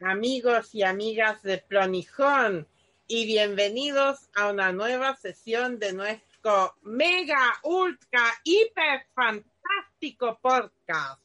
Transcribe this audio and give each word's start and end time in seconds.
Amigos 0.00 0.74
y 0.74 0.84
amigas 0.84 1.42
de 1.42 1.58
Plonijón 1.58 2.66
y 3.06 3.26
bienvenidos 3.26 4.30
a 4.34 4.48
una 4.48 4.72
nueva 4.72 5.16
sesión 5.16 5.78
de 5.78 5.92
nuestro 5.92 6.76
mega, 6.80 7.60
ultra, 7.64 8.22
hiper 8.42 9.06
fantástico 9.14 10.38
podcast. 10.40 11.20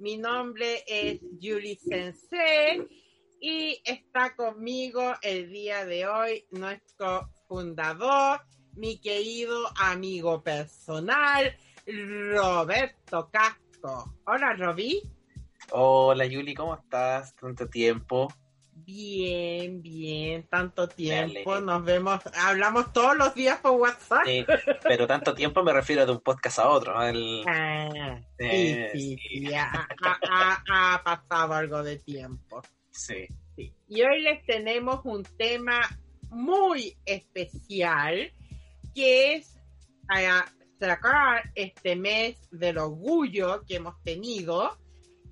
Mi 0.00 0.18
nombre 0.18 0.82
es 0.84 1.20
Julie 1.40 1.78
Sensei 1.78 2.88
y 3.40 3.80
está 3.84 4.34
conmigo 4.34 5.14
el 5.22 5.52
día 5.52 5.84
de 5.84 6.08
hoy 6.08 6.46
nuestro 6.50 7.30
fundador, 7.46 8.40
mi 8.74 9.00
querido 9.00 9.70
amigo 9.76 10.42
personal, 10.42 11.56
Roberto 11.86 13.30
Casco. 13.30 14.12
Hola, 14.26 14.54
Roby. 14.54 15.19
Hola 15.72 16.26
Yuli, 16.26 16.54
¿cómo 16.54 16.74
estás? 16.74 17.34
Tanto 17.36 17.68
tiempo. 17.68 18.32
Bien, 18.72 19.82
bien, 19.82 20.48
tanto 20.48 20.88
tiempo. 20.88 21.60
Nos 21.60 21.84
vemos, 21.84 22.20
hablamos 22.34 22.92
todos 22.92 23.16
los 23.16 23.34
días 23.34 23.60
por 23.60 23.72
WhatsApp. 23.72 24.24
Sí, 24.24 24.44
pero 24.82 25.06
tanto 25.06 25.34
tiempo 25.34 25.62
me 25.62 25.72
refiero 25.72 26.04
de 26.06 26.12
un 26.12 26.20
podcast 26.20 26.58
a 26.58 26.68
otro. 26.68 26.94
¿no? 26.94 27.02
El... 27.06 27.44
Ah, 27.46 28.20
sí, 28.38 28.76
sí, 28.92 29.18
sí. 29.28 29.54
Ha, 29.54 29.86
ha- 30.02 30.62
ha- 30.68 30.94
ha 30.94 31.04
pasado 31.04 31.54
algo 31.54 31.82
de 31.82 31.98
tiempo. 31.98 32.62
Sí. 32.90 33.26
Sí. 33.56 33.72
Y 33.88 34.02
hoy 34.02 34.22
les 34.22 34.44
tenemos 34.46 35.00
un 35.04 35.22
tema 35.22 35.80
muy 36.30 36.96
especial 37.04 38.32
que 38.94 39.34
es 39.34 39.56
para 40.08 40.46
sacar 40.80 41.42
este 41.54 41.94
mes 41.94 42.38
del 42.50 42.78
orgullo 42.78 43.62
que 43.68 43.76
hemos 43.76 44.02
tenido 44.02 44.78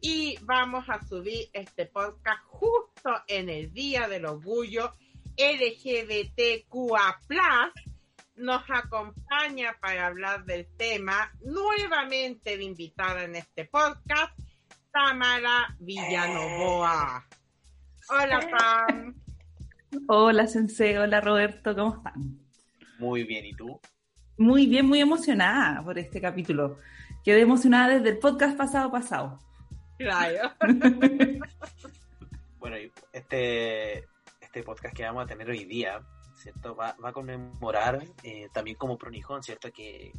y 0.00 0.38
vamos 0.42 0.88
a 0.88 1.04
subir 1.06 1.48
este 1.52 1.86
podcast 1.86 2.42
justo 2.46 3.10
en 3.26 3.48
el 3.48 3.72
Día 3.72 4.08
del 4.08 4.26
Orgullo 4.26 4.94
LGBTQA+. 5.36 7.20
Nos 8.36 8.62
acompaña 8.68 9.76
para 9.80 10.06
hablar 10.06 10.44
del 10.44 10.66
tema 10.76 11.32
nuevamente 11.40 12.56
de 12.56 12.64
invitada 12.64 13.24
en 13.24 13.36
este 13.36 13.64
podcast, 13.64 14.38
Tamara 14.92 15.74
Villanovoa. 15.80 17.26
Hola, 18.10 18.40
Pam. 18.50 19.14
Hola, 20.06 20.46
Sensei. 20.46 20.96
Hola, 20.96 21.20
Roberto. 21.20 21.74
¿Cómo 21.74 21.96
están? 21.96 22.38
Muy 22.98 23.24
bien, 23.24 23.44
¿y 23.44 23.54
tú? 23.54 23.80
Muy 24.36 24.66
bien, 24.66 24.86
muy 24.86 25.00
emocionada 25.00 25.82
por 25.82 25.98
este 25.98 26.20
capítulo. 26.20 26.78
Quedé 27.24 27.40
emocionada 27.40 27.88
desde 27.88 28.10
el 28.10 28.18
podcast 28.18 28.56
pasado 28.56 28.90
pasado. 28.92 29.47
Claro. 29.98 30.52
Bueno, 32.58 32.76
este, 33.12 33.98
este 34.40 34.62
podcast 34.64 34.92
que 34.92 35.04
vamos 35.04 35.22
a 35.22 35.26
tener 35.26 35.48
hoy 35.48 35.64
día, 35.64 36.00
¿cierto? 36.34 36.74
Va, 36.74 36.96
va 37.02 37.10
a 37.10 37.12
conmemorar 37.12 38.02
eh, 38.24 38.48
también 38.52 38.76
como 38.76 38.98
Pronijón, 38.98 39.44
¿cierto? 39.44 39.70
Que, 39.70 40.12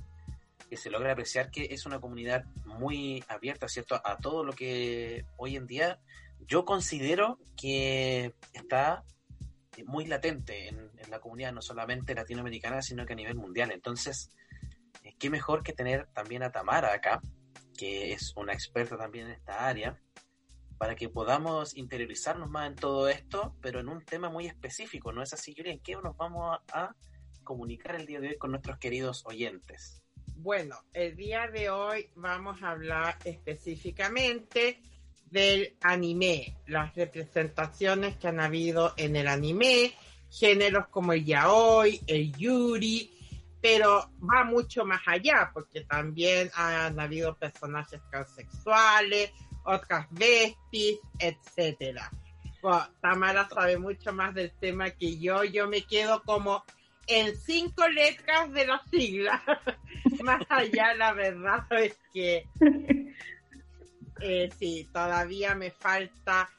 que 0.69 0.77
se 0.77 0.89
logra 0.89 1.11
apreciar 1.11 1.51
que 1.51 1.65
es 1.65 1.85
una 1.85 1.99
comunidad 1.99 2.45
muy 2.65 3.21
abierta, 3.27 3.67
¿cierto? 3.67 4.01
A 4.01 4.17
todo 4.17 4.45
lo 4.45 4.53
que 4.53 5.25
hoy 5.35 5.57
en 5.57 5.67
día 5.67 5.99
yo 6.47 6.63
considero 6.63 7.39
que 7.57 8.33
está 8.53 9.03
muy 9.85 10.05
latente 10.05 10.69
en, 10.69 10.91
en 10.97 11.11
la 11.11 11.19
comunidad, 11.19 11.51
no 11.51 11.61
solamente 11.61 12.15
latinoamericana, 12.15 12.81
sino 12.81 13.05
que 13.05 13.13
a 13.13 13.17
nivel 13.17 13.35
mundial. 13.35 13.71
Entonces, 13.71 14.31
eh, 15.03 15.13
qué 15.19 15.29
mejor 15.29 15.61
que 15.61 15.73
tener 15.73 16.07
también 16.13 16.43
a 16.43 16.51
Tamara 16.51 16.93
acá, 16.93 17.21
que 17.79 18.11
es 18.11 18.33
una 18.35 18.51
experta 18.51 18.97
también 18.97 19.27
en 19.27 19.31
esta 19.31 19.65
área, 19.65 19.97
para 20.77 20.95
que 20.95 21.07
podamos 21.07 21.77
interiorizarnos 21.77 22.49
más 22.49 22.67
en 22.67 22.75
todo 22.75 23.07
esto, 23.07 23.55
pero 23.61 23.79
en 23.79 23.87
un 23.87 24.03
tema 24.03 24.29
muy 24.29 24.47
específico, 24.47 25.13
¿no 25.13 25.23
es 25.23 25.31
así, 25.33 25.53
Julia? 25.55 25.71
¿En 25.71 25.79
qué 25.79 25.95
nos 25.95 26.17
vamos 26.17 26.59
a, 26.73 26.81
a 26.83 26.95
comunicar 27.45 27.95
el 27.95 28.05
día 28.05 28.19
de 28.19 28.29
hoy 28.29 28.37
con 28.37 28.51
nuestros 28.51 28.77
queridos 28.79 29.25
oyentes? 29.25 30.03
Bueno, 30.35 30.75
el 30.91 31.15
día 31.15 31.47
de 31.47 31.69
hoy 31.69 32.09
vamos 32.15 32.61
a 32.63 32.71
hablar 32.71 33.17
específicamente 33.23 34.81
del 35.25 35.77
anime, 35.81 36.57
las 36.67 36.93
representaciones 36.95 38.17
que 38.17 38.27
han 38.27 38.41
habido 38.41 38.93
en 38.97 39.15
el 39.15 39.27
anime, 39.27 39.93
géneros 40.29 40.87
como 40.89 41.13
el 41.13 41.23
yaoi, 41.23 42.01
el 42.07 42.33
yuri, 42.33 43.18
pero 43.61 44.11
va 44.21 44.43
mucho 44.43 44.85
más 44.85 45.01
allá, 45.05 45.51
porque 45.53 45.81
también 45.81 46.49
han 46.55 46.99
habido 46.99 47.35
personajes 47.35 48.01
transexuales, 48.09 49.31
otras 49.65 50.07
besties, 50.11 50.99
etcétera. 51.19 52.09
Bueno, 52.61 52.87
Tamara 53.01 53.47
sabe 53.47 53.77
mucho 53.77 54.13
más 54.13 54.33
del 54.33 54.51
tema 54.59 54.89
que 54.91 55.17
yo, 55.17 55.43
yo 55.43 55.67
me 55.67 55.81
quedo 55.83 56.23
como 56.23 56.63
en 57.07 57.35
cinco 57.35 57.87
letras 57.87 58.51
de 58.51 58.67
la 58.67 58.81
sigla. 58.89 59.41
más 60.23 60.41
allá, 60.49 60.93
la 60.95 61.13
verdad 61.13 61.65
es 61.71 61.97
que 62.13 62.45
eh, 64.21 64.49
sí, 64.57 64.87
todavía 64.93 65.55
me 65.55 65.71
falta. 65.71 66.49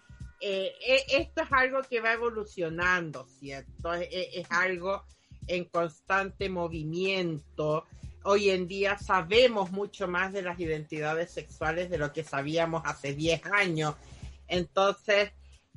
eh, 0.41 0.73
eh, 0.87 1.05
esto 1.09 1.43
es 1.43 1.53
algo 1.53 1.83
que 1.83 2.01
va 2.01 2.13
evolucionando, 2.13 3.27
¿cierto? 3.27 3.95
Es 3.95 4.51
algo 4.51 5.05
en 5.47 5.65
constante 5.65 6.49
movimiento. 6.49 7.87
Hoy 8.23 8.51
en 8.51 8.67
día 8.69 8.99
sabemos 8.99 9.71
mucho 9.71 10.09
más 10.09 10.33
de 10.33 10.43
las 10.43 10.61
identidades 10.61 11.31
sexuales 11.31 11.91
de 11.91 11.99
lo 11.99 12.13
que 12.13 12.23
sabíamos 12.23 12.83
hace 12.85 13.15
10 13.15 13.47
años. 13.47 13.95
Entonces, 14.47 15.33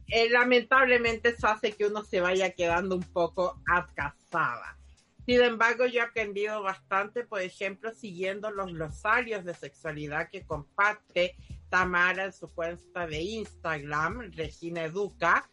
eh, 0.07 0.29
lamentablemente 0.29 1.29
eso 1.29 1.47
hace 1.47 1.71
que 1.71 1.85
uno 1.85 2.03
se 2.03 2.19
vaya 2.19 2.51
quedando 2.51 2.95
un 2.95 3.03
poco 3.03 3.61
atrasada. 3.65 4.77
Sin 5.25 5.41
embargo, 5.41 5.85
yo 5.85 6.01
he 6.01 6.03
aprendido 6.03 6.61
bastante, 6.61 7.23
por 7.23 7.41
ejemplo, 7.41 7.93
siguiendo 7.93 8.51
los 8.51 8.73
glosarios 8.73 9.45
de 9.45 9.53
sexualidad 9.53 10.29
que 10.29 10.45
comparte 10.45 11.35
Tamara 11.69 12.25
en 12.25 12.33
su 12.33 12.49
cuenta 12.53 13.07
de 13.07 13.21
Instagram, 13.21 14.31
Regina 14.33 14.83
Educa. 14.83 15.49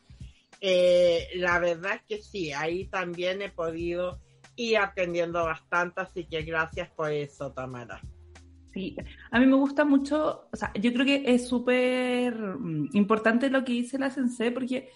Eh, 0.61 1.29
la 1.37 1.59
verdad 1.59 1.95
es 1.95 2.03
que 2.03 2.23
sí, 2.23 2.53
ahí 2.53 2.87
también 2.87 3.41
he 3.41 3.49
podido 3.49 4.21
ir 4.57 4.77
aprendiendo 4.77 5.45
bastante, 5.45 6.03
así 6.03 6.27
que 6.27 6.43
gracias 6.43 6.91
por 6.91 7.11
eso, 7.11 7.53
Tamara. 7.53 8.01
Sí, 8.73 8.95
a 9.31 9.41
mí 9.41 9.47
me 9.47 9.57
gusta 9.57 9.85
mucho, 9.85 10.49
o 10.53 10.57
sea, 10.57 10.71
yo 10.75 10.93
creo 10.93 11.05
que 11.05 11.25
es 11.27 11.49
súper 11.49 12.35
mm, 12.37 12.91
importante 12.93 13.51
lo 13.51 13.65
que 13.65 13.73
dice 13.73 13.99
la 13.99 14.11
Sensei, 14.11 14.51
porque 14.51 14.91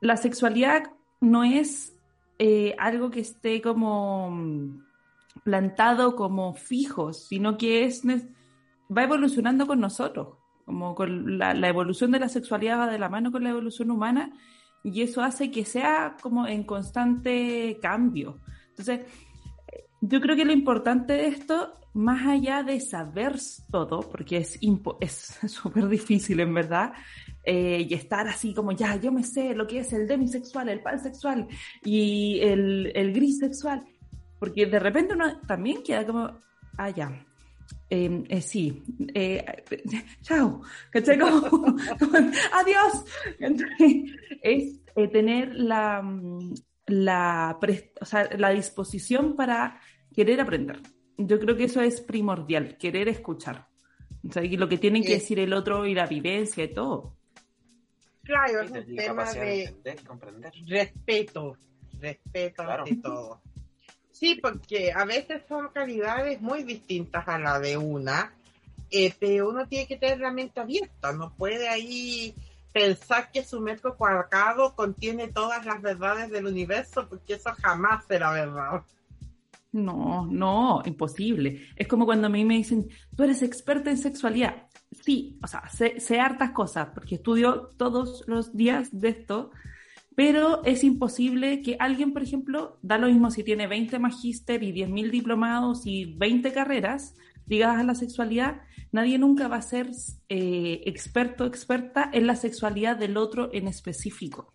la 0.00 0.16
sexualidad 0.16 0.90
no 1.20 1.44
es 1.44 1.94
eh, 2.38 2.74
algo 2.78 3.10
que 3.10 3.20
esté 3.20 3.60
como 3.60 4.30
mm, 4.30 4.84
plantado 5.44 6.16
como 6.16 6.54
fijo, 6.54 7.12
sino 7.12 7.58
que 7.58 7.84
es 7.84 8.02
va 8.04 9.02
evolucionando 9.02 9.66
con 9.66 9.78
nosotros, 9.78 10.38
como 10.64 10.94
con 10.94 11.38
la, 11.38 11.54
la 11.54 11.68
evolución 11.68 12.10
de 12.10 12.18
la 12.18 12.28
sexualidad 12.28 12.78
va 12.78 12.90
de 12.90 12.98
la 12.98 13.08
mano 13.08 13.30
con 13.30 13.44
la 13.44 13.50
evolución 13.50 13.90
humana 13.90 14.32
y 14.86 15.02
eso 15.02 15.20
hace 15.20 15.50
que 15.50 15.64
sea 15.64 16.16
como 16.22 16.46
en 16.46 16.62
constante 16.62 17.76
cambio. 17.82 18.38
Entonces, 18.68 19.00
yo 20.00 20.20
creo 20.20 20.36
que 20.36 20.44
lo 20.44 20.52
importante 20.52 21.14
de 21.14 21.26
esto, 21.26 21.74
más 21.92 22.24
allá 22.24 22.62
de 22.62 22.78
saber 22.78 23.34
todo, 23.72 24.00
porque 24.00 24.36
es 24.36 24.60
impo- 24.60 24.96
es 25.00 25.38
súper 25.48 25.88
difícil 25.88 26.38
en 26.38 26.54
verdad, 26.54 26.92
eh, 27.42 27.84
y 27.88 27.94
estar 27.94 28.28
así 28.28 28.54
como 28.54 28.70
ya, 28.70 28.94
yo 28.94 29.10
me 29.10 29.24
sé 29.24 29.54
lo 29.56 29.66
que 29.66 29.80
es 29.80 29.92
el 29.92 30.06
demisexual, 30.06 30.68
el 30.68 30.80
pansexual 30.80 31.48
y 31.84 32.38
el, 32.40 32.92
el 32.94 33.12
gris 33.12 33.38
sexual, 33.38 33.82
Porque 34.38 34.66
de 34.66 34.78
repente 34.78 35.14
uno 35.14 35.40
también 35.48 35.82
queda 35.82 36.06
como, 36.06 36.38
ah, 36.78 36.90
ya, 36.90 37.10
em, 37.88 38.24
eh, 38.28 38.40
sí, 38.40 38.82
eh, 39.14 39.44
chao, 40.22 40.62
¿cachai? 40.90 41.18
Como, 41.18 41.46
adiós. 42.52 43.04
es 44.42 44.80
eh, 44.94 45.08
tener 45.08 45.54
la, 45.54 46.02
mm, 46.02 46.54
la, 46.86 47.58
o 48.00 48.04
sea, 48.04 48.28
la 48.36 48.50
disposición 48.50 49.36
para 49.36 49.80
querer 50.14 50.40
aprender. 50.40 50.80
Yo 51.18 51.38
creo 51.38 51.56
que 51.56 51.64
eso 51.64 51.80
es 51.80 52.00
primordial, 52.00 52.76
querer 52.76 53.08
escuchar. 53.08 53.68
O 54.28 54.32
sea, 54.32 54.44
y 54.44 54.56
lo 54.56 54.68
que 54.68 54.78
tienen 54.78 55.02
que 55.02 55.14
decir 55.14 55.38
el 55.38 55.52
otro 55.52 55.86
y 55.86 55.94
la 55.94 56.06
vivencia 56.06 56.64
y 56.64 56.74
todo. 56.74 57.16
Claro, 58.22 58.62
es 58.62 58.70
un 58.70 58.96
tema 58.96 59.32
de, 59.32 59.74
respeto, 60.66 61.56
respeto 62.00 62.62
ante 62.62 62.96
todo. 62.96 63.40
Sí, 64.18 64.38
porque 64.40 64.92
a 64.92 65.04
veces 65.04 65.42
son 65.46 65.68
calidades 65.74 66.40
muy 66.40 66.62
distintas 66.62 67.28
a 67.28 67.38
la 67.38 67.60
de 67.60 67.76
una, 67.76 68.32
pero 69.20 69.50
uno 69.50 69.68
tiene 69.68 69.86
que 69.86 69.98
tener 69.98 70.20
la 70.20 70.32
mente 70.32 70.58
abierta, 70.58 71.12
no 71.12 71.34
puede 71.34 71.68
ahí 71.68 72.34
pensar 72.72 73.30
que 73.30 73.44
su 73.44 73.60
metro 73.60 73.94
cuadrado 73.94 74.74
contiene 74.74 75.28
todas 75.28 75.66
las 75.66 75.82
verdades 75.82 76.30
del 76.30 76.46
universo, 76.46 77.06
porque 77.06 77.34
eso 77.34 77.50
jamás 77.60 78.06
será 78.06 78.32
verdad. 78.32 78.82
No, 79.72 80.26
no, 80.30 80.80
imposible. 80.86 81.68
Es 81.76 81.86
como 81.86 82.06
cuando 82.06 82.28
a 82.28 82.30
mí 82.30 82.42
me 82.46 82.56
dicen, 82.56 82.88
tú 83.14 83.22
eres 83.22 83.42
experta 83.42 83.90
en 83.90 83.98
sexualidad. 83.98 84.68
Sí, 84.92 85.38
o 85.42 85.46
sea, 85.46 85.68
sé, 85.68 86.00
sé 86.00 86.20
hartas 86.20 86.52
cosas, 86.52 86.88
porque 86.94 87.16
estudio 87.16 87.68
todos 87.76 88.24
los 88.26 88.56
días 88.56 88.88
de 88.98 89.10
esto, 89.10 89.50
pero 90.16 90.64
es 90.64 90.82
imposible 90.82 91.60
que 91.60 91.76
alguien, 91.78 92.14
por 92.14 92.22
ejemplo, 92.22 92.78
da 92.80 92.96
lo 92.96 93.06
mismo 93.06 93.30
si 93.30 93.44
tiene 93.44 93.66
20 93.66 93.98
magíster 93.98 94.62
y 94.62 94.72
10.000 94.72 95.10
diplomados 95.10 95.86
y 95.86 96.06
20 96.16 96.52
carreras 96.52 97.14
ligadas 97.46 97.80
a 97.80 97.84
la 97.84 97.94
sexualidad, 97.94 98.62
nadie 98.92 99.18
nunca 99.18 99.46
va 99.46 99.56
a 99.56 99.62
ser 99.62 99.90
eh, 100.30 100.80
experto 100.86 101.44
o 101.44 101.46
experta 101.46 102.10
en 102.14 102.26
la 102.26 102.34
sexualidad 102.34 102.96
del 102.96 103.18
otro 103.18 103.50
en 103.52 103.68
específico. 103.68 104.50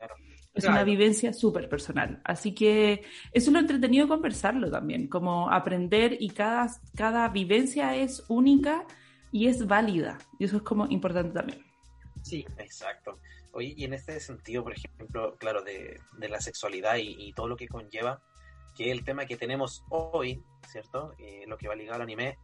Es 0.55 0.65
una 0.65 0.83
vivencia 0.83 1.31
súper 1.31 1.69
personal. 1.69 2.19
Así 2.25 2.53
que 2.53 3.03
eso 3.31 3.49
es 3.49 3.53
lo 3.53 3.59
entretenido 3.59 4.07
conversarlo 4.07 4.69
también, 4.69 5.07
como 5.07 5.49
aprender 5.49 6.17
y 6.19 6.31
cada, 6.31 6.67
cada 6.95 7.29
vivencia 7.29 7.95
es 7.95 8.25
única 8.27 8.85
y 9.31 9.45
es 9.45 9.67
válida. 9.67 10.17
Y 10.39 10.45
eso 10.45 10.57
es 10.57 10.63
como 10.63 10.87
importante 10.89 11.33
también. 11.33 11.63
Sí, 12.23 12.45
exacto. 12.57 13.19
Oye, 13.53 13.74
y 13.75 13.83
en 13.83 13.94
este 13.94 14.19
sentido, 14.19 14.63
por 14.63 14.74
ejemplo, 14.74 15.36
claro, 15.38 15.62
de, 15.63 16.00
la 16.18 16.39
sexualidad 16.39 16.95
y, 16.98 17.33
todo 17.33 17.48
lo 17.48 17.57
que 17.57 17.68
conlleva, 17.68 18.21
que 18.75 18.92
el 18.92 19.03
tema 19.03 19.25
que 19.25 19.36
tenemos 19.36 19.83
hoy, 19.89 20.42
¿cierto? 20.68 21.13
Eh, 21.19 21.44
lo 21.48 21.57
que 21.57 21.68
va 21.68 21.75
ligado 21.75 21.98
al 21.98 22.03
anime. 22.03 22.38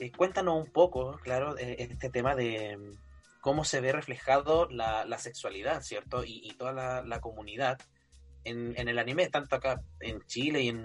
Eh, 0.00 0.10
cuéntanos 0.10 0.56
un 0.56 0.72
poco, 0.72 1.18
claro, 1.22 1.56
este 1.58 2.08
tema 2.10 2.34
de 2.34 2.76
mm, 2.76 3.40
cómo 3.40 3.64
se 3.64 3.80
ve 3.80 3.92
reflejado 3.92 4.66
la, 4.70 5.18
sexualidad, 5.18 5.82
¿cierto? 5.82 6.24
Y, 6.24 6.54
toda 6.58 7.02
la, 7.02 7.20
comunidad 7.20 7.78
en, 8.44 8.76
el 8.76 8.98
anime, 8.98 9.28
tanto 9.28 9.56
acá 9.56 9.82
en 10.00 10.22
Chile 10.26 10.62
y 10.62 10.68
en, 10.68 10.82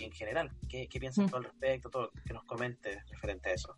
en 0.00 0.12
general. 0.12 0.50
¿Qué, 0.68 0.88
qué 0.88 0.98
piensas 0.98 1.30
mm. 1.30 1.34
al 1.36 1.44
respecto? 1.44 1.88
Todo, 1.88 2.10
que 2.26 2.34
nos 2.34 2.44
comentes 2.44 2.98
referente 3.10 3.50
a 3.50 3.52
eso 3.54 3.76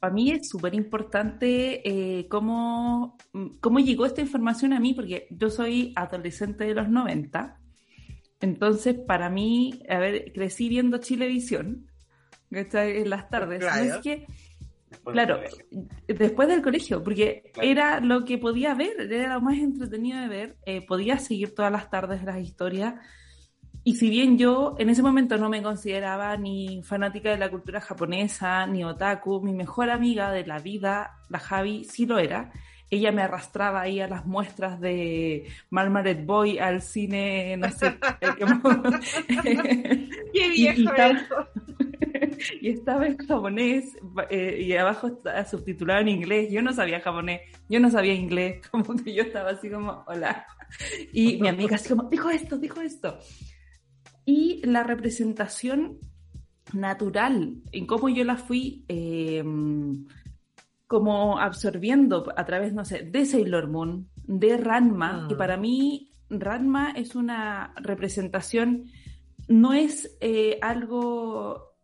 para 0.00 0.14
mí 0.14 0.30
es 0.30 0.48
súper 0.48 0.74
importante 0.74 1.82
eh, 1.86 2.26
cómo, 2.28 3.18
cómo 3.60 3.80
llegó 3.80 4.06
esta 4.06 4.22
información 4.22 4.72
a 4.72 4.80
mí, 4.80 4.94
porque 4.94 5.28
yo 5.30 5.50
soy 5.50 5.92
adolescente 5.94 6.64
de 6.64 6.74
los 6.74 6.88
90. 6.88 7.60
Entonces, 8.40 8.96
para 9.06 9.28
mí, 9.28 9.82
a 9.90 9.98
ver, 9.98 10.32
crecí 10.32 10.70
viendo 10.70 10.98
Chilevisión 10.98 11.86
en 12.50 13.10
las 13.10 13.28
tardes. 13.28 13.60
Claro. 13.60 14.00
que, 14.02 14.26
claro, 15.04 15.40
después 16.08 16.48
del 16.48 16.62
colegio, 16.62 17.04
porque 17.04 17.52
era 17.60 18.00
lo 18.00 18.24
que 18.24 18.38
podía 18.38 18.74
ver, 18.74 19.12
era 19.12 19.34
lo 19.34 19.42
más 19.42 19.58
entretenido 19.58 20.18
de 20.18 20.28
ver. 20.28 20.56
Eh, 20.64 20.86
podía 20.86 21.18
seguir 21.18 21.54
todas 21.54 21.70
las 21.70 21.90
tardes 21.90 22.24
las 22.24 22.40
historias 22.40 22.94
y 23.82 23.94
si 23.94 24.10
bien 24.10 24.36
yo 24.36 24.74
en 24.78 24.90
ese 24.90 25.02
momento 25.02 25.38
no 25.38 25.48
me 25.48 25.62
consideraba 25.62 26.36
ni 26.36 26.82
fanática 26.82 27.30
de 27.30 27.38
la 27.38 27.50
cultura 27.50 27.80
japonesa, 27.80 28.66
ni 28.66 28.84
otaku, 28.84 29.40
mi 29.40 29.54
mejor 29.54 29.88
amiga 29.88 30.30
de 30.30 30.44
la 30.46 30.58
vida, 30.58 31.18
la 31.30 31.38
Javi, 31.38 31.84
sí 31.84 32.04
lo 32.04 32.18
era. 32.18 32.52
Ella 32.90 33.10
me 33.12 33.22
arrastraba 33.22 33.80
ahí 33.82 34.00
a 34.00 34.08
las 34.08 34.26
muestras 34.26 34.80
de 34.80 35.48
Marmaret 35.70 36.26
Boy, 36.26 36.58
al 36.58 36.82
cine, 36.82 37.56
no 37.56 37.70
sé. 37.70 37.96
¡Qué 40.32 40.48
viejo 40.50 40.90
y, 42.60 42.68
estaba, 42.68 43.06
en 43.06 43.16
japonés 43.16 43.96
eh, 44.28 44.58
y 44.60 44.72
abajo 44.74 45.06
estaba 45.06 45.44
subtitulado 45.46 46.00
en 46.00 46.08
inglés. 46.08 46.50
Yo 46.50 46.60
no 46.60 46.72
sabía 46.74 47.00
japonés, 47.00 47.42
yo 47.68 47.80
no 47.80 47.90
sabía 47.90 48.12
inglés, 48.12 48.60
como 48.70 48.94
que 48.96 49.14
yo 49.14 49.22
estaba 49.22 49.50
así 49.50 49.70
como, 49.70 50.04
hola. 50.06 50.46
Y 51.12 51.40
mi 51.40 51.48
amiga 51.48 51.76
así 51.76 51.88
como, 51.88 52.10
dijo 52.10 52.28
esto, 52.28 52.58
dijo 52.58 52.80
esto 52.80 53.18
y 54.24 54.64
la 54.66 54.82
representación 54.82 55.98
natural, 56.72 57.56
en 57.72 57.86
cómo 57.86 58.08
yo 58.08 58.24
la 58.24 58.36
fui 58.36 58.84
eh, 58.88 59.44
como 60.86 61.38
absorbiendo 61.38 62.32
a 62.36 62.44
través, 62.44 62.72
no 62.72 62.84
sé, 62.84 63.02
de 63.02 63.24
Sailor 63.24 63.68
Moon, 63.68 64.08
de 64.24 64.56
Ranma, 64.56 65.26
que 65.28 65.34
ah. 65.34 65.38
para 65.38 65.56
mí 65.56 66.10
Ranma 66.28 66.92
es 66.92 67.14
una 67.14 67.74
representación, 67.76 68.86
no 69.48 69.72
es 69.72 70.16
eh, 70.20 70.58
algo, 70.62 71.74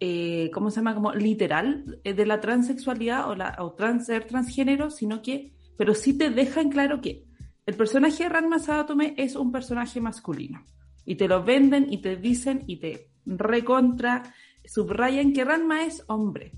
eh, 0.00 0.50
¿cómo 0.52 0.70
se 0.70 0.76
llama? 0.76 0.94
Como 0.94 1.14
literal 1.14 2.00
de 2.04 2.26
la 2.26 2.40
transexualidad 2.40 3.28
o, 3.28 3.34
la, 3.34 3.56
o 3.60 3.72
trans, 3.72 4.06
ser 4.06 4.24
transgénero, 4.24 4.90
sino 4.90 5.22
que, 5.22 5.52
pero 5.76 5.94
sí 5.94 6.16
te 6.16 6.30
deja 6.30 6.60
en 6.60 6.70
claro 6.70 7.00
que 7.00 7.24
el 7.66 7.74
personaje 7.74 8.24
de 8.24 8.28
Ranma 8.30 8.58
Sabatome 8.58 9.14
es 9.16 9.36
un 9.36 9.52
personaje 9.52 10.00
masculino 10.00 10.64
y 11.08 11.14
te 11.14 11.26
lo 11.26 11.42
venden 11.42 11.90
y 11.90 11.98
te 11.98 12.16
dicen 12.16 12.64
y 12.66 12.76
te 12.76 13.08
recontra 13.24 14.34
subrayan 14.62 15.32
que 15.32 15.42
Ranma 15.42 15.84
es 15.84 16.04
hombre. 16.06 16.52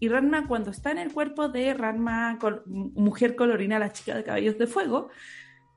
Y 0.00 0.08
Ranma 0.08 0.48
cuando 0.48 0.72
está 0.72 0.90
en 0.90 0.98
el 0.98 1.12
cuerpo 1.12 1.48
de 1.48 1.72
Ranma, 1.72 2.36
mujer 2.66 3.36
colorina, 3.36 3.78
la 3.78 3.92
chica 3.92 4.16
de 4.16 4.24
cabellos 4.24 4.58
de 4.58 4.66
fuego, 4.66 5.10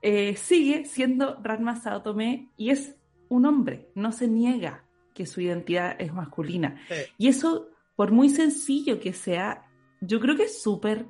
eh, 0.02 0.36
sigue 0.38 0.86
siendo 0.86 1.40
Ranma 1.44 1.76
Saotome 1.76 2.50
y 2.58 2.72
es 2.72 2.96
un 3.30 3.46
hombre, 3.46 3.92
no 3.94 4.12
se 4.12 4.28
niega 4.28 4.84
que 5.14 5.28
su 5.28 5.42
identidad 5.42 5.96
es 6.00 6.12
masculina. 6.12 6.82
Y 7.20 7.28
eso, 7.28 7.70
por 7.96 8.12
muy 8.12 8.30
sencillo 8.30 9.00
que 9.00 9.14
sea, 9.14 9.68
yo 10.02 10.20
creo 10.20 10.36
que 10.36 10.46
es 10.46 10.64
súper 10.64 11.06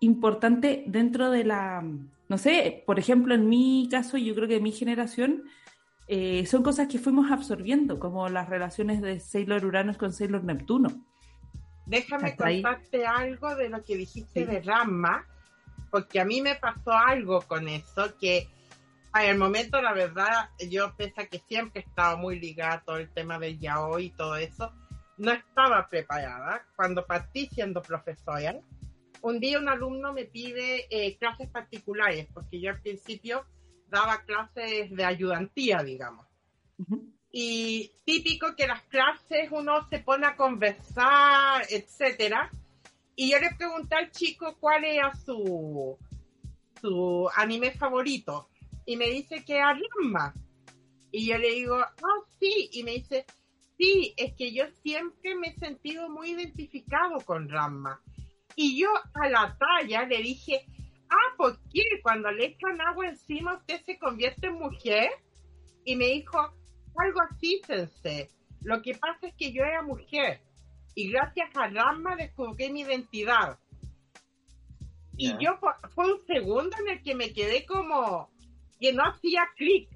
importante 0.00 0.82
dentro 0.88 1.30
de 1.30 1.44
la, 1.44 1.84
no 2.28 2.36
sé, 2.36 2.82
por 2.84 2.98
ejemplo, 2.98 3.32
en 3.36 3.48
mi 3.48 3.88
caso, 3.88 4.18
yo 4.18 4.34
creo 4.34 4.48
que 4.48 4.60
mi 4.60 4.72
generación, 4.72 5.44
eh, 6.14 6.44
son 6.44 6.62
cosas 6.62 6.88
que 6.88 6.98
fuimos 6.98 7.30
absorbiendo, 7.30 7.98
como 7.98 8.28
las 8.28 8.46
relaciones 8.46 9.00
de 9.00 9.18
Sailor 9.18 9.64
Uranus 9.64 9.96
con 9.96 10.12
Sailor 10.12 10.44
Neptuno. 10.44 10.90
Déjame 11.86 12.36
contarte 12.36 13.06
algo 13.06 13.56
de 13.56 13.70
lo 13.70 13.82
que 13.82 13.96
dijiste 13.96 14.44
de 14.44 14.60
Rama, 14.60 15.26
porque 15.90 16.20
a 16.20 16.26
mí 16.26 16.42
me 16.42 16.56
pasó 16.56 16.92
algo 16.92 17.40
con 17.40 17.66
eso, 17.66 18.14
que 18.20 18.46
en 19.14 19.30
el 19.30 19.38
momento, 19.38 19.80
la 19.80 19.94
verdad, 19.94 20.50
yo 20.68 20.94
pese 20.98 21.22
a 21.22 21.26
que 21.28 21.38
siempre 21.38 21.80
he 21.80 21.88
estado 21.88 22.18
muy 22.18 22.38
ligada 22.38 22.74
a 22.74 22.82
todo 22.82 22.98
el 22.98 23.08
tema 23.08 23.38
del 23.38 23.58
yaoi 23.58 24.04
y 24.04 24.10
todo 24.10 24.36
eso, 24.36 24.70
no 25.16 25.32
estaba 25.32 25.88
preparada. 25.88 26.66
Cuando 26.76 27.06
partí 27.06 27.46
siendo 27.46 27.80
profesora, 27.80 28.60
un 29.22 29.40
día 29.40 29.58
un 29.58 29.70
alumno 29.70 30.12
me 30.12 30.26
pide 30.26 30.88
eh, 30.90 31.16
clases 31.16 31.48
particulares, 31.48 32.28
porque 32.34 32.60
yo 32.60 32.68
al 32.68 32.82
principio 32.82 33.46
daba 33.92 34.24
clases 34.24 34.90
de 34.90 35.04
ayudantía, 35.04 35.82
digamos. 35.82 36.26
Y 37.30 37.92
típico 38.04 38.56
que 38.56 38.66
las 38.66 38.82
clases 38.84 39.50
uno 39.52 39.86
se 39.88 40.00
pone 40.00 40.26
a 40.26 40.34
conversar, 40.34 41.62
etcétera. 41.68 42.50
Y 43.14 43.30
yo 43.30 43.38
le 43.38 43.54
pregunté 43.54 43.94
al 43.94 44.10
chico 44.10 44.56
cuál 44.58 44.84
era 44.84 45.14
su, 45.14 45.96
su 46.80 47.28
anime 47.36 47.70
favorito. 47.72 48.48
Y 48.86 48.96
me 48.96 49.08
dice 49.10 49.44
que 49.44 49.56
era 49.56 49.74
Ranma. 49.74 50.34
Y 51.10 51.26
yo 51.26 51.36
le 51.36 51.52
digo, 51.52 51.76
ah, 51.76 52.20
sí. 52.40 52.70
Y 52.72 52.82
me 52.82 52.92
dice, 52.92 53.26
sí, 53.76 54.14
es 54.16 54.32
que 54.34 54.52
yo 54.52 54.64
siempre 54.82 55.36
me 55.36 55.48
he 55.48 55.54
sentido 55.58 56.08
muy 56.08 56.30
identificado 56.30 57.20
con 57.26 57.48
Ranma. 57.48 58.00
Y 58.56 58.80
yo 58.80 58.88
a 59.14 59.28
la 59.28 59.56
talla 59.58 60.06
le 60.06 60.22
dije, 60.22 60.66
ah, 61.12 61.34
¿por 61.36 61.58
qué? 61.70 61.82
Cuando 62.02 62.30
le 62.30 62.46
echan 62.46 62.80
agua 62.80 63.08
encima 63.08 63.56
usted 63.56 63.82
se 63.84 63.98
convierte 63.98 64.46
en 64.48 64.54
mujer. 64.54 65.10
Y 65.84 65.96
me 65.96 66.06
dijo, 66.06 66.38
algo 66.38 67.20
así, 67.30 67.60
sensei. 67.66 68.28
Lo 68.62 68.80
que 68.82 68.94
pasa 68.94 69.26
es 69.26 69.34
que 69.34 69.52
yo 69.52 69.64
era 69.64 69.82
mujer 69.82 70.40
y 70.94 71.10
gracias 71.10 71.50
a 71.56 71.68
Rama 71.68 72.16
descubrí 72.16 72.70
mi 72.70 72.82
identidad. 72.82 73.58
Y 75.16 75.32
yo 75.38 75.58
fue 75.94 76.12
un 76.12 76.20
segundo 76.26 76.76
en 76.80 76.96
el 76.96 77.02
que 77.02 77.14
me 77.14 77.32
quedé 77.32 77.66
como 77.66 78.30
que 78.80 78.92
no 78.92 79.04
hacía 79.04 79.42
clic. 79.56 79.88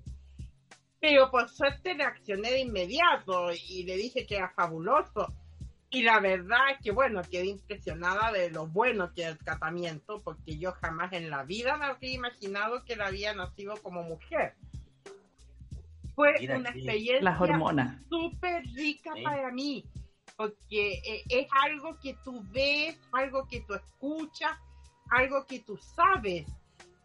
Pero 1.01 1.31
por 1.31 1.49
suerte 1.49 1.95
reaccioné 1.95 2.51
de 2.51 2.61
inmediato 2.61 3.51
y 3.53 3.85
le 3.85 3.97
dije 3.97 4.27
que 4.27 4.37
era 4.37 4.51
fabuloso. 4.51 5.33
Y 5.91 6.03
la 6.03 6.21
verdad 6.21 6.71
es 6.73 6.79
que, 6.83 6.91
bueno, 6.91 7.23
quedé 7.23 7.47
impresionada 7.47 8.33
de 8.33 8.51
lo 8.51 8.67
bueno 8.67 9.13
que 9.15 9.23
era 9.23 9.31
el 9.31 9.39
tratamiento, 9.39 10.21
porque 10.23 10.59
yo 10.59 10.73
jamás 10.73 11.13
en 11.13 11.31
la 11.31 11.45
vida 11.45 11.77
me 11.77 11.87
habría 11.87 12.13
imaginado 12.13 12.85
que 12.85 12.95
él 12.95 13.03
había 13.03 13.35
nacido 13.35 13.77
como 13.83 14.03
mujer. 14.03 14.55
Fue 16.15 16.35
una 16.55 16.71
experiencia 16.71 17.23
Las 17.23 17.41
hormonas. 17.41 18.03
súper 18.09 18.65
rica 18.75 19.13
para 19.23 19.53
mí, 19.53 19.85
porque 20.37 20.95
eh, 21.05 21.23
es 21.29 21.47
algo 21.63 21.99
que 22.01 22.17
tú 22.25 22.43
ves, 22.53 22.99
algo 23.13 23.47
que 23.47 23.61
tú 23.61 23.75
escuchas, 23.75 24.59
algo 25.11 25.47
que 25.47 25.61
tú 25.61 25.77
sabes, 25.77 26.47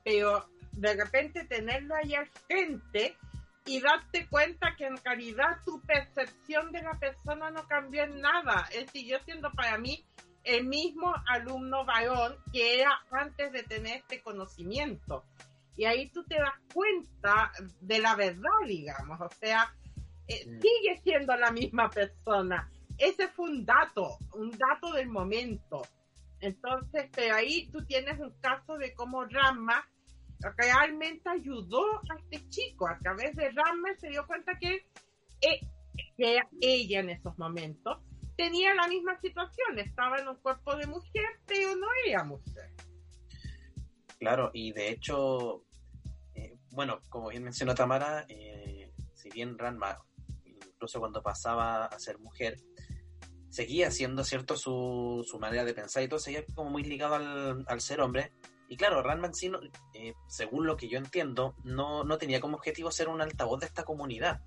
pero 0.04 0.46
de 0.72 0.96
repente 0.96 1.46
tenerlo 1.46 1.94
ahí 1.96 2.16
al 2.16 2.28
frente 2.48 3.16
y 3.66 3.80
darte 3.80 4.28
cuenta 4.28 4.76
que 4.76 4.86
en 4.86 4.98
realidad 4.98 5.58
tu 5.66 5.82
percepción 5.82 6.72
de 6.72 6.82
la 6.82 6.98
persona 7.00 7.52
no 7.52 7.68
cambió 7.68 8.04
en 8.04 8.20
nada. 8.20 8.68
Es 8.74 8.88
decir, 8.88 9.08
yo 9.08 9.20
siendo 9.26 9.52
para 9.52 9.78
mí 9.78 10.04
el 10.44 10.66
mismo 10.66 11.14
alumno 11.28 11.86
varón 11.86 12.36
que 12.52 12.80
era 12.82 13.00
antes 13.12 13.52
de 13.52 13.64
tener 13.64 13.98
este 13.98 14.22
conocimiento. 14.22 15.24
Y 15.78 15.86
ahí 15.86 16.10
tú 16.10 16.24
te 16.26 16.36
das 16.36 16.54
cuenta 16.74 17.52
de 17.82 18.00
la 18.00 18.16
verdad, 18.16 18.50
digamos. 18.68 19.22
O 19.22 19.30
sea, 19.30 19.74
eh, 20.28 20.46
Mm. 20.48 20.62
sigue 20.62 21.02
siendo 21.04 21.36
la 21.36 21.52
misma 21.52 21.90
persona. 21.90 22.70
Ese 22.98 23.28
fue 23.30 23.50
un 23.50 23.66
dato, 23.66 24.18
un 24.34 24.52
dato 24.52 24.92
del 24.94 25.08
momento. 25.10 25.82
Entonces, 26.40 27.10
pero 27.16 27.36
ahí 27.36 27.68
tú 27.72 27.86
tienes 27.86 28.20
un 28.20 28.32
caso 28.42 28.78
de 28.78 28.94
cómo 28.96 29.26
Rama 29.26 29.88
realmente 30.58 31.30
ayudó 31.30 31.84
a 32.10 32.18
este 32.20 32.48
chico. 32.50 32.88
A 32.88 32.98
través 33.00 33.36
de 33.36 33.50
Rama 33.52 33.90
se 33.98 34.10
dio 34.10 34.26
cuenta 34.26 34.58
que, 34.60 34.88
eh, 35.42 35.68
que 36.18 36.40
ella 36.62 37.00
en 37.00 37.10
esos 37.10 37.38
momentos 37.38 38.00
tenía 38.36 38.74
la 38.74 38.88
misma 38.88 39.20
situación. 39.20 39.80
Estaba 39.80 40.20
en 40.20 40.28
un 40.28 40.36
cuerpo 40.38 40.76
de 40.76 40.88
mujer, 40.88 41.40
pero 41.46 41.76
no 41.76 41.88
era 42.06 42.24
mujer. 42.24 42.72
Claro, 44.20 44.52
y 44.54 44.72
de 44.72 44.90
hecho, 44.90 45.64
eh, 46.36 46.58
bueno, 46.72 47.02
como 47.10 47.30
bien 47.30 47.44
mencionó 47.44 47.74
Tamara, 47.74 48.26
eh, 48.30 48.92
si 49.14 49.30
bien 49.30 49.58
Ranma, 49.58 49.98
incluso 50.46 51.00
cuando 51.00 51.22
pasaba 51.24 51.86
a 51.86 52.00
ser 52.00 52.20
mujer, 52.20 52.58
seguía 53.50 53.92
siendo 53.92 54.24
cierto 54.24 54.56
su, 54.56 55.26
su 55.28 55.40
manera 55.40 55.66
de 55.66 55.74
pensar 55.74 56.04
y 56.04 56.08
todo, 56.08 56.20
seguía 56.20 56.46
como 56.56 56.70
muy 56.70 56.84
ligado 56.84 57.16
al, 57.16 57.66
al 57.68 57.82
ser 57.82 58.02
hombre. 58.02 58.32
Y 58.72 58.78
claro, 58.78 59.04
Ranma 59.04 59.28
en 59.28 59.34
sí, 59.34 59.50
no- 59.50 59.60
eh, 59.94 60.14
según 60.28 60.66
lo 60.66 60.78
que 60.78 60.88
yo 60.88 60.98
entiendo, 60.98 61.56
no, 61.66 62.06
no 62.06 62.18
tenía 62.18 62.40
como 62.40 62.56
objetivo 62.56 62.90
ser 62.90 63.10
un 63.10 63.20
altavoz 63.22 63.60
de 63.60 63.66
esta 63.66 63.84
comunidad. 63.84 64.40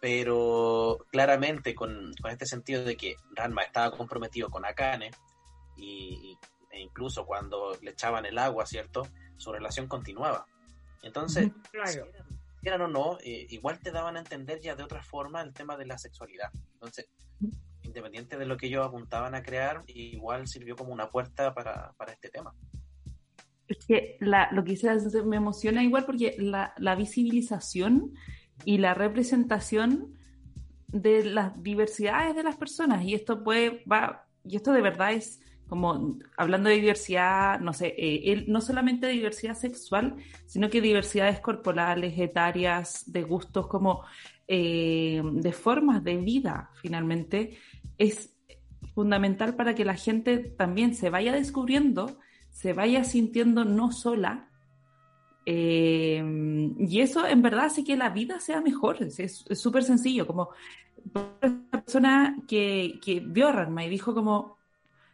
Pero 0.00 0.98
claramente 1.10 1.74
con, 1.74 2.12
con 2.22 2.30
este 2.30 2.46
sentido 2.46 2.84
de 2.84 2.96
que 2.96 3.16
Ranma 3.34 3.62
estaba 3.64 3.90
comprometido 3.90 4.50
con 4.50 4.64
Akane 4.64 5.10
y, 5.76 6.38
e 6.70 6.80
incluso 6.80 7.26
cuando 7.26 7.76
le 7.82 7.90
echaban 7.90 8.24
el 8.24 8.38
agua, 8.38 8.66
¿cierto? 8.66 9.08
Su 9.36 9.52
relación 9.52 9.88
continuaba. 9.88 10.46
Entonces, 11.02 11.50
Claro. 11.72 11.90
si 11.90 11.98
eran, 11.98 12.26
si 12.62 12.68
eran 12.68 12.82
o 12.82 12.86
no, 12.88 13.18
eh, 13.24 13.46
igual 13.50 13.80
te 13.80 13.90
daban 13.90 14.16
a 14.16 14.20
entender 14.20 14.60
ya 14.60 14.76
de 14.76 14.84
otra 14.84 15.02
forma 15.02 15.42
el 15.42 15.52
tema 15.52 15.76
de 15.76 15.86
la 15.86 15.98
sexualidad. 15.98 16.52
Entonces, 16.74 17.08
independiente 17.82 18.36
de 18.36 18.46
lo 18.46 18.56
que 18.56 18.66
ellos 18.68 18.86
apuntaban 18.86 19.34
a 19.34 19.42
crear, 19.42 19.82
igual 19.88 20.46
sirvió 20.46 20.76
como 20.76 20.92
una 20.92 21.10
puerta 21.10 21.52
para, 21.52 21.92
para 21.96 22.12
este 22.12 22.28
tema. 22.28 22.54
Es 23.68 23.84
que 23.86 24.16
la, 24.20 24.48
lo 24.52 24.62
que 24.64 24.72
hice 24.72 24.88
me 25.24 25.36
emociona 25.36 25.82
igual 25.82 26.04
porque 26.04 26.36
la, 26.38 26.72
la 26.78 26.94
visibilización 26.94 28.12
y 28.64 28.78
la 28.78 28.94
representación 28.94 30.14
de 30.88 31.24
las 31.24 31.60
diversidades 31.62 32.34
de 32.36 32.42
las 32.44 32.56
personas 32.56 33.02
y 33.04 33.14
esto 33.14 33.42
puede 33.42 33.82
va 33.90 34.26
y 34.44 34.56
esto 34.56 34.72
de 34.72 34.80
verdad 34.82 35.12
es 35.12 35.40
como 35.66 36.18
hablando 36.36 36.68
de 36.68 36.76
diversidad 36.76 37.58
no 37.60 37.72
sé 37.72 37.88
eh, 37.98 38.32
el- 38.32 38.50
no 38.50 38.60
solamente 38.60 39.08
diversidad 39.08 39.56
sexual 39.56 40.16
sino 40.46 40.70
que 40.70 40.80
diversidades 40.80 41.40
corporales 41.40 42.16
etarias 42.18 43.02
de 43.12 43.22
gustos 43.24 43.66
como 43.66 44.04
eh, 44.46 45.20
de 45.24 45.52
formas 45.52 46.04
de 46.04 46.16
vida 46.18 46.70
finalmente 46.80 47.58
es 47.98 48.32
fundamental 48.94 49.56
para 49.56 49.74
que 49.74 49.84
la 49.84 49.96
gente 49.96 50.38
también 50.38 50.94
se 50.94 51.10
vaya 51.10 51.32
descubriendo 51.32 52.18
se 52.60 52.72
vaya 52.72 53.04
sintiendo 53.04 53.64
no 53.64 53.92
sola. 53.92 54.32
eh, 55.44 56.22
y 56.78 57.00
eso 57.00 57.26
en 57.26 57.42
verdad 57.42 57.66
hace 57.66 57.84
que 57.84 57.96
la 57.96 58.08
vida 58.10 58.40
sea 58.40 58.60
mejor. 58.60 58.96
Es 59.02 59.44
súper 59.54 59.84
sencillo. 59.84 60.26
Como 60.26 60.48
una 61.14 61.62
persona 61.70 62.36
que, 62.48 62.98
que 63.04 63.20
vio 63.20 63.48
a 63.48 63.52
Ranma 63.52 63.84
y 63.84 63.90
dijo 63.90 64.14
como, 64.14 64.56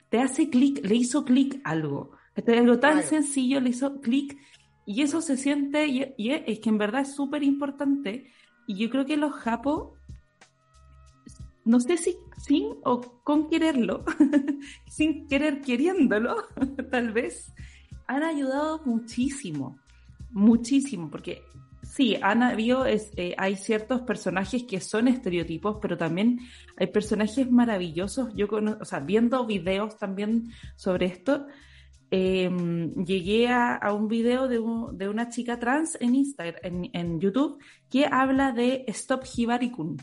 te 0.08 0.20
hace 0.20 0.48
clic, 0.48 0.80
le 0.84 0.94
hizo 0.94 1.24
clic 1.24 1.60
algo. 1.64 2.12
Este, 2.36 2.58
algo 2.58 2.78
tan 2.78 2.92
Claro. 2.94 3.08
sencillo 3.08 3.60
le 3.60 3.70
hizo 3.70 4.00
clic 4.00 4.38
y 4.86 5.02
eso 5.02 5.20
se 5.20 5.36
siente, 5.36 5.86
y, 5.86 6.14
y 6.16 6.30
es 6.30 6.60
que 6.60 6.68
en 6.70 6.78
verdad 6.78 7.02
es 7.02 7.14
súper 7.14 7.42
importante. 7.42 8.30
Y 8.66 8.76
yo 8.76 8.88
creo 8.90 9.04
que 9.04 9.16
los 9.16 9.32
japos, 9.34 9.98
no 11.64 11.80
sé 11.80 11.96
si 11.96 12.16
sin 12.38 12.64
o 12.84 13.00
con 13.22 13.48
quererlo, 13.48 14.04
sin 14.90 15.26
querer 15.28 15.60
queriéndolo, 15.60 16.36
tal 16.90 17.12
vez, 17.12 17.52
han 18.06 18.22
ayudado 18.22 18.82
muchísimo, 18.84 19.78
muchísimo, 20.30 21.10
porque 21.10 21.42
sí, 21.82 22.16
han 22.20 22.42
habido, 22.42 22.84
es, 22.86 23.10
eh, 23.16 23.34
hay 23.38 23.56
ciertos 23.56 24.02
personajes 24.02 24.64
que 24.64 24.80
son 24.80 25.08
estereotipos, 25.08 25.78
pero 25.80 25.96
también 25.96 26.40
hay 26.76 26.88
personajes 26.88 27.50
maravillosos. 27.50 28.32
Yo, 28.34 28.48
cono- 28.48 28.78
o 28.80 28.84
sea, 28.84 29.00
viendo 29.00 29.46
videos 29.46 29.98
también 29.98 30.50
sobre 30.76 31.06
esto, 31.06 31.46
eh, 32.10 32.50
llegué 33.06 33.48
a, 33.48 33.74
a 33.76 33.92
un 33.94 34.08
video 34.08 34.48
de, 34.48 34.58
un- 34.58 34.96
de 34.98 35.08
una 35.08 35.28
chica 35.30 35.58
trans 35.58 35.96
en 36.00 36.14
Instagram, 36.14 36.56
en, 36.62 36.90
en 36.92 37.20
YouTube, 37.20 37.58
que 37.88 38.06
habla 38.06 38.52
de 38.52 38.84
Stop 38.88 39.24
Hibari-kun. 39.24 39.96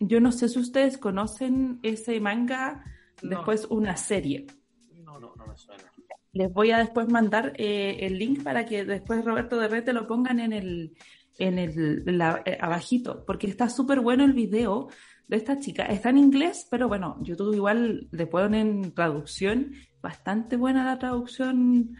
Yo 0.00 0.18
no 0.20 0.32
sé 0.32 0.48
si 0.48 0.58
ustedes 0.58 0.98
conocen 0.98 1.78
ese 1.82 2.20
manga, 2.20 2.84
No. 3.22 3.30
después 3.36 3.66
una 3.70 3.96
serie. 3.96 4.46
No, 5.04 5.20
no, 5.20 5.34
no 5.36 5.46
me 5.46 5.56
suena. 5.56 5.84
Les 6.32 6.50
voy 6.52 6.70
a 6.70 6.78
después 6.78 7.08
mandar 7.08 7.52
eh, 7.56 7.98
el 8.00 8.18
link 8.18 8.42
para 8.42 8.64
que 8.64 8.84
después 8.84 9.24
Roberto 9.24 9.58
de 9.58 9.68
Red 9.68 9.84
te 9.84 9.92
lo 9.92 10.06
pongan 10.06 10.40
en 10.40 10.52
el, 10.52 10.96
en 11.38 11.58
el 11.58 12.02
la- 12.06 12.42
eh, 12.46 12.56
abajito, 12.60 13.24
porque 13.26 13.46
está 13.46 13.68
súper 13.68 14.00
bueno 14.00 14.24
el 14.24 14.32
video 14.32 14.88
de 15.28 15.36
esta 15.36 15.58
chica. 15.58 15.84
Está 15.86 16.10
en 16.10 16.18
inglés, 16.18 16.66
pero 16.70 16.88
bueno, 16.88 17.18
YouTube 17.22 17.54
igual 17.54 18.08
le 18.10 18.26
ponen 18.26 18.92
traducción, 18.94 19.72
bastante 20.00 20.56
buena 20.56 20.84
la 20.84 20.98
traducción 20.98 21.94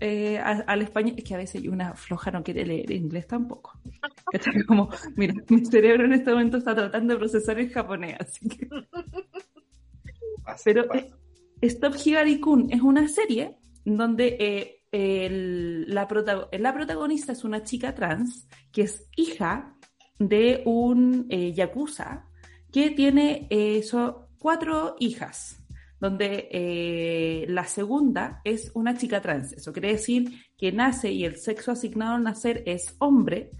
eh, 0.00 0.38
al 0.38 0.82
español. 0.82 1.14
Es 1.18 1.24
que 1.24 1.34
a 1.34 1.38
veces 1.38 1.66
una 1.68 1.94
floja 1.94 2.30
no 2.30 2.42
quiere 2.42 2.64
leer 2.66 2.90
inglés 2.90 3.26
tampoco. 3.26 3.78
¿Cachai? 4.32 4.62
Como, 4.64 4.88
mira, 5.16 5.34
mi 5.48 5.64
cerebro 5.66 6.04
en 6.06 6.12
este 6.14 6.30
momento 6.30 6.56
está 6.58 6.74
tratando 6.74 7.14
de 7.14 7.18
procesar 7.18 7.58
el 7.58 7.70
japonés, 7.70 8.16
así 8.20 8.48
que 8.48 8.68
Pero, 10.64 10.92
eh, 10.94 11.10
Stop 11.60 11.94
Hibari-kun 12.04 12.72
es 12.72 12.80
una 12.80 13.06
serie 13.08 13.56
donde 13.84 14.36
eh, 14.40 14.82
el- 14.90 15.84
la, 15.94 16.08
protago- 16.08 16.48
la 16.58 16.74
protagonista 16.74 17.32
es 17.32 17.44
una 17.44 17.62
chica 17.62 17.94
trans 17.94 18.48
que 18.72 18.82
es 18.82 19.08
hija 19.16 19.76
de 20.18 20.62
un 20.66 21.26
eh, 21.30 21.52
yakuza 21.52 22.26
que 22.72 22.90
tiene 22.90 23.46
eh, 23.50 23.82
so- 23.82 24.28
cuatro 24.38 24.96
hijas, 24.98 25.61
donde 26.02 26.48
eh, 26.50 27.46
la 27.46 27.62
segunda 27.62 28.40
es 28.42 28.72
una 28.74 28.96
chica 28.96 29.20
trans. 29.20 29.52
Eso 29.52 29.72
quiere 29.72 29.92
decir 29.92 30.32
que 30.58 30.72
nace 30.72 31.12
y 31.12 31.24
el 31.24 31.36
sexo 31.36 31.70
asignado 31.70 32.16
al 32.16 32.24
nacer 32.24 32.64
es 32.66 32.96
hombre, 32.98 33.52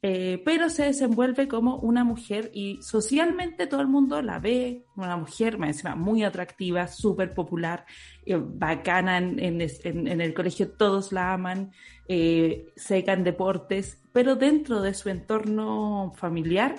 eh, 0.00 0.40
pero 0.44 0.70
se 0.70 0.84
desenvuelve 0.84 1.48
como 1.48 1.78
una 1.78 2.04
mujer 2.04 2.52
y 2.54 2.80
socialmente 2.82 3.66
todo 3.66 3.80
el 3.80 3.88
mundo 3.88 4.22
la 4.22 4.38
ve, 4.38 4.84
una 4.94 5.16
mujer 5.16 5.58
encima 5.60 5.96
muy 5.96 6.22
atractiva, 6.22 6.86
súper 6.86 7.34
popular, 7.34 7.84
eh, 8.24 8.36
bacana 8.40 9.18
en, 9.18 9.40
en 9.40 10.20
el 10.20 10.34
colegio, 10.34 10.70
todos 10.70 11.10
la 11.10 11.32
aman, 11.32 11.72
seca 12.76 13.12
en 13.12 13.24
deportes, 13.24 14.00
pero 14.12 14.36
dentro 14.36 14.82
de 14.82 14.94
su 14.94 15.08
entorno 15.08 16.12
familiar, 16.14 16.76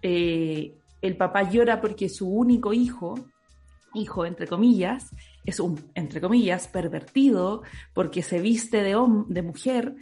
el 0.00 1.16
papá 1.18 1.50
llora 1.50 1.80
porque 1.80 2.08
su 2.08 2.28
único 2.28 2.72
hijo, 2.72 3.16
hijo 3.94 4.26
entre 4.26 4.46
comillas, 4.46 5.10
es 5.44 5.60
un, 5.60 5.80
entre 5.94 6.20
comillas, 6.20 6.68
pervertido 6.68 7.62
porque 7.92 8.22
se 8.22 8.40
viste 8.40 8.82
de, 8.82 8.96
de 9.28 9.42
mujer 9.42 9.94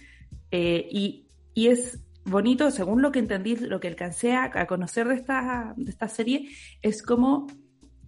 eh, 0.51 0.87
y, 0.91 1.27
y 1.55 1.69
es 1.69 2.01
bonito, 2.25 2.71
según 2.71 3.03
lo 3.03 3.13
que 3.13 3.19
entendí, 3.19 3.57
lo 3.57 3.81
que 3.81 3.89
alcancé 3.89 4.35
a, 4.35 4.67
conocer 4.67 5.09
de 5.09 5.15
esta, 5.15 5.75
de 5.77 5.91
esta 5.91 6.09
serie, 6.09 6.49
es 6.81 7.03
como, 7.03 7.47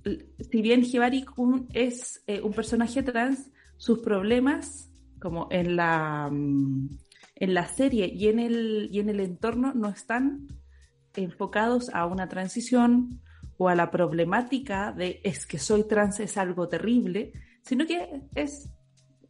si 0.05 0.63
bien 0.63 0.85
Hibari 0.85 1.25
es 1.73 2.23
eh, 2.27 2.41
un 2.41 2.53
personaje 2.53 3.03
trans, 3.03 3.51
sus 3.77 4.01
problemas, 4.01 4.91
como 5.21 5.49
en 5.51 5.77
la, 5.77 6.29
mm, 6.31 6.91
en 7.37 7.55
la 7.55 7.67
serie 7.67 8.07
y 8.07 8.29
en 8.29 8.39
el, 8.39 8.89
y 8.93 9.01
en 9.01 9.09
el 9.09 9.21
entorno 9.21 9.73
no 9.75 9.89
están 9.89 10.47
enfocados 11.17 11.91
a 11.91 12.07
una 12.07 12.29
transición 12.29 13.21
a 13.69 13.75
la 13.75 13.91
problemática 13.91 14.93
de 14.93 15.21
es 15.25 15.47
que 15.47 15.59
soy 15.59 15.85
trans 15.85 16.21
es 16.21 16.37
algo 16.37 16.69
terrible, 16.69 17.33
sino 17.63 17.87
que 17.87 18.23
es 18.35 18.71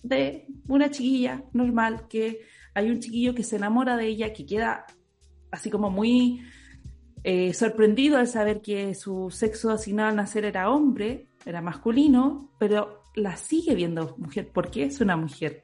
de 0.03 0.47
una 0.69 0.91
chiquilla 0.91 1.43
normal 1.53 2.07
que 2.09 2.41
hay 2.75 2.91
un 2.91 3.01
chiquillo 3.01 3.35
que 3.35 3.43
se 3.43 3.57
enamora 3.57 3.97
de 3.97 4.07
ella, 4.07 4.33
que 4.33 4.45
queda 4.45 4.87
así 5.51 5.71
como 5.71 5.91
muy 5.91 6.43
eh, 7.23 7.55
sorprendido 7.55 8.19
al 8.19 8.27
saber 8.27 8.61
que 8.61 8.95
su 8.95 9.31
sexo 9.31 9.71
asignado 9.71 10.11
al 10.11 10.17
nacer 10.17 10.45
era 10.45 10.71
hombre, 10.71 11.29
era 11.47 11.63
masculino, 11.63 12.53
pero 12.59 13.05
la 13.15 13.37
sigue 13.37 13.75
viendo 13.75 14.15
mujer 14.19 14.51
porque 14.53 14.85
es 14.85 15.01
una 15.01 15.17
mujer 15.17 15.63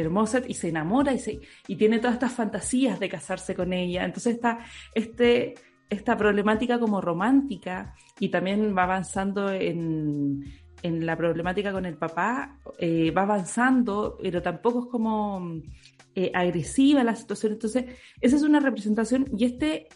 hermosa 0.00 0.42
y 0.46 0.54
se 0.54 0.68
enamora 0.68 1.12
y, 1.12 1.18
se, 1.18 1.40
y 1.66 1.76
tiene 1.76 1.98
todas 1.98 2.14
estas 2.14 2.32
fantasías 2.32 3.00
de 3.00 3.08
casarse 3.08 3.54
con 3.54 3.72
ella. 3.72 4.04
Entonces 4.04 4.34
está 4.34 4.60
este, 4.94 5.54
esta 5.88 6.16
problemática 6.16 6.78
como 6.78 7.00
romántica 7.00 7.94
y 8.18 8.28
también 8.28 8.76
va 8.76 8.84
avanzando 8.84 9.50
en, 9.50 10.44
en 10.82 11.06
la 11.06 11.16
problemática 11.16 11.72
con 11.72 11.86
el 11.86 11.96
papá, 11.96 12.58
eh, 12.78 13.10
va 13.10 13.22
avanzando, 13.22 14.18
pero 14.20 14.42
tampoco 14.42 14.84
es 14.84 14.86
como 14.86 15.60
eh, 16.14 16.30
agresiva 16.34 17.04
la 17.04 17.14
situación. 17.14 17.52
Entonces, 17.52 17.84
esa 18.20 18.36
es 18.36 18.42
una 18.42 18.60
representación 18.60 19.26
y 19.36 19.44
este, 19.44 19.88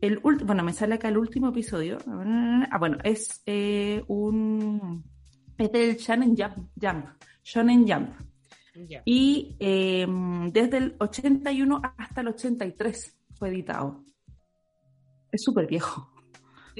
el 0.00 0.18
bueno, 0.18 0.62
me 0.62 0.72
sale 0.72 0.94
acá 0.94 1.08
el 1.08 1.18
último 1.18 1.48
episodio. 1.48 1.98
Ah, 2.06 2.78
bueno, 2.78 2.98
es 3.02 3.42
eh, 3.46 4.02
un, 4.08 5.04
es 5.58 5.72
del 5.72 5.96
Shonen 5.96 6.36
Jump, 6.36 6.68
Jump 6.80 7.06
Shonen 7.42 7.86
Jump. 7.88 8.10
Y 9.04 9.56
em, 9.60 10.50
desde 10.50 10.78
el 10.78 10.96
81 10.98 11.80
hasta 11.96 12.22
el 12.22 12.28
83 12.28 13.16
fue 13.34 13.50
editado. 13.50 14.04
Es 15.34 15.42
súper 15.42 15.66
viejo. 15.66 16.08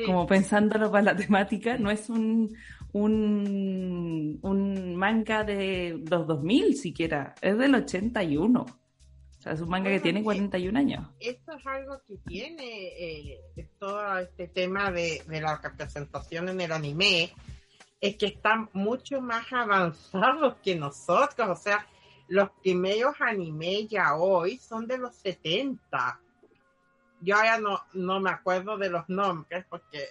Como 0.06 0.26
pensándolo 0.28 0.90
para 0.92 1.02
la 1.02 1.16
temática, 1.16 1.76
no 1.76 1.90
es 1.90 2.08
un, 2.08 2.56
un, 2.92 4.38
un 4.42 4.96
manga 4.96 5.42
de 5.42 6.00
los 6.08 6.26
2000 6.28 6.76
siquiera, 6.76 7.34
es 7.40 7.58
del 7.58 7.74
81. 7.74 8.60
O 8.60 9.42
sea, 9.42 9.52
es 9.54 9.60
un 9.60 9.68
manga 9.68 9.90
que 9.90 9.98
tiene 9.98 10.22
41 10.22 10.78
años. 10.78 11.08
Esto 11.18 11.52
es 11.52 11.66
algo 11.66 12.00
que 12.06 12.16
tiene 12.26 12.86
eh, 12.96 13.70
todo 13.80 14.18
este 14.18 14.46
tema 14.46 14.92
de, 14.92 15.22
de 15.26 15.40
la 15.40 15.56
representación 15.58 16.48
en 16.48 16.60
el 16.60 16.70
anime, 16.70 17.32
es 18.00 18.16
que 18.16 18.26
están 18.26 18.68
mucho 18.72 19.20
más 19.20 19.52
avanzados 19.52 20.54
que 20.62 20.76
nosotros. 20.76 21.48
O 21.48 21.56
sea, 21.56 21.84
los 22.28 22.50
primeros 22.62 23.16
animes 23.20 23.88
ya 23.88 24.14
hoy 24.14 24.58
son 24.58 24.86
de 24.86 24.98
los 24.98 25.16
70. 25.16 26.20
Yo 27.24 27.36
ya 27.42 27.58
no, 27.58 27.80
no 27.94 28.20
me 28.20 28.30
acuerdo 28.30 28.76
de 28.76 28.90
los 28.90 29.08
nombres 29.08 29.64
porque 29.68 30.08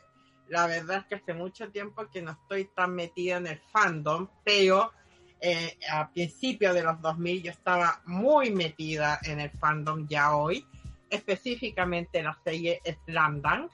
la 0.47 0.67
verdad 0.67 0.97
es 0.97 1.05
que 1.05 1.15
hace 1.15 1.33
mucho 1.33 1.69
tiempo 1.71 2.09
que 2.11 2.21
no 2.21 2.31
estoy 2.31 2.65
tan 2.75 2.93
metida 2.93 3.37
en 3.37 3.47
el 3.47 3.59
fandom, 3.71 4.27
pero 4.43 4.91
eh, 5.39 5.77
a 5.91 6.09
principios 6.09 6.73
de 6.73 6.83
los 6.83 7.01
2000 7.01 7.43
yo 7.43 7.51
estaba 7.51 8.01
muy 8.05 8.51
metida 8.51 9.19
en 9.23 9.39
el 9.39 9.51
fandom 9.51 10.07
ya 10.07 10.35
hoy, 10.35 10.65
específicamente 11.09 12.23
la 12.23 12.37
serie 12.43 12.81
Slam 13.05 13.41
Dunk. 13.41 13.71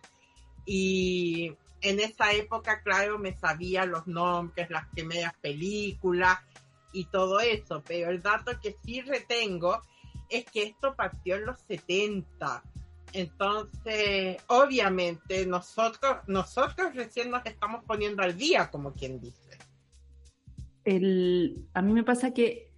Y 0.66 1.56
en 1.82 2.00
esa 2.00 2.34
época, 2.34 2.82
claro, 2.82 3.18
me 3.18 3.36
sabía 3.36 3.86
los 3.86 4.08
nombres, 4.08 4.70
las 4.70 4.88
primeras 4.88 5.34
películas 5.36 6.40
y 6.92 7.06
todo 7.06 7.40
eso, 7.40 7.84
pero 7.86 8.10
el 8.10 8.22
dato 8.22 8.60
que 8.60 8.76
sí 8.84 9.02
retengo 9.02 9.82
es 10.30 10.46
que 10.46 10.64
esto 10.64 10.96
partió 10.96 11.36
en 11.36 11.46
los 11.46 11.60
70. 11.62 12.64
Entonces, 13.14 14.38
obviamente, 14.48 15.46
nosotros, 15.46 16.18
nosotros 16.28 16.96
recién 16.96 17.32
nos 17.32 17.46
estamos 17.46 17.84
poniendo 17.86 18.24
al 18.24 18.38
día, 18.38 18.70
como 18.70 18.94
quien 18.94 19.20
dice. 19.20 19.58
El, 20.84 21.68
a 21.74 21.82
mí 21.82 21.94
me 21.94 22.04
pasa 22.04 22.34
que 22.34 22.72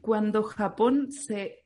cuando 0.00 0.42
Japón 0.42 1.10
se 1.12 1.64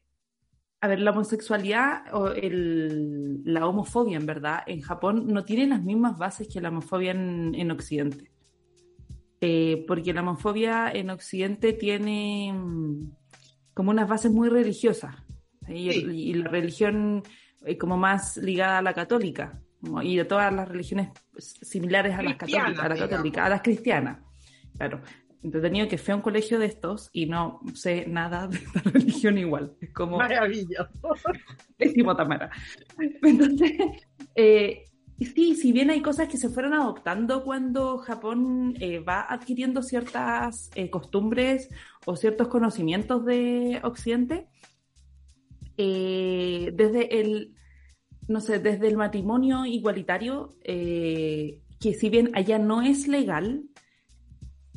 a 0.83 0.88
ver, 0.88 0.99
la 0.99 1.12
homosexualidad 1.12 2.12
o 2.12 2.33
el, 2.33 3.40
la 3.45 3.68
homofobia, 3.68 4.16
en 4.16 4.27
verdad, 4.27 4.62
en 4.66 4.81
Japón 4.81 5.29
no 5.29 5.45
tiene 5.45 5.68
las 5.68 5.81
mismas 5.81 6.18
bases 6.18 6.49
que 6.49 6.61
la 6.61 6.71
homofobia 6.71 7.12
en, 7.12 7.71
Occidente. 7.71 8.33
Eh, 9.40 9.85
porque 9.87 10.12
la 10.12 10.23
homofobia 10.23 10.90
en 10.90 11.11
Occidente 11.11 11.73
tiene 11.73 12.53
mm, 12.53 13.12
como 13.75 13.92
unas 13.92 14.09
bases 14.09 14.33
muy 14.33 14.49
religiosas. 14.49 15.14
Y, 15.68 16.35
la 16.35 16.49
religión 16.49 17.23
eh, 17.64 17.79
como 17.79 17.96
más 17.96 18.37
ligada 18.37 18.79
a 18.79 18.83
la 18.83 18.94
católica. 18.94 19.61
y 20.03 20.16
de 20.16 20.25
todas 20.25 20.53
las 20.53 20.68
religiones 20.68 21.09
similares 21.37 22.16
a 22.16 22.22
las 22.22 22.37
católicas, 22.37 22.79
a 22.79 22.88
la 22.88 22.96
católica, 22.96 23.46
a 23.46 23.48
las 23.48 23.62
cristianas. 23.62 24.18
Claro 24.77 25.01
entretenido 25.42 25.88
que 25.88 25.98
fue 25.98 26.12
a 26.12 26.16
un 26.16 26.22
colegio 26.22 26.59
de 26.59 26.66
estos 26.66 27.11
y 27.12 27.27
no 27.27 27.61
sé 27.75 28.07
nada 28.07 28.46
de 28.46 28.59
esta 28.59 28.81
religión 28.90 29.38
igual. 29.38 29.75
Es 29.81 29.92
como... 29.92 30.18
Maravilloso. 30.18 30.90
Pésimo, 31.77 32.14
Tamara. 32.16 32.51
Entonces, 33.22 33.72
eh, 34.35 34.85
sí, 35.18 35.57
si 35.57 35.72
bien 35.72 35.90
hay 35.90 36.01
cosas 36.01 36.29
que 36.29 36.37
se 36.37 36.48
fueron 36.48 36.75
adoptando 36.75 37.42
cuando 37.44 37.98
Japón 37.98 38.75
eh, 38.81 39.01
va 39.01 39.27
adquiriendo 39.29 39.83
ciertas 39.83 40.70
eh, 40.75 40.90
costumbres 40.90 41.68
o 42.07 42.16
ciertos 42.16 42.48
conocimientos 42.48 43.25
de 43.25 43.81
Occidente, 43.83 44.46
desde 45.76 47.20
el, 47.20 47.54
no 48.28 48.40
sé, 48.40 48.58
desde 48.58 48.88
el 48.88 48.96
matrimonio 48.96 49.64
igualitario, 49.66 50.56
que 50.64 51.94
si 51.94 52.08
bien 52.11 52.30
allá 52.35 52.58
no 52.58 52.82
es 52.82 53.08
legal, 53.08 53.64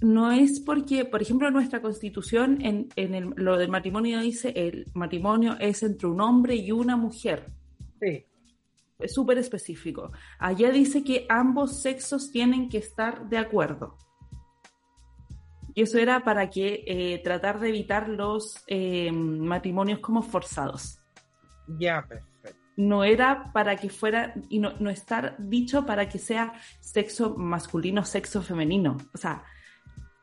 no 0.01 0.31
es 0.31 0.59
porque, 0.59 1.05
por 1.05 1.21
ejemplo, 1.21 1.49
nuestra 1.51 1.81
constitución, 1.81 2.59
en, 2.61 2.89
en 2.95 3.33
lo 3.37 3.57
del 3.57 3.69
matrimonio 3.69 4.19
dice, 4.19 4.53
el 4.55 4.85
matrimonio 4.93 5.55
es 5.59 5.83
entre 5.83 6.07
un 6.07 6.21
hombre 6.21 6.55
y 6.55 6.71
una 6.71 6.97
mujer. 6.97 7.51
Sí. 8.01 8.25
Es 8.99 9.13
súper 9.13 9.37
específico. 9.37 10.11
Allá 10.39 10.71
dice 10.71 11.03
que 11.03 11.25
ambos 11.29 11.81
sexos 11.81 12.31
tienen 12.31 12.69
que 12.69 12.77
estar 12.77 13.27
de 13.29 13.37
acuerdo. 13.37 13.97
Y 15.75 15.81
eso 15.81 15.99
era 15.99 16.23
para 16.23 16.49
que 16.49 16.83
eh, 16.87 17.21
tratar 17.23 17.59
de 17.59 17.69
evitar 17.69 18.09
los 18.09 18.63
eh, 18.67 19.11
matrimonios 19.11 19.99
como 19.99 20.23
forzados. 20.23 20.99
Ya, 21.67 22.05
perfecto. 22.07 22.57
No 22.77 23.03
era 23.03 23.51
para 23.53 23.75
que 23.75 23.89
fuera, 23.89 24.33
y 24.49 24.59
no, 24.59 24.73
no 24.79 24.89
estar 24.89 25.35
dicho 25.37 25.85
para 25.85 26.09
que 26.09 26.17
sea 26.17 26.53
sexo 26.79 27.35
masculino, 27.35 28.03
sexo 28.05 28.41
femenino. 28.41 28.97
O 29.13 29.17
sea, 29.17 29.43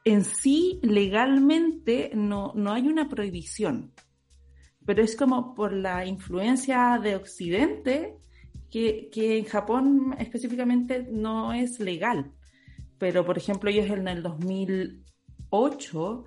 en 0.05 0.25
sí 0.25 0.81
legalmente 0.83 2.11
no, 2.15 2.53
no 2.55 2.73
hay 2.73 2.89
una 2.89 3.09
prohibición, 3.09 3.93
pero 4.85 5.03
es 5.03 5.17
como 5.17 5.55
por 5.55 5.73
la 5.73 6.07
influencia 6.07 6.99
de 7.03 7.17
Occidente 7.17 8.17
que, 8.71 9.11
en 9.15 9.45
Japón 9.45 10.17
específicamente 10.19 11.07
no 11.11 11.53
es 11.53 11.79
legal. 11.79 12.33
Pero, 12.99 13.25
por 13.25 13.37
ejemplo, 13.37 13.69
ellos 13.69 13.87
en 13.91 14.09
el 14.09 14.23
2008 15.53 16.25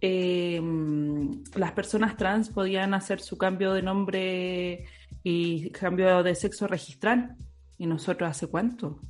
em, 0.00 1.44
las 1.54 1.72
personas 1.72 2.16
trans 2.16 2.48
podían 2.48 2.94
hacer 2.94 3.20
su 3.20 3.38
cambio 3.38 3.72
de 3.72 3.82
nombre 3.82 4.86
y 5.22 5.70
cambio 5.70 6.22
de 6.22 6.34
sexo 6.34 6.66
registral. 6.66 7.36
¿Y 7.78 7.86
nosotros 7.86 8.30
hace 8.30 8.48
cuánto? 8.48 9.00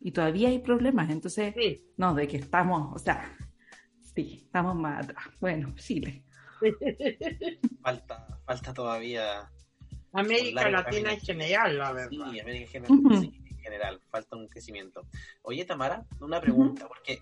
Y 0.00 0.12
todavía 0.12 0.48
hay 0.48 0.60
problemas. 0.60 1.10
Entonces, 1.10 1.54
no, 1.96 2.14
de 2.14 2.26
que 2.26 2.38
estamos, 2.38 2.94
o 2.94 2.98
sea, 2.98 3.36
Sí, 4.18 4.40
estamos 4.46 4.74
más 4.74 5.04
atrás. 5.04 5.26
Bueno, 5.38 5.72
Chile. 5.76 6.24
falta, 7.82 8.26
falta 8.44 8.74
todavía. 8.74 9.48
América 10.12 10.68
Latina 10.68 11.12
en 11.12 11.20
general, 11.20 11.78
la 11.78 11.92
verdad. 11.92 12.10
Sí, 12.10 12.40
América 12.40 12.78
en 12.78 13.58
general, 13.60 14.00
falta 14.10 14.34
un 14.34 14.48
crecimiento. 14.48 15.06
Oye, 15.42 15.64
Tamara, 15.64 16.04
una 16.18 16.40
pregunta, 16.40 16.88
porque 16.88 17.20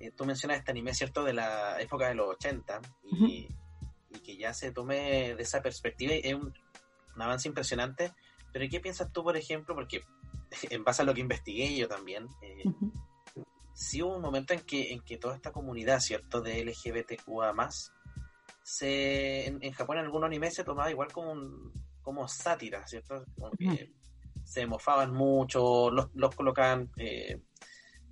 eh, 0.00 0.10
tú 0.16 0.24
mencionas 0.24 0.58
este 0.58 0.70
anime, 0.70 0.94
¿cierto?, 0.94 1.24
de 1.24 1.32
la 1.32 1.80
época 1.80 2.08
de 2.08 2.14
los 2.14 2.28
80 2.28 2.80
y, 3.28 3.48
que 4.24 4.36
ya 4.36 4.54
se 4.54 4.70
tome 4.72 5.34
de 5.34 5.42
esa 5.42 5.60
perspectiva, 5.60 6.14
es 6.14 6.34
un, 6.34 6.54
avance 7.16 7.48
impresionante. 7.48 8.12
Pero 8.52 8.66
¿qué 8.70 8.80
piensas 8.80 9.12
tú, 9.12 9.22
por 9.22 9.36
ejemplo? 9.36 9.74
Porque 9.74 10.02
en 10.70 10.84
base 10.84 11.02
a 11.02 11.04
lo 11.04 11.14
que 11.14 11.20
investigué 11.20 11.74
yo 11.76 11.88
también, 11.88 12.28
eh, 12.40 12.64
sí 13.74 14.02
hubo 14.02 14.16
un 14.16 14.22
momento 14.22 14.54
en 14.54 14.60
que, 14.60 14.92
en 14.92 15.00
que 15.00 15.18
toda 15.18 15.36
esta 15.36 15.52
comunidad, 15.52 16.00
¿cierto?, 16.00 16.40
de 16.40 16.64
LGBTQA 16.64 17.52
más, 17.52 17.92
se, 18.62 19.46
en, 19.46 19.72
Japón 19.72 19.98
en 19.98 20.04
algunos 20.04 20.26
animes 20.26 20.54
se 20.54 20.64
tomaba 20.64 20.90
igual 20.90 21.12
como, 21.12 21.34
como 22.00 22.26
sátira, 22.28 22.86
¿cierto? 22.86 23.24
Como 23.36 23.50
que 23.50 23.92
se 24.44 24.66
mofaban 24.66 25.12
mucho, 25.12 25.90
los, 25.90 26.08
los 26.14 26.34
colocaban 26.34 26.90
eh, 26.96 27.40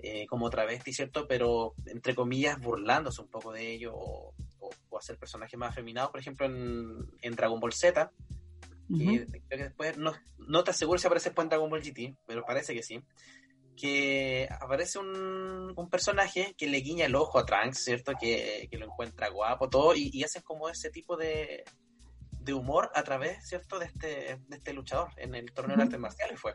eh, 0.03 0.27
como 0.27 0.51
travesti, 0.51 0.93
¿cierto? 0.93 1.27
Pero, 1.29 1.75
entre 1.87 2.15
comillas, 2.15 2.61
burlándose 2.61 3.23
un 3.23 3.29
poco 3.29 3.53
de 3.53 3.73
ello 3.73 3.93
o, 3.95 4.35
ser 5.01 5.19
personajes 5.19 5.59
más 5.59 5.71
afeminados, 5.71 6.12
por 6.12 6.21
ejemplo, 6.21 6.47
en, 6.47 7.09
en 7.23 7.35
Dragon 7.35 7.59
Ball 7.59 7.73
Z, 7.73 8.12
que, 8.88 9.27
después 9.57 9.97
no, 9.99 10.12
no, 10.38 10.62
te 10.62 10.71
aseguro 10.71 10.99
si 10.99 11.07
aparece 11.07 11.31
después 11.31 11.45
en 11.45 11.49
Dragon 11.49 11.71
Ball 11.71 11.83
GT, 11.83 12.17
pero 12.27 12.45
parece 12.45 12.75
que 12.75 12.83
sí. 12.83 13.01
Que 13.77 14.49
aparece 14.61 14.99
un, 14.99 15.73
un 15.75 15.91
personaje 15.91 16.55
que 16.57 16.69
le 16.69 16.79
guiña 16.79 17.07
el 17.07 17.17
ojo 17.17 17.38
a 17.38 17.47
Trunks, 17.47 17.83
¿cierto? 17.83 18.12
Que, 18.21 18.69
que 18.71 18.79
lo 18.79 18.87
encuentra 18.87 19.31
guapo, 19.31 19.69
todo, 19.69 19.97
y, 19.97 20.11
y 20.12 20.23
hacen 20.23 20.43
como 20.43 20.69
ese 20.69 20.91
tipo 20.91 21.17
de, 21.17 21.65
de 22.43 22.53
humor 22.53 22.91
a 22.95 23.03
través, 23.03 23.47
¿cierto?, 23.47 23.79
de 23.79 23.87
este, 23.87 24.41
de 24.47 24.57
este 24.57 24.73
luchador 24.73 25.09
en 25.17 25.35
el 25.35 25.53
torneo 25.53 25.77
de 25.77 25.85
artes 25.85 25.99
marciales 25.99 26.41
fue. 26.41 26.53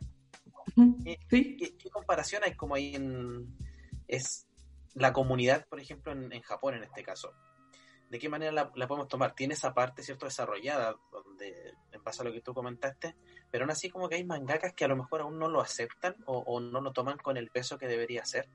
¿Sí? 1.30 1.58
¿Qué, 1.58 1.90
comparación 1.90 2.44
hay 2.44 2.56
como 2.56 2.76
ahí 2.76 2.96
en 2.96 3.58
es 4.08 4.48
la 4.94 5.14
comunidad, 5.14 5.66
por 5.68 5.80
ejemplo, 5.80 6.12
en, 6.12 6.32
en 6.32 6.42
Japón 6.42 6.76
en 6.76 6.84
este 6.84 7.04
caso? 7.04 7.34
¿De 8.10 8.20
qué 8.20 8.30
manera 8.30 8.52
la, 8.52 8.72
la, 8.76 8.88
podemos 8.88 9.10
tomar? 9.10 9.36
Tiene 9.36 9.54
esa 9.54 9.74
parte, 9.74 10.02
¿cierto?, 10.02 10.26
desarrollada, 10.26 10.96
donde, 11.12 11.74
en 11.92 12.04
base 12.04 12.22
a 12.22 12.26
lo 12.26 12.32
que 12.32 12.42
tú 12.42 12.54
comentaste, 12.54 13.16
pero 13.52 13.66
aún 13.66 13.72
así 13.72 13.90
como 13.90 14.08
que 14.08 14.16
hay 14.16 14.24
mangakas 14.24 14.74
que 14.74 14.86
a 14.86 14.88
lo 14.88 14.96
mejor 14.96 15.22
aún 15.22 15.38
no 15.38 15.50
lo 15.50 15.60
aceptan 15.60 16.16
o, 16.26 16.38
o 16.38 16.60
no 16.62 16.80
lo 16.80 16.94
toman 16.94 17.18
con 17.18 17.36
el 17.36 17.50
peso 17.50 17.78
que 17.78 17.88
debería 17.88 18.24
ser. 18.24 18.48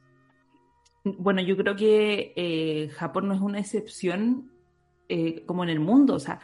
Bueno, 1.05 1.42
yo 1.42 1.57
creo 1.57 1.75
que 1.75 2.33
eh, 2.37 2.88
Japón 2.90 3.29
no 3.29 3.35
es 3.35 3.40
una 3.40 3.59
excepción 3.59 4.53
eh, 5.09 5.44
como 5.46 5.64
en 5.64 5.70
el 5.70 5.81
mundo, 5.81 6.14
o 6.14 6.20
sea, 6.20 6.40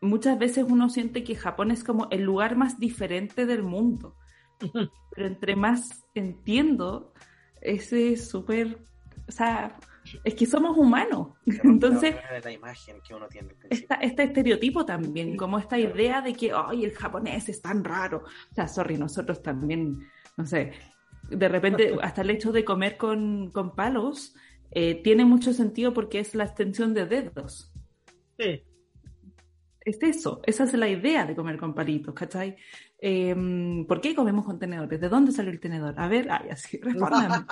muchas 0.00 0.38
veces 0.38 0.64
uno 0.66 0.88
siente 0.88 1.22
que 1.22 1.36
Japón 1.36 1.70
es 1.70 1.84
como 1.84 2.08
el 2.10 2.22
lugar 2.22 2.56
más 2.56 2.78
diferente 2.78 3.46
del 3.46 3.62
mundo. 3.62 4.16
Pero 5.14 5.26
entre 5.26 5.56
más 5.56 6.04
entiendo, 6.14 7.12
ese 7.60 8.12
es 8.12 8.28
súper, 8.28 8.78
o 9.28 9.32
sea, 9.32 9.78
es 10.22 10.34
que 10.34 10.46
somos 10.46 10.76
humanos. 10.76 11.28
Entonces, 11.64 12.16
la 12.42 12.52
imagen 12.52 13.00
que 13.06 13.14
uno 13.14 13.28
tiene 13.28 13.54
este 13.70 14.24
estereotipo 14.24 14.84
también, 14.84 15.36
como 15.36 15.58
esta 15.58 15.78
idea 15.78 16.20
de 16.20 16.34
que, 16.34 16.52
ay, 16.54 16.84
el 16.84 16.92
japonés 16.92 17.48
es 17.48 17.60
tan 17.62 17.84
raro. 17.84 18.24
O 18.50 18.54
sea, 18.54 18.68
sorry, 18.68 18.98
nosotros 18.98 19.42
también, 19.42 20.00
no 20.36 20.46
sé, 20.46 20.72
de 21.28 21.48
repente 21.48 21.96
hasta 22.02 22.22
el 22.22 22.30
hecho 22.30 22.52
de 22.52 22.64
comer 22.64 22.96
con, 22.96 23.50
con 23.50 23.74
palos 23.74 24.34
eh, 24.72 25.00
tiene 25.02 25.24
mucho 25.24 25.52
sentido 25.52 25.94
porque 25.94 26.18
es 26.18 26.34
la 26.34 26.44
extensión 26.44 26.92
de 26.94 27.06
dedos. 27.06 27.72
Sí 28.38 28.62
es 29.84 30.02
eso, 30.02 30.40
esa 30.46 30.64
es 30.64 30.72
la 30.74 30.88
idea 30.88 31.26
de 31.26 31.36
comer 31.36 31.58
con 31.58 31.74
palitos, 31.74 32.14
¿cachai? 32.14 32.56
Eh, 33.06 33.84
¿Por 33.86 34.00
qué 34.00 34.14
comemos 34.14 34.46
con 34.46 34.58
tenedores? 34.58 34.98
¿De 34.98 35.10
dónde 35.10 35.30
salió 35.30 35.52
el 35.52 35.60
tenedor? 35.60 35.94
A 35.98 36.08
ver, 36.08 36.26
ay, 36.30 36.48
así, 36.48 36.78
respondan. 36.82 37.46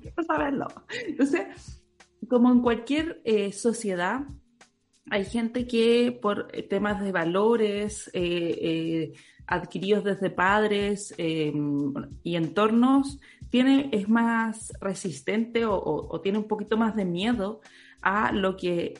Quiero 0.00 0.22
saberlo. 0.22 0.68
Entonces, 1.06 1.82
como 2.30 2.50
en 2.50 2.62
cualquier 2.62 3.20
eh, 3.24 3.52
sociedad, 3.52 4.22
hay 5.10 5.26
gente 5.26 5.66
que 5.66 6.18
por 6.22 6.46
temas 6.70 7.02
de 7.02 7.12
valores 7.12 8.10
eh, 8.14 9.12
adquiridos 9.46 10.02
desde 10.04 10.30
padres 10.30 11.14
y 11.18 12.36
entornos, 12.36 13.20
tiene, 13.50 13.90
es 13.92 14.08
más 14.08 14.72
resistente 14.80 15.66
o, 15.66 15.78
o 15.78 16.20
tiene 16.22 16.38
un 16.38 16.48
poquito 16.48 16.78
más 16.78 16.96
de 16.96 17.04
miedo 17.04 17.60
a 18.00 18.32
lo 18.32 18.56
que 18.56 18.94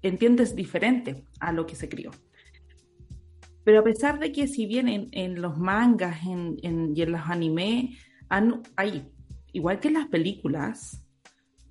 entiendes 0.00 0.56
diferente 0.56 1.26
a 1.40 1.52
lo 1.52 1.66
que 1.66 1.76
se 1.76 1.90
crió. 1.90 2.10
Pero 3.64 3.80
a 3.80 3.84
pesar 3.84 4.18
de 4.18 4.30
que 4.30 4.46
si 4.46 4.66
bien 4.66 5.08
en, 5.12 5.40
los 5.40 5.58
mangas 5.58 6.24
en, 6.26 6.58
y 6.62 7.02
en 7.02 7.12
los 7.12 7.22
anime 7.24 7.96
hay, 8.76 9.08
igual 9.52 9.80
que 9.80 9.88
en 9.88 9.94
las 9.94 10.08
películas, 10.08 11.02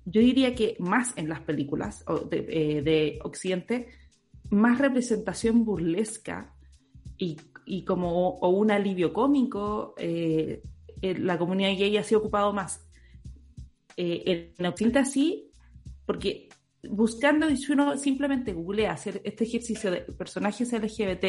yo 0.04 0.20
diría 0.20 0.54
que 0.54 0.76
más 0.80 1.16
en 1.16 1.28
las 1.28 1.40
películas 1.40 2.04
de, 2.30 2.46
eh, 2.48 2.82
de 2.82 3.18
Occidente, 3.22 3.88
más 4.50 4.78
representación 4.78 5.64
burlesca 5.64 6.54
y, 7.16 7.36
y 7.64 7.84
como 7.84 8.38
un 8.38 8.70
alivio 8.70 9.12
cómico, 9.12 9.94
eh, 9.98 10.62
la 11.00 11.38
comunidad 11.38 11.70
gay 11.70 11.96
ha 11.96 12.02
sido 12.02 12.20
ocupado 12.20 12.52
más. 12.52 12.86
Eh, 13.96 14.52
en 14.58 14.66
Occidente 14.66 14.98
así, 14.98 15.50
porque 16.06 16.48
buscando 16.90 17.48
y 17.48 17.56
si 17.56 17.72
uno 17.72 17.96
simplemente 17.96 18.52
googlea 18.52 18.92
hacer 18.92 19.20
este 19.24 19.44
ejercicio 19.44 19.90
de 19.90 20.00
personajes 20.00 20.72
LGBT, 20.72 21.24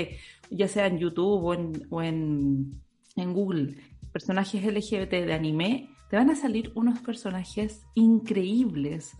ya 0.49 0.67
sea 0.67 0.87
en 0.87 0.99
YouTube 0.99 1.43
o 1.89 2.01
en, 2.01 2.81
Google, 3.15 3.77
personajes 4.11 4.63
LGBT 4.63 5.11
de 5.11 5.33
anime, 5.33 5.89
te 6.09 6.17
van 6.17 6.29
a 6.29 6.35
salir 6.35 6.71
unos 6.75 6.99
personajes 6.99 7.83
increíbles, 7.95 9.11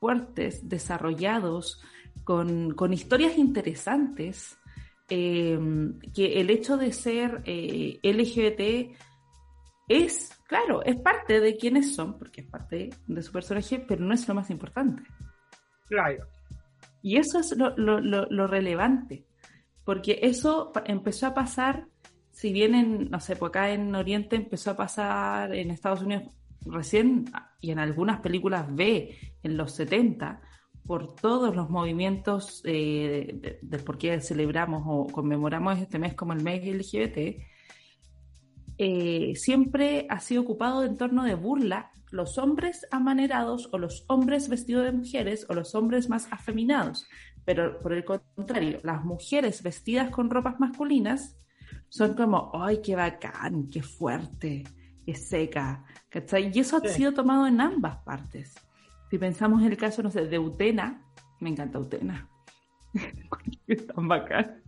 fuertes, 0.00 0.68
desarrollados, 0.68 1.80
con, 2.24 2.72
con 2.74 2.92
historias 2.92 3.38
interesantes, 3.38 4.58
eh, 5.08 5.58
que 6.12 6.40
el 6.40 6.50
hecho 6.50 6.76
de 6.76 6.92
ser 6.92 7.42
eh, 7.44 8.00
LGBT 8.02 8.96
es, 9.88 10.30
claro, 10.48 10.82
es 10.84 10.96
parte 10.96 11.40
de 11.40 11.56
quienes 11.56 11.94
son, 11.94 12.18
porque 12.18 12.40
es 12.40 12.48
parte 12.48 12.90
de 13.06 13.22
su 13.22 13.32
personaje, 13.32 13.78
pero 13.78 14.04
no 14.04 14.14
es 14.14 14.26
lo 14.26 14.34
más 14.34 14.50
importante. 14.50 15.02
Claro. 15.88 16.24
Y 17.02 17.16
eso 17.16 17.38
es 17.38 17.56
lo, 17.56 18.46
relevante, 18.46 19.24
porque 19.84 20.18
eso 20.22 20.72
empezó 20.86 21.28
a 21.28 21.34
pasar, 21.34 21.86
si 22.32 22.52
bien 22.52 22.74
en, 22.74 23.10
no 23.10 23.20
sé, 23.20 23.36
pues 23.36 23.50
acá 23.50 23.70
en 23.70 23.94
Oriente 23.94 24.36
empezó 24.36 24.72
a 24.72 24.76
pasar 24.76 25.54
en 25.54 25.70
Estados 25.70 26.02
Unidos 26.02 26.24
recién 26.62 27.26
y 27.60 27.70
en 27.70 27.78
algunas 27.78 28.20
películas 28.20 28.66
B 28.74 29.16
en 29.42 29.56
los 29.56 29.72
70, 29.72 30.40
por 30.84 31.14
todos 31.14 31.54
los 31.54 31.70
movimientos 31.70 32.62
eh, 32.64 33.38
de, 33.40 33.58
de, 33.62 33.78
por 33.78 33.98
qué 33.98 34.20
celebramos 34.20 34.82
o 34.86 35.06
conmemoramos 35.12 35.78
este 35.78 35.98
mes 35.98 36.14
como 36.14 36.32
el 36.32 36.42
mes 36.42 36.64
LGBT, 36.64 37.42
eh, 38.78 39.32
siempre 39.36 40.06
ha 40.10 40.20
sido 40.20 40.42
ocupado 40.42 40.84
en 40.84 40.96
torno 40.96 41.24
de 41.24 41.34
burla 41.34 41.92
los 42.10 42.38
hombres 42.38 42.86
amanerados 42.90 43.68
o 43.72 43.78
los 43.78 44.04
hombres 44.08 44.48
vestidos 44.48 44.84
de 44.84 44.92
mujeres 44.92 45.46
o 45.48 45.54
los 45.54 45.74
hombres 45.74 46.08
más 46.08 46.28
afeminados. 46.32 47.06
Pero 47.44 47.80
por 47.80 47.92
el 47.92 48.04
contrario, 48.04 48.80
las 48.82 49.04
mujeres 49.04 49.62
vestidas 49.62 50.10
con 50.10 50.30
ropas 50.30 50.58
masculinas 50.60 51.36
son 51.88 52.14
como, 52.14 52.50
¡ay, 52.54 52.80
qué 52.82 52.96
bacán, 52.96 53.68
qué 53.68 53.82
fuerte, 53.82 54.64
qué 55.04 55.14
seca! 55.14 55.84
Y 56.52 56.58
eso 56.58 56.78
ha 56.78 56.88
sido 56.88 57.12
tomado 57.12 57.46
en 57.46 57.60
ambas 57.60 57.98
partes. 57.98 58.54
Si 59.10 59.18
pensamos 59.18 59.62
en 59.62 59.72
el 59.72 59.76
caso, 59.76 60.02
no 60.02 60.10
sé, 60.10 60.26
de 60.26 60.38
Utena, 60.38 61.02
me 61.40 61.50
encanta 61.50 61.78
Utena. 61.78 62.28
es 63.66 63.86
tan 63.86 64.08
bacán. 64.08 64.62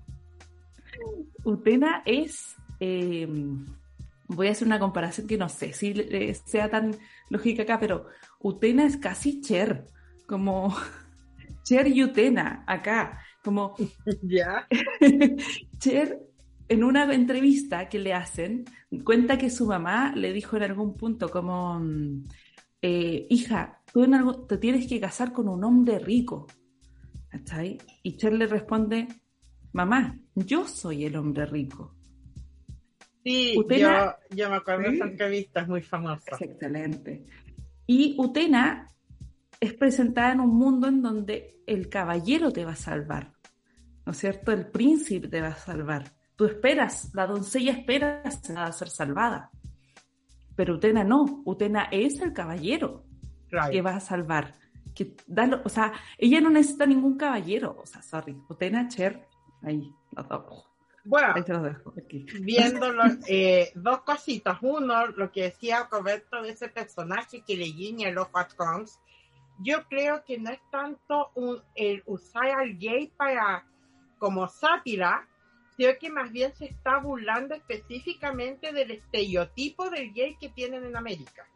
Utena 1.45 2.03
es... 2.05 2.55
Eh, 2.81 3.27
voy 4.29 4.49
a 4.49 4.53
hacer 4.53 4.67
una 4.67 4.79
comparación 4.79 5.27
que 5.27 5.39
no 5.39 5.49
sé 5.49 5.73
si 5.73 5.95
sea 6.45 6.71
tan 6.71 6.97
lógica 7.31 7.63
acá, 7.63 7.79
pero 7.81 8.07
Utena 8.41 8.87
es 8.87 8.97
casi 8.97 9.41
Cher, 9.41 9.87
como 10.27 10.75
Cher 11.65 11.89
y 11.89 12.05
Utena 12.05 12.65
acá, 12.67 13.21
como 13.43 13.75
ya. 14.23 14.67
Cher 15.79 16.21
en 16.69 16.85
una 16.85 17.13
entrevista 17.13 17.89
que 17.89 17.99
le 17.99 18.13
hacen 18.13 18.67
cuenta 19.03 19.39
que 19.39 19.49
su 19.49 19.67
mamá 19.67 20.13
le 20.15 20.33
dijo 20.35 20.57
en 20.57 20.65
algún 20.65 20.95
punto 20.95 21.31
como 21.31 21.81
eh, 22.83 23.27
hija, 23.31 23.81
tú 23.93 24.05
en 24.05 24.15
algo, 24.15 24.47
te 24.47 24.59
tienes 24.59 24.87
que 24.87 25.01
casar 25.01 25.33
con 25.33 25.49
un 25.49 25.65
hombre 25.65 25.99
rico. 25.99 26.47
Y 28.03 28.17
Cher 28.17 28.33
le 28.33 28.47
responde, 28.47 29.09
mamá, 29.73 30.19
yo 30.35 30.67
soy 30.67 31.05
el 31.05 31.17
hombre 31.17 31.47
rico. 31.47 31.98
Sí, 33.29 33.59
Utena, 33.59 34.17
yo, 34.31 34.37
yo, 34.37 34.51
me 34.51 34.57
acuerdo 34.57 34.85
¿sí? 34.85 34.89
de 34.89 34.97
esa 34.97 35.05
entrevista, 35.05 35.61
es 35.61 35.69
muy 35.69 35.83
famosa. 35.83 36.31
Es 36.33 36.41
excelente. 36.41 37.27
Y 37.87 38.15
Utena 38.19 38.89
es 39.61 39.75
presentada 39.75 40.33
en 40.33 40.41
un 40.41 40.57
mundo 40.57 40.89
en 40.89 41.03
donde 41.03 41.61
el 41.67 41.91
caballero 41.91 42.51
te 42.53 42.65
va 42.65 42.73
a 42.73 42.77
salvar, 42.77 43.33
¿no 44.07 44.13
es 44.13 44.19
cierto? 44.19 44.53
El 44.53 44.69
príncipe 44.69 45.29
te 45.29 45.43
va 45.43 45.49
a 45.49 45.57
salvar. 45.57 46.15
Tú 46.37 46.47
esperas, 46.47 47.11
la 47.13 47.27
doncella 47.27 47.73
espera 47.73 48.23
a 48.25 48.73
ser 48.73 48.89
salvada. 48.89 49.51
Pero 50.57 50.77
Utena 50.77 51.05
no, 51.05 51.43
Utena 51.45 51.89
es 51.91 52.21
el 52.23 52.33
caballero 52.33 53.05
right. 53.51 53.71
que 53.73 53.83
va 53.83 53.97
a 53.97 54.01
salvar. 54.01 54.55
Que 54.95 55.15
da, 55.27 55.61
o 55.65 55.69
sea, 55.69 55.93
ella 56.17 56.41
no 56.41 56.49
necesita 56.49 56.87
ningún 56.87 57.19
caballero. 57.19 57.77
O 57.79 57.85
sea, 57.85 58.01
sorry, 58.01 58.41
Utena, 58.49 58.89
Cher, 58.89 59.29
ahí, 59.63 59.93
los 60.13 60.29
dos. 60.29 60.68
Bueno, 61.09 61.33
viéndolo, 62.41 63.03
eh, 63.27 63.73
dos 63.75 64.03
cositas. 64.03 64.59
Uno, 64.61 65.07
lo 65.07 65.33
que 65.33 65.45
decía 65.45 65.89
Roberto 65.91 66.43
de 66.43 66.51
ese 66.51 66.69
personaje 66.69 67.43
que 67.47 67.57
le 67.57 67.65
guiña 67.65 68.11
el 68.11 68.19
ojo 68.19 68.39
a 68.39 68.47
Trunks. 68.47 69.01
Yo 69.59 69.89
creo 69.89 70.23
que 70.27 70.37
no 70.39 70.51
es 70.51 70.61
tanto 70.71 71.31
un, 71.35 71.63
el 71.75 72.03
usar 72.05 72.51
al 72.51 72.77
gay 72.77 73.11
para 73.17 73.65
como 74.19 74.49
sátira, 74.49 75.27
sino 75.79 75.93
que 75.99 76.11
más 76.11 76.31
bien 76.31 76.55
se 76.55 76.67
está 76.67 76.99
burlando 76.99 77.55
específicamente 77.55 78.71
del 78.75 78.91
estereotipo 78.91 79.89
del 79.89 80.13
gay 80.13 80.37
que 80.39 80.51
tienen 80.51 80.85
en 80.85 80.95
América. 80.95 81.49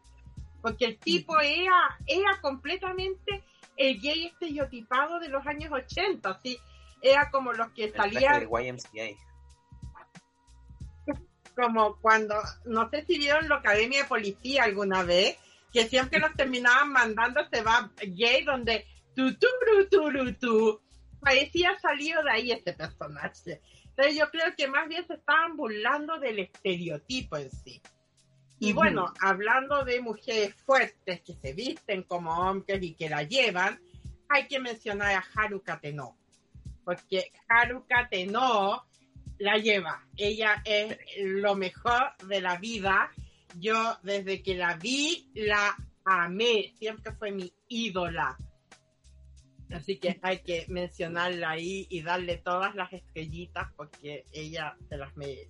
Porque 0.63 0.85
el 0.85 0.97
tipo 0.97 1.39
era, 1.39 1.99
era 2.07 2.41
completamente 2.41 3.43
el 3.77 4.01
gay 4.01 4.25
estereotipado 4.25 5.19
de 5.19 5.29
los 5.29 5.45
años 5.45 5.71
80, 5.71 6.27
así 6.27 6.57
era 7.03 7.29
como 7.29 7.53
los 7.53 7.69
que 7.73 7.91
salían 7.91 8.47
como 11.55 11.97
cuando, 11.97 12.35
no 12.65 12.89
sé 12.89 13.05
si 13.05 13.17
vieron 13.17 13.49
la 13.49 13.55
Academia 13.55 14.03
de 14.03 14.09
Policía 14.09 14.63
alguna 14.63 15.03
vez, 15.03 15.37
que 15.71 15.87
siempre 15.87 16.19
los 16.19 16.33
terminaban 16.33 16.91
mandando 16.91 17.41
se 17.51 17.61
va 17.61 17.91
gay, 17.97 18.43
donde 18.43 18.85
tu, 19.15 19.33
tu, 19.33 19.47
tu, 19.89 20.33
tu, 20.33 20.81
parecía 21.19 21.77
salido 21.79 22.23
de 22.23 22.31
ahí 22.31 22.51
este 22.51 22.73
personaje. 22.73 23.61
Entonces 23.85 24.17
yo 24.17 24.29
creo 24.29 24.55
que 24.55 24.67
más 24.67 24.87
bien 24.87 25.05
se 25.07 25.13
estaban 25.13 25.55
burlando 25.55 26.19
del 26.19 26.39
estereotipo 26.39 27.37
en 27.37 27.51
sí. 27.51 27.81
Y 28.59 28.71
bueno, 28.71 29.13
hablando 29.19 29.83
de 29.83 29.99
mujeres 29.99 30.55
fuertes 30.65 31.21
que 31.21 31.33
se 31.33 31.53
visten 31.53 32.03
como 32.03 32.31
hombres 32.31 32.81
y 32.81 32.93
que 32.95 33.09
la 33.09 33.23
llevan, 33.23 33.81
hay 34.29 34.47
que 34.47 34.59
mencionar 34.59 35.15
a 35.15 35.25
Haruka 35.35 35.79
Teno. 35.79 36.17
Porque 36.85 37.31
Haruka 37.49 38.07
Teno 38.09 38.85
la 39.39 39.57
lleva. 39.57 40.05
Ella 40.17 40.61
es 40.65 40.97
lo 41.17 41.55
mejor 41.55 42.15
de 42.27 42.41
la 42.41 42.57
vida. 42.57 43.11
Yo 43.59 43.97
desde 44.03 44.41
que 44.41 44.55
la 44.55 44.75
vi, 44.75 45.29
la 45.33 45.75
amé. 46.05 46.73
Siempre 46.77 47.11
fue 47.13 47.31
mi 47.31 47.53
ídola. 47.67 48.37
Así 49.71 49.97
que 49.97 50.19
hay 50.21 50.39
que 50.39 50.65
mencionarla 50.67 51.51
ahí 51.51 51.87
y 51.89 52.01
darle 52.01 52.37
todas 52.37 52.75
las 52.75 52.93
estrellitas 52.93 53.71
porque 53.75 54.25
ella 54.31 54.77
se 54.87 54.97
las 54.97 55.15
merece. 55.17 55.49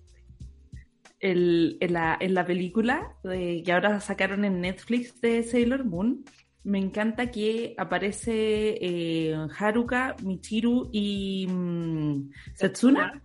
en, 1.20 1.92
la, 1.92 2.16
en, 2.18 2.34
la, 2.34 2.46
película 2.46 3.16
de, 3.22 3.62
que 3.64 3.72
ahora 3.72 4.00
sacaron 4.00 4.44
en 4.44 4.60
Netflix 4.60 5.20
de 5.20 5.42
Sailor 5.42 5.84
Moon, 5.84 6.24
me 6.64 6.78
encanta 6.78 7.30
que 7.30 7.74
aparece 7.76 8.78
eh, 8.80 9.36
Haruka, 9.58 10.16
Michiru 10.22 10.88
y 10.90 11.46
mm, 11.46 12.30
Setsuna. 12.54 13.22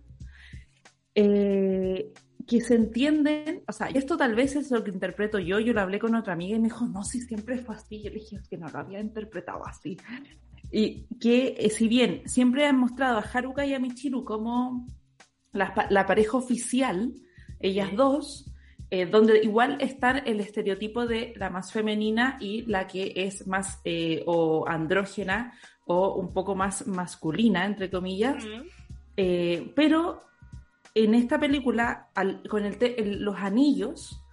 Eh, 1.14 2.12
que 2.46 2.60
se 2.60 2.74
entienden, 2.74 3.62
o 3.68 3.72
sea, 3.72 3.90
y 3.90 3.98
esto 3.98 4.16
tal 4.16 4.34
vez 4.34 4.56
es 4.56 4.70
lo 4.72 4.82
que 4.82 4.90
interpreto 4.90 5.38
yo, 5.38 5.60
yo 5.60 5.72
lo 5.72 5.82
hablé 5.82 6.00
con 6.00 6.14
otra 6.16 6.32
amiga 6.32 6.56
y 6.56 6.60
me 6.60 6.68
dijo, 6.68 6.84
no, 6.84 7.04
si 7.04 7.20
siempre 7.20 7.58
fue 7.58 7.76
así, 7.76 8.02
yo 8.02 8.10
le 8.10 8.16
dije, 8.16 8.36
es 8.36 8.48
que 8.48 8.56
no 8.56 8.68
lo 8.68 8.78
había 8.78 8.98
interpretado 8.98 9.64
así. 9.66 9.96
Y 10.72 11.06
que 11.20 11.54
eh, 11.58 11.70
si 11.70 11.86
bien 11.86 12.22
siempre 12.26 12.66
han 12.66 12.78
mostrado 12.78 13.18
a 13.18 13.22
Haruka 13.22 13.64
y 13.66 13.74
a 13.74 13.78
Michiru 13.78 14.24
como 14.24 14.86
la, 15.52 16.06
pareja 16.06 16.38
oficial, 16.38 17.12
ellas 17.60 17.94
dos, 17.94 18.52
eh, 18.90 19.06
donde 19.06 19.42
igual 19.44 19.78
están 19.80 20.22
el 20.26 20.40
estereotipo 20.40 21.06
de 21.06 21.34
la 21.36 21.50
más 21.50 21.72
femenina 21.72 22.36
y 22.40 22.62
la 22.62 22.88
que 22.88 23.12
es 23.14 23.46
más 23.46 23.80
o 24.26 24.64
andrógena 24.66 25.52
o 25.86 26.14
un 26.14 26.32
poco 26.32 26.56
más 26.56 26.86
masculina, 26.88 27.64
entre 27.64 27.90
comillas, 27.90 28.44
pero 29.14 30.29
en 30.94 31.14
esta 31.14 31.38
película, 31.38 32.10
con 32.48 32.64
el 32.64 33.22
los 33.22 33.36
anillos, 33.36 34.24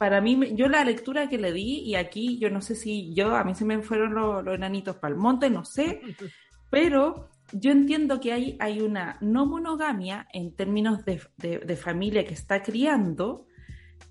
para 0.00 0.22
mí, 0.22 0.54
yo 0.54 0.68
la 0.68 0.82
lectura 0.82 1.28
que 1.28 1.36
le 1.36 1.52
di, 1.52 1.80
y 1.80 1.94
aquí 1.94 2.38
yo 2.38 2.48
no 2.48 2.62
sé 2.62 2.74
si 2.74 3.12
yo, 3.14 3.36
a 3.36 3.44
mí 3.44 3.54
se 3.54 3.66
me 3.66 3.82
fueron 3.82 4.14
los, 4.14 4.46
enanitos 4.54 4.96
para 4.96 5.12
el 5.12 5.20
monte, 5.20 5.50
no 5.50 5.64
sé, 5.64 6.00
pero 6.70 7.28
yo 7.52 7.70
entiendo 7.70 8.18
que 8.18 8.32
hay, 8.32 8.56
hay 8.60 8.80
una 8.80 9.18
no 9.20 9.44
monogamia 9.44 10.26
en 10.32 10.54
términos 10.54 11.04
de, 11.04 11.76
familia 11.76 12.24
que 12.24 12.34
está 12.34 12.62
criando, 12.62 13.46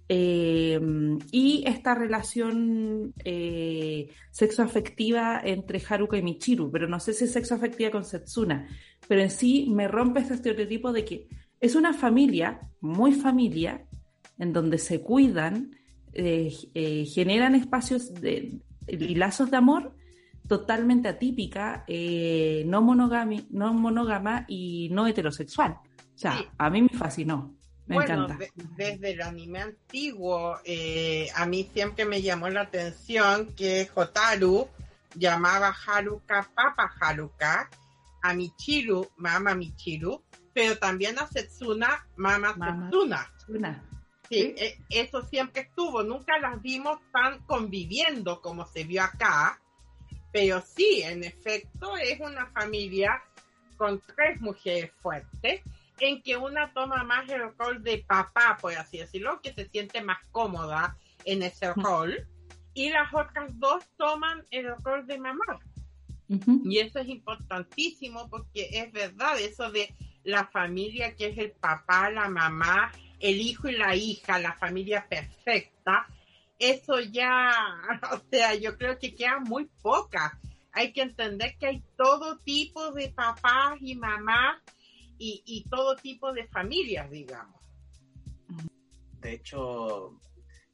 eh, 0.08 0.80
y 1.32 1.64
esta 1.68 1.94
relación 1.96 3.14
eh, 3.24 4.12
sexoafectiva 4.32 5.42
entre 5.44 5.82
Haruka 5.88 6.18
y 6.18 6.22
Michiru, 6.22 6.72
pero 6.72 6.88
no 6.88 7.00
sé 7.00 7.14
si 7.14 7.26
es 7.26 7.34
sexoafectiva 7.34 7.90
con 7.92 8.06
Setsuna, 8.06 8.68
pero 9.08 9.22
en 9.22 9.32
sí 9.32 9.68
me 9.72 9.88
rompe 9.88 10.20
ese 10.20 10.36
estereotipo 10.36 10.92
de 10.92 11.06
que 11.06 11.28
es 11.60 11.76
una 11.76 11.94
familia, 11.94 12.62
muy 12.82 13.14
familia, 13.14 13.86
en 14.38 14.54
donde 14.54 14.78
se 14.78 15.02
cuidan, 15.02 15.76
eh, 16.14 16.54
eh, 16.74 17.06
generan 17.06 17.56
espacios 17.56 18.14
de, 18.14 18.60
y 18.88 19.16
lazos 19.16 19.52
de 19.52 19.58
amor 19.58 19.96
totalmente 20.48 21.08
atípica, 21.08 21.84
eh, 21.88 22.64
no, 22.66 22.82
monogami, 22.82 23.46
no 23.52 23.74
monógama 23.74 24.46
y 24.48 24.90
no 24.92 25.06
heterosexual. 25.06 25.74
O 25.74 26.18
sea, 26.18 26.44
a 26.58 26.70
mí 26.70 26.82
me 26.82 26.90
fascinó. 26.90 27.56
Me 27.86 27.96
encanta. 27.98 28.38
desde 28.76 29.12
el 29.12 29.22
anime 29.22 29.62
antiguo, 29.62 30.56
a 30.56 31.46
mí 31.48 31.70
siempre 31.74 32.06
me 32.06 32.22
llamó 32.22 32.50
la 32.50 32.62
atención 32.62 33.54
que 33.56 33.88
Jotaru 33.88 34.68
llamaba 35.16 35.74
Haruka 35.88 36.50
Papa 36.54 36.92
Haruka, 37.00 37.70
a 38.22 38.34
Michiru 38.34 39.08
Mama 39.18 39.56
Michiru, 39.56 40.22
pero 40.54 40.78
también 40.78 41.18
a 41.20 41.28
Setsuna, 41.28 42.06
Mama, 42.16 42.54
Setsuna. 42.54 43.32
Sí, 44.30 44.54
e, 44.58 44.78
eso 44.90 45.24
siempre 45.24 45.64
estuvo. 45.64 46.04
Nunca 46.04 46.38
las 46.40 46.62
vimos 46.62 47.00
tan 47.12 47.40
conviviendo 47.46 48.42
como 48.42 48.66
se 48.66 48.84
vio 48.84 49.04
acá. 49.04 49.60
Pero 50.32 50.62
sí, 50.62 51.02
en 51.04 51.24
efecto, 51.24 51.98
es 51.98 52.20
una 52.20 52.46
familia 52.48 53.24
con 53.78 54.00
tres 54.16 54.40
mujeres 54.42 54.92
fuertes, 55.00 55.62
en 56.00 56.22
que 56.22 56.38
una 56.38 56.72
toma 56.74 57.04
más 57.04 57.28
el 57.30 57.52
rol 57.58 57.82
de 57.82 58.04
papá, 58.06 58.58
por 58.62 58.74
así 58.74 59.00
decirlo, 59.00 59.42
que 59.42 59.54
se 59.54 59.68
siente 59.70 60.02
más 60.02 60.20
cómoda 60.32 60.98
en 61.26 61.42
ese 61.42 61.74
rol, 61.74 62.28
y 62.74 62.90
las 62.92 63.12
otras 63.14 63.58
dos 63.60 63.84
toman 63.98 64.46
el 64.52 64.68
rol 64.84 65.08
de 65.08 65.18
mamá. 65.18 65.60
Y 66.64 66.78
eso 66.78 67.00
es 67.00 67.08
importantísimo 67.08 68.30
porque 68.30 68.70
es 68.72 68.92
verdad, 68.92 69.40
eso 69.40 69.72
de 69.72 69.96
la 70.24 70.46
familia 70.48 71.16
que 71.16 71.28
es 71.28 71.38
el 71.38 71.52
papá, 71.52 72.10
la 72.10 72.30
mamá, 72.30 72.92
el 73.20 73.40
hijo 73.42 73.68
y 73.70 73.74
la 73.74 73.96
hija, 73.96 74.40
la 74.40 74.54
familia 74.54 75.06
perfecta, 75.08 76.08
eso 76.58 77.00
ya, 77.00 77.52
o 78.14 78.22
sea, 78.30 78.56
yo 78.56 78.78
creo 78.78 79.00
que 79.00 79.16
queda 79.16 79.40
muy 79.40 79.66
poca. 79.82 80.38
Hay 80.72 80.94
que 80.94 81.02
entender 81.02 81.58
que 81.58 81.68
hay 81.68 81.84
todo 81.98 82.38
tipo 82.40 82.92
de 82.92 83.10
papás 83.10 83.78
y 83.82 83.96
mamás 83.96 84.62
y, 85.22 85.66
todo 85.70 85.98
tipo 85.98 86.32
de 86.32 86.48
familias, 86.48 87.10
digamos. 87.12 87.60
De 89.20 89.34
hecho, 89.34 90.18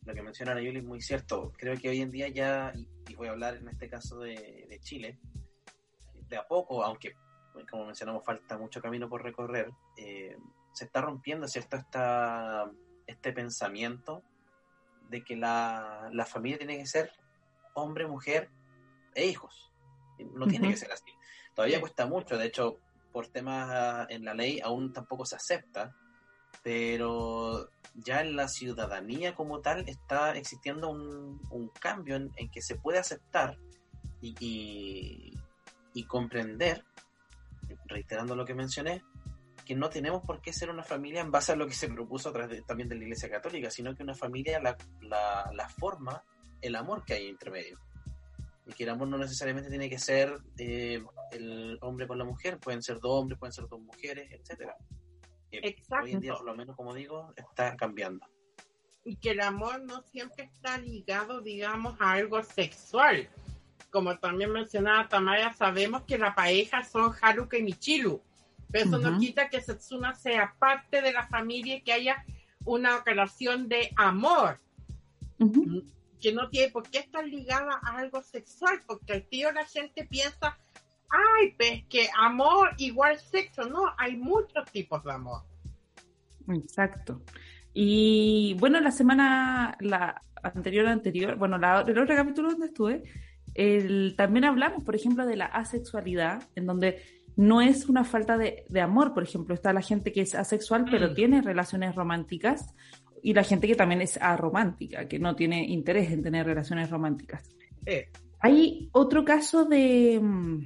lo 0.05 0.13
que 0.13 0.21
menciona 0.21 0.61
Yuli 0.61 0.79
es 0.79 0.83
muy 0.83 1.01
cierto. 1.01 1.51
Creo 1.57 1.75
que 1.77 1.89
hoy 1.89 2.01
en 2.01 2.11
día 2.11 2.27
ya, 2.27 2.71
y, 2.75 3.15
voy 3.15 3.27
a 3.27 3.31
hablar 3.31 3.55
en 3.55 3.69
este 3.69 3.89
caso 3.89 4.19
de, 4.19 4.67
de 4.69 4.79
Chile, 4.81 5.17
de 6.27 6.37
a 6.37 6.47
poco, 6.47 6.83
aunque 6.83 7.15
como 7.69 7.85
mencionamos, 7.85 8.23
falta 8.23 8.57
mucho 8.57 8.81
camino 8.81 9.09
por 9.09 9.23
recorrer, 9.23 9.71
eh, 9.97 10.37
se 10.73 10.85
está 10.85 11.01
rompiendo, 11.01 11.47
¿cierto?, 11.47 11.77
Esta, 11.77 12.69
este 13.07 13.31
pensamiento 13.31 14.23
de 15.09 15.23
que 15.23 15.35
la, 15.35 16.09
familia 16.27 16.57
tiene 16.57 16.77
que 16.77 16.87
ser 16.87 17.11
hombre, 17.73 18.07
mujer 18.07 18.49
e 19.13 19.25
hijos. 19.25 19.71
No 20.33 20.47
tiene 20.47 20.69
que 20.69 20.77
ser 20.77 20.91
así. 20.91 21.05
Todavía 21.53 21.79
cuesta 21.79 22.05
mucho, 22.05 22.37
de 22.37 22.47
hecho, 22.47 22.79
por 23.11 23.27
temas 23.27 24.07
en 24.09 24.25
la 24.25 24.33
ley 24.33 24.59
aún 24.61 24.91
tampoco 24.91 25.25
se 25.25 25.35
acepta, 25.35 25.95
pero 26.63 27.69
ya 27.93 28.21
en 28.21 28.35
la 28.35 28.47
ciudadanía 28.47 29.35
como 29.35 29.61
tal 29.61 29.87
está 29.87 30.35
existiendo 30.35 30.89
un, 30.89 31.71
cambio 31.79 32.15
en, 32.15 32.31
que 32.51 32.61
se 32.61 32.75
puede 32.75 32.99
aceptar 32.99 33.57
y, 34.21 35.33
y 35.93 36.03
comprender 36.05 36.83
reiterando 37.87 38.35
lo 38.35 38.45
que 38.45 38.53
mencioné, 38.53 39.03
que 39.65 39.75
no 39.75 39.89
tenemos 39.89 40.23
por 40.23 40.41
qué 40.41 40.53
ser 40.53 40.69
una 40.69 40.83
familia 40.83 41.21
en 41.21 41.31
base 41.31 41.51
a 41.51 41.55
lo 41.55 41.67
que 41.67 41.73
se 41.73 41.89
propuso 41.89 42.29
a 42.29 42.33
través 42.33 42.65
también 42.65 42.87
de 42.87 42.95
la 42.95 43.03
Iglesia 43.03 43.29
Católica, 43.29 43.69
sino 43.71 43.95
que 43.95 44.03
una 44.03 44.13
familia 44.13 44.61
la, 44.61 44.77
la, 45.51 45.69
forma 45.69 46.23
el 46.61 46.75
amor 46.75 47.03
que 47.03 47.15
hay 47.15 47.27
entre 47.27 47.51
medio. 47.51 47.79
Y 48.67 48.73
que 48.73 48.83
el 48.83 48.89
amor 48.89 49.07
no 49.07 49.17
necesariamente 49.17 49.69
tiene 49.69 49.89
que 49.89 49.99
ser 49.99 50.35
eh, 50.57 51.03
el 51.31 51.77
hombre 51.81 52.07
con 52.07 52.17
la 52.17 52.25
mujer, 52.25 52.59
pueden 52.59 52.81
ser 52.81 52.99
dos 52.99 53.21
hombres, 53.21 53.39
pueden 53.39 53.53
ser 53.53 53.67
dos 53.67 53.79
mujeres, 53.79 54.31
etcétera. 54.31 54.75
Hoy 56.01 56.11
en 56.11 56.19
día, 56.19 56.33
por 56.33 56.45
lo 56.45 56.55
menos, 56.55 56.75
como 56.75 56.93
digo, 56.93 57.33
está 57.35 57.75
cambiando. 57.75 58.25
Y 59.03 59.17
que 59.17 59.31
el 59.31 59.41
amor 59.41 59.83
no 59.83 60.01
siempre 60.01 60.45
está 60.45 60.77
ligado, 60.77 61.41
digamos, 61.41 61.95
a 61.99 62.13
algo 62.13 62.41
sexual 62.43 63.29
como 63.95 64.19
también 64.19 64.51
mencionaba 64.51 65.07
Tamaya, 65.07 65.53
sabemos 65.53 66.01
que 66.01 66.17
la 66.17 66.35
pareja 66.35 66.83
son 66.83 67.13
Haruka 67.21 67.57
y 67.57 67.63
Michiru, 67.63 68.21
pero 68.69 68.87
eso 68.87 68.97
no 68.97 69.17
quita 69.17 69.47
que 69.47 69.61
Setsuna 69.61 70.13
sea 70.13 70.53
parte 70.59 71.01
de 71.01 71.13
la 71.13 71.25
familia 71.27 71.77
y 71.77 71.81
que 71.81 71.93
haya 71.93 72.25
una 72.65 73.01
relación 73.05 73.69
de 73.69 73.93
amor, 73.95 74.59
que 76.19 76.33
no 76.33 76.49
tiene 76.49 76.73
por 76.73 76.89
qué 76.89 76.97
estar 76.97 77.25
ligada 77.25 77.79
a 77.81 77.99
algo 77.99 78.21
sexual, 78.21 78.81
porque 78.85 79.13
el 79.13 79.23
tío 79.29 79.49
la 79.53 79.63
gente 79.63 80.03
piensa, 80.03 80.59
ay, 81.09 81.55
pues 81.57 81.85
que 81.87 82.09
amor 82.19 82.71
igual 82.79 83.17
sexo, 83.17 83.63
no, 83.63 83.93
hay 83.97 84.17
muchos 84.17 84.69
tipos 84.73 85.05
de 85.05 85.13
amor. 85.13 85.43
Exacto. 86.49 87.21
Y 87.73 88.57
bueno, 88.59 88.81
la 88.81 88.91
semana, 88.91 89.77
la 89.79 90.21
anterior, 90.43 90.85
anterior, 90.85 91.37
bueno, 91.37 91.57
la, 91.57 91.79
el 91.87 91.97
otro 91.97 92.13
capítulo 92.13 92.51
donde 92.51 92.67
estuve, 92.67 93.03
el, 93.55 94.15
también 94.15 94.45
hablamos, 94.45 94.83
por 94.83 94.95
ejemplo, 94.95 95.25
de 95.25 95.35
la 95.35 95.45
asexualidad, 95.45 96.43
en 96.55 96.65
donde 96.65 96.99
no 97.35 97.61
es 97.61 97.89
una 97.89 98.03
falta 98.03 98.37
de, 98.37 98.65
amor, 98.79 99.13
por 99.13 99.23
ejemplo, 99.23 99.55
está 99.55 99.73
la 99.73 99.81
gente 99.81 100.11
que 100.11 100.21
es 100.21 100.35
asexual 100.35 100.85
pero 100.89 101.09
mm. 101.09 101.13
tiene 101.15 101.41
relaciones 101.41 101.95
románticas 101.95 102.73
y 103.21 103.33
la 103.33 103.43
gente 103.43 103.67
que 103.67 103.75
también 103.75 104.01
es 104.01 104.17
aromántica, 104.21 105.07
que 105.07 105.19
no 105.19 105.35
tiene 105.35 105.65
interés 105.65 106.11
en 106.11 106.21
tener 106.21 106.45
relaciones 106.45 106.89
románticas. 106.89 107.49
Hay 108.39 108.89
otro 108.91 109.25
caso 109.25 109.65
de 109.65 110.19
mm, 110.21 110.63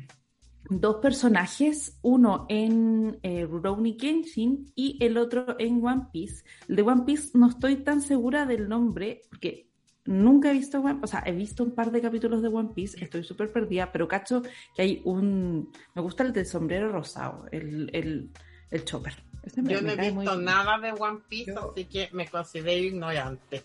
dos 0.69 0.97
personajes, 0.97 1.97
uno 2.01 2.45
en 2.49 3.17
eh, 3.23 3.45
Rurouni 3.45 3.95
Kenshin 3.95 4.71
y 4.75 4.97
el 4.99 5.17
otro 5.17 5.55
en 5.57 5.85
One 5.85 6.07
Piece. 6.11 6.43
El 6.67 6.75
de 6.75 6.81
One 6.81 7.03
Piece 7.05 7.37
no 7.37 7.47
estoy 7.47 7.77
tan 7.77 8.01
segura 8.01 8.45
del 8.45 8.67
nombre, 8.67 9.21
porque 9.29 9.68
Nunca 10.09 10.49
he 10.49 10.53
visto 10.53 10.79
One, 10.79 10.97
o 11.03 11.05
sea, 11.05 11.21
he 11.23 11.31
visto 11.31 11.63
un 11.63 11.75
par 11.75 11.91
de 11.91 12.01
capítulos 12.01 12.41
de 12.41 12.47
One 12.47 12.69
Piece, 12.73 12.97
estoy 12.99 13.23
súper 13.23 13.51
perdida, 13.51 13.91
pero 13.91 14.07
cacho 14.07 14.41
que 14.75 14.81
hay 14.81 15.01
un, 15.05 15.71
me 15.93 16.01
gusta 16.01 16.23
el 16.23 16.33
del 16.33 16.47
sombrero 16.47 16.91
rosado, 16.91 17.45
el, 17.51 17.91
el, 17.93 18.31
el 18.71 18.85
chopper. 18.85 19.13
Yo 19.55 19.81
no 19.83 19.91
he 19.91 20.11
visto 20.11 20.35
nada 20.41 20.79
de 20.79 20.93
One 20.93 21.19
Piece, 21.29 21.53
así 21.53 21.85
que 21.85 22.09
me 22.11 22.27
considero 22.27 22.83
ignorante. 22.83 23.61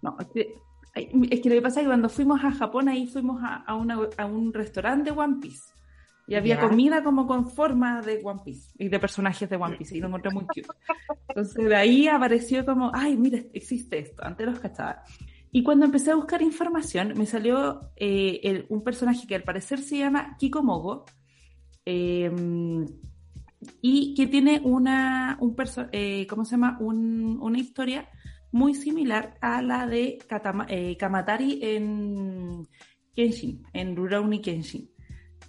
No, 0.00 0.16
es 0.20 0.28
que, 0.28 0.54
es 0.94 1.40
que 1.40 1.48
lo 1.48 1.56
que 1.56 1.62
pasa 1.62 1.80
es 1.80 1.86
que 1.86 1.90
cuando 1.90 2.08
fuimos 2.08 2.44
a 2.44 2.52
Japón, 2.52 2.88
ahí 2.88 3.08
fuimos 3.08 3.42
a, 3.42 3.64
a, 3.66 3.74
una, 3.74 3.98
a 4.16 4.26
un 4.26 4.52
restaurante 4.52 5.10
de 5.10 5.18
One 5.18 5.38
Piece. 5.40 5.72
Y 6.28 6.36
había 6.36 6.60
comida 6.60 7.02
como 7.02 7.26
con 7.26 7.50
forma 7.50 8.00
de 8.00 8.20
One 8.22 8.42
Piece 8.44 8.70
y 8.78 8.88
de 8.88 9.00
personajes 9.00 9.50
de 9.50 9.56
One 9.56 9.76
Piece 9.76 9.96
y 9.96 10.00
lo 10.00 10.06
encontré 10.06 10.30
muy 10.30 10.44
cute. 10.44 10.68
Entonces 11.28 11.64
de 11.64 11.74
ahí 11.74 12.06
apareció 12.06 12.64
como, 12.64 12.92
ay, 12.94 13.16
mira, 13.16 13.40
existe 13.52 13.98
esto, 13.98 14.24
antes 14.24 14.46
los 14.46 14.60
cachaba. 14.60 15.02
Y 15.54 15.62
cuando 15.62 15.84
empecé 15.84 16.10
a 16.10 16.14
buscar 16.14 16.40
información, 16.40 17.12
me 17.14 17.26
salió 17.26 17.92
eh, 17.96 18.64
un 18.70 18.82
personaje 18.82 19.26
que 19.26 19.34
al 19.34 19.42
parecer 19.42 19.80
se 19.80 19.98
llama 19.98 20.34
Kiko 20.38 20.62
Mogo 20.62 21.04
em, 21.84 22.86
y 23.82 24.14
que 24.14 24.26
tiene 24.28 24.62
una, 24.64 25.36
un 25.40 25.54
eh, 25.92 26.26
¿cómo 26.26 26.46
se 26.46 26.52
llama? 26.52 26.78
una 26.80 27.58
historia 27.58 28.08
muy 28.50 28.74
similar 28.74 29.36
a 29.42 29.60
la 29.60 29.86
de 29.86 30.18
eh, 30.68 30.96
Kamatari 30.96 31.58
en 31.62 32.66
Kenshin, 33.14 33.62
en 33.74 33.94
Rurouni 33.94 34.40
Kenshin, 34.40 34.90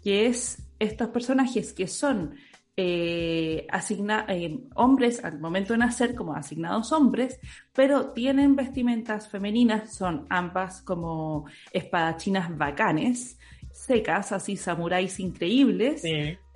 que 0.03 0.25
es 0.25 0.69
estos 0.79 1.07
personajes 1.09 1.71
que 1.71 1.87
son 1.87 2.35
eh, 2.75 3.67
asigna, 3.69 4.25
eh, 4.27 4.59
hombres 4.73 5.23
al 5.23 5.39
momento 5.39 5.73
de 5.73 5.79
nacer 5.79 6.15
como 6.15 6.33
asignados 6.33 6.91
hombres, 6.91 7.39
pero 7.71 8.07
tienen 8.11 8.55
vestimentas 8.55 9.29
femeninas, 9.29 9.93
son 9.93 10.25
ambas 10.29 10.81
como 10.81 11.45
espadachinas 11.71 12.57
bacanes, 12.57 13.37
secas, 13.71 14.31
así 14.31 14.57
samuráis 14.57 15.19
increíbles, 15.19 16.03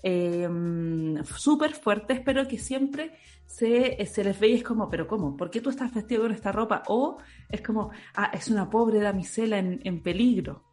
em, 0.01 1.23
súper 1.23 1.73
fuertes, 1.73 2.19
pero 2.25 2.47
que 2.47 2.57
siempre 2.57 3.11
se, 3.45 4.03
se, 4.07 4.23
les 4.23 4.39
ve 4.39 4.47
y 4.49 4.53
es 4.55 4.63
como, 4.63 4.89
pero 4.89 5.07
¿cómo? 5.07 5.37
¿Por 5.37 5.51
qué 5.51 5.61
tú 5.61 5.69
estás 5.69 5.93
vestido 5.93 6.23
con 6.23 6.31
esta 6.31 6.51
ropa? 6.51 6.81
O 6.87 7.17
es 7.49 7.61
como, 7.61 7.91
ah, 8.15 8.31
es 8.33 8.49
una 8.49 8.69
pobre 8.69 8.99
damisela 8.99 9.59
en, 9.59 9.81
en 9.83 10.01
peligro. 10.01 10.63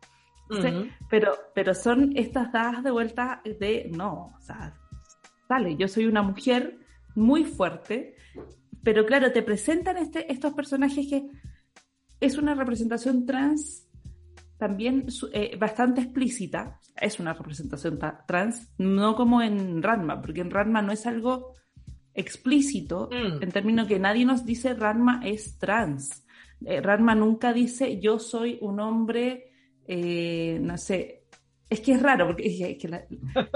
pero, 1.10 1.34
pero 1.54 1.74
son 1.74 2.16
estas 2.16 2.52
dadas 2.52 2.82
de 2.82 2.90
vuelta 2.90 3.42
de, 3.44 3.90
no, 3.92 4.34
o 4.36 4.40
sea, 4.40 4.74
Vale, 5.48 5.76
yo 5.76 5.88
soy 5.88 6.06
una 6.06 6.22
mujer 6.22 6.78
muy 7.14 7.44
fuerte, 7.44 8.16
pero 8.82 9.06
claro, 9.06 9.32
te 9.32 9.42
presentan 9.42 9.98
este, 9.98 10.30
estos 10.32 10.54
personajes 10.54 11.06
que 11.06 11.26
es 12.20 12.38
una 12.38 12.54
representación 12.54 13.26
trans 13.26 13.84
también 14.58 15.06
eh, 15.32 15.56
bastante 15.58 16.00
explícita, 16.00 16.80
es 17.00 17.18
una 17.18 17.34
representación 17.34 17.98
trans, 18.26 18.70
no 18.78 19.14
como 19.16 19.42
en 19.42 19.82
Ranma, 19.82 20.22
porque 20.22 20.40
en 20.40 20.50
Ranma 20.50 20.80
no 20.80 20.92
es 20.92 21.06
algo 21.06 21.54
explícito, 22.14 23.10
mm. 23.10 23.42
en 23.42 23.50
términos 23.50 23.88
que 23.88 23.98
nadie 23.98 24.24
nos 24.24 24.44
dice 24.44 24.74
Ranma 24.74 25.20
es 25.24 25.58
trans. 25.58 26.24
Eh, 26.64 26.80
Ranma 26.80 27.14
nunca 27.14 27.52
dice 27.52 28.00
yo 28.00 28.18
soy 28.18 28.58
un 28.60 28.80
hombre, 28.80 29.52
eh, 29.86 30.58
no 30.62 30.78
sé, 30.78 31.23
es 31.70 31.80
que 31.80 31.92
es 31.92 32.02
raro, 32.02 32.26
porque 32.26 32.46
es 32.46 32.78
que, 32.78 33.06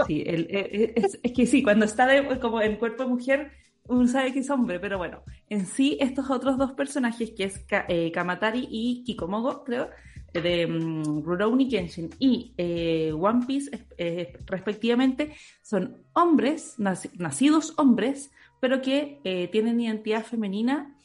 sí, 0.07 0.25
es, 0.27 1.33
que 1.35 1.47
sí, 1.47 1.63
cuando 1.63 1.85
está 1.85 2.09
como 2.41 2.61
en 2.61 2.77
cuerpo 2.77 3.05
de 3.05 3.09
mujer, 3.11 3.53
uno 3.89 4.07
sabe 4.07 4.33
que 4.33 4.41
es 4.41 4.51
hombre, 4.51 4.79
pero 4.81 4.99
bueno, 4.99 5.23
en 5.49 5.67
sí 5.67 5.97
estos 6.01 6.31
otros 6.31 6.59
dos 6.59 6.73
personajes, 6.73 7.31
que 7.33 7.45
es 7.45 7.65
eh, 7.89 8.13
Kamatari 8.13 8.69
y 8.71 9.03
Kikomogo, 9.05 9.65
creo, 9.65 9.91
de 10.33 10.67
um, 10.67 11.23
Rurouni 11.23 11.69
Kenshin 11.69 12.11
y 12.19 12.53
eh, 12.59 13.13
One 13.13 13.47
Piece, 13.47 13.71
eh, 13.97 14.37
respectivamente, 14.47 15.35
son 15.63 16.03
hombres, 16.13 16.77
nacidos 16.79 17.73
hombres, 17.77 18.31
pero 18.61 18.83
que 18.83 19.49
tienen 19.53 19.81
identidad 19.81 20.25
femenina 20.25 20.97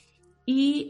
y 0.44 0.90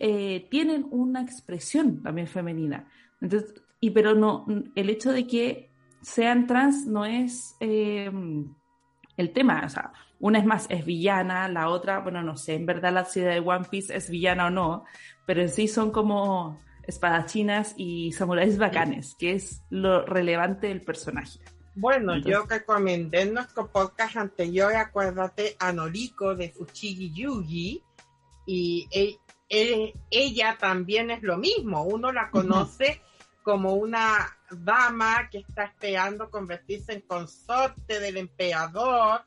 tienen 0.49 0.87
una 0.91 1.21
expresión 1.21 2.01
también 2.01 2.27
femenina. 2.27 2.87
Entonces, 3.19 3.53
y 3.81 3.89
pero 3.89 4.15
no, 4.15 4.45
el 4.73 4.89
hecho 4.89 5.11
de 5.11 5.27
que 5.27 5.72
sean 6.03 6.45
trans 6.45 6.85
no 6.85 7.05
es 7.05 7.55
eh, 7.59 8.11
el 9.17 9.33
tema. 9.33 9.63
O 9.65 9.69
sea, 9.69 9.91
una 10.19 10.39
es 10.39 10.45
más, 10.45 10.67
es 10.69 10.85
villana, 10.85 11.47
la 11.47 11.69
otra, 11.69 11.99
bueno, 11.99 12.21
no 12.21 12.37
sé, 12.37 12.55
en 12.55 12.65
verdad 12.65 12.93
la 12.93 13.05
ciudad 13.05 13.31
de 13.31 13.39
One 13.39 13.65
Piece 13.69 13.95
es 13.95 14.09
villana 14.09 14.47
o 14.47 14.49
no, 14.49 14.85
pero 15.25 15.41
en 15.41 15.49
sí 15.49 15.67
son 15.67 15.91
como 15.91 16.59
espadachinas 16.83 17.73
y 17.77 18.11
samuráis 18.11 18.57
bacanes, 18.57 19.15
que 19.17 19.33
es 19.33 19.63
lo 19.69 20.05
relevante 20.05 20.67
del 20.67 20.81
personaje. 20.81 21.39
Bueno, 21.75 22.17
yo 22.17 22.45
que 22.47 22.63
comenté 22.63 23.21
en 23.21 23.33
nuestro 23.33 23.71
podcast 23.71 24.17
anterior, 24.17 24.75
acuérdate 24.75 25.55
a 25.59 25.71
Noriko 25.71 26.35
de 26.35 26.49
Fuchigi 26.51 27.11
Yugi, 27.11 27.83
y 28.45 28.87
ella 29.49 30.57
también 30.59 31.09
es 31.09 31.23
lo 31.23 31.37
mismo, 31.37 31.83
uno 31.83 32.11
la 32.11 32.29
conoce 32.29 33.01
como 33.43 33.73
una 33.73 34.35
dama 34.49 35.29
que 35.29 35.39
está 35.39 35.65
esperando 35.65 36.29
convertirse 36.29 36.93
en 36.93 37.01
consorte 37.01 37.99
del 37.99 38.17
emperador, 38.17 39.23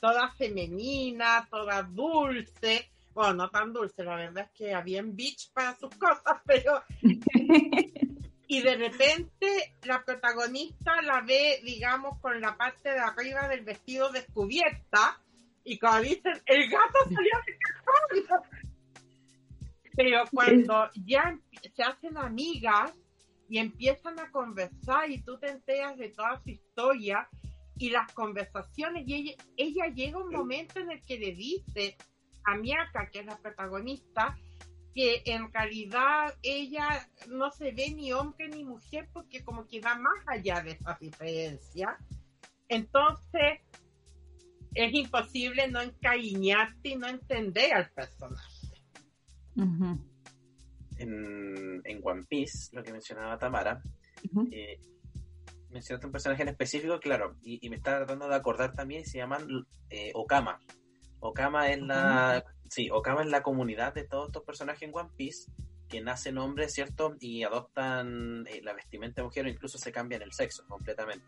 toda 0.00 0.30
femenina, 0.32 1.46
toda 1.50 1.82
dulce. 1.82 2.90
Bueno, 3.12 3.34
no 3.34 3.50
tan 3.50 3.72
dulce, 3.72 4.04
la 4.04 4.16
verdad 4.16 4.44
es 4.44 4.58
que 4.58 4.74
había 4.74 5.00
en 5.00 5.16
bitch 5.16 5.52
para 5.52 5.76
sus 5.76 5.94
cosas, 5.96 6.40
pero... 6.46 6.82
y 8.48 8.62
de 8.62 8.76
repente 8.76 9.74
la 9.82 10.04
protagonista 10.04 11.02
la 11.02 11.20
ve, 11.22 11.60
digamos, 11.64 12.20
con 12.20 12.40
la 12.40 12.56
parte 12.56 12.90
de 12.90 13.00
arriba 13.00 13.48
del 13.48 13.64
vestido 13.64 14.10
descubierta 14.10 15.18
y 15.68 15.78
como 15.78 16.00
dicen, 16.00 16.40
el 16.46 16.70
gato 16.70 16.98
salió 17.04 17.32
de 17.44 17.58
cajón. 17.58 18.40
Pero 19.96 20.24
cuando 20.30 20.90
ya 20.94 21.36
se 21.74 21.82
hacen 21.82 22.16
amigas, 22.18 22.92
y 23.48 23.58
empiezan 23.58 24.18
a 24.18 24.30
conversar 24.30 25.10
y 25.10 25.22
tú 25.22 25.38
te 25.38 25.50
enteras 25.50 25.96
de 25.96 26.08
toda 26.10 26.40
su 26.42 26.50
historia 26.50 27.28
y 27.76 27.90
las 27.90 28.12
conversaciones 28.12 29.04
y 29.06 29.36
ella, 29.56 29.86
llega 29.94 30.18
un 30.18 30.30
momento 30.30 30.80
en 30.80 30.90
el 30.90 31.02
que 31.02 31.18
le 31.18 31.32
dice 31.34 31.96
a 32.44 32.56
Miaka, 32.56 33.10
que 33.10 33.20
es 33.20 33.26
la 33.26 33.36
protagonista, 33.36 34.36
que 34.94 35.22
en 35.26 35.52
realidad 35.52 36.34
ella 36.42 37.06
no 37.28 37.50
se 37.50 37.72
ve 37.72 37.92
ni 37.94 38.12
hombre 38.12 38.48
ni 38.48 38.64
mujer 38.64 39.08
porque 39.12 39.44
como 39.44 39.66
que 39.66 39.80
va 39.80 39.94
más 39.96 40.24
allá 40.26 40.62
de 40.62 40.72
esa 40.72 40.96
diferencia. 40.98 41.98
Entonces 42.68 43.60
es 44.74 44.94
imposible 44.94 45.68
no 45.68 45.80
encariñarte 45.80 46.90
y 46.90 46.96
no 46.96 47.08
entender 47.08 47.74
al 47.74 47.90
personaje 47.90 48.56
en, 50.98 51.80
en 51.84 52.00
One 52.02 52.24
Piece, 52.28 52.74
lo 52.74 52.82
que 52.82 52.92
mencionaba 52.92 53.38
Tamara, 53.38 53.82
eh, 54.50 54.78
mencionaste 55.70 56.06
un 56.06 56.12
personaje 56.12 56.42
en 56.42 56.48
específico, 56.48 56.98
claro, 57.00 57.36
y, 57.42 57.68
me 57.68 57.76
está 57.76 57.98
tratando 57.98 58.28
de 58.28 58.34
acordar 58.34 58.74
también, 58.74 59.04
se 59.04 59.18
llaman 59.18 59.66
eh, 59.90 60.12
Okama. 60.14 60.60
Okama 61.20 61.70
es 61.70 61.80
la, 61.80 62.44
sí, 62.68 62.88
Okama 62.90 63.22
es 63.22 63.28
la 63.28 63.42
comunidad 63.42 63.94
de 63.94 64.04
todos 64.04 64.28
estos 64.28 64.44
personajes 64.44 64.82
en 64.82 64.94
One 64.94 65.10
Piece 65.16 65.50
que 65.88 66.00
nacen 66.00 66.38
hombres, 66.38 66.72
¿cierto? 66.72 67.16
Y 67.20 67.44
adoptan 67.44 68.46
eh, 68.48 68.60
la 68.62 68.72
vestimenta 68.74 69.20
de 69.20 69.26
mujer 69.26 69.46
o 69.46 69.48
incluso 69.48 69.78
se 69.78 69.92
cambian 69.92 70.22
el 70.22 70.32
sexo 70.32 70.64
completamente. 70.66 71.26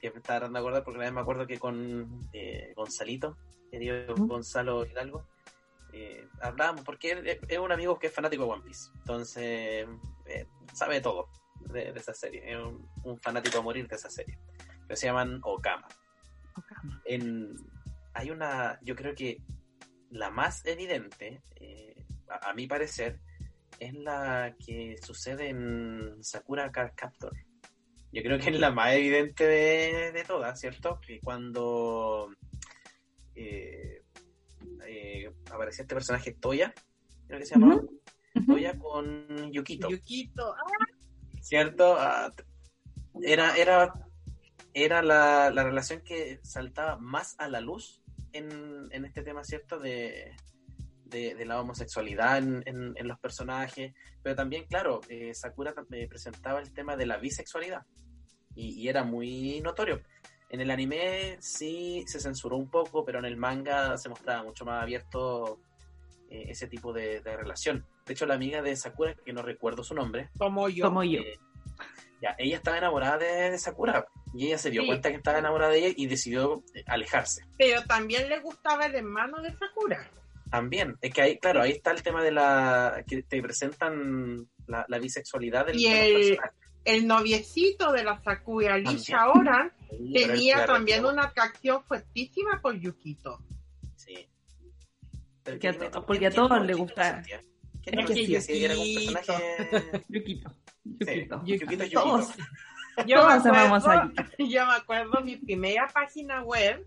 Que 0.00 0.10
me 0.10 0.18
está 0.18 0.36
tratando 0.36 0.58
de 0.58 0.60
acordar 0.60 0.84
porque 0.84 1.10
me 1.10 1.20
acuerdo 1.20 1.46
que 1.46 1.58
con 1.58 2.28
eh, 2.32 2.72
Gonzalito, 2.76 3.36
querido 3.70 4.14
Gonzalo 4.16 4.86
Hidalgo, 4.86 5.26
eh, 5.92 6.28
hablábamos, 6.40 6.82
porque 6.82 7.38
es 7.48 7.58
un 7.58 7.72
amigo 7.72 7.98
que 7.98 8.08
es 8.08 8.12
fanático 8.12 8.44
de 8.44 8.50
One 8.50 8.62
Piece, 8.62 8.90
entonces 8.96 9.86
eh, 10.26 10.46
sabe 10.72 11.00
todo 11.00 11.28
de, 11.60 11.90
esa 11.90 12.14
serie, 12.14 12.52
es 12.52 12.58
un, 13.04 13.18
fanático 13.18 13.58
a 13.58 13.62
morir 13.62 13.88
de 13.88 13.96
esa 13.96 14.10
serie, 14.10 14.38
pero 14.86 14.96
se 14.96 15.06
llaman 15.06 15.40
Okama. 15.42 15.88
En, 17.04 17.54
hay 18.14 18.30
una, 18.30 18.78
yo 18.82 18.96
creo 18.96 19.14
que 19.14 19.40
la 20.10 20.30
más 20.30 20.64
evidente, 20.66 21.42
eh, 21.56 21.94
a, 22.28 22.52
mi 22.54 22.66
parecer, 22.66 23.20
es 23.78 23.94
la 23.94 24.54
que 24.64 24.96
sucede 25.02 25.48
en 25.48 26.22
Sakura 26.22 26.70
Card 26.72 26.92
Captor. 26.96 27.32
yo 28.12 28.22
creo 28.22 28.38
que 28.38 28.50
es 28.50 28.58
la 28.58 28.70
más 28.70 28.94
evidente 28.94 29.46
de, 29.46 30.12
de 30.12 30.24
todas, 30.24 30.58
¿cierto? 30.58 31.00
Que 31.00 31.20
cuando 31.20 32.30
eh, 33.38 33.97
eh, 33.97 33.97
aparecía 35.50 35.82
este 35.82 35.94
personaje 35.94 36.32
Toya, 36.32 36.72
creo 37.26 37.38
que 37.38 37.46
se 37.46 37.54
llamaba, 37.54 37.82
Toya 38.46 38.78
con 38.78 39.52
Yukito. 39.52 39.88
Yukito, 39.88 40.54
¿Cierto? 41.40 41.96
Ah, 41.98 42.32
era, 43.22 43.56
era, 43.56 43.94
era 44.74 45.02
la, 45.02 45.50
la 45.50 45.64
relación 45.64 46.02
que 46.02 46.40
saltaba 46.42 46.98
más 46.98 47.34
a 47.38 47.48
la 47.48 47.60
luz 47.60 48.02
en, 48.32 48.88
en 48.90 49.04
este 49.04 49.22
tema, 49.22 49.44
¿cierto? 49.44 49.78
De, 49.78 50.34
de, 51.08 51.44
la 51.44 51.60
homosexualidad 51.60 52.38
en, 52.38 52.62
en, 52.66 53.08
los 53.08 53.18
personajes, 53.18 53.94
pero 54.22 54.36
también, 54.36 54.66
claro, 54.66 55.00
eh, 55.08 55.32
Sakura 55.34 55.74
presentaba 56.08 56.60
el 56.60 56.72
tema 56.72 56.96
de 56.96 57.06
la 57.06 57.16
bisexualidad 57.16 57.82
y, 58.54 58.88
era 58.88 59.04
muy 59.04 59.60
notorio. 59.60 60.02
En 60.50 60.60
el 60.60 60.70
anime 60.70 61.36
sí 61.40 62.04
se 62.06 62.20
censuró 62.20 62.56
un 62.56 62.70
poco, 62.70 63.04
pero 63.04 63.18
en 63.18 63.26
el 63.26 63.36
manga 63.36 63.98
se 63.98 64.08
mostraba 64.08 64.42
mucho 64.42 64.64
más 64.64 64.82
abierto 64.82 65.60
eh, 66.30 66.46
ese 66.48 66.66
tipo 66.66 66.92
de, 66.92 67.20
relación. 67.20 67.86
De 68.06 68.14
hecho, 68.14 68.26
la 68.26 68.34
amiga 68.34 68.62
de 68.62 68.74
Sakura, 68.76 69.14
que 69.14 69.32
no 69.32 69.42
recuerdo 69.42 69.84
su 69.84 69.94
nombre, 69.94 70.30
como 70.38 70.68
yo, 70.68 70.86
como 70.86 71.04
yo. 71.04 71.20
Eh, 71.20 71.38
ya, 72.22 72.34
ella 72.38 72.56
estaba 72.56 72.78
enamorada 72.78 73.18
de, 73.18 73.58
Sakura 73.58 74.06
y 74.34 74.46
ella 74.46 74.58
se 74.58 74.70
dio 74.70 74.84
cuenta 74.86 75.10
que 75.10 75.16
estaba 75.16 75.38
enamorada 75.38 75.72
de 75.72 75.78
ella 75.78 75.94
y 75.96 76.06
decidió 76.06 76.62
alejarse. 76.86 77.44
Pero 77.56 77.82
también 77.84 78.28
le 78.28 78.40
gustaba 78.40 78.86
el 78.86 78.94
hermano 78.94 79.40
de 79.42 79.54
Sakura. 79.56 80.10
También, 80.50 80.96
es 81.02 81.12
que 81.12 81.20
ahí, 81.22 81.38
claro, 81.38 81.60
ahí 81.60 81.72
está 81.72 81.90
el 81.90 82.02
tema 82.02 82.22
de 82.22 82.32
la 82.32 83.04
que 83.06 83.22
te 83.22 83.42
presentan 83.42 84.48
la, 84.66 84.98
bisexualidad 84.98 85.66
del 85.66 85.78
y 85.78 85.86
el, 85.86 86.38
el 86.88 87.06
noviecito 87.06 87.92
de 87.92 88.04
la 88.04 88.20
Sakura, 88.22 88.74
Alicia 88.74 89.20
ahora, 89.20 89.74
tenía 90.12 90.66
también 90.66 91.04
una 91.04 91.24
atracción 91.24 91.82
fuertísima 91.84 92.60
por 92.60 92.78
Yukito. 92.78 93.40
Sí. 93.96 94.28
Porque 95.42 95.68
a, 95.68 95.90
porque 96.06 96.26
a 96.26 96.30
todos 96.30 96.64
les 96.64 96.76
gusta. 96.76 97.22
¿Quién 97.82 98.00
es 98.00 98.46
que 98.46 98.64
era 98.64 98.76
un 98.76 99.12
personaje? 99.14 100.04
Yukito. 100.08 100.54
Yukito. 100.84 101.42
Yukito, 101.44 101.90
Todos. 101.90 102.34
Yo, 103.06 103.26
me 103.26 103.32
acuerdo, 103.32 104.12
yo 104.38 104.66
me 104.66 104.72
acuerdo 104.72 105.20
mi 105.20 105.36
primera 105.36 105.86
página 105.86 106.42
web 106.42 106.84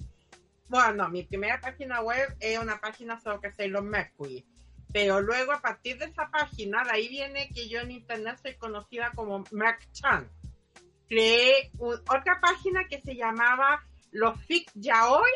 bueno, 0.72 1.10
mi 1.10 1.24
primera 1.24 1.60
página 1.60 2.02
web 2.02 2.34
es 2.40 2.58
una 2.58 2.80
página 2.80 3.20
sobre 3.20 3.52
Sailor 3.52 3.84
Mercury. 3.84 4.46
Pero 4.94 5.22
luego, 5.22 5.54
a 5.54 5.62
partir 5.62 5.98
de 5.98 6.06
esa 6.06 6.30
página, 6.30 6.84
de 6.84 6.92
ahí 6.92 7.08
viene 7.08 7.50
que 7.54 7.70
yo 7.70 7.80
en 7.80 7.92
internet 7.92 8.40
soy 8.42 8.56
conocida 8.56 9.12
como 9.16 9.44
Merc 9.52 9.92
Chan. 9.94 10.30
Creé 11.08 11.72
otra 11.78 12.40
página 12.42 12.88
que 12.90 13.02
se 13.02 13.16
llamaba 13.16 13.84
Los 14.12 14.40
Fic 14.46 14.70
Yaoi 14.76 15.32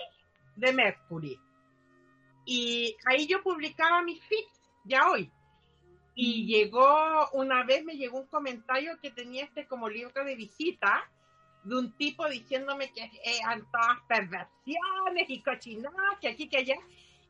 de 0.56 0.74
Mercury. 0.74 1.40
Y 2.46 2.96
ahí 3.06 3.28
yo 3.28 3.42
publicaba 3.42 4.02
mis 4.04 4.24
fics 4.24 4.72
Yaoi. 4.86 5.32
Y 6.16 6.44
mm. 6.44 6.48
llegó, 6.48 7.30
una 7.34 7.64
vez 7.64 7.84
me 7.84 7.98
llegó 7.98 8.20
un 8.20 8.28
comentario 8.28 9.00
que 9.02 9.12
tenía 9.12 9.44
este 9.44 9.68
como 9.68 9.90
libro 9.90 10.24
de 10.24 10.36
visita 10.36 11.04
de 11.64 11.76
un 11.78 11.92
tipo 11.98 12.30
diciéndome 12.30 12.92
que 12.94 13.10
eran 13.24 13.66
todas 13.72 14.00
perversiones 14.08 15.30
y 15.30 15.42
cochinadas, 15.42 16.20
que 16.22 16.30
aquí, 16.30 16.48
que 16.48 16.58
allá. 16.58 16.76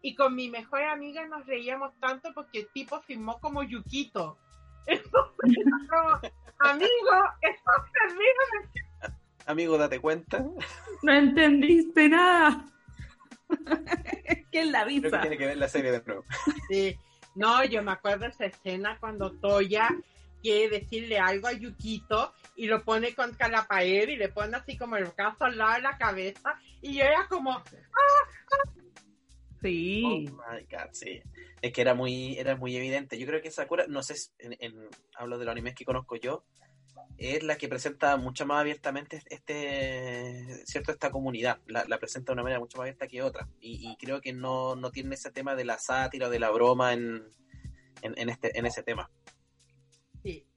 Y 0.05 0.13
con 0.13 0.35
mi 0.35 0.49
mejor 0.51 0.83
amiga 0.83 1.25
nos 1.25 1.47
reíamos 1.47 1.99
tanto 1.99 2.31
porque 2.35 2.59
el 2.59 2.67
tipo 2.67 3.01
firmó 3.01 3.39
como 3.39 3.63
Yukito. 3.63 4.37
amigo, 6.59 7.11
estás 7.41 7.89
perdido. 7.91 9.15
Amigo, 9.47 9.79
date 9.79 9.99
cuenta. 9.99 10.45
No 11.01 11.11
entendiste 11.11 12.07
nada. 12.07 12.67
¿Qué 14.51 14.59
es 14.59 14.67
la 14.67 14.85
visa? 14.85 15.09
Creo 15.09 15.11
que 15.13 15.21
tiene 15.21 15.37
que 15.39 15.47
ver 15.47 15.57
la 15.57 15.67
serie 15.67 15.91
de 15.91 16.03
nuevo. 16.03 16.23
Sí. 16.69 16.95
No, 17.33 17.65
yo 17.65 17.81
me 17.81 17.93
acuerdo 17.93 18.27
esa 18.27 18.45
escena 18.45 18.99
cuando 18.99 19.31
Toya 19.31 19.89
quiere 20.43 20.81
decirle 20.81 21.17
algo 21.17 21.47
a 21.47 21.53
Yukito 21.53 22.31
y 22.55 22.67
lo 22.67 22.83
pone 22.83 23.15
contra 23.15 23.47
la 23.47 23.65
pared 23.65 24.07
y 24.07 24.17
le 24.17 24.29
pone 24.29 24.55
así 24.55 24.77
como 24.77 24.97
el 24.97 25.05
brazo 25.05 25.45
al 25.45 25.57
lado 25.57 25.73
de 25.73 25.81
la 25.81 25.97
cabeza 25.97 26.59
y 26.83 26.93
yo 26.93 27.03
era 27.03 27.27
como 27.27 27.53
¡Ah! 27.53 27.63
¡Ah! 27.63 28.84
Sí. 29.65 30.03
Oh 30.05 30.19
my 30.19 30.63
god, 30.69 30.91
sí. 30.91 31.21
Es 31.61 31.73
que 31.73 31.81
era 31.81 31.95
muy, 31.95 32.37
era 32.37 32.55
muy 32.55 32.75
evidente. 32.75 33.17
Yo 33.17 33.25
creo 33.25 33.41
que 33.41 33.49
Sakura, 33.49 33.85
no 33.87 34.03
sé, 34.03 34.15
en, 34.37 34.89
hablo 35.15 35.39
de 35.39 35.45
los 35.45 35.51
animes 35.51 35.73
que 35.73 35.85
conozco 35.85 36.15
yo, 36.17 36.45
es 37.17 37.41
la 37.41 37.57
que 37.57 37.67
presenta 37.67 38.15
mucho 38.17 38.45
más 38.45 38.61
abiertamente 38.61 39.21
este, 39.27 40.63
cierto, 40.65 40.91
esta 40.91 41.09
comunidad. 41.09 41.59
La, 41.65 41.97
presenta 41.97 42.31
de 42.31 42.33
una 42.33 42.43
manera 42.43 42.59
mucho 42.59 42.77
más 42.77 42.83
abierta 42.83 43.07
que 43.07 43.23
otra. 43.23 43.47
Y, 43.59 43.95
creo 43.97 44.21
que 44.21 44.33
no, 44.33 44.75
no, 44.75 44.91
tiene 44.91 45.15
ese 45.15 45.31
tema 45.31 45.55
de 45.55 45.65
la 45.65 45.79
sátira 45.79 46.27
o 46.27 46.29
de 46.29 46.39
la 46.39 46.51
broma 46.51 46.93
en, 46.93 47.23
en, 48.01 48.29
este, 48.29 48.57
en 48.59 48.67
ese 48.67 48.83
tema. 48.83 49.09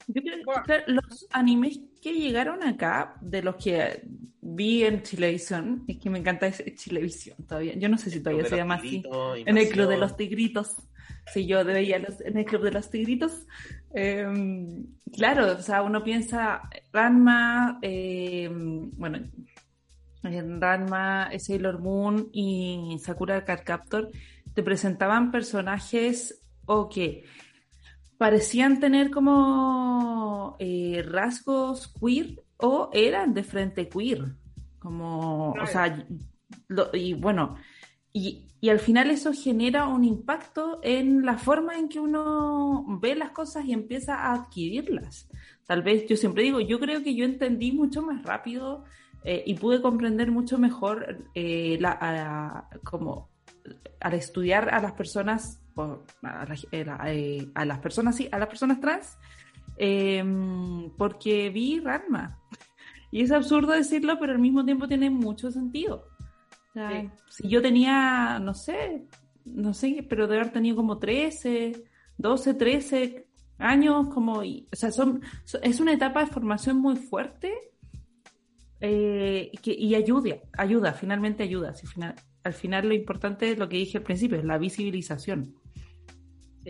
Yo 0.09 0.23
creo 0.23 0.63
que 0.65 0.91
los 0.91 1.27
animes 1.31 1.81
que 2.03 2.15
llegaron 2.15 2.63
acá, 2.63 3.17
de 3.21 3.43
los 3.43 3.57
que 3.57 4.03
vi 4.41 4.85
en 4.85 5.03
Chilevisión, 5.03 5.85
es 5.87 5.99
que 5.99 6.09
me 6.09 6.19
encanta 6.19 6.47
ese 6.47 6.75
Chilevisión 6.75 7.37
todavía. 7.47 7.75
Yo 7.77 7.89
no 7.89 7.99
sé 7.99 8.11
si 8.11 8.21
todavía 8.21 8.47
se 8.47 8.57
llama 8.57 8.77
así. 8.77 9.03
En 9.45 9.59
el 9.59 9.69
Club 9.69 9.89
de 9.89 9.99
los 9.99 10.17
Tigritos. 10.17 10.77
Si 11.33 11.47
yo 11.47 11.63
veía 11.65 11.99
los, 11.99 12.21
en 12.23 12.39
el 12.39 12.47
Club 12.47 12.63
de 12.63 12.73
los 12.73 12.91
Tigritos. 12.91 13.47
Em, 13.93 14.87
claro, 15.13 15.53
o 15.53 15.63
sea, 15.63 15.83
uno 15.83 16.03
piensa 16.03 16.63
Ranma, 16.91 17.79
em, 17.83 18.91
bueno, 18.93 19.21
Ranma, 20.23 21.31
Sailor 21.39 21.79
Moon 21.81 22.31
y 22.33 22.99
Sakura 23.01 23.45
Card 23.45 23.65
Captor 23.65 24.11
te 24.55 24.63
presentaban 24.63 25.31
personajes 25.31 26.41
o 26.67 26.89
que 26.89 27.25
parecían 28.19 28.81
tener 28.81 29.11
como 29.11 30.57
eh, 30.59 31.05
rasgos 31.09 31.95
queer 31.99 32.43
o 32.59 32.91
eran 32.93 33.33
de 33.33 33.45
frente 33.45 33.89
queer. 33.89 34.35
Como, 34.79 35.53
o 35.53 35.66
sea, 35.66 36.07
y 36.93 37.14
bueno, 37.14 37.57
y, 38.12 38.47
y, 38.61 38.69
al 38.69 38.79
final 38.79 39.11
eso 39.11 39.33
genera 39.33 39.87
un 39.89 40.05
impacto 40.05 40.81
en 40.83 41.25
la 41.25 41.37
forma 41.37 41.79
en 41.79 41.89
que 41.89 42.01
uno 42.01 42.85
ve 43.01 43.14
las 43.14 43.31
cosas 43.31 43.64
y 43.64 43.73
empieza 43.73 44.14
a 44.14 44.35
adquirirlas. 44.35 45.29
Tal 45.66 45.83
vez 45.83 46.07
yo 46.09 46.16
siempre 46.16 46.45
digo, 46.45 46.61
yo 46.61 46.79
creo 46.79 47.03
que 47.03 47.14
yo 47.14 47.25
entendí 47.25 47.73
mucho 47.73 48.03
más 48.03 48.23
rápido 48.23 48.85
eh, 49.25 49.43
y 49.47 49.55
pude 49.55 49.83
comprender 49.83 50.31
mucho 50.31 50.59
mejor 50.59 51.25
eh, 51.35 51.77
la, 51.81 52.69
como 52.85 53.29
al 54.01 54.14
estudiar 54.14 54.73
a 54.73 54.81
las 54.81 54.93
personas 54.93 55.61
eh, 56.72 56.87
eh, 57.07 57.51
a, 57.55 57.64
las 57.64 57.79
personas 57.79 58.16
sí, 58.16 58.29
a 58.31 58.39
las 58.39 58.49
personas 58.49 58.81
trans, 58.81 59.18
em, 59.76 60.91
porque 60.97 61.51
vi 61.51 61.81
Ranma. 61.81 62.39
Y 63.11 63.22
es 63.22 63.33
absurdo 63.33 63.72
decirlo, 63.72 64.18
pero 64.20 64.33
al 64.33 64.39
mismo 64.39 64.66
tiempo 64.66 64.87
tiene 64.87 65.09
mucho 65.09 65.51
sentido. 65.51 66.05
Si 67.31 67.49
yo 67.49 67.62
tenía, 67.62 68.39
no 68.39 68.53
sé, 68.53 69.07
no 69.47 69.72
sé, 69.72 70.05
pero 70.07 70.29
de 70.29 70.37
haber 70.37 70.53
tenido 70.53 70.76
como 70.76 70.99
13, 70.99 71.85
12, 72.18 72.55
13 72.55 73.26
años, 73.59 74.09
como, 74.09 74.41
o 74.41 74.76
sea, 74.76 74.91
son, 74.91 75.22
es 75.62 75.81
una 75.81 75.93
etapa 75.93 76.20
de 76.20 76.26
formación 76.31 76.81
muy 76.81 76.97
fuerte 76.97 77.53
eh, 78.81 79.51
que, 79.62 79.72
y 79.72 79.95
ayuda, 79.95 80.37
ayuda, 80.57 80.93
finalmente 80.93 81.43
ayuda. 81.43 81.74
Si 81.74 81.87
final, 81.87 82.14
al 82.45 82.53
final 82.53 82.89
lo 82.89 82.95
importante 82.95 83.51
es 83.51 83.59
lo 83.59 83.68
que 83.68 83.79
dije 83.79 83.99
al 83.99 84.05
principio, 84.05 84.39
es 84.39 84.45
la 84.45 84.59
visibilización. 84.59 85.55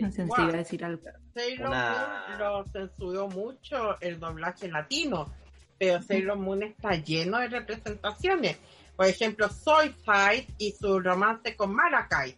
No 0.01 0.11
sé 0.11 0.27
si 0.27 0.45
decir 0.51 0.85
algo. 0.85 1.03
Sailor 1.33 1.69
Moon 1.69 2.39
lo 2.39 2.65
censuró 2.65 3.27
mucho 3.27 3.99
el 4.01 4.19
doblaje 4.19 4.67
latino, 4.67 5.31
pero 5.77 6.01
Sailor 6.01 6.37
Moon 6.37 6.63
está 6.63 6.95
lleno 6.95 7.39
de 7.39 7.47
representaciones. 7.47 8.57
Por 8.95 9.05
ejemplo, 9.05 9.47
Soyside 9.49 10.47
y 10.57 10.73
su 10.73 10.99
romance 10.99 11.55
con 11.55 11.73
Malakai. 11.73 12.35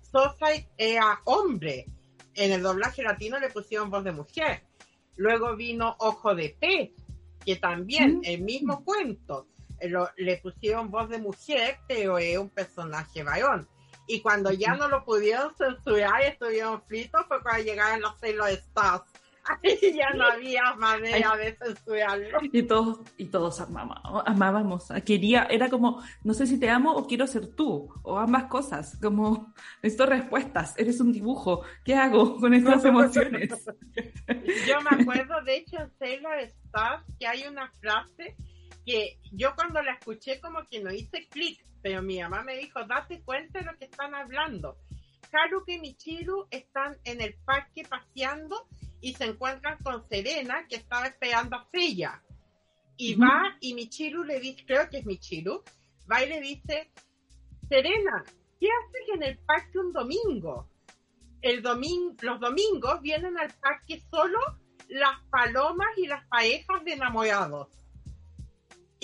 Soyside 0.00 0.68
era 0.76 1.20
hombre. 1.24 1.86
En 2.34 2.52
el 2.52 2.62
doblaje 2.62 3.02
latino 3.02 3.38
le 3.38 3.50
pusieron 3.50 3.90
voz 3.90 4.04
de 4.04 4.12
mujer. 4.12 4.62
Luego 5.16 5.56
vino 5.56 5.96
Ojo 5.98 6.34
de 6.34 6.56
Pez, 6.58 6.90
que 7.44 7.56
también 7.56 8.20
el 8.24 8.42
mismo 8.42 8.84
cuento. 8.84 9.48
Eh, 9.80 9.92
le 10.16 10.36
pusieron 10.38 10.90
voz 10.90 11.08
de 11.08 11.18
mujer, 11.18 11.78
pero 11.88 12.18
es 12.18 12.38
un 12.38 12.48
personaje 12.48 13.22
varón. 13.22 13.68
Y 14.06 14.20
cuando 14.20 14.50
ya 14.52 14.74
no 14.74 14.88
lo 14.88 15.04
pudieron 15.04 15.54
censurar 15.56 16.22
y 16.22 16.26
estuvieron 16.26 16.82
fritos 16.82 17.26
fue 17.26 17.42
cuando 17.42 17.64
llegaron 17.64 18.00
los 18.00 18.18
Sailor 18.18 18.50
Stars 18.50 19.04
Ahí 19.62 19.94
ya 19.94 20.10
no 20.10 20.24
había 20.24 20.74
manera 20.74 21.36
de 21.36 21.56
censurarlo. 21.56 22.38
Y 22.52 22.62
todos, 22.62 23.00
y 23.16 23.26
todos 23.26 23.60
amábamos, 23.60 24.22
amábamos. 24.26 24.88
Quería, 25.04 25.44
era 25.50 25.68
como, 25.68 26.02
no 26.22 26.34
sé 26.34 26.46
si 26.46 26.58
te 26.58 26.70
amo 26.70 26.94
o 26.94 27.06
quiero 27.06 27.26
ser 27.26 27.48
tú, 27.54 27.92
o 28.02 28.18
ambas 28.18 28.44
cosas, 28.44 28.98
como, 29.02 29.52
necesito 29.82 30.06
respuestas, 30.06 30.74
eres 30.78 31.00
un 31.00 31.12
dibujo, 31.12 31.62
¿qué 31.84 31.94
hago 31.94 32.36
con 32.38 32.54
estas 32.54 32.84
emociones? 32.84 33.50
Yo 34.66 34.80
me 34.80 35.02
acuerdo, 35.02 35.42
de 35.42 35.56
hecho, 35.56 35.76
en 35.76 35.90
Sailor 35.98 36.38
Stars, 36.38 37.04
que 37.18 37.26
hay 37.26 37.46
una 37.46 37.70
frase 37.80 38.36
que 38.84 39.18
yo 39.32 39.54
cuando 39.54 39.82
la 39.82 39.94
escuché 39.94 40.40
como 40.40 40.66
que 40.68 40.80
no 40.80 40.92
hice 40.92 41.26
clic, 41.28 41.64
pero 41.82 42.02
mi 42.02 42.20
mamá 42.20 42.42
me 42.42 42.56
dijo, 42.56 42.84
date 42.84 43.22
cuenta 43.22 43.58
de 43.58 43.64
lo 43.66 43.76
que 43.78 43.86
están 43.86 44.14
hablando. 44.14 44.78
Haruka 45.32 45.72
y 45.72 45.80
Michiru 45.80 46.46
están 46.50 46.96
en 47.04 47.20
el 47.20 47.34
parque 47.44 47.82
paseando 47.84 48.68
y 49.00 49.14
se 49.14 49.24
encuentran 49.24 49.78
con 49.82 50.08
Serena, 50.08 50.66
que 50.68 50.76
estaba 50.76 51.06
esperando 51.06 51.56
a 51.56 51.64
Freya. 51.66 52.22
Y 52.96 53.16
va 53.16 53.56
y 53.60 53.74
Michiru 53.74 54.22
le 54.22 54.38
dice, 54.38 54.64
creo 54.64 54.88
que 54.88 54.98
es 54.98 55.06
Michiru, 55.06 55.62
va 56.10 56.22
y 56.22 56.28
le 56.28 56.40
dice, 56.40 56.92
Serena, 57.68 58.24
¿qué 58.60 58.68
haces 58.68 59.14
en 59.14 59.22
el 59.24 59.38
parque 59.38 59.78
un 59.78 59.92
domingo? 59.92 60.70
El 61.42 61.60
domingo, 61.60 62.14
los 62.22 62.40
domingos 62.40 63.02
vienen 63.02 63.36
al 63.36 63.52
parque 63.54 64.00
solo 64.10 64.38
las 64.88 65.20
palomas 65.30 65.88
y 65.96 66.06
las 66.06 66.26
parejas 66.28 66.84
de 66.84 66.92
enamorados. 66.92 67.68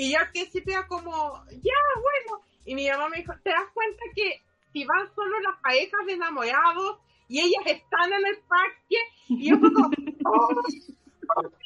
Y 0.01 0.13
yo 0.13 0.19
al 0.19 0.31
principio 0.31 0.79
era 0.79 0.87
como, 0.87 1.45
ya, 1.51 1.75
bueno. 2.01 2.43
Y 2.65 2.75
mi 2.75 2.89
mamá 2.89 3.11
me 3.11 3.19
dijo, 3.19 3.35
¿te 3.45 3.51
das 3.51 3.69
cuenta 3.75 4.03
que 4.15 4.43
si 4.73 4.87
van 4.87 5.15
solo 5.15 5.39
las 5.41 5.61
parejas 5.61 6.07
de 6.07 6.15
enamorados 6.15 7.01
y 7.29 7.39
ellas 7.39 7.63
están 7.67 8.11
en 8.11 8.27
el 8.27 8.39
parque? 8.49 8.97
Y 9.29 9.51
yo 9.51 9.61
como, 9.61 9.91
oh. 10.25 10.63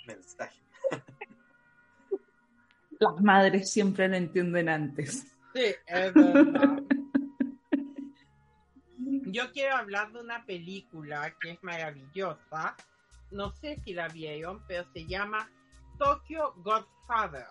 Mensaje. 0.08 0.60
Las 2.98 3.20
madres 3.20 3.70
siempre 3.70 4.08
lo 4.08 4.16
entienden 4.16 4.68
antes. 4.68 5.32
Sí, 5.54 5.66
es 5.86 6.12
verdad. 6.12 6.82
Yo 9.26 9.52
quiero 9.52 9.76
hablar 9.76 10.12
de 10.12 10.20
una 10.20 10.44
película 10.44 11.36
que 11.40 11.52
es 11.52 11.62
maravillosa. 11.62 12.76
No 13.30 13.52
sé 13.52 13.80
si 13.84 13.94
la 13.94 14.08
vieron, 14.08 14.64
pero 14.66 14.84
se 14.92 15.06
llama 15.06 15.48
Tokyo 15.98 16.52
Godfather. 16.56 17.46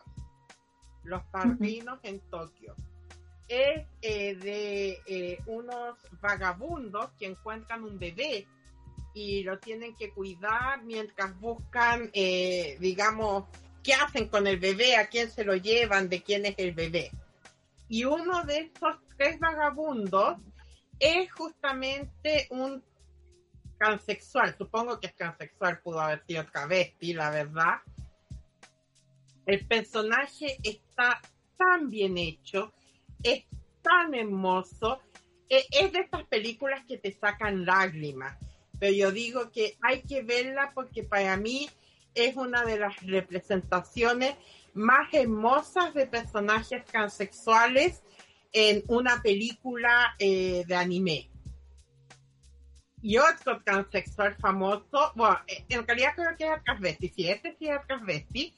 Los 1.04 1.24
padrinos 1.26 2.00
en 2.04 2.20
Tokio. 2.30 2.76
Es 3.48 3.86
eh, 4.02 4.36
de 4.36 5.02
eh, 5.06 5.40
unos 5.48 5.98
vagabundos 6.22 7.12
que 7.20 7.26
encuentran 7.26 7.84
un 7.84 8.00
bebé 8.00 8.48
y 9.14 9.44
lo 9.44 9.60
tienen 9.60 9.96
que 9.96 10.12
cuidar 10.12 10.84
mientras 10.84 11.40
buscan, 11.40 12.10
eh, 12.14 12.78
digamos, 12.80 13.46
qué 13.84 13.94
hacen 13.94 14.28
con 14.28 14.48
el 14.48 14.58
bebé, 14.58 14.96
a 14.96 15.08
quién 15.08 15.30
se 15.30 15.44
lo 15.44 15.56
llevan, 15.56 16.10
de 16.10 16.24
quién 16.24 16.46
es 16.46 16.56
el 16.58 16.74
bebé. 16.74 17.12
Y 17.90 18.06
uno 18.06 18.44
de 18.44 18.60
estos 18.60 18.98
tres 19.18 19.40
vagabundos 19.40 20.38
es 21.00 21.32
justamente 21.32 22.48
un 22.50 22.84
transexual, 23.78 24.56
supongo 24.58 25.00
que 25.00 25.08
es 25.08 25.16
transexual, 25.16 25.80
pudo 25.82 26.00
haber 26.00 26.26
sido 26.26 26.46
travesti, 26.46 27.14
la 27.14 27.30
verdad. 27.30 27.76
El 29.46 29.66
personaje 29.68 30.58
está 30.64 31.22
tan 31.58 31.90
bien 31.90 32.18
hecho, 32.18 32.72
es 33.22 33.46
tan 33.82 34.14
hermoso, 34.14 35.02
e- 35.50 35.66
es 35.72 35.92
de 35.92 36.00
estas 36.00 36.24
películas 36.26 36.84
que 36.88 36.98
te 36.98 37.12
sacan 37.12 37.66
lágrimas, 37.66 38.38
pero 38.80 38.94
yo 38.94 39.12
digo 39.12 39.52
que 39.52 39.78
hay 39.82 40.02
que 40.02 40.24
verla 40.24 40.72
porque 40.74 41.04
para 41.04 41.38
mí 41.38 41.70
es 42.16 42.36
una 42.36 42.64
de 42.64 42.80
las 42.80 43.02
representaciones 43.04 44.36
más 44.74 45.14
hermosas 45.14 45.94
de 45.94 46.08
personajes 46.08 46.84
transexuales 46.86 48.02
en 48.52 48.84
una 48.88 49.22
película 49.22 50.16
eh, 50.20 50.64
de 50.68 50.76
anime. 50.76 51.30
Y 53.02 53.18
otro 53.18 53.62
transexual 53.64 54.36
famoso, 54.36 55.12
bueno, 55.16 55.38
eh, 55.48 55.66
en 55.70 55.86
realidad 55.86 56.14
creo 56.16 56.38
que 56.38 56.46
es 56.46 56.64
transvesti, 56.64 57.10
sí, 57.10 57.30
este 57.30 57.56
sí 57.60 57.68
es 57.68 57.86
transvesti, 57.86 58.54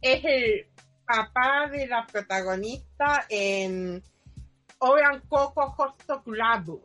es 0.00 0.24
el 0.24 0.66
papá 1.06 1.68
de 1.70 1.86
la 1.86 2.06
protagonista 2.06 3.26
en 3.28 4.02
Oran 4.78 5.20
Coco 5.28 5.74
Hosto 5.76 6.22
Club. 6.22 6.82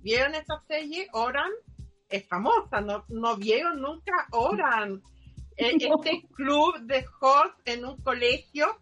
¿Vieron 0.00 0.34
esa 0.34 0.62
serie? 0.66 1.08
Oran 1.12 1.50
es 2.08 2.26
famosa, 2.26 2.80
¿no, 2.80 3.04
no 3.08 3.36
vieron 3.36 3.80
nunca 3.80 4.26
Oran? 4.32 5.02
Eh, 5.60 5.72
Este 5.76 6.22
club 6.36 6.78
de 6.82 7.04
host 7.20 7.52
en 7.64 7.84
un 7.84 8.00
colegio 8.02 8.78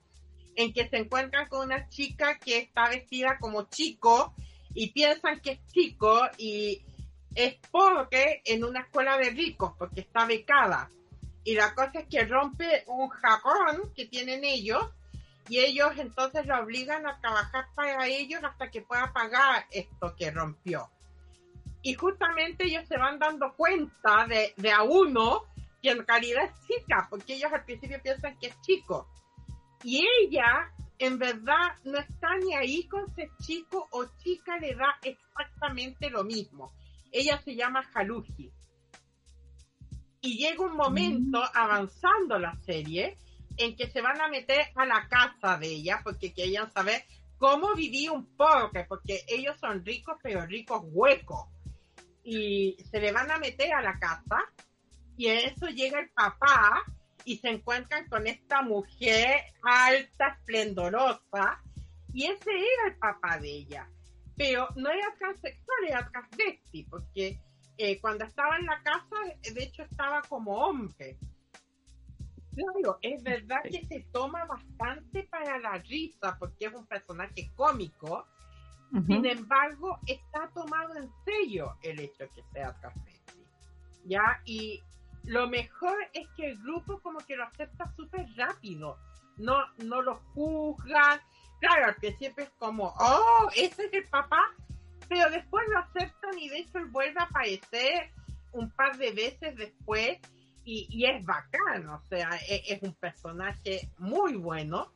en 0.57 0.74
que 0.74 0.87
se 0.87 0.99
encuentran 0.99 1.49
con 1.49 1.68
una 1.68 1.89
chica 1.89 2.39
que 2.39 2.59
está 2.59 2.91
vestida 2.91 3.39
como 3.41 3.62
chico 3.70 4.34
y 4.74 4.91
piensan 4.93 5.41
que 5.41 5.53
es 5.53 5.66
chico 5.68 6.20
y 6.37 6.84
es 7.34 7.57
porque 7.70 8.43
en 8.45 8.62
una 8.62 8.80
escuela 8.80 9.16
de 9.16 9.30
ricos, 9.30 9.72
porque 9.78 10.03
está 10.03 10.26
becada. 10.26 10.91
Y 11.47 11.55
la 11.55 11.76
cosa 11.76 12.01
es 12.01 12.09
que 12.09 12.24
rompe 12.24 12.82
un 12.88 13.09
jarrón 13.09 13.92
que 13.94 14.07
tienen 14.07 14.42
ellos 14.42 14.84
y 15.49 15.61
ellos 15.61 15.92
entonces 15.97 16.44
la 16.44 16.61
obligan 16.61 17.07
a 17.07 17.20
trabajar 17.20 17.66
para 17.76 18.09
ellos 18.09 18.42
hasta 18.42 18.68
que 18.68 18.82
pueda 18.82 19.12
pagar 19.12 19.64
esto 19.70 20.16
que 20.16 20.32
rompió. 20.32 20.90
Y 21.82 21.94
justamente 21.94 22.64
ellos 22.64 22.88
se 22.88 22.99
van 22.99 23.20
dando 23.20 23.55
cuenta 23.55 24.26
de, 24.26 24.55
de 24.57 24.72
a 24.72 24.82
uno 24.82 25.44
que 25.80 25.90
en 25.90 26.05
realidad 26.05 26.47
es 26.47 26.66
chica, 26.66 27.07
porque 27.09 27.34
ellos 27.34 27.53
al 27.53 27.64
principio 27.64 28.03
piensan 28.03 28.36
que 28.40 28.49
es 28.49 28.61
chico. 28.62 29.09
Y 29.84 30.05
ella, 30.20 30.72
en 30.99 31.16
verdad, 31.16 31.76
no 31.84 31.97
está 31.97 32.36
ni 32.42 32.57
ahí 32.57 32.88
con 32.88 33.14
ser 33.14 33.30
chico 33.40 33.86
o 33.92 34.05
chica, 34.16 34.59
le 34.59 34.74
da 34.74 34.99
exactamente 35.01 36.11
lo 36.11 36.24
mismo. 36.24 36.72
Ella 37.12 37.40
se 37.44 37.55
llama 37.55 37.88
Haruji. 37.94 38.51
Y 40.27 40.39
llega 40.39 40.64
un 40.64 40.77
momento, 40.77 41.41
avanzando 41.55 42.37
la 42.37 42.57
serie, 42.57 43.16
en 43.57 43.77
que 43.77 43.89
se 43.89 44.01
van 44.01 44.20
a 44.20 44.27
meter 44.27 44.61
a 44.74 44.85
la 44.85 45.07
casa 45.09 45.57
de 45.57 45.68
ella, 45.68 46.01
porque 46.03 46.35
querían 46.35 46.68
saber 46.72 47.05
cómo 47.39 47.77
vivía 47.77 48.11
un 48.11 48.27
pobre, 48.37 48.87
porque 48.89 49.20
ellos 49.29 49.57
son 49.61 49.85
ricos, 49.85 50.16
pero 50.20 50.45
ricos 50.45 50.83
huecos. 50.87 51.47
Y 52.24 52.77
se 52.91 52.99
le 52.99 53.12
van 53.12 53.31
a 53.31 53.39
meter 53.39 53.72
a 53.72 53.81
la 53.81 54.01
casa, 54.01 54.39
y 55.16 55.29
en 55.29 55.51
eso 55.51 55.68
llega 55.68 56.01
el 56.01 56.11
papá, 56.11 56.83
y 57.24 57.39
se 57.39 57.49
encuentran 57.49 58.09
con 58.09 58.27
esta 58.27 58.62
mujer 58.62 59.43
alta, 59.62 60.39
esplendorosa, 60.41 61.62
y 62.12 62.24
ese 62.24 62.51
era 62.51 62.89
el 62.89 62.99
papá 62.99 63.39
de 63.39 63.49
ella. 63.49 63.89
Pero 64.37 64.70
no 64.74 64.91
era 64.91 65.14
transexual, 65.20 65.79
era 65.87 66.11
transvesti, 66.11 66.83
porque 66.83 67.39
eh, 67.79 68.01
cuando 68.01 68.24
estaba 68.24 68.57
en 68.59 68.66
la 68.66 68.83
casa, 68.83 69.16
de 69.55 69.62
hecho 69.62 69.83
estaba 69.83 70.22
como 70.22 70.53
hombre. 70.53 71.18
Claro, 72.55 72.99
es 73.03 73.22
verdad 73.22 73.62
que 73.64 73.85
se 73.85 74.01
toma 74.12 74.47
bastante 74.47 75.24
para 75.24 75.59
la 75.59 75.79
risa, 75.79 76.37
porque 76.39 76.66
es 76.66 76.74
un 76.74 76.87
personaje 76.87 77.51
cómico, 77.55 78.27
sin 79.07 79.27
embargo, 79.27 79.99
está 80.07 80.49
tomado 80.55 80.95
en 80.97 81.11
serio 81.24 81.77
el 81.83 82.01
hecho 82.01 82.24
que 82.35 82.43
sea 82.53 82.72
transvesti. 82.81 83.45
¿Ya? 84.05 84.41
Y 84.45 84.81
lo 85.24 85.49
mejor 85.49 85.97
es 86.12 86.27
que 86.37 86.51
el 86.51 86.59
grupo 86.62 87.01
como 87.01 87.18
que 87.18 87.37
lo 87.37 87.45
acepta 87.45 87.93
súper 87.97 88.27
rápido. 88.37 88.97
No, 89.37 89.57
no 89.85 90.01
lo 90.01 90.16
juzgan. 90.33 91.20
Claro, 91.61 91.87
al 91.87 91.97
principio 91.97 92.45
es 92.45 92.51
como, 92.59 92.95
oh, 92.99 93.51
ese 93.55 93.87
es 93.87 93.93
el 93.93 94.09
papá. 94.09 94.55
Pero 95.09 95.31
después 95.31 95.65
lo 95.69 95.79
aceptan 95.79 96.39
y 96.39 96.49
de 96.49 96.59
hecho 96.59 96.79
él 96.79 96.87
vuelve 96.87 97.19
a 97.21 97.25
aparecer 97.25 98.11
un 98.53 98.71
par 98.71 98.97
de 98.97 99.13
veces 99.13 99.57
después 99.57 100.19
y, 100.65 100.87
y 100.91 101.07
es 101.07 101.25
bacán, 101.25 101.89
o 101.89 102.01
sea, 102.09 102.31
es, 102.49 102.63
es, 102.67 102.83
un 102.83 102.95
personaje 102.95 103.89
muy 103.99 104.35
bueno. 104.35 104.93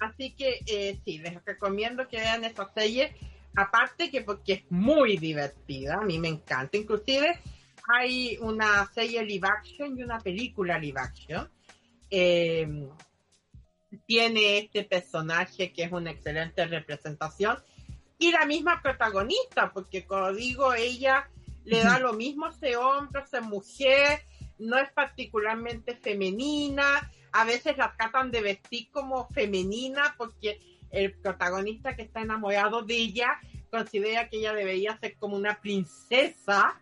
Así 0.00 0.34
que 0.34 0.60
eh, 0.66 1.00
sí, 1.04 1.18
les 1.18 1.42
recomiendo 1.44 2.06
que 2.06 2.18
vean 2.18 2.44
esa 2.44 2.70
serie. 2.74 3.14
Aparte 3.54 4.10
que 4.10 4.20
porque 4.20 4.52
es 4.52 4.70
muy 4.70 5.16
divertida, 5.16 5.94
a 5.94 6.04
mí 6.04 6.18
me 6.18 6.28
encanta. 6.28 6.76
Inclusive 6.76 7.38
hay 7.88 8.36
una 8.42 8.86
serie 8.92 9.24
live 9.24 9.48
action 9.48 9.98
y 9.98 10.02
una 10.02 10.18
película 10.18 10.78
live 10.78 11.00
action. 11.00 11.48
Eh, 12.10 12.86
tiene 14.04 14.58
este 14.58 14.84
personaje 14.84 15.72
que 15.72 15.84
es 15.84 15.92
una 15.92 16.10
excelente 16.10 16.66
representación 16.66 17.56
y 18.18 18.32
la 18.32 18.46
misma 18.46 18.80
protagonista, 18.82 19.72
porque 19.72 20.06
como 20.06 20.32
digo, 20.32 20.74
ella 20.74 21.28
le 21.64 21.82
da 21.82 21.98
lo 21.98 22.12
mismo 22.12 22.46
a 22.46 22.50
ese 22.50 22.76
hombre, 22.76 23.20
a 23.20 23.24
esa 23.24 23.40
mujer, 23.40 24.22
no 24.58 24.78
es 24.78 24.90
particularmente 24.92 25.96
femenina, 25.96 27.10
a 27.32 27.44
veces 27.44 27.76
la 27.76 27.94
tratan 27.96 28.30
de 28.30 28.40
vestir 28.40 28.90
como 28.90 29.28
femenina 29.28 30.14
porque 30.16 30.60
el 30.90 31.12
protagonista 31.18 31.94
que 31.94 32.02
está 32.02 32.22
enamorado 32.22 32.82
de 32.82 32.94
ella 32.94 33.38
considera 33.70 34.28
que 34.28 34.38
ella 34.38 34.54
debería 34.54 34.96
ser 34.98 35.16
como 35.18 35.36
una 35.36 35.60
princesa 35.60 36.80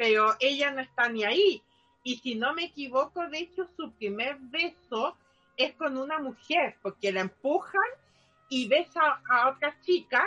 pero 0.00 0.34
ella 0.40 0.70
no 0.70 0.80
está 0.80 1.10
ni 1.10 1.24
ahí. 1.24 1.62
y 2.02 2.16
si 2.16 2.34
no 2.34 2.54
me 2.54 2.64
equivoco, 2.64 3.28
de 3.28 3.40
hecho 3.40 3.68
su 3.76 3.92
primer 3.92 4.38
beso 4.40 5.14
es 5.58 5.74
con 5.74 5.98
una 5.98 6.18
mujer, 6.18 6.78
porque 6.80 7.12
la 7.12 7.20
empujan 7.20 7.90
y 8.48 8.66
besa 8.66 9.20
a 9.28 9.50
otra 9.50 9.78
chica 9.82 10.24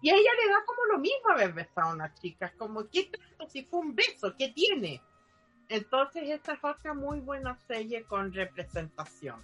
y 0.00 0.10
a 0.10 0.14
ella 0.14 0.30
le 0.44 0.52
da 0.52 0.64
como 0.64 0.84
lo 0.92 0.98
mismo 0.98 1.30
haber 1.30 1.52
besado 1.52 1.90
a 1.90 1.94
una 1.94 2.14
chica, 2.14 2.52
como, 2.56 2.88
¿qué 2.88 3.04
tanto 3.04 3.50
si 3.50 3.64
fue 3.64 3.80
un 3.80 3.94
beso? 3.94 4.34
¿Qué 4.38 4.48
tiene? 4.50 5.02
Entonces 5.68 6.30
esta 6.30 6.52
es 6.54 6.64
otra 6.64 6.94
muy 6.94 7.20
buena 7.20 7.56
serie 7.66 8.04
con 8.04 8.32
representación. 8.32 9.40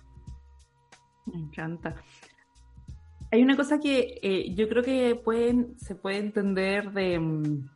Me 1.26 1.38
encanta. 1.38 1.96
Hay 3.30 3.42
una 3.42 3.56
cosa 3.56 3.80
que 3.80 4.20
eh, 4.22 4.54
yo 4.54 4.68
creo 4.68 4.82
que 4.82 5.16
pueden, 5.16 5.78
se 5.80 5.96
puede 5.96 6.18
entender 6.18 6.92
de, 6.92 7.18
mm, 7.18 7.68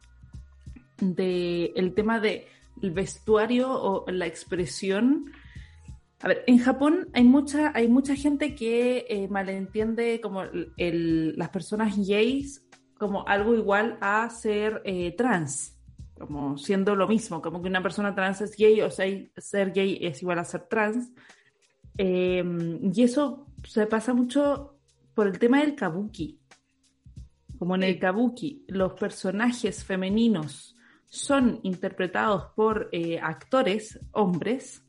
de 1.01 1.73
el 1.75 1.95
tema 1.95 2.21
del 2.21 2.47
vestuario 2.77 3.71
o 3.71 4.09
la 4.11 4.27
expresión. 4.27 5.33
A 6.21 6.29
ver, 6.29 6.45
en 6.47 6.59
Japón 6.59 7.09
hay 7.13 7.25
mucha, 7.25 7.73
hay 7.75 7.89
mucha 7.89 8.15
gente 8.15 8.55
que 8.55 9.07
eh, 9.09 9.29
malentiende 9.29 10.21
como 10.21 10.43
el, 10.43 11.37
las 11.37 11.49
personas 11.49 11.97
gays 11.97 12.68
como 12.99 13.27
algo 13.27 13.55
igual 13.55 13.97
a 14.01 14.29
ser 14.31 14.83
eh, 14.85 15.15
trans, 15.17 15.77
como 16.19 16.59
siendo 16.59 16.97
lo 16.97 17.07
mismo, 17.09 17.41
como 17.41 17.63
que 17.63 17.69
una 17.69 17.83
persona 17.83 18.15
trans 18.15 18.41
es 18.41 18.57
gay 18.57 18.81
o 18.81 18.91
sea, 18.91 19.07
ser 19.37 19.73
gay 19.73 19.99
es 20.03 20.21
igual 20.23 20.39
a 20.39 20.45
ser 20.45 20.63
trans. 20.63 21.11
y 21.97 23.03
eso 23.03 23.47
se 23.65 23.87
pasa 23.87 24.15
mucho 24.15 24.79
por 25.15 25.27
el 25.27 25.39
tema 25.39 25.61
del 25.61 25.75
kabuki. 25.75 26.39
Como 27.59 27.75
en 27.75 27.83
el 27.83 27.99
kabuki 27.99 28.65
los 28.69 28.93
personajes 28.93 29.83
femeninos 29.83 30.77
son 31.07 31.59
interpretados 31.65 32.53
por 32.55 32.89
eh, 32.93 33.19
actores 33.21 33.99
hombres, 34.13 34.85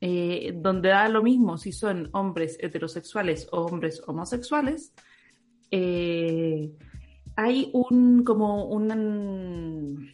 eh, 0.00 0.52
donde 0.56 0.88
da 0.88 1.08
lo 1.08 1.22
mismo 1.22 1.58
si 1.58 1.72
son 1.72 2.08
hombres 2.12 2.56
heterosexuales 2.60 3.46
o 3.52 3.66
hombres 3.66 4.02
homosexuales, 4.06 4.92
eh, 5.70 6.72
hay 7.36 7.70
un 7.72 8.24
como 8.24 8.64
un 8.64 10.12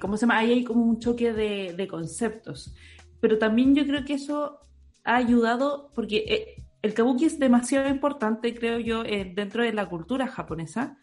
¿cómo 0.00 0.16
se 0.16 0.22
llama? 0.22 0.38
Ahí 0.38 0.52
hay 0.52 0.64
como 0.64 0.84
un 0.84 0.98
choque 0.98 1.32
de, 1.32 1.88
conceptos. 1.88 2.74
Pero 3.20 3.38
también 3.38 3.74
yo 3.74 3.86
creo 3.86 4.04
que 4.04 4.14
eso 4.14 4.60
ha 5.04 5.16
ayudado, 5.16 5.90
porque 5.94 6.56
el 6.82 6.94
kabuki 6.94 7.24
es 7.26 7.38
demasiado 7.38 7.88
importante, 7.88 8.54
creo 8.54 8.78
yo, 8.78 9.04
eh, 9.04 9.32
dentro 9.34 9.62
de 9.62 9.72
la 9.72 9.88
cultura 9.88 10.26
japonesa. 10.26 10.96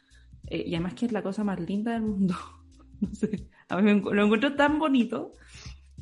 Eh, 0.47 0.63
y 0.67 0.75
además 0.75 0.93
que 0.93 1.05
es 1.05 1.11
la 1.11 1.23
cosa 1.23 1.43
más 1.43 1.59
linda 1.59 1.93
del 1.93 2.03
mundo. 2.03 2.35
no 3.01 3.13
sé, 3.13 3.49
a 3.69 3.81
mí 3.81 4.01
lo 4.01 4.23
encuentro 4.23 4.55
tan 4.55 4.79
bonito 4.79 5.33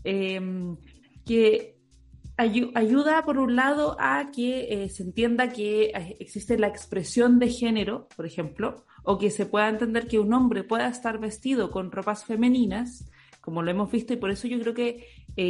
em, 0.04 0.78
ayuda, 2.38 3.26
por 3.26 3.38
un 3.38 3.56
lado, 3.56 3.96
a 4.00 4.32
que 4.32 4.84
eh, 4.84 4.90
se 4.90 5.04
entienda 5.04 5.50
que 5.50 5.92
existe 6.20 6.58
la 6.58 6.68
expresión 6.68 7.40
de 7.40 7.50
género, 7.50 8.08
por 8.16 8.26
ejemplo, 8.26 8.86
o 9.04 9.18
que 9.18 9.30
se 9.30 9.46
pueda 9.46 9.70
entender 9.70 10.08
que 10.08 10.20
un 10.20 10.34
hombre 10.34 10.64
pueda 10.64 10.88
estar 10.88 11.20
vestido 11.20 11.72
con 11.72 11.92
ropas 11.92 12.26
femeninas, 12.26 13.10
como 13.42 13.62
lo 13.62 13.72
hemos 13.72 13.92
visto, 13.92 14.14
y 14.14 14.18
por 14.18 14.32
eso 14.32 14.48
yo 14.48 14.60
creo 14.60 14.74
que 14.74 15.08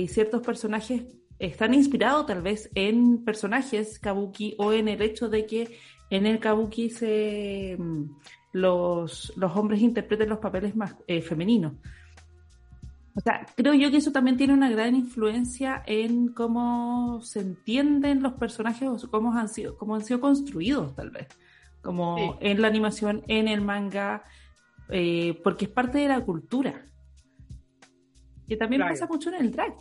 ciertos 0.07 0.41
personajes 0.41 1.03
están 1.39 1.73
inspirados 1.73 2.25
tal 2.25 2.41
vez 2.41 2.69
en 2.73 3.23
personajes 3.23 3.99
kabuki 3.99 4.55
o 4.57 4.71
en 4.73 4.87
el 4.87 5.01
hecho 5.01 5.29
de 5.29 5.45
que 5.45 5.77
en 6.09 6.25
el 6.25 6.39
kabuki 6.39 6.89
se, 6.89 7.75
mm, 7.77 8.03
los, 8.53 9.33
los 9.35 9.55
hombres 9.55 9.81
interpreten 9.81 10.29
los 10.29 10.39
papeles 10.39 10.75
más 10.75 10.95
eh, 11.07 11.21
femeninos. 11.21 11.73
O 13.15 13.21
sea, 13.21 13.45
creo 13.55 13.73
yo 13.75 13.91
que 13.91 13.97
eso 13.97 14.11
también 14.11 14.37
tiene 14.37 14.53
una 14.53 14.69
gran 14.69 14.95
influencia 14.95 15.83
en 15.85 16.29
cómo 16.29 17.21
se 17.21 17.41
entienden 17.41 18.23
los 18.23 18.33
personajes 18.33 18.89
o 18.89 19.11
cómo 19.11 19.33
han 19.33 19.49
sido, 19.49 19.77
cómo 19.77 19.95
han 19.95 20.03
sido 20.03 20.19
construidos, 20.19 20.95
tal 20.95 21.11
vez. 21.11 21.27
Como 21.81 22.37
en 22.41 22.61
la 22.61 22.67
animación, 22.67 23.23
en 23.27 23.47
el 23.47 23.61
manga, 23.61 24.23
eh, 24.89 25.39
porque 25.43 25.65
es 25.65 25.71
parte 25.71 25.99
de 25.99 26.07
la 26.07 26.21
cultura. 26.21 26.87
Que 28.47 28.57
también 28.57 28.81
pasa 28.81 29.05
mucho 29.05 29.29
en 29.29 29.35
el 29.35 29.51
drag. 29.51 29.75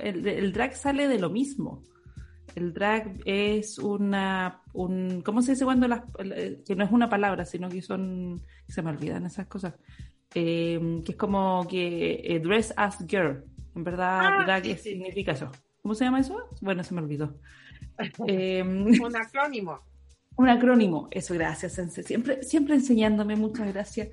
El, 0.00 0.52
drag 0.52 0.74
sale 0.74 1.06
de 1.06 1.20
lo 1.20 1.30
mismo. 1.30 1.84
El 2.56 2.72
drag 2.72 3.20
es 3.24 3.78
una, 3.78 4.62
un, 4.72 5.22
¿cómo 5.22 5.42
se 5.42 5.52
dice 5.52 5.64
cuando 5.64 5.86
las, 5.86 6.02
que 6.66 6.74
no 6.74 6.84
es 6.84 6.90
una 6.90 7.08
palabra, 7.08 7.44
sino 7.44 7.68
que 7.68 7.82
son, 7.82 8.42
se 8.66 8.82
me 8.82 8.90
olvidan 8.90 9.26
esas 9.26 9.46
cosas, 9.46 9.74
em, 10.34 11.02
que 11.02 11.12
es 11.12 11.18
como 11.18 11.66
que 11.68 12.20
eh, 12.24 12.40
dress 12.40 12.72
as 12.76 12.98
girl, 13.06 13.44
en 13.74 13.84
verdad, 13.84 14.20
ah, 14.22 14.44
drag 14.44 14.78
significa 14.78 15.32
eso. 15.32 15.50
¿Cómo 15.82 15.94
se 15.94 16.04
llama 16.04 16.20
eso? 16.20 16.48
Bueno, 16.60 16.82
se 16.84 16.94
me 16.94 17.00
olvidó. 17.00 17.38
Em, 18.26 18.86
un 19.00 19.16
acrónimo. 19.16 19.80
Un 20.38 20.48
acrónimo, 20.48 21.08
eso, 21.10 21.34
gracias, 21.34 21.80
Siempre, 22.06 22.44
siempre 22.44 22.76
enseñándome, 22.76 23.34
muchas 23.34 23.72
gracias. 23.72 24.10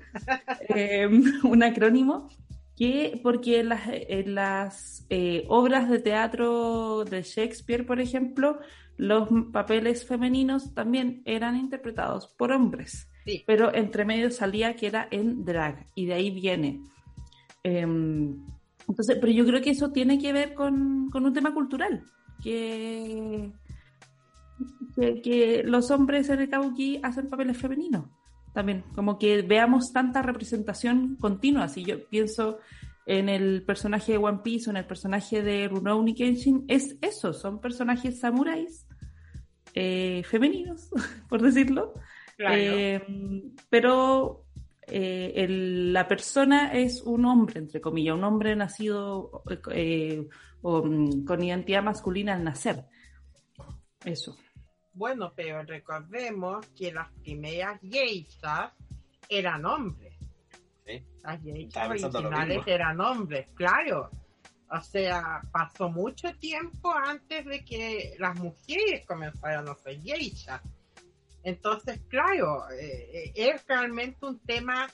Em, 0.68 1.22
un 1.44 1.62
acrónimo 1.62 2.28
que 2.76 3.20
porque 3.22 3.60
en 3.60 4.34
las, 4.34 5.06
eh, 5.08 5.44
obras 5.48 5.88
de 5.88 6.00
teatro 6.00 7.04
de 7.04 7.22
Shakespeare, 7.22 7.86
por 7.86 8.00
ejemplo, 8.00 8.58
los 8.96 9.28
papeles 9.52 10.04
femeninos 10.04 10.74
también 10.74 11.22
eran 11.26 11.56
interpretados 11.56 12.26
por 12.36 12.50
hombres, 12.50 13.08
pero 13.46 13.74
entre 13.74 14.04
medio 14.04 14.30
salía 14.30 14.76
que 14.76 14.86
era 14.86 15.08
en 15.10 15.44
drag 15.44 15.86
y 15.94 16.06
de 16.06 16.14
ahí 16.14 16.30
viene. 16.30 16.80
Em, 17.62 18.36
entonces, 18.88 19.18
pero 19.20 19.32
yo 19.32 19.44
creo 19.44 19.60
que 19.60 19.70
eso 19.70 19.90
tiene 19.90 20.18
que 20.18 20.32
ver 20.32 20.54
con, 20.54 21.10
un 21.12 21.32
tema 21.32 21.52
cultural, 21.52 22.04
que, 22.42 23.50
que, 24.96 25.62
los 25.64 25.90
hombres 25.90 26.28
en 26.28 26.40
el 26.40 26.48
kabuki 26.48 27.00
hacen 27.02 27.28
papeles 27.28 27.56
femeninos 27.56 28.04
también, 28.52 28.84
como 28.94 29.18
que 29.18 29.42
veamos 29.42 29.92
tanta 29.92 30.22
representación 30.22 31.16
continua. 31.16 31.68
Si 31.68 31.84
yo 31.84 32.08
pienso 32.08 32.58
en 33.04 33.28
el 33.28 33.62
personaje 33.64 34.12
de 34.12 34.18
One 34.18 34.40
Piece 34.42 34.68
o 34.68 34.72
en 34.72 34.78
el 34.78 34.86
personaje 34.86 35.42
de 35.42 35.68
Rurouni 35.68 36.14
Kenshin, 36.14 36.64
es 36.68 36.96
eso, 37.02 37.34
son 37.34 37.60
personajes 37.60 38.18
samuráis 38.20 38.86
eh, 39.74 40.22
femeninos, 40.24 40.88
por 41.28 41.42
decirlo. 41.42 41.94
Eh, 42.38 43.00
pero 43.70 44.44
eh, 44.86 45.46
la 45.48 46.06
persona 46.06 46.72
es 46.72 47.02
un 47.02 47.24
hombre, 47.24 47.60
entre 47.60 47.80
comillas, 47.80 48.14
un 48.14 48.24
hombre 48.24 48.54
nacido 48.54 49.42
mm, 49.42 51.24
con 51.24 51.42
identidad 51.42 51.82
masculina 51.82 52.34
al 52.34 52.44
nacer. 52.44 52.84
Eso. 54.04 54.36
Bueno, 54.92 55.32
pero 55.34 55.62
recordemos 55.62 56.66
que 56.68 56.92
las 56.92 57.10
primeras 57.22 57.80
geishas 57.82 58.72
eran 59.28 59.64
hombres. 59.64 60.14
¿Sí? 60.86 61.02
Las 61.22 61.42
geishas 61.42 61.90
originales 61.90 62.66
eran 62.66 63.00
hombres, 63.00 63.48
claro. 63.54 64.10
O 64.70 64.80
sea, 64.80 65.42
pasó 65.52 65.88
mucho 65.88 66.34
tiempo 66.36 66.92
antes 66.92 67.44
de 67.44 67.64
que 67.64 68.14
las 68.18 68.38
mujeres 68.38 69.04
comenzaran 69.06 69.68
a 69.68 69.74
ser 69.74 70.00
geishas. 70.00 70.62
Entonces, 71.46 72.00
claro, 72.08 72.68
eh, 72.72 73.30
es 73.36 73.64
realmente 73.68 74.26
un 74.26 74.40
tema 74.40 74.88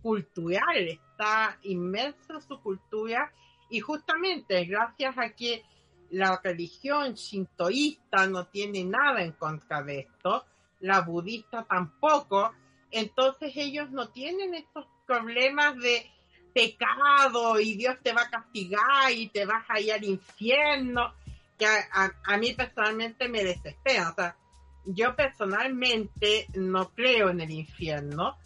cultural, 0.00 0.88
está 0.88 1.58
inmenso 1.60 2.36
en 2.36 2.40
su 2.40 2.58
cultura 2.62 3.30
y 3.68 3.80
justamente 3.80 4.64
gracias 4.64 5.18
a 5.18 5.28
que 5.34 5.62
la 6.08 6.40
religión 6.42 7.12
shintoísta 7.12 8.26
no 8.28 8.46
tiene 8.46 8.82
nada 8.82 9.22
en 9.22 9.32
contra 9.32 9.82
de 9.82 9.98
esto, 9.98 10.46
la 10.80 11.02
budista 11.02 11.66
tampoco, 11.68 12.50
entonces 12.90 13.52
ellos 13.54 13.90
no 13.90 14.08
tienen 14.08 14.54
estos 14.54 14.86
problemas 15.06 15.76
de 15.76 16.10
pecado 16.54 17.60
y 17.60 17.74
Dios 17.74 17.98
te 18.02 18.14
va 18.14 18.22
a 18.22 18.30
castigar 18.30 19.12
y 19.12 19.28
te 19.28 19.44
vas 19.44 19.66
a 19.68 19.78
ir 19.78 19.92
al 19.92 20.04
infierno, 20.04 21.12
que 21.58 21.66
a, 21.66 22.38
mí 22.38 22.54
personalmente 22.54 23.28
me 23.28 23.44
desespera. 23.44 24.08
O 24.08 24.14
sea, 24.14 24.39
yo 24.84 25.14
personalmente 25.14 26.46
no 26.54 26.90
creo 26.90 27.30
en 27.30 27.40
el 27.40 27.50
infierno, 27.50 28.36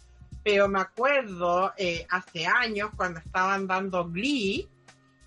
pero 0.43 0.67
me 0.67 0.79
acuerdo 0.79 1.73
eh, 1.77 2.05
hace 2.09 2.45
años 2.45 2.91
cuando 2.95 3.19
estaban 3.19 3.67
dando 3.67 4.05
Glee, 4.09 4.67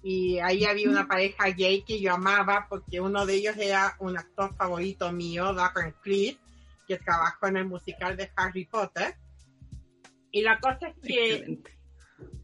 y 0.03 0.39
ahí 0.39 0.65
había 0.65 0.89
una 0.89 1.09
pareja 1.09 1.49
gay 1.49 1.83
que 1.83 2.01
yo 2.01 2.15
amaba 2.15 2.67
porque 2.69 3.01
uno 3.01 3.27
de 3.27 3.35
ellos 3.35 3.57
era 3.57 3.97
un 3.99 4.17
actor 4.17 4.55
favorito 4.55 5.13
mío, 5.13 5.53
Duncan 5.53 5.95
Cliff, 6.03 6.39
que 6.87 6.99
trabajó 6.99 7.49
en 7.49 7.57
el 7.59 7.67
musical 7.67 8.17
de 8.17 8.31
Harry 8.37 8.65
Potter. 8.65 9.17
Y 10.31 10.43
la 10.43 10.61
cosa 10.61 10.89
es 10.89 10.97
que 11.03 11.59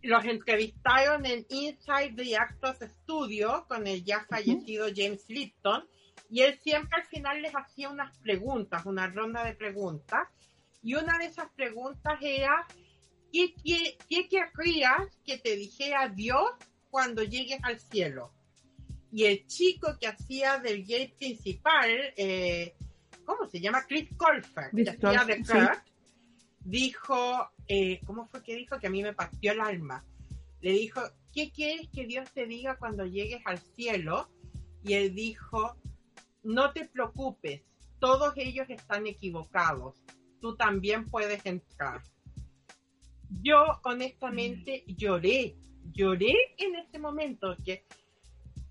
los 0.02 0.24
entrevistaron 0.24 1.24
en 1.26 1.46
Inside 1.48 2.14
the 2.16 2.36
Actors 2.36 2.78
Studio 2.80 3.64
con 3.68 3.86
el 3.86 4.04
ya 4.04 4.26
fallecido 4.28 4.86
James 4.94 5.24
Lipton 5.28 5.86
y 6.34 6.42
él 6.42 6.58
siempre 6.64 7.00
al 7.00 7.06
final 7.06 7.42
les 7.42 7.52
hacía 7.54 7.88
unas 7.90 8.18
preguntas, 8.18 8.84
una 8.86 9.06
ronda 9.06 9.44
de 9.44 9.54
preguntas 9.54 10.26
y 10.82 10.96
una 10.96 11.16
de 11.16 11.26
esas 11.26 11.48
preguntas 11.52 12.18
era 12.20 12.66
¿qué, 13.32 13.54
qué, 13.64 13.96
qué 14.08 14.28
querrías 14.28 15.16
que 15.24 15.38
te 15.38 15.54
dijera 15.54 16.08
Dios 16.08 16.50
cuando 16.90 17.22
llegues 17.22 17.60
al 17.62 17.78
cielo. 17.78 18.32
Y 19.12 19.26
el 19.26 19.46
chico 19.46 19.96
que 20.00 20.08
hacía 20.08 20.58
del 20.58 20.84
gay 20.84 21.06
principal, 21.06 21.88
eh, 22.16 22.74
¿cómo 23.24 23.46
se 23.48 23.60
llama? 23.60 23.86
Chris 23.86 24.08
Colfer, 24.16 24.72
que 24.72 24.90
hacía 24.90 25.24
de 25.24 25.36
Kurt, 25.36 25.86
dijo, 26.64 27.48
eh, 27.68 28.00
¿cómo 28.04 28.26
fue 28.26 28.42
que 28.42 28.56
dijo? 28.56 28.80
Que 28.80 28.88
a 28.88 28.90
mí 28.90 29.04
me 29.04 29.12
partió 29.12 29.52
el 29.52 29.60
alma. 29.60 30.04
Le 30.60 30.72
dijo, 30.72 31.00
¿qué 31.32 31.52
quieres 31.52 31.88
que 31.94 32.06
Dios 32.06 32.28
te 32.32 32.46
diga 32.46 32.76
cuando 32.76 33.06
llegues 33.06 33.40
al 33.44 33.58
cielo? 33.58 34.28
Y 34.82 34.94
él 34.94 35.14
dijo, 35.14 35.76
no 36.44 36.72
te 36.72 36.86
preocupes, 36.86 37.62
todos 37.98 38.34
ellos 38.36 38.66
están 38.68 39.06
equivocados, 39.06 40.02
tú 40.40 40.56
también 40.56 41.08
puedes 41.08 41.44
entrar. 41.46 42.02
Yo 43.42 43.64
honestamente 43.82 44.84
lloré, 44.86 45.56
lloré 45.92 46.34
en 46.58 46.76
ese 46.76 46.98
momento, 46.98 47.56
que 47.64 47.84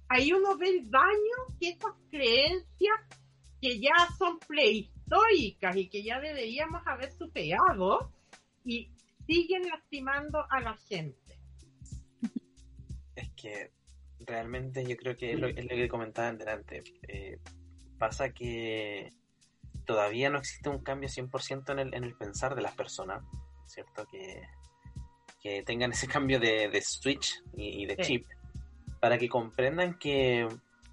ahí 0.07 0.31
uno 0.31 0.57
ve 0.57 0.69
el 0.69 0.89
daño 0.89 1.57
que 1.59 1.69
esas 1.69 1.93
creencias 2.09 2.99
que 3.59 3.79
ya 3.79 3.95
son 4.17 4.39
prehistóricas 4.39 5.75
y 5.75 5.89
que 5.89 6.03
ya 6.03 6.19
deberíamos 6.19 6.85
haber 6.85 7.11
superado 7.13 8.11
y 8.63 8.91
siguen 9.25 9.67
lastimando 9.69 10.45
a 10.49 10.59
la 10.59 10.77
gente. 10.77 11.39
Es 13.15 13.29
que 13.31 13.71
realmente 14.25 14.85
yo 14.85 14.95
creo 14.97 15.15
que 15.15 15.33
es 15.33 15.39
lo, 15.39 15.53
que 15.53 15.87
comentaban 15.87 16.37
delante. 16.37 16.83
Eh, 17.07 17.39
pasa 18.03 18.33
que 18.33 19.13
todavía 19.85 20.29
no 20.29 20.37
existe 20.37 20.67
un 20.67 20.79
cambio 20.79 21.07
100% 21.07 21.71
en 21.71 21.79
el, 21.79 21.93
en 21.93 22.03
el 22.03 22.17
pensar 22.17 22.53
de 22.53 22.61
las 22.61 22.75
personas, 22.75 23.23
¿cierto? 23.65 24.05
Que, 24.11 24.41
que 25.41 25.63
tengan 25.63 25.93
ese 25.93 26.09
cambio 26.09 26.37
de, 26.37 26.81
switch 26.81 27.41
y, 27.53 27.85
de 27.85 27.95
chip 27.95 28.27
para 28.99 29.17
que 29.17 29.29
comprendan 29.29 29.97
que 29.97 30.49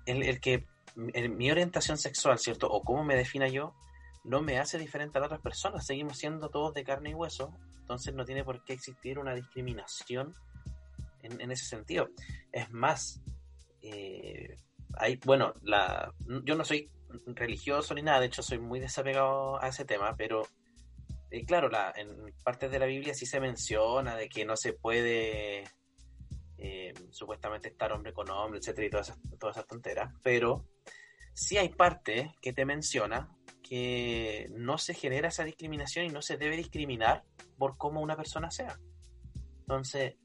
el, 0.06 0.40
que 0.40 0.64
mi 0.94 1.50
orientación 1.50 1.98
sexual, 1.98 2.38
¿cierto? 2.38 2.68
O 2.70 2.84
cómo 2.84 3.02
me 3.02 3.16
defina 3.16 3.48
yo, 3.48 3.74
no 4.22 4.40
me 4.40 4.60
hace 4.60 4.78
diferente 4.78 5.18
a 5.18 5.22
las 5.22 5.26
otras 5.26 5.42
personas. 5.42 5.84
Seguimos 5.84 6.16
siendo 6.16 6.48
todos 6.48 6.74
de 6.74 6.84
carne 6.84 7.10
y 7.10 7.14
hueso, 7.14 7.52
entonces 7.80 8.14
no 8.14 8.24
tiene 8.24 8.44
por 8.44 8.62
qué 8.62 8.74
existir 8.74 9.18
una 9.18 9.34
discriminación 9.34 10.32
en, 11.24 11.50
ese 11.50 11.64
sentido. 11.64 12.08
Es 12.52 12.70
más, 12.70 13.20
eh, 13.82 14.56
hay, 14.96 15.16
bueno, 15.24 15.54
la, 15.62 16.14
yo 16.44 16.54
no 16.54 16.64
soy 16.64 16.88
religioso 17.26 17.94
ni 17.94 18.02
nada, 18.02 18.20
de 18.20 18.26
hecho 18.26 18.42
soy 18.42 18.58
muy 18.58 18.80
desapegado 18.80 19.62
a 19.62 19.68
ese 19.68 19.84
tema, 19.84 20.16
pero 20.16 20.42
eh, 21.30 21.44
claro, 21.44 21.68
la, 21.68 21.92
en 21.96 22.34
partes 22.42 22.70
de 22.70 22.78
la 22.78 22.86
Biblia 22.86 23.14
sí 23.14 23.26
se 23.26 23.40
menciona 23.40 24.16
de 24.16 24.28
que 24.28 24.44
no 24.44 24.56
se 24.56 24.72
puede 24.72 25.64
eh, 26.58 26.92
supuestamente 27.10 27.68
estar 27.68 27.92
hombre 27.92 28.12
con 28.12 28.28
hombre, 28.30 28.58
etcétera, 28.58 28.86
y 28.86 28.90
todas 28.90 29.08
esas, 29.08 29.38
todas 29.38 29.56
esas 29.56 29.66
tonteras, 29.66 30.12
pero 30.22 30.66
sí 31.32 31.56
hay 31.56 31.68
parte 31.68 32.32
que 32.42 32.52
te 32.52 32.64
menciona 32.64 33.30
que 33.62 34.48
no 34.50 34.78
se 34.78 34.94
genera 34.94 35.28
esa 35.28 35.44
discriminación 35.44 36.06
y 36.06 36.08
no 36.08 36.22
se 36.22 36.36
debe 36.36 36.56
discriminar 36.56 37.24
por 37.56 37.76
cómo 37.76 38.00
una 38.00 38.16
persona 38.16 38.50
sea. 38.50 38.78
Entonces, 39.60 40.16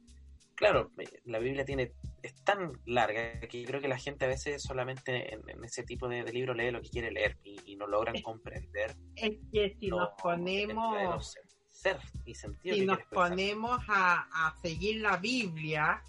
claro, 0.55 0.91
la 1.25 1.39
Biblia 1.39 1.65
tiene 1.65 1.93
es 2.21 2.43
tan 2.43 2.71
larga 2.85 3.39
que 3.41 3.61
yo 3.61 3.67
creo 3.67 3.81
que 3.81 3.87
la 3.87 3.99
gente 3.99 4.25
a 4.25 4.27
veces 4.27 4.63
solamente 4.63 5.33
en, 5.33 5.63
ese 5.63 5.83
tipo 5.83 6.07
de, 6.07 6.23
libro 6.33 6.53
lee 6.53 6.71
lo 6.71 6.81
que 6.81 6.89
quiere 6.89 7.11
leer 7.11 7.37
y, 7.43 7.75
no 7.75 7.87
logran 7.87 8.19
comprender. 8.21 8.95
Es 9.15 9.37
que 9.51 9.75
si 9.79 9.87
nos 9.89 10.09
ponemos 10.21 11.35
ser 11.69 11.99
y 12.23 12.33
sentido 12.33 12.75
si 12.75 12.85
nos 12.85 12.99
ponemos 13.11 13.79
a, 13.89 14.27
a, 14.31 14.55
seguir 14.61 15.01
la 15.01 15.17
Biblia, 15.17 16.01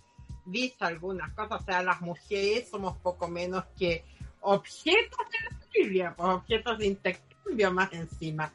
dice 0.47 0.77
algunas 0.85 1.35
cosas, 1.35 1.61
o 1.61 1.65
sea, 1.65 1.83
las 1.83 2.01
mujeres 2.01 2.69
somos 2.69 2.97
poco 2.99 3.29
menos 3.29 3.65
que 3.79 4.05
objetos 4.41 5.19
de 5.33 5.51
la 5.51 5.61
Biblia, 5.75 6.15
pues 6.17 6.29
objetos 6.29 6.79
de 6.79 6.87
intercambio 6.87 7.73
más 7.73 7.93
encima. 7.93 8.53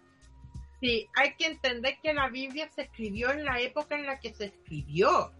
Sí, 0.80 1.08
hay 1.14 1.36
que 1.36 1.46
entender 1.46 2.00
que 2.02 2.14
la 2.14 2.30
Biblia 2.30 2.68
se 2.74 2.84
escribió 2.84 3.30
en 3.32 3.46
la 3.46 3.60
época 3.60 3.96
en 3.96 4.08
la 4.08 4.20
que 4.20 4.34
se 4.34 4.46
escribió 4.46 5.32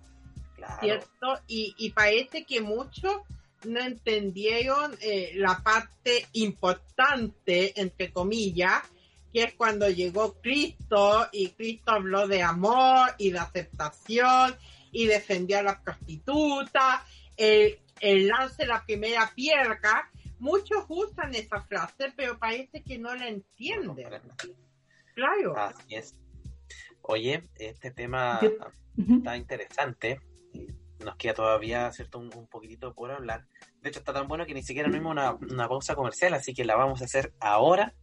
¿cierto? 0.80 1.40
Y, 1.48 1.92
parece 1.92 2.46
que 2.46 2.62
muchos 2.62 3.22
no 3.66 3.80
entendieron 3.80 4.96
eh, 5.02 5.32
la 5.36 5.62
parte 5.64 6.26
importante, 6.34 7.80
entre 7.80 8.12
comillas, 8.12 8.82
que 9.32 9.44
es 9.44 9.54
cuando 9.54 9.90
llegó 9.90 10.34
Cristo 10.42 11.28
y 11.32 11.50
Cristo 11.50 11.92
habló 11.92 12.28
de 12.28 12.42
amor 12.42 13.12
y 13.18 13.32
de 13.32 13.40
aceptación 13.40 14.56
y 14.92 15.06
defendió 15.06 15.60
a 15.60 15.64
las 15.64 15.82
prostitutas, 15.82 17.02
el, 17.38 17.80
el 18.00 18.28
lance 18.28 18.66
la 18.66 18.84
primera 18.84 19.32
piedra. 19.34 20.10
Muchos 20.40 20.86
usan 20.90 21.36
esa 21.36 21.62
frase, 21.62 22.12
pero 22.16 22.38
parece 22.38 22.82
que 22.84 22.98
no 22.98 23.14
la 23.16 23.28
entienden. 23.28 24.10
claro. 25.14 25.58
Así 25.58 25.96
es. 25.96 26.16
Oye, 27.04 27.44
este 27.56 27.92
tema 27.92 28.40
está 28.96 29.38
interesante 29.38 30.20
nos 31.04 31.16
queda 31.16 31.34
todavía, 31.34 31.92
¿cierto? 31.92 32.20
Un, 32.20 32.48
poquitito 32.48 32.94
por 32.94 33.12
hablar. 33.12 33.46
De 33.82 33.90
hecho, 33.90 34.00
está 34.00 34.14
tan 34.14 34.28
bueno 34.28 34.46
que 34.46 34.54
ni 34.54 34.64
siquiera 34.64 34.90
no 34.90 35.10
una, 35.10 35.34
una 35.34 35.68
pausa 35.68 35.96
comercial, 35.96 36.34
así 36.34 36.54
que 36.54 36.66
la 36.66 36.76
vamos 36.76 37.02
a 37.02 37.06
hacer 37.06 37.34
ahora 37.40 37.94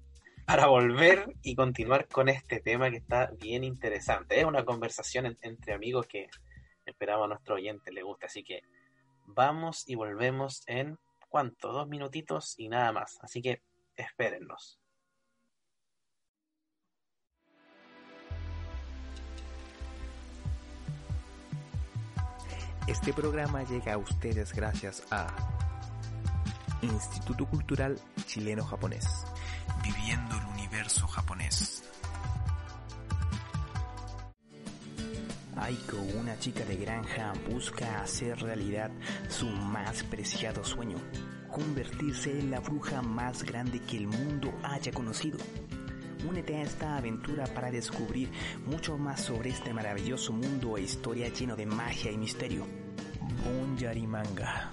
para 0.46 0.66
volver 0.66 1.34
y 1.42 1.54
continuar 1.54 2.08
con 2.08 2.28
este 2.28 2.60
tema 2.60 2.90
que 2.90 2.96
está 2.96 3.30
bien 3.38 3.64
interesante. 3.64 4.40
Es 4.40 4.46
una 4.46 4.64
conversación 4.64 5.36
entre 5.42 5.74
amigos 5.74 6.06
que 6.06 6.28
esperamos 6.86 7.26
a 7.26 7.28
nuestro 7.28 7.56
oyente 7.56 7.92
le 7.92 8.02
guste. 8.02 8.26
Así 8.26 8.42
que 8.42 8.62
vamos 9.26 9.86
y 9.86 9.94
volvemos 9.94 10.62
en 10.66 10.98
cuánto, 11.28 11.72
dos 11.72 11.86
minutitos 11.86 12.54
y 12.58 12.68
nada 12.68 12.92
más. 12.92 13.18
Así 13.20 13.42
que 13.42 13.62
espérennos. 13.96 14.80
Este 22.88 23.12
programa 23.12 23.62
llega 23.64 23.92
a 23.92 23.98
ustedes 23.98 24.54
gracias 24.54 25.02
a 25.10 25.26
Instituto 26.80 27.44
Cultural 27.44 28.00
Chileno-Japonés. 28.24 29.26
Viviendo 29.84 30.34
el 30.34 30.46
universo 30.46 31.06
japonés. 31.06 31.84
Aiko, 35.54 35.98
una 36.18 36.38
chica 36.38 36.64
de 36.64 36.76
granja, 36.76 37.34
busca 37.50 38.00
hacer 38.00 38.40
realidad 38.40 38.90
su 39.28 39.46
más 39.48 40.02
preciado 40.04 40.64
sueño, 40.64 40.96
convertirse 41.50 42.38
en 42.38 42.50
la 42.50 42.60
bruja 42.60 43.02
más 43.02 43.42
grande 43.42 43.80
que 43.80 43.98
el 43.98 44.06
mundo 44.06 44.50
haya 44.62 44.92
conocido. 44.92 45.36
Únete 46.26 46.56
a 46.56 46.62
esta 46.62 46.96
aventura 46.96 47.46
para 47.46 47.70
descubrir 47.70 48.30
mucho 48.66 48.98
más 48.98 49.20
sobre 49.20 49.50
este 49.50 49.72
maravilloso 49.72 50.32
mundo 50.32 50.76
e 50.76 50.82
historia 50.82 51.28
lleno 51.28 51.54
de 51.54 51.66
magia 51.66 52.10
y 52.10 52.18
misterio. 52.18 52.66
Bonyari 53.44 54.06
Manga. 54.06 54.70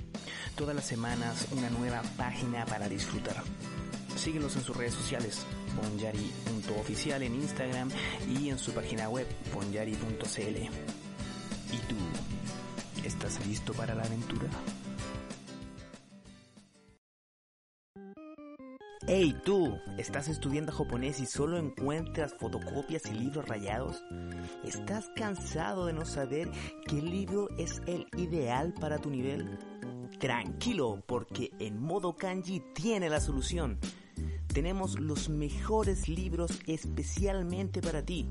Todas 0.56 0.76
las 0.76 0.86
semanas 0.86 1.48
una 1.52 1.70
nueva 1.70 2.02
página 2.18 2.66
para 2.66 2.90
disfrutar. 2.90 3.44
Síguenos 4.16 4.56
en 4.56 4.64
sus 4.64 4.76
redes 4.76 4.94
sociales, 4.94 5.46
bonyari.oficial 5.76 7.22
en 7.22 7.36
Instagram 7.36 7.90
y 8.28 8.50
en 8.50 8.58
su 8.58 8.72
página 8.74 9.10
web, 9.10 9.28
bonyari.cl. 9.54 10.58
¿Y 11.72 11.78
tú? 11.78 11.96
¿Estás 13.04 13.46
listo 13.46 13.74
para 13.74 13.94
la 13.94 14.04
aventura? 14.04 14.50
Hey 19.08 19.36
tú, 19.46 19.80
¿estás 20.00 20.30
estudiando 20.30 20.72
japonés 20.72 21.20
y 21.20 21.28
solo 21.28 21.60
encuentras 21.60 22.34
fotocopias 22.40 23.06
y 23.06 23.14
libros 23.14 23.48
rayados? 23.48 24.04
¿Estás 24.64 25.12
cansado 25.16 25.86
de 25.86 25.94
no 25.94 26.06
saber 26.06 26.50
qué 26.88 26.96
libro 26.96 27.48
es 27.60 27.84
el 27.86 28.08
ideal 28.18 28.74
para 28.74 28.98
tu 28.98 29.12
nivel? 29.12 29.60
Tranquilo, 30.20 31.04
porque 31.06 31.52
en 31.60 31.80
modo 31.80 32.16
kanji 32.16 32.64
tiene 32.74 33.08
la 33.08 33.20
solución. 33.20 33.78
Tenemos 34.48 35.00
los 35.00 35.30
mejores 35.30 36.10
libros 36.10 36.60
especialmente 36.66 37.82
para 37.82 38.04
ti. 38.04 38.28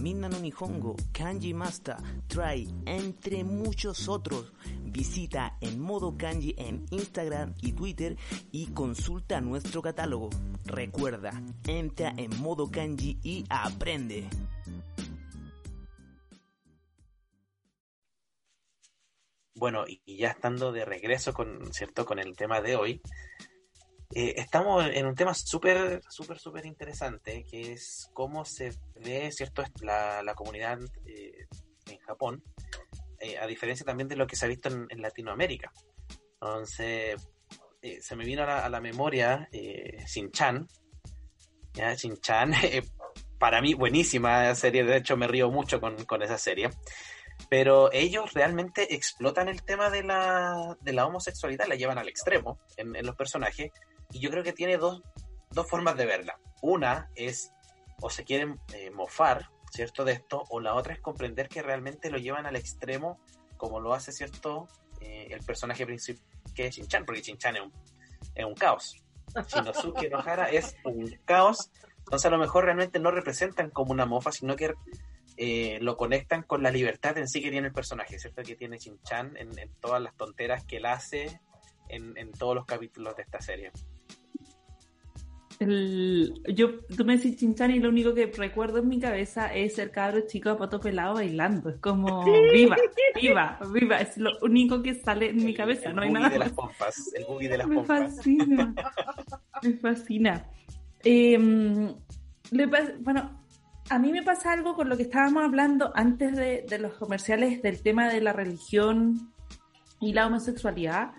Minna 0.00 0.28
no 0.30 0.38
Nihongo, 0.38 0.96
Kanji 1.12 1.52
Master, 1.52 1.96
Try, 2.26 2.66
entre 2.86 3.44
muchos 3.44 4.08
otros. 4.08 4.52
Visita 4.82 5.58
en 5.60 5.78
modo 5.78 6.16
kanji 6.16 6.54
en 6.56 6.86
Instagram 6.90 7.54
y 7.60 7.72
Twitter 7.72 8.16
y 8.50 8.68
consulta 8.68 9.40
nuestro 9.40 9.82
catálogo. 9.82 10.30
Recuerda, 10.64 11.32
entra 11.66 12.14
en 12.16 12.30
modo 12.40 12.70
kanji 12.70 13.18
y 13.22 13.44
aprende. 13.50 14.28
Bueno, 19.54 19.84
y 19.86 20.16
ya 20.16 20.30
estando 20.30 20.72
de 20.72 20.86
regreso 20.86 21.34
¿cierto? 21.72 22.06
con 22.06 22.18
el 22.18 22.34
tema 22.34 22.62
de 22.62 22.76
hoy, 22.76 23.02
eh, 24.12 24.34
estamos 24.36 24.84
en 24.92 25.06
un 25.06 25.14
tema 25.14 25.34
súper, 25.34 26.00
súper, 26.08 26.38
súper 26.38 26.66
interesante, 26.66 27.44
que 27.48 27.72
es 27.72 28.10
cómo 28.12 28.44
se 28.44 28.72
ve, 28.96 29.30
¿cierto?, 29.32 29.62
la, 29.82 30.22
la 30.22 30.34
comunidad 30.34 30.78
eh, 31.06 31.46
en 31.86 31.98
Japón 31.98 32.42
eh, 33.20 33.38
a 33.38 33.46
diferencia 33.46 33.84
también 33.84 34.08
de 34.08 34.16
lo 34.16 34.26
que 34.26 34.36
se 34.36 34.46
ha 34.46 34.48
visto 34.48 34.68
en, 34.68 35.00
Latinoamérica. 35.00 35.70
Entonces, 36.40 37.20
se 38.00 38.16
me 38.16 38.24
vino 38.24 38.42
a 38.42 38.68
la, 38.68 38.80
memoria 38.80 39.48
Shin-Chan. 39.52 40.66
para 43.38 43.60
mí, 43.60 43.74
buenísima 43.74 44.54
serie, 44.54 44.84
de 44.84 44.96
hecho 44.96 45.16
me 45.16 45.28
río 45.28 45.50
mucho 45.50 45.80
con, 45.80 46.04
con 46.04 46.22
esa 46.22 46.38
serie 46.38 46.70
pero 47.48 47.92
ellos 47.92 48.32
realmente 48.34 48.94
explotan 48.94 49.48
el 49.48 49.62
tema 49.62 49.90
de 49.90 50.02
la, 50.02 50.76
de 50.80 50.92
la 50.92 51.06
homosexualidad, 51.06 51.66
la 51.66 51.76
llevan 51.76 51.98
al 51.98 52.08
extremo 52.08 52.60
en, 52.76 52.92
los 53.04 53.16
personajes, 53.16 53.70
y 54.12 54.20
yo 54.20 54.30
creo 54.30 54.42
que 54.42 54.52
tiene 54.52 54.76
dos, 54.76 55.02
dos 55.50 55.68
formas 55.68 55.96
de 55.96 56.06
verla. 56.06 56.38
Una 56.62 57.10
es, 57.14 57.52
o 58.00 58.10
se 58.10 58.24
quieren 58.24 58.58
eh, 58.74 58.90
mofar, 58.90 59.50
¿cierto? 59.72 60.04
De 60.04 60.12
esto, 60.12 60.44
o 60.50 60.60
la 60.60 60.74
otra 60.74 60.94
es 60.94 61.00
comprender 61.00 61.48
que 61.48 61.62
realmente 61.62 62.10
lo 62.10 62.18
llevan 62.18 62.46
al 62.46 62.56
extremo, 62.56 63.20
como 63.56 63.80
lo 63.80 63.94
hace, 63.94 64.12
¿cierto? 64.12 64.68
Eh, 65.00 65.28
el 65.30 65.44
personaje 65.44 65.86
principal, 65.86 66.24
que 66.54 66.66
es 66.66 66.76
Shinchan, 66.76 67.04
porque 67.04 67.22
Shinchan 67.22 67.56
es 67.56 67.62
un, 67.62 67.72
es 68.34 68.44
un 68.44 68.54
caos. 68.54 68.96
Shinosuke 69.48 70.10
Nohara 70.10 70.50
es 70.50 70.74
un 70.84 71.18
caos, 71.24 71.70
entonces 71.98 72.26
a 72.26 72.30
lo 72.30 72.38
mejor 72.38 72.64
realmente 72.64 72.98
no 72.98 73.10
representan 73.12 73.70
como 73.70 73.92
una 73.92 74.04
mofa, 74.04 74.32
sino 74.32 74.56
que 74.56 74.74
eh, 75.36 75.78
lo 75.80 75.96
conectan 75.96 76.42
con 76.42 76.62
la 76.62 76.70
libertad 76.70 77.16
en 77.16 77.28
sí 77.28 77.40
que 77.40 77.50
tiene 77.50 77.68
el 77.68 77.72
personaje, 77.72 78.18
¿cierto? 78.18 78.42
Que 78.42 78.56
tiene 78.56 78.78
Shinchan 78.78 79.36
en, 79.36 79.56
en 79.56 79.72
todas 79.80 80.02
las 80.02 80.16
tonteras 80.16 80.64
que 80.64 80.78
él 80.78 80.86
hace 80.86 81.40
en, 81.88 82.16
en 82.16 82.32
todos 82.32 82.54
los 82.54 82.66
capítulos 82.66 83.16
de 83.16 83.22
esta 83.22 83.40
serie 83.40 83.70
yo, 85.60 86.80
tú 86.96 87.04
me 87.04 87.18
decís 87.18 87.36
Chinchan 87.36 87.70
y 87.70 87.80
lo 87.80 87.90
único 87.90 88.14
que 88.14 88.26
recuerdo 88.26 88.78
en 88.78 88.88
mi 88.88 88.98
cabeza 88.98 89.54
es 89.54 89.78
el 89.78 89.90
cabro 89.90 90.22
chico 90.26 90.48
a 90.48 90.56
pato 90.56 90.80
pelado 90.80 91.14
bailando. 91.14 91.68
Es 91.68 91.76
como 91.76 92.24
viva, 92.24 92.76
viva, 93.14 93.58
viva. 93.70 94.00
Es 94.00 94.16
lo 94.16 94.30
único 94.40 94.82
que 94.82 94.94
sale 94.94 95.28
en 95.30 95.44
mi 95.44 95.52
cabeza. 95.52 95.92
no 95.92 96.00
hay 96.00 96.12
nada. 96.12 96.30
de 96.30 96.38
las 96.38 96.52
pompas. 96.52 97.12
El 97.14 97.26
boogie 97.26 97.50
de 97.50 97.58
las 97.58 97.68
me 97.68 97.74
pompas. 97.74 98.16
Fascina, 98.16 98.74
me 99.62 99.72
fascina. 99.74 100.46
Em, 101.04 101.94
bueno, 103.00 103.44
a 103.90 103.98
mí 103.98 104.12
me 104.12 104.22
pasa 104.22 104.52
algo 104.52 104.74
con 104.74 104.88
lo 104.88 104.96
que 104.96 105.02
estábamos 105.02 105.44
hablando 105.44 105.92
antes 105.94 106.36
de, 106.36 106.64
de 106.66 106.78
los 106.78 106.94
comerciales 106.94 107.60
del 107.60 107.82
tema 107.82 108.08
de 108.08 108.22
la 108.22 108.32
religión 108.32 109.30
y 110.00 110.14
la 110.14 110.26
homosexualidad 110.26 111.12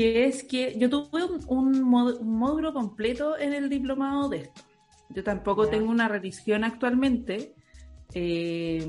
que 0.00 0.24
es 0.24 0.44
que 0.44 0.78
yo 0.78 0.88
tuve 0.88 1.24
un, 1.46 1.82
módulo 1.82 2.72
completo 2.72 3.38
en 3.38 3.52
el 3.52 3.68
diplomado 3.68 4.30
de 4.30 4.38
esto. 4.38 4.62
Yo 5.10 5.22
tampoco 5.22 5.68
tengo 5.68 5.90
una 5.90 6.08
religión 6.08 6.64
actualmente, 6.64 7.54
eh, 8.14 8.82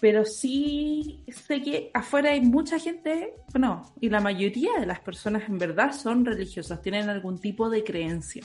pero 0.00 0.24
sí 0.24 1.24
sé 1.26 1.60
que 1.60 1.90
afuera 1.92 2.30
hay 2.30 2.40
mucha 2.40 2.78
gente, 2.78 3.34
bueno, 3.50 3.82
y 4.00 4.10
la 4.10 4.20
mayoría 4.20 4.78
de 4.78 4.86
las 4.86 5.00
personas 5.00 5.48
en 5.48 5.58
verdad 5.58 5.90
son 5.90 6.24
religiosas, 6.24 6.80
tienen 6.80 7.08
algún 7.08 7.40
tipo 7.40 7.68
de 7.68 7.82
creencia 7.82 8.44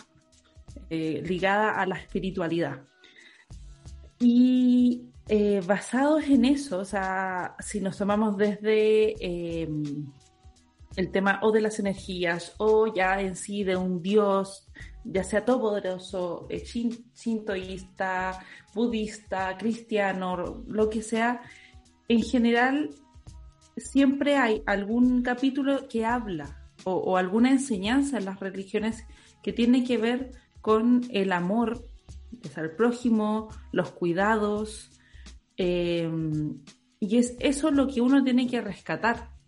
eh, 0.90 1.22
ligada 1.24 1.80
a 1.80 1.86
la 1.86 1.98
espiritualidad. 1.98 2.82
Y 4.18 5.04
eh, 5.28 5.62
basados 5.64 6.24
en 6.24 6.46
eso, 6.46 6.80
o 6.80 6.86
sea, 6.86 7.56
si 7.60 7.82
nos 7.82 8.00
tomamos 8.00 8.36
desde 8.36 9.68
el 10.96 11.12
tema 11.12 11.40
o 11.44 11.52
de 11.52 11.62
las 11.62 11.80
energías 11.80 12.56
o 12.58 12.94
ya 12.94 13.22
en 13.22 13.36
sí 13.36 13.64
de 13.64 13.76
un 13.76 14.02
dios, 14.02 14.68
ya 15.04 15.24
sea 15.24 15.46
todopoderoso, 15.46 16.48
eh, 16.50 16.64
shintoísta, 16.64 18.40
budista, 18.74 19.58
cristiano, 19.58 20.64
lo 20.68 20.90
que 20.90 21.02
sea, 21.02 21.42
en 22.08 22.24
general 22.24 22.90
siempre 23.78 24.36
hay 24.36 24.62
algún 24.66 25.22
capítulo 25.22 25.88
que 25.88 26.06
habla 26.06 26.56
o, 26.86 27.18
alguna 27.18 27.52
enseñanza 27.52 28.18
en 28.18 28.26
las 28.26 28.40
religiones 28.40 29.06
que 29.44 29.54
tiene 29.54 29.84
que 29.84 29.98
ver 29.98 30.32
con 30.62 31.02
el 31.10 31.32
amor 31.34 31.86
al 32.56 32.72
prójimo, 32.72 33.50
los 33.72 33.92
cuidados, 33.92 34.92
eh, 35.58 36.10
y 37.02 37.18
es 37.18 37.36
eso 37.40 37.72
lo 37.72 37.88
que 37.88 38.02
uno 38.02 38.24
tiene 38.24 38.48
que 38.48 38.62
rescatar 38.62 39.39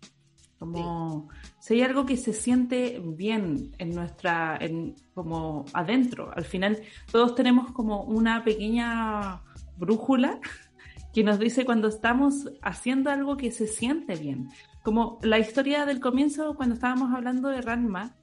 como 0.62 1.28
si 1.58 1.74
hay 1.74 1.82
algo 1.82 2.06
que 2.06 2.16
se 2.16 2.32
siente 2.32 3.02
bien 3.04 3.74
en 3.78 3.96
nuestra, 3.96 4.56
en, 4.60 4.94
como 5.12 5.64
adentro. 5.72 6.30
Al 6.36 6.44
final 6.44 6.80
todos 7.10 7.34
tenemos 7.34 7.72
como 7.72 8.04
una 8.04 8.44
pequeña 8.44 9.42
brújula 9.76 10.38
que 11.12 11.24
nos 11.24 11.40
dice 11.40 11.64
cuando 11.64 11.88
estamos 11.88 12.48
haciendo 12.62 13.10
algo 13.10 13.36
que 13.36 13.50
se 13.50 13.66
siente 13.66 14.14
bien. 14.14 14.50
Como 14.84 15.18
la 15.22 15.40
historia 15.40 15.84
del 15.84 15.98
comienzo 15.98 16.54
cuando 16.54 16.76
estábamos 16.76 17.12
hablando 17.12 17.48
de 17.48 17.60
Ranma 17.60 18.14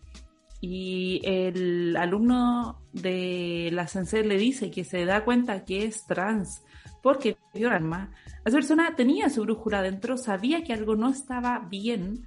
y 0.61 1.19
el 1.25 1.97
alumno 1.97 2.81
de 2.93 3.69
la 3.73 3.85
sensei 3.87 4.23
le 4.25 4.37
dice 4.37 4.71
que 4.71 4.85
se 4.85 5.03
da 5.03 5.25
cuenta 5.25 5.65
que 5.65 5.83
es 5.83 6.05
trans 6.05 6.63
porque 7.03 7.35
vio 7.53 7.69
Ranma. 7.69 8.11
Esa 8.45 8.57
persona 8.57 8.95
tenía 8.95 9.29
su 9.29 9.43
brújula 9.43 9.79
adentro, 9.79 10.17
sabía 10.17 10.63
que 10.63 10.73
algo 10.73 10.95
no 10.95 11.09
estaba 11.09 11.59
bien, 11.59 12.25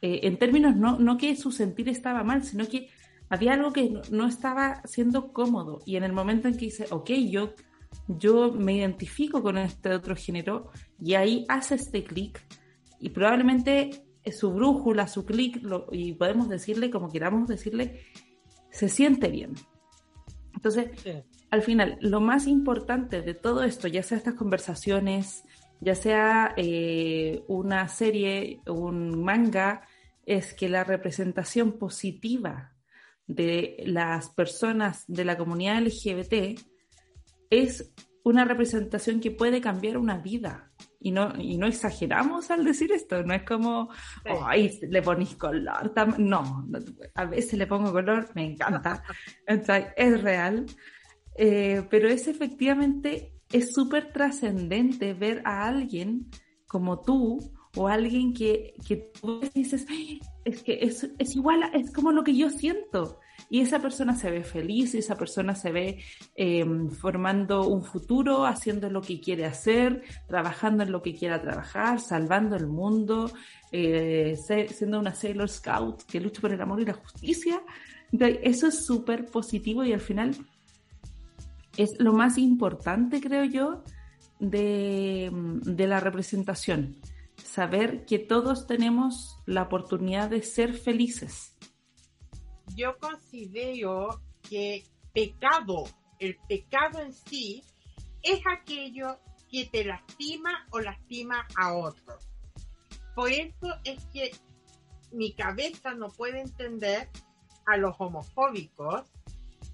eh, 0.00 0.20
en 0.24 0.38
términos 0.38 0.76
no, 0.76 0.98
no 0.98 1.16
que 1.16 1.34
su 1.36 1.50
sentir 1.50 1.88
estaba 1.88 2.22
mal, 2.22 2.44
sino 2.44 2.66
que 2.68 2.88
había 3.28 3.54
algo 3.54 3.72
que 3.72 4.00
no, 4.10 4.26
estaba 4.26 4.82
siendo 4.84 5.32
cómodo. 5.32 5.80
Y 5.86 5.96
en 5.96 6.04
el 6.04 6.12
momento 6.12 6.48
en 6.48 6.56
que 6.56 6.66
dice, 6.66 6.86
ok, 6.90 7.10
yo, 7.28 7.54
yo 8.06 8.52
me 8.52 8.74
identifico 8.74 9.42
con 9.42 9.58
este 9.58 9.90
otro 9.90 10.14
género, 10.14 10.70
y 11.00 11.14
ahí 11.14 11.44
hace 11.48 11.76
este 11.76 12.04
clic, 12.04 12.40
y 13.00 13.10
probablemente 13.10 14.04
su 14.30 14.52
brújula, 14.52 15.08
su 15.08 15.24
clic, 15.24 15.60
y 15.92 16.12
podemos 16.14 16.48
decirle 16.48 16.90
como 16.90 17.10
queramos 17.10 17.48
decirle, 17.48 18.00
se 18.70 18.88
siente 18.88 19.28
bien. 19.28 19.52
Entonces, 20.54 20.90
al 21.54 21.62
final, 21.62 21.98
lo 22.00 22.20
más 22.20 22.48
importante 22.48 23.22
de 23.22 23.32
todo 23.32 23.62
esto, 23.62 23.86
ya 23.86 24.02
sea 24.02 24.18
estas 24.18 24.34
conversaciones, 24.34 25.44
ya 25.80 25.94
sea 25.94 26.52
eh, 26.56 27.44
una 27.46 27.86
serie, 27.86 28.60
un 28.66 29.22
manga, 29.22 29.82
es 30.26 30.52
que 30.52 30.68
la 30.68 30.82
representación 30.82 31.78
positiva 31.78 32.72
de 33.28 33.76
las 33.86 34.30
personas 34.30 35.04
de 35.06 35.24
la 35.24 35.38
comunidad 35.38 35.80
LGBT 35.80 36.60
es 37.50 37.92
una 38.24 38.44
representación 38.44 39.20
que 39.20 39.30
puede 39.30 39.60
cambiar 39.60 39.96
una 39.96 40.18
vida. 40.18 40.72
Y 40.98 41.12
no, 41.12 41.34
y 41.38 41.56
no 41.56 41.66
exageramos 41.68 42.50
al 42.50 42.64
decir 42.64 42.90
esto, 42.90 43.22
no 43.22 43.32
es 43.34 43.44
como, 43.44 43.90
ay, 44.24 44.80
le 44.90 45.02
pones 45.02 45.36
color. 45.36 45.92
No, 46.18 46.66
a 47.14 47.24
veces 47.26 47.58
le 47.58 47.66
pongo 47.68 47.92
color, 47.92 48.30
me 48.34 48.44
encanta. 48.44 49.04
es 49.96 50.22
real. 50.22 50.66
Eh, 51.36 51.86
pero 51.90 52.08
es 52.08 52.28
efectivamente, 52.28 53.32
es 53.52 53.72
súper 53.72 54.12
trascendente 54.12 55.14
ver 55.14 55.42
a 55.44 55.66
alguien 55.66 56.30
como 56.66 57.00
tú 57.00 57.38
o 57.76 57.88
alguien 57.88 58.32
que, 58.32 58.74
que 58.86 59.10
tú 59.20 59.40
dices, 59.54 59.86
es 60.44 60.62
que 60.62 60.78
es, 60.82 61.08
es, 61.18 61.36
igual, 61.36 61.62
es 61.72 61.92
como 61.92 62.12
lo 62.12 62.22
que 62.22 62.36
yo 62.36 62.50
siento. 62.50 63.18
Y 63.50 63.60
esa 63.60 63.80
persona 63.80 64.14
se 64.14 64.30
ve 64.30 64.44
feliz, 64.44 64.94
y 64.94 64.98
esa 64.98 65.16
persona 65.16 65.54
se 65.54 65.72
ve 65.72 65.98
em, 66.36 66.88
formando 66.90 67.66
un 67.68 67.82
futuro, 67.82 68.46
haciendo 68.46 68.88
lo 68.90 69.02
que 69.02 69.20
quiere 69.20 69.44
hacer, 69.44 70.02
trabajando 70.28 70.84
en 70.84 70.92
lo 70.92 71.02
que 71.02 71.14
quiera 71.14 71.42
trabajar, 71.42 72.00
salvando 72.00 72.56
el 72.56 72.68
mundo, 72.68 73.30
eh, 73.72 74.36
siendo 74.68 75.00
una 75.00 75.14
Sailor 75.14 75.48
Scout 75.48 76.02
que 76.04 76.20
lucha 76.20 76.40
por 76.40 76.52
el 76.52 76.60
amor 76.60 76.80
y 76.80 76.84
la 76.84 76.94
justicia. 76.94 77.60
eso 78.12 78.68
es 78.68 78.86
súper 78.86 79.26
positivo 79.26 79.84
y 79.84 79.92
al 79.92 80.00
final 80.00 80.36
es 81.76 81.98
lo 82.00 82.12
más 82.12 82.38
importante, 82.38 83.20
creo 83.20 83.44
yo, 83.44 83.84
de, 84.38 85.30
de 85.32 85.86
la 85.86 86.00
representación 86.00 86.96
saber 87.36 88.04
que 88.04 88.18
todos 88.18 88.66
tenemos 88.66 89.38
la 89.46 89.62
oportunidad 89.62 90.30
de 90.30 90.42
ser 90.42 90.74
felices. 90.74 91.56
Yo 92.76 92.96
considero 92.98 94.20
que 94.48 94.84
pecado, 95.12 95.84
el 96.18 96.36
pecado 96.48 97.00
en 97.00 97.12
sí, 97.12 97.62
es 98.22 98.40
aquello 98.46 99.18
que 99.50 99.66
te 99.66 99.84
lastima 99.84 100.66
o 100.70 100.80
lastima 100.80 101.46
a 101.56 101.74
otro. 101.74 102.18
Por 103.14 103.30
eso 103.30 103.68
es 103.84 104.04
que 104.06 104.32
mi 105.12 105.34
cabeza 105.34 105.94
no 105.94 106.08
puede 106.08 106.40
entender 106.40 107.08
a 107.66 107.76
los 107.76 107.94
homofóbicos 107.98 109.02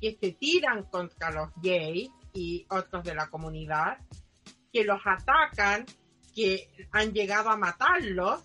que 0.00 0.16
se 0.20 0.32
tiran 0.32 0.84
contra 0.84 1.30
los 1.30 1.50
gays 1.56 2.10
y 2.32 2.66
otros 2.70 3.04
de 3.04 3.14
la 3.14 3.28
comunidad, 3.28 3.98
que 4.72 4.84
los 4.84 5.00
atacan 5.04 5.84
que 6.34 6.70
han 6.92 7.12
llegado 7.12 7.50
a 7.50 7.56
matarlos 7.56 8.44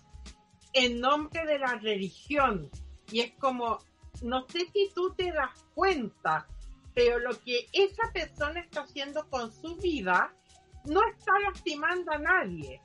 en 0.72 1.00
nombre 1.00 1.46
de 1.46 1.58
la 1.58 1.74
religión. 1.76 2.70
Y 3.10 3.20
es 3.20 3.32
como, 3.38 3.78
no 4.22 4.46
sé 4.48 4.66
si 4.72 4.90
tú 4.94 5.14
te 5.14 5.32
das 5.32 5.64
cuenta, 5.74 6.46
pero 6.94 7.18
lo 7.18 7.38
que 7.40 7.66
esa 7.72 8.10
persona 8.12 8.60
está 8.60 8.82
haciendo 8.82 9.28
con 9.28 9.52
su 9.52 9.76
vida 9.76 10.32
no 10.84 11.00
está 11.08 11.32
lastimando 11.40 12.12
a 12.12 12.18
nadie. 12.18 12.80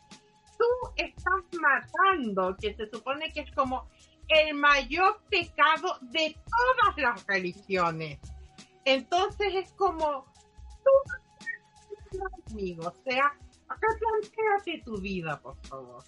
tú 0.57 0.91
estás 0.95 1.59
matando, 1.59 2.55
que 2.61 2.75
se 2.75 2.87
supone 2.87 3.31
que 3.33 3.41
es 3.41 3.51
como 3.55 3.89
el 4.27 4.53
mayor 4.53 5.19
pecado 5.29 5.97
de 6.01 6.35
todas 6.45 6.97
las 6.97 7.25
religiones. 7.25 8.19
Entonces 8.85 9.53
es 9.53 9.71
como, 9.73 10.25
tú 10.83 10.91
amigo, 12.51 12.87
o 12.87 13.09
sea, 13.09 13.33
replanteate 13.69 14.83
tu 14.83 14.99
vida, 14.99 15.39
por 15.39 15.55
favor. 15.67 16.03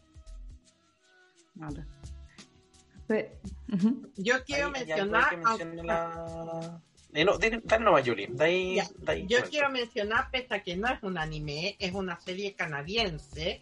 Vale. 1.55 1.85
Yo 4.17 4.43
quiero 4.43 4.71
mencionar... 4.71 5.39
Eh, 7.15 7.25
no, 7.25 7.37
dale 7.37 9.27
yo 9.27 9.43
quiero 9.47 9.69
mencionar, 9.69 10.31
pese 10.31 10.55
a 10.55 10.63
que 10.63 10.75
no 10.75 10.87
es 10.87 11.03
un 11.03 11.19
anime, 11.19 11.75
es 11.77 11.93
una 11.93 12.19
serie 12.19 12.55
canadiense, 12.55 13.61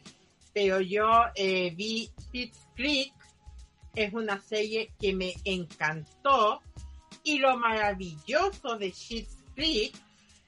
pero 0.54 0.80
yo 0.80 1.06
eh, 1.36 1.74
vi 1.76 2.10
Schitt's 2.18 2.66
Creek, 2.76 3.14
es 3.94 4.14
una 4.14 4.40
serie 4.40 4.94
que 4.98 5.14
me 5.14 5.34
encantó, 5.44 6.62
y 7.24 7.40
lo 7.40 7.58
maravilloso 7.58 8.78
de 8.78 8.92
Schitt's 8.92 9.38
Creek 9.56 9.96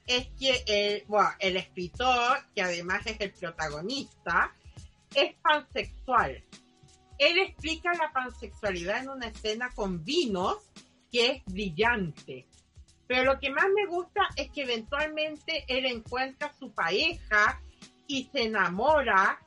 es 0.06 0.28
que 0.38 0.64
el, 0.66 1.04
bueno, 1.06 1.30
el 1.38 1.56
escritor, 1.56 2.38
que 2.54 2.62
además 2.62 3.06
es 3.06 3.20
el 3.20 3.32
protagonista, 3.32 4.54
es 5.14 5.34
pansexual. 5.42 6.42
Él 7.18 7.38
explica 7.38 7.92
la 7.94 8.12
pansexualidad 8.12 9.02
en 9.02 9.10
una 9.10 9.28
escena 9.28 9.70
con 9.74 10.04
vinos 10.04 10.58
que 11.10 11.30
es 11.30 11.44
brillante. 11.46 12.46
Pero 13.06 13.24
lo 13.24 13.38
que 13.38 13.50
más 13.50 13.66
me 13.74 13.86
gusta 13.86 14.22
es 14.36 14.50
que 14.50 14.62
eventualmente 14.62 15.64
él 15.68 15.86
encuentra 15.86 16.52
su 16.58 16.72
pareja 16.72 17.60
y 18.06 18.24
se 18.32 18.44
enamora 18.44 19.38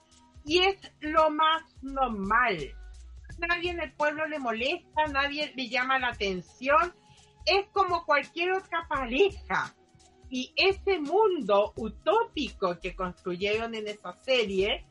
y 0.45 0.59
es 0.59 0.77
lo 1.01 1.29
más 1.29 1.63
normal. 1.81 2.73
Nadie 3.37 3.71
en 3.71 3.81
el 3.81 3.91
pueblo 3.93 4.25
le 4.27 4.39
molesta, 4.39 5.05
nadie 5.11 5.53
le 5.55 5.69
llama 5.69 5.99
la 5.99 6.09
atención. 6.09 6.95
Es 7.47 7.65
como 7.71 8.05
cualquier 8.05 8.51
otra 8.51 8.85
pareja. 8.87 9.73
Y 10.29 10.53
ese 10.57 10.99
mundo 10.99 11.73
utópico 11.77 12.77
que 12.79 12.95
construyeron 12.95 13.73
en 13.73 13.87
esa 13.87 14.13
serie 14.13 14.85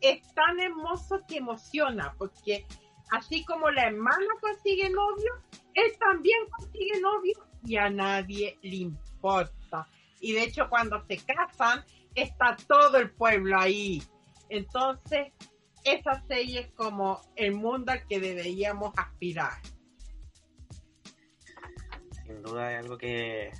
es 0.00 0.22
tan 0.34 0.60
hermoso 0.60 1.20
que 1.26 1.38
emociona, 1.38 2.14
porque 2.16 2.64
así 3.10 3.44
como 3.44 3.70
la 3.70 3.88
hermana 3.88 4.26
consigue 4.40 4.88
novio, 4.88 5.32
él 5.74 5.92
también 5.98 6.38
consigue 6.56 7.00
novio 7.00 7.34
y 7.64 7.76
a 7.76 7.90
nadie 7.90 8.58
le 8.62 8.76
importa. 8.76 9.88
Y 10.20 10.32
de 10.32 10.44
hecho 10.44 10.68
cuando 10.70 11.04
se 11.06 11.18
casan 11.18 11.84
está 12.14 12.56
todo 12.68 12.98
el 12.98 13.10
pueblo 13.10 13.58
ahí. 13.58 14.02
Entonces, 14.48 15.32
esa 15.84 16.22
serie 16.26 16.60
es 16.60 16.72
como 16.72 17.20
el 17.36 17.52
mundo 17.52 17.92
al 17.92 18.06
que 18.06 18.20
deberíamos 18.20 18.92
aspirar. 18.96 19.60
Duda 22.46 22.72
es 22.72 22.78
algo 22.78 22.96
que, 22.96 23.50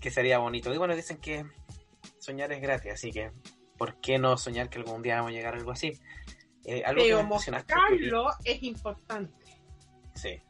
que 0.00 0.10
sería 0.10 0.38
bonito. 0.38 0.72
Y 0.72 0.78
bueno, 0.78 0.94
dicen 0.94 1.18
que 1.18 1.44
soñar 2.18 2.52
es 2.52 2.60
gratis, 2.60 2.92
así 2.92 3.10
que 3.10 3.32
¿por 3.76 4.00
qué 4.00 4.18
no 4.18 4.36
soñar 4.36 4.68
que 4.68 4.78
algún 4.78 5.02
día 5.02 5.16
vamos 5.16 5.30
a 5.30 5.34
llegar 5.34 5.54
a 5.54 5.56
algo 5.56 5.72
así? 5.72 5.98
Eh, 6.64 6.82
algo 6.84 7.02
Pero 7.02 7.22
mostrarlo 7.24 8.28
es 8.44 8.62
importante. 8.62 9.58
Sí, 10.14 10.40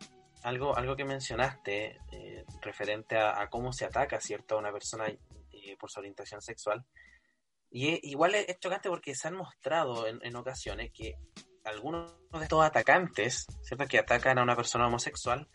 algo, 0.43 0.77
algo 0.77 0.97
que 0.97 1.05
mencionaste 1.05 1.99
eh, 2.11 2.45
referente 2.61 3.17
a, 3.17 3.49
cómo 3.49 3.73
se 3.73 3.85
ataca, 3.85 4.21
¿cierto?, 4.21 4.57
a 4.57 4.59
una 4.59 4.73
persona 4.73 5.07
eh, 5.07 5.77
por 5.79 5.91
su 5.91 6.01
orientación 6.01 6.43
sexual. 6.43 6.85
Y 7.71 8.11
igual 8.11 8.35
es, 8.35 8.59
chocante 8.59 8.89
porque 8.89 9.15
se 9.15 9.29
han 9.29 9.37
mostrado 9.37 10.07
en, 10.09 10.37
ocasiones 10.37 10.91
que 10.93 11.15
algunos 11.65 12.13
de 12.33 12.43
estos 12.43 12.65
atacantes, 12.65 13.47
¿cierto?, 13.63 13.87
que 13.87 13.99
atacan 13.99 14.39
a 14.39 14.43
una 14.43 14.57
persona 14.57 14.89
homosexual, 14.89 15.49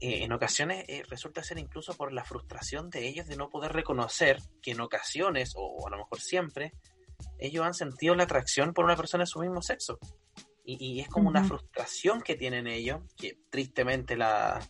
eh, 0.00 0.24
en 0.24 0.32
ocasiones 0.32 0.86
resulta 1.08 1.42
ser 1.42 1.58
incluso 1.58 1.94
por 1.94 2.12
la 2.12 2.24
frustración 2.24 2.90
de 2.90 3.08
ellos 3.08 3.26
de 3.26 3.36
no 3.36 3.48
poder 3.48 3.72
reconocer 3.72 4.38
que 4.62 4.72
en 4.72 4.80
ocasiones, 4.80 5.52
o 5.56 5.86
a 5.86 5.90
lo 5.90 5.98
mejor 5.98 6.20
siempre, 6.20 6.72
ellos 7.38 7.64
han 7.64 7.74
sentido 7.74 8.14
la 8.14 8.24
atracción 8.24 8.72
por 8.72 8.84
una 8.84 8.96
persona 8.96 9.22
de 9.22 9.28
su 9.28 9.40
mismo 9.40 9.62
sexo. 9.62 9.98
Y, 10.64 11.00
es 11.00 11.08
como 11.08 11.30
una 11.30 11.42
frustración 11.44 12.20
que 12.20 12.36
tienen 12.36 12.66
ellos, 12.66 13.00
que 13.16 13.38
tristemente 13.48 14.18
la, 14.18 14.60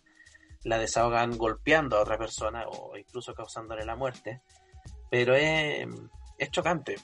la 0.63 0.79
desahogan 0.79 1.37
golpeando 1.37 1.97
a 1.97 2.03
otra 2.03 2.17
persona 2.17 2.69
o 2.69 2.97
incluso 2.97 3.35
causándole 3.35 3.85
la 3.85 3.97
muerte, 3.97 4.43
pero 5.11 5.35
es, 5.35 5.89
es 6.39 6.51
chocante 6.53 6.95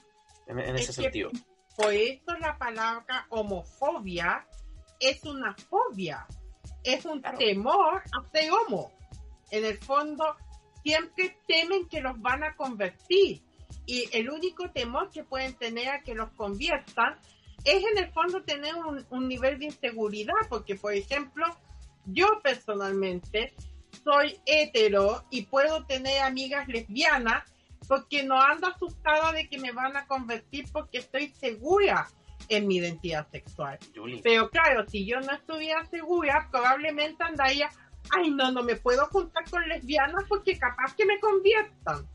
en, 0.47 0.59
ese 0.77 0.93
sentido. 0.93 1.29
Por 1.75 1.93
eso 1.93 2.37
la 2.39 2.57
palabra 2.57 3.27
homofobia 3.31 4.47
es 4.97 5.21
una 5.25 5.53
fobia, 5.55 6.25
es 6.85 7.03
un 7.05 7.21
temor 7.21 8.03
a 8.13 8.31
ser 8.31 8.51
homo. 8.51 8.91
En 9.51 9.65
el 9.65 9.77
fondo, 9.77 10.23
siempre 10.83 11.37
temen 11.47 11.89
que 11.89 11.99
los 11.99 12.19
van 12.21 12.43
a 12.43 12.55
convertir. 12.55 13.41
Y 13.87 14.07
el 14.13 14.29
único 14.29 14.69
temor 14.71 15.09
que 15.09 15.23
pueden 15.23 15.55
tener 15.55 15.89
a 15.89 16.01
que 16.01 16.15
los 16.15 16.29
conviertan 16.31 17.17
es 17.63 17.83
en 17.83 17.97
el 17.97 18.11
fondo 18.11 18.43
tener 18.43 18.73
un, 19.09 19.27
nivel 19.27 19.59
de 19.59 19.65
inseguridad, 19.65 20.33
porque 20.49 20.75
por 20.75 20.93
ejemplo, 20.93 21.45
yo 22.05 22.27
personalmente 22.43 23.53
soy 24.03 24.39
hetero 24.45 25.25
y 25.31 25.43
puedo 25.43 25.85
tener 25.85 26.21
amigas 26.21 26.67
lesbianas 26.67 27.43
porque 27.87 28.23
no 28.23 28.39
ando 28.39 28.67
asustada 28.67 29.31
de 29.31 29.47
que 29.47 29.57
me 29.57 29.71
van 29.71 29.97
a 29.97 30.05
convertir 30.05 30.65
porque 30.71 30.99
estoy 30.99 31.29
segura 31.39 32.07
en 32.49 32.67
mi 32.67 32.77
identidad 32.77 33.27
sexual. 33.31 33.79
Pero 34.23 34.49
claro, 34.49 34.87
si 34.87 35.05
yo 35.05 35.19
no 35.19 35.33
estuviera 35.33 35.85
segura, 35.85 36.47
probablemente 36.51 37.23
andaría, 37.23 37.69
ay 38.11 38.31
no, 38.31 38.51
no 38.51 38.63
me 38.63 38.75
puedo 38.75 39.05
juntar 39.07 39.49
con 39.49 39.67
lesbianas 39.67 40.23
porque 40.27 40.57
capaz 40.57 40.95
que 40.95 41.05
me 41.05 41.19
conviertan. 41.19 42.07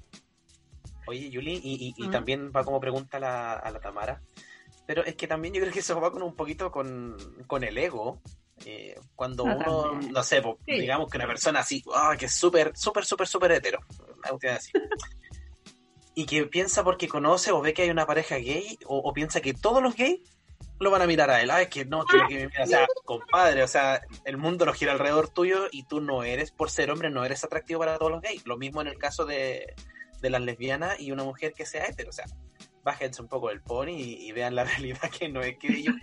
Oye, 1.06 1.30
Yuli, 1.30 1.60
y, 1.62 2.08
también 2.10 2.52
va 2.54 2.64
como 2.64 2.80
pregunta 2.80 3.16
a 3.16 3.70
la 3.70 3.80
Tamara, 3.80 4.20
pero 4.90 5.04
es 5.04 5.14
que 5.14 5.28
también 5.28 5.54
yo 5.54 5.60
creo 5.60 5.72
que 5.72 5.78
eso 5.78 6.00
va 6.00 6.10
con 6.10 6.20
un 6.22 6.34
poquito 6.34 6.72
con, 6.72 7.16
el 7.62 7.78
ego. 7.78 8.20
Eh, 8.66 8.98
cuando 9.14 9.46
ah, 9.46 9.56
uno, 9.56 10.00
no 10.10 10.22
sé, 10.24 10.42
digamos 10.66 11.08
que 11.08 11.16
una 11.16 11.28
persona 11.28 11.60
así, 11.60 11.82
ah, 11.94 12.16
que 12.18 12.26
es 12.26 12.34
súper, 12.34 12.76
súper, 12.76 13.04
súper, 13.04 13.28
súper 13.28 13.52
hetero, 13.52 13.78
así. 14.52 14.72
Y 16.14 16.26
que 16.26 16.44
piensa 16.46 16.84
porque 16.84 17.08
conoce 17.08 17.52
o 17.52 17.60
ve 17.60 17.72
que 17.72 17.82
hay 17.82 17.90
una 17.90 18.06
pareja 18.06 18.36
gay, 18.36 18.78
o, 18.86 19.12
piensa 19.12 19.40
que 19.40 19.54
todos 19.54 19.82
los 19.82 19.94
gays 19.94 20.20
lo 20.78 20.90
van 20.90 21.02
a 21.02 21.06
mirar 21.06 21.30
a 21.30 21.42
él. 21.42 21.50
Ah, 21.50 21.62
es 21.62 21.68
que 21.68 21.84
no, 21.84 22.04
quiero 22.04 22.26
que 22.28 22.48
me 22.48 22.62
O 22.62 22.66
sea, 22.66 22.86
compadre, 23.04 23.62
o 23.62 23.68
sea, 23.68 24.00
el 24.24 24.36
mundo 24.36 24.66
no 24.66 24.72
gira 24.72 24.92
alrededor 24.92 25.28
tuyo 25.28 25.68
y 25.70 25.84
tú 25.84 26.00
no 26.00 26.24
eres, 26.24 26.50
por 26.50 26.70
ser 26.70 26.90
hombre, 26.90 27.10
no 27.10 27.24
eres 27.24 27.44
atractivo 27.44 27.80
para 27.80 27.98
todos 27.98 28.10
los 28.10 28.22
gays. 28.22 28.46
Lo 28.46 28.56
mismo 28.56 28.80
en 28.80 28.88
el 28.88 28.98
caso 28.98 29.24
de, 29.26 29.74
de 30.20 30.30
las 30.30 30.40
lesbianas 30.40 30.98
y 31.00 31.12
una 31.12 31.24
mujer 31.24 31.52
que 31.52 31.66
sea 31.66 31.86
hetero. 31.86 32.10
O 32.10 32.12
sea, 32.12 32.26
bájense 32.82 33.20
un 33.22 33.28
poco 33.28 33.50
el 33.50 33.60
pony 33.60 33.90
y, 33.90 34.32
vean 34.32 34.54
la 34.54 34.64
realidad 34.76 35.10
que 35.16 35.28
no 35.28 35.40
es 35.40 35.58
que 35.58 35.68
ellos 35.68 35.94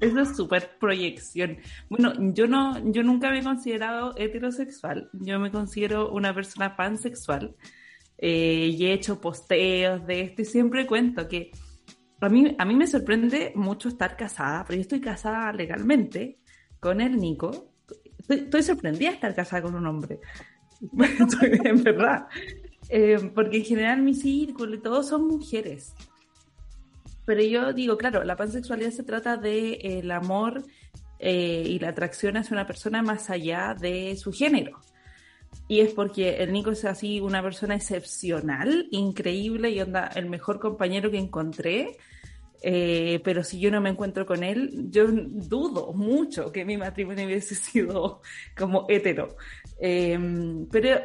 Eso 0.00 0.20
es 0.20 0.36
súper 0.36 0.76
proyección. 0.78 1.58
Bueno, 1.88 2.12
yo 2.32 2.46
no, 2.46 2.78
yo 2.92 3.02
nunca 3.02 3.30
me 3.30 3.40
he 3.40 3.42
considerado 3.42 4.14
heterosexual. 4.16 5.08
Yo 5.12 5.38
me 5.38 5.50
considero 5.50 6.10
una 6.10 6.34
persona 6.34 6.76
pansexual. 6.76 7.54
Eh, 8.18 8.70
y 8.72 8.86
he 8.86 8.92
hecho 8.92 9.20
posteos 9.20 10.06
de 10.06 10.20
esto 10.22 10.42
y 10.42 10.44
siempre 10.44 10.86
cuento 10.86 11.28
que 11.28 11.50
a 12.20 12.28
mí, 12.28 12.54
a 12.58 12.64
mí 12.64 12.74
me 12.74 12.86
sorprende 12.86 13.52
mucho 13.54 13.88
estar 13.88 14.16
casada, 14.16 14.64
pero 14.64 14.76
yo 14.76 14.82
estoy 14.82 15.00
casada 15.00 15.52
legalmente 15.52 16.38
con 16.80 17.00
el 17.00 17.18
Nico. 17.18 17.72
Estoy, 18.28 18.62
sorprendida 18.62 19.10
de 19.10 19.14
estar 19.16 19.34
casada 19.34 19.62
con 19.62 19.74
un 19.74 19.86
hombre. 19.86 20.20
en 21.64 21.82
verdad. 21.82 22.26
Eh, 22.88 23.30
porque 23.34 23.58
en 23.58 23.64
general 23.64 24.02
mi 24.02 24.14
círculo 24.14 24.74
y 24.74 24.80
todos 24.80 25.08
son 25.08 25.26
mujeres. 25.26 25.94
Pero 27.26 27.42
yo 27.42 27.72
digo, 27.72 27.96
claro, 27.96 28.24
la 28.24 28.36
pansexualidad 28.36 28.90
se 28.90 29.02
trata 29.02 29.36
de 29.36 29.74
el 29.82 30.10
amor 30.10 30.62
eh, 31.18 31.64
y 31.66 31.78
la 31.78 31.90
atracción 31.90 32.36
hacia 32.36 32.54
una 32.54 32.66
persona 32.66 33.02
más 33.02 33.30
allá 33.30 33.74
de 33.78 34.16
su 34.16 34.32
género. 34.32 34.78
Y 35.68 35.80
es 35.80 35.92
porque 35.92 36.36
el 36.36 36.52
Nico 36.52 36.70
es 36.70 36.84
así 36.84 37.20
una 37.20 37.42
persona 37.42 37.74
excepcional, 37.74 38.88
increíble 38.90 39.70
y 39.70 39.80
onda 39.80 40.10
el 40.14 40.28
mejor 40.28 40.60
compañero 40.60 41.10
que 41.10 41.18
encontré. 41.18 41.96
Eh, 42.62 43.20
pero 43.22 43.44
si 43.44 43.58
yo 43.60 43.70
no 43.70 43.80
me 43.80 43.90
encuentro 43.90 44.24
con 44.24 44.42
él, 44.42 44.86
yo 44.90 45.06
dudo 45.08 45.92
mucho 45.92 46.50
que 46.50 46.64
mi 46.64 46.76
matrimonio 46.76 47.26
hubiese 47.26 47.54
sido 47.54 48.22
como 48.56 48.86
hetero. 48.88 49.36
pero 49.78 51.00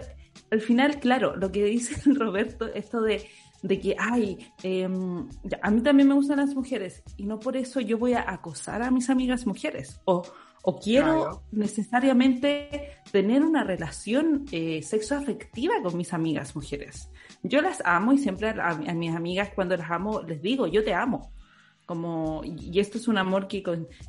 al 0.52 0.62
final, 0.62 1.00
claro, 1.00 1.36
lo 1.36 1.52
que 1.52 1.64
dice 1.66 1.95
Roberto, 2.14 2.68
esto 2.74 3.02
de, 3.02 3.26
que, 3.62 3.95
ay, 3.97 4.38
em, 4.64 5.28
a 5.62 5.72
mí 5.72 5.82
también 5.82 6.08
me 6.08 6.16
gustan 6.16 6.38
las 6.38 6.56
mujeres 6.56 7.04
y 7.18 7.26
no 7.26 7.39
por 7.39 7.58
eso 7.58 7.80
yo 7.82 7.97
voy 7.97 8.14
a 8.14 8.30
acosar 8.30 8.82
a 8.82 8.91
mis 8.91 9.10
amigas 9.10 9.45
mujeres 9.45 10.00
o, 10.06 10.24
o 10.70 10.80
quiero 10.80 11.41
necesariamente 11.51 12.91
tener 13.11 13.41
una 13.41 13.63
relación 13.63 14.45
eh, 14.51 14.84
sexoafectiva 14.84 15.82
con 15.82 15.97
mis 15.97 16.13
amigas 16.13 16.55
mujeres. 16.55 17.09
Yo 17.41 17.59
las 17.63 17.82
amo 17.84 18.13
y 18.13 18.20
siempre 18.20 18.49
a, 18.49 18.76
mis 18.93 19.15
amigas 19.15 19.49
cuando 19.55 19.76
las 19.76 19.89
amo 19.89 20.22
les 20.22 20.43
digo, 20.43 20.67
yo 20.67 20.84
te 20.84 20.93
amo. 20.93 21.32
Como, 21.88 22.43
y 22.45 22.80
esto 22.80 22.99
es 22.99 23.07
un 23.07 23.17
amor 23.17 23.47
que, 23.47 23.63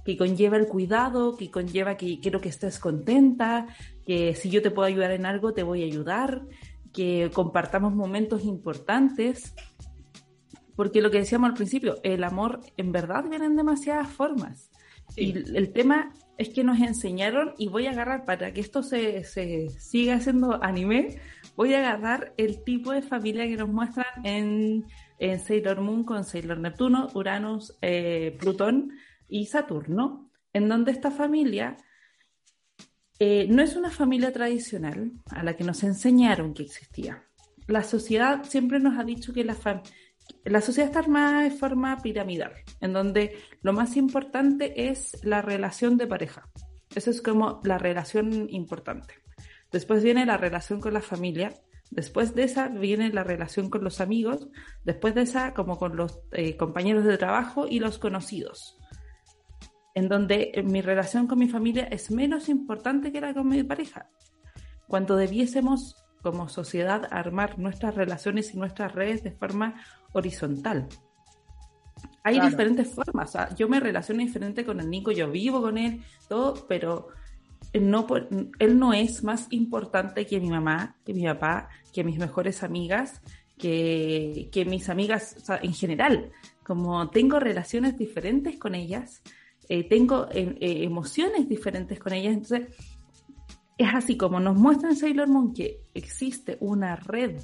que 0.04 0.16
conlleva 0.18 0.58
el 0.58 0.66
cuidado, 0.66 1.34
que 1.34 1.50
conlleva 1.50 1.96
que 1.96 2.20
quiero 2.20 2.42
que 2.42 2.50
estés 2.50 2.78
contenta, 2.78 3.66
que 4.04 4.34
si 4.34 4.50
yo 4.50 4.60
te 4.60 4.70
puedo 4.70 4.86
ayudar 4.86 5.12
en 5.12 5.24
algo, 5.24 5.54
te 5.54 5.62
voy 5.62 5.82
a 5.82 5.86
ayudar, 5.86 6.42
que 6.92 7.30
compartamos 7.32 7.94
momentos 7.94 8.44
importantes. 8.44 9.54
Porque 10.76 11.00
lo 11.00 11.10
que 11.10 11.20
decíamos 11.20 11.48
al 11.48 11.56
principio, 11.56 12.00
el 12.02 12.22
amor 12.22 12.60
en 12.76 12.92
verdad 12.92 13.24
viene 13.30 13.46
en 13.46 13.56
demasiadas 13.56 14.10
formas. 14.10 14.70
Y 15.16 15.56
el 15.56 15.72
tema 15.72 16.12
es 16.40 16.48
que 16.48 16.64
nos 16.64 16.80
enseñaron, 16.80 17.52
y 17.58 17.68
voy 17.68 17.86
a 17.86 17.90
agarrar 17.90 18.24
para 18.24 18.54
que 18.54 18.62
esto 18.62 18.82
se, 18.82 19.24
se 19.24 19.68
siga 19.68 20.14
haciendo 20.14 20.58
anime, 20.64 21.20
voy 21.54 21.74
a 21.74 21.80
agarrar 21.80 22.32
el 22.38 22.64
tipo 22.64 22.92
de 22.92 23.02
familia 23.02 23.46
que 23.46 23.58
nos 23.58 23.68
muestran 23.68 24.06
en, 24.24 24.86
en 25.18 25.38
Sailor 25.38 25.82
Moon 25.82 26.02
con 26.02 26.24
Sailor 26.24 26.58
Neptuno, 26.58 27.08
Uranus, 27.12 27.76
eh, 27.82 28.38
Plutón 28.40 28.92
y 29.28 29.46
Saturno, 29.46 30.30
en 30.54 30.66
donde 30.70 30.92
esta 30.92 31.10
familia 31.10 31.76
eh, 33.18 33.46
no 33.50 33.60
es 33.60 33.76
una 33.76 33.90
familia 33.90 34.32
tradicional 34.32 35.12
a 35.26 35.42
la 35.42 35.56
que 35.56 35.64
nos 35.64 35.82
enseñaron 35.82 36.54
que 36.54 36.62
existía. 36.62 37.22
La 37.66 37.82
sociedad 37.82 38.44
siempre 38.44 38.80
nos 38.80 38.98
ha 38.98 39.04
dicho 39.04 39.34
que 39.34 39.44
la, 39.44 39.56
la 40.44 40.60
sociedad 40.60 40.88
está 40.88 41.00
armada 41.00 41.42
de 41.42 41.50
forma 41.50 41.96
piramidal, 42.02 42.52
en 42.80 42.92
donde 42.92 43.38
lo 43.62 43.72
más 43.72 43.96
importante 43.96 44.88
es 44.88 45.18
la 45.24 45.42
relación 45.42 45.96
de 45.96 46.06
pareja. 46.06 46.48
Eso 46.94 47.10
es 47.10 47.22
como 47.22 47.60
la 47.64 47.78
relación 47.78 48.48
importante. 48.50 49.14
Después 49.70 50.02
viene 50.02 50.26
la 50.26 50.36
relación 50.36 50.80
con 50.80 50.94
la 50.94 51.00
familia, 51.00 51.52
después 51.90 52.34
de 52.34 52.44
esa 52.44 52.68
viene 52.68 53.10
la 53.10 53.24
relación 53.24 53.70
con 53.70 53.84
los 53.84 54.00
amigos, 54.00 54.48
después 54.84 55.14
de 55.14 55.22
esa 55.22 55.54
como 55.54 55.78
con 55.78 55.96
los 55.96 56.20
eh, 56.32 56.56
compañeros 56.56 57.04
de 57.04 57.18
trabajo 57.18 57.66
y 57.68 57.78
los 57.78 57.98
conocidos. 57.98 58.76
En 59.94 60.08
donde 60.08 60.52
mi 60.64 60.82
relación 60.82 61.26
con 61.26 61.38
mi 61.38 61.48
familia 61.48 61.84
es 61.84 62.10
menos 62.10 62.48
importante 62.48 63.12
que 63.12 63.20
la 63.20 63.34
con 63.34 63.48
mi 63.48 63.62
pareja. 63.62 64.08
Cuando 64.88 65.16
debiésemos 65.16 65.96
como 66.22 66.48
sociedad 66.48 67.08
armar 67.10 67.58
nuestras 67.58 67.94
relaciones 67.94 68.54
y 68.54 68.58
nuestras 68.58 68.94
redes 68.94 69.22
de 69.22 69.30
forma 69.30 69.80
horizontal. 70.12 70.88
Hay 72.22 72.40
diferentes 72.40 72.92
formas. 72.92 73.36
yo 73.56 73.68
me 73.68 73.80
relaciono 73.80 74.20
diferente 74.20 74.64
con 74.64 74.80
el 74.80 74.90
Nico, 74.90 75.10
yo 75.10 75.30
vivo 75.30 75.62
con 75.62 75.78
él, 75.78 76.02
todo, 76.28 76.66
pero 76.68 77.08
no, 77.74 78.06
él 78.58 78.78
no 78.78 78.92
es 78.92 79.22
más 79.24 79.46
importante 79.50 80.26
que 80.26 80.40
mi 80.40 80.50
mamá, 80.50 80.96
que 81.04 81.14
mi 81.14 81.24
papá, 81.24 81.68
que 81.92 82.04
mis 82.04 82.18
mejores 82.18 82.62
amigas, 82.62 83.22
que, 83.56 84.66
mis 84.66 84.88
amigas 84.88 85.36
en 85.62 85.72
general. 85.72 86.30
Como 86.62 87.10
tengo 87.10 87.40
relaciones 87.40 87.96
diferentes 87.96 88.58
con 88.58 88.74
ellas, 88.74 89.22
eh, 89.68 89.84
tengo 89.88 90.28
eh, 90.32 90.56
eh, 90.60 90.84
emociones 90.84 91.48
diferentes 91.48 91.98
con 91.98 92.12
ellas, 92.12 92.34
entonces 92.34 92.68
es 93.82 93.94
así 93.94 94.16
como 94.16 94.40
nos 94.40 94.56
muestra 94.56 94.90
en 94.90 94.96
Sailor 94.96 95.28
Moon 95.28 95.54
que 95.54 95.80
existe 95.94 96.58
una 96.60 96.96
red 96.96 97.40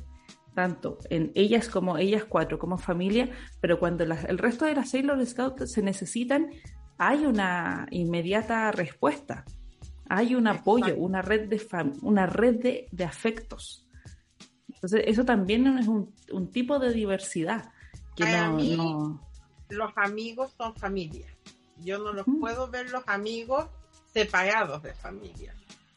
tanto 0.57 0.99
en 1.11 1.32
ellas 1.34 1.68
como 1.68 1.99
ellas 1.99 2.24
cuatro, 2.24 2.59
como 2.59 2.78
familia, 2.78 3.30
pero 3.61 3.78
cuando 3.78 4.05
el 4.05 4.39
resto 4.39 4.64
de 4.64 4.74
las 4.74 4.89
Sailor 4.89 5.24
Scouts 5.24 5.70
se 5.70 5.82
necesitan, 5.82 6.51
hay 6.97 7.26
una 7.26 7.87
inmediata 7.91 8.72
respuesta, 8.72 9.45
hay 10.09 10.34
un 10.34 10.49
apoyo, 10.49 10.97
una 10.97 11.20
red 11.20 11.49
de, 11.49 11.61
una 12.01 12.24
red 12.24 12.87
de, 12.91 13.05
afectos. 13.05 13.87
Entonces, 14.72 15.03
eso 15.07 15.26
también 15.26 15.66
es 15.78 15.89
un, 15.89 16.51
tipo 16.51 16.78
de 16.78 16.91
diversidad 16.93 17.70
que 18.14 18.24
no, 18.24 19.20
Los 19.68 19.93
amigos 19.97 20.55
son 20.57 20.74
familia. 20.74 21.26
Yo 21.82 21.99
no 21.99 22.14
los 22.14 22.26
mm. 22.26 22.41
puedo 22.41 22.70
ver 22.70 22.91
los 22.91 23.03
amigos 23.07 23.66
separados 24.14 24.82
de 24.82 24.95
familia. 24.95 25.55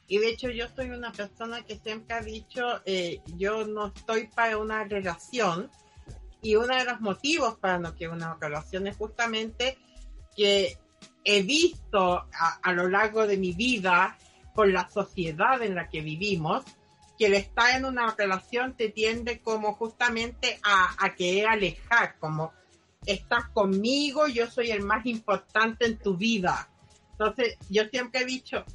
Y 0.10 0.18
de 0.18 0.30
hecho 0.30 0.50
yo 0.50 0.68
soy 0.76 0.90
una 0.90 1.12
persona 1.12 1.62
que 1.64 1.78
siempre 1.78 2.16
ha 2.16 2.22
dicho, 2.22 2.82
eh, 2.84 3.22
yo 3.38 3.66
no 3.66 3.94
estoy 3.96 4.28
para 4.28 4.58
una 4.58 4.84
relación. 4.84 5.70
Y 6.42 6.56
uno 6.56 6.76
de 6.76 6.84
los 6.84 7.00
motivos 7.00 7.58
para 7.58 7.78
no 7.78 7.96
quiero 7.96 8.14
una 8.14 8.36
relación 8.42 8.88
es 8.88 8.98
justamente 8.98 9.78
que 10.36 10.78
he 11.24 11.44
visto 11.44 12.26
a, 12.64 12.74
lo 12.74 12.90
largo 12.90 13.28
de 13.28 13.38
mi 13.38 13.54
vida 13.54 14.18
con 14.56 14.74
la 14.74 14.90
sociedad 14.90 15.62
en 15.62 15.76
la 15.76 15.90
que 15.90 16.02
vivimos, 16.02 16.64
que 17.20 17.28
el 17.28 17.36
estar 17.36 17.78
en 17.78 17.86
una 17.86 18.16
relación 18.18 18.76
te 18.76 18.90
tiende 18.90 19.42
como 19.42 19.76
justamente 19.76 20.60
a, 20.64 20.96
a 21.06 21.14
querer 21.14 21.50
alejar, 21.50 22.18
como 22.20 22.52
estás 23.06 23.48
conmigo, 23.50 24.28
yo 24.28 24.50
soy 24.50 24.72
el 24.72 24.82
más 24.82 25.06
importante 25.06 25.86
en 25.86 26.00
tu 26.00 26.18
vida. 26.18 26.68
Entonces, 27.12 27.58
yo 27.70 27.84
siempre 27.90 28.22
he 28.22 28.26
dicho, 28.26 28.66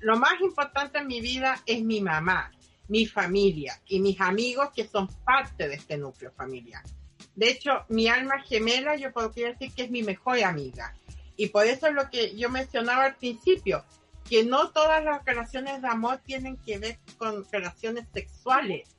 lo 0.00 0.16
más 0.18 0.40
importante 0.40 0.98
en 0.98 1.06
mi 1.06 1.20
vida 1.20 1.60
es 1.66 1.82
mi 1.82 2.00
mamá, 2.00 2.52
mi 2.88 3.06
familia 3.06 3.80
y 3.86 4.00
mis 4.00 4.20
amigos 4.20 4.70
que 4.74 4.86
son 4.86 5.08
parte 5.24 5.68
de 5.68 5.74
este 5.74 5.96
núcleo 5.96 6.30
familiar. 6.32 6.82
De 7.34 7.50
hecho, 7.50 7.84
mi 7.88 8.08
alma 8.08 8.40
gemela 8.42 8.96
yo 8.96 9.12
podría 9.12 9.48
decir 9.48 9.72
que 9.72 9.84
es 9.84 9.90
mi 9.90 10.02
mejor 10.02 10.42
amiga. 10.42 10.94
Y 11.36 11.48
por 11.48 11.66
eso 11.66 11.86
es 11.86 11.94
lo 11.94 12.08
que 12.08 12.34
yo 12.34 12.48
mencionaba 12.48 13.04
al 13.04 13.16
principio, 13.16 13.84
que 14.28 14.44
no 14.44 14.70
todas 14.70 15.04
las 15.04 15.24
relaciones 15.24 15.82
de 15.82 15.88
amor 15.88 16.18
tienen 16.24 16.56
que 16.56 16.78
ver 16.78 16.98
con 17.18 17.44
relaciones 17.52 18.06
sexuales. 18.12 18.96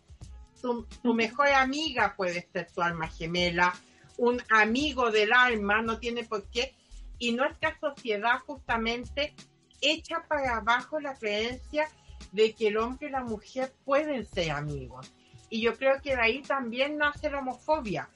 Tu, 0.62 0.86
tu 1.02 1.14
mejor 1.14 1.48
amiga 1.48 2.14
puede 2.16 2.48
ser 2.54 2.72
tu 2.72 2.82
alma 2.82 3.08
gemela, 3.08 3.74
un 4.18 4.42
amigo 4.50 5.12
del 5.12 5.34
alma 5.34 5.82
no 5.82 6.00
tiene 6.00 6.24
por 6.24 6.48
qué. 6.50 6.76
Y 7.20 7.32
nuestra 7.32 7.76
sociedad 7.80 8.40
justamente 8.46 9.34
echa 9.82 10.24
para 10.28 10.58
abajo 10.58 11.00
la 11.00 11.16
creencia 11.16 11.88
de 12.32 12.54
que 12.54 12.68
el 12.68 12.78
hombre 12.78 13.08
y 13.08 13.12
la 13.12 13.24
mujer 13.24 13.74
pueden 13.86 14.26
ser 14.26 14.52
amigos. 14.52 15.14
Y 15.50 15.62
yo 15.62 15.76
creo 15.76 16.02
que 16.02 16.16
de 16.16 16.22
ahí 16.22 16.42
también 16.42 16.98
nace 16.98 17.30
la 17.30 17.40
homofobia, 17.40 18.10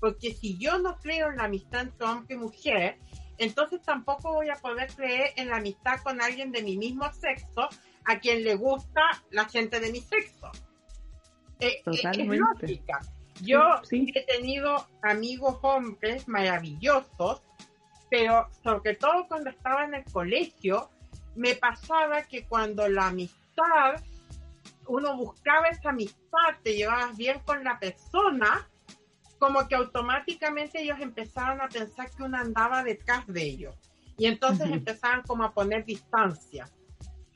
porque 0.00 0.32
si 0.32 0.56
yo 0.56 0.78
no 0.78 0.96
creo 0.98 1.30
en 1.30 1.36
la 1.36 1.44
amistad 1.44 1.82
entre 1.82 2.06
hombre 2.06 2.34
y 2.34 2.38
mujer, 2.38 2.98
entonces 3.38 3.82
tampoco 3.82 4.32
voy 4.32 4.50
a 4.50 4.56
poder 4.56 4.92
creer 4.94 5.32
en 5.36 5.48
la 5.48 5.56
amistad 5.56 6.00
con 6.02 6.20
alguien 6.20 6.52
de 6.52 6.62
mi 6.62 6.76
mismo 6.76 7.12
sexo 7.12 7.68
a 8.04 8.18
quien 8.20 8.44
le 8.44 8.54
gusta 8.54 9.02
la 9.30 9.46
gente 9.46 9.80
de 9.80 9.90
mi 9.90 10.00
sexo. 10.00 10.50
Eh, 11.60 11.82
eh, 11.84 12.00
es 12.02 12.28
lógica. 12.28 13.00
Yo 13.42 13.60
he 13.90 14.22
tenido 14.22 14.86
amigos 15.02 15.58
hombres 15.62 16.26
maravillosos, 16.28 17.42
pero 18.08 18.48
sobre 18.62 18.94
todo 18.94 19.26
cuando 19.28 19.50
estaba 19.50 19.84
en 19.84 19.94
el 19.94 20.04
colegio, 20.04 20.88
me 21.36 21.54
pasaba 21.54 22.22
que 22.22 22.46
cuando 22.46 22.88
la 22.88 23.08
amistad, 23.08 24.02
uno 24.86 25.16
buscaba 25.16 25.68
esa 25.68 25.90
amistad, 25.90 26.56
te 26.62 26.74
llevabas 26.74 27.16
bien 27.16 27.40
con 27.40 27.62
la 27.62 27.78
persona, 27.78 28.68
como 29.38 29.68
que 29.68 29.74
automáticamente 29.74 30.82
ellos 30.82 30.98
empezaban 31.00 31.60
a 31.60 31.68
pensar 31.68 32.10
que 32.10 32.22
uno 32.22 32.38
andaba 32.38 32.82
detrás 32.82 33.26
de 33.26 33.42
ellos. 33.42 33.76
Y 34.16 34.26
entonces 34.26 34.70
empezaban 34.70 35.22
como 35.22 35.44
a 35.44 35.52
poner 35.52 35.84
distancia. 35.84 36.68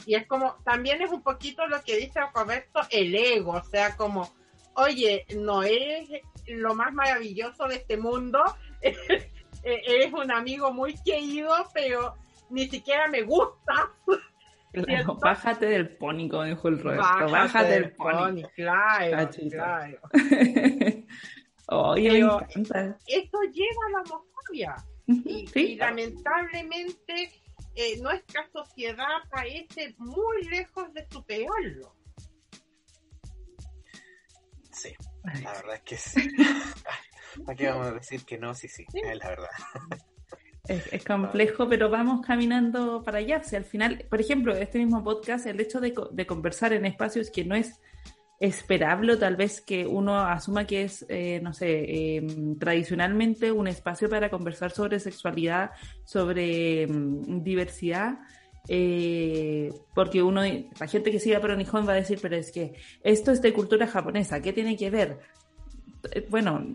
Y 0.07 0.15
es 0.15 0.27
como, 0.27 0.57
también 0.65 1.03
es 1.03 1.11
un 1.11 1.23
poquito 1.23 1.67
lo 1.67 1.83
que 1.83 1.99
dice 1.99 2.21
Roberto, 2.35 2.81
el 2.91 3.15
ego, 3.15 3.53
o 3.53 3.65
sea, 3.65 3.97
como, 3.97 4.33
oye, 4.75 5.27
no 5.37 5.63
eres 5.63 6.09
lo 6.47 6.75
más 6.75 6.95
maravilloso 6.95 7.69
de 7.69 7.77
este 7.77 7.99
mundo, 7.99 8.43
eres 9.63 10.13
un 10.15 10.33
amigo 10.33 10.73
muy 10.73 10.95
querido, 11.05 11.55
pero 11.75 12.17
ni 12.51 12.69
siquiera 12.69 13.09
me 13.09 13.23
gusta. 13.23 13.93
bájate 15.21 15.67
del 15.67 15.97
pony, 15.97 16.29
como 16.29 16.45
dijo 16.45 16.69
el 16.69 16.79
Roberto. 16.81 17.31
Bájate, 17.31 17.71
del 17.71 17.93
pony. 17.93 18.43
Claro, 18.55 19.31
claro. 19.51 19.99
Oye, 21.69 22.11
me 22.11 22.19
encanta. 22.19 22.99
Esto 23.07 23.39
lleva 23.53 23.87
a 23.87 23.91
la 23.91 24.03
homofobia. 24.03 24.77
y, 25.07 25.77
lamentablemente 25.77 27.43
eh, 27.75 28.01
nuestra 28.01 28.49
sociedad 28.53 29.23
parece 29.31 29.95
muy 29.99 30.43
lejos 30.45 30.93
de 30.93 31.07
superarlo. 31.11 31.95
Sí, 34.73 34.95
la 35.43 35.53
verdad 35.53 35.75
es 35.75 35.83
que 35.83 35.97
sí. 35.97 36.29
Aquí 37.47 37.67
vamos 37.67 37.87
a 37.87 37.93
decir 37.93 38.25
que 38.25 38.39
no, 38.39 38.55
sí, 38.55 38.69
sí, 38.69 38.85
es 38.93 39.17
la 39.19 39.29
verdad. 39.29 39.51
Es, 40.69 41.05
complejo, 41.05 41.69
pero 41.69 41.89
vamos 41.89 42.25
caminando 42.25 43.03
para 43.03 43.19
allá. 43.19 43.43
Si 43.43 43.57
al 43.57 43.65
final, 43.65 44.05
por 44.09 44.21
ejemplo, 44.21 44.55
este 44.55 44.79
mismo 44.79 45.03
podcast, 45.03 45.47
el 45.47 45.61
hecho 45.61 45.81
de, 45.81 45.93
conversar 46.27 46.73
en 46.73 46.87
espacios 46.87 47.31
que 47.31 47.45
no 47.45 47.55
es 47.55 47.81
esperable, 48.39 49.17
tal 49.17 49.37
vez 49.37 49.61
que 49.61 49.87
uno 49.87 50.19
asuma 50.19 50.67
que 50.67 50.85
es, 50.85 51.05
eh, 51.09 51.41
no 51.43 51.53
sé, 51.53 52.17
em, 52.17 52.59
tradicionalmente 52.59 53.53
un 53.53 53.69
espacio 53.69 54.09
para 54.09 54.31
conversar 54.31 54.71
sobre 54.71 54.99
sexualidad, 55.01 55.73
sobre 56.05 56.83
em, 56.83 57.43
diversidad, 57.43 58.19
eh, 58.69 59.71
porque 59.95 60.23
uno, 60.23 60.43
la 60.43 60.87
gente 60.87 61.11
que 61.11 61.19
sigue 61.19 61.37
a 61.37 61.57
Nihon 61.57 61.87
va 61.87 61.93
a 61.93 61.97
decir, 61.97 62.19
pero 62.23 62.37
es 62.37 62.53
que 62.53 62.75
esto 63.03 63.33
es 63.33 63.43
de 63.43 63.53
cultura 63.53 63.87
japonesa, 63.87 64.41
¿qué 64.41 64.53
tiene 64.53 64.77
que 64.77 64.91
ver? 64.91 65.19
Eh, 66.13 66.27
bueno, 66.31 66.67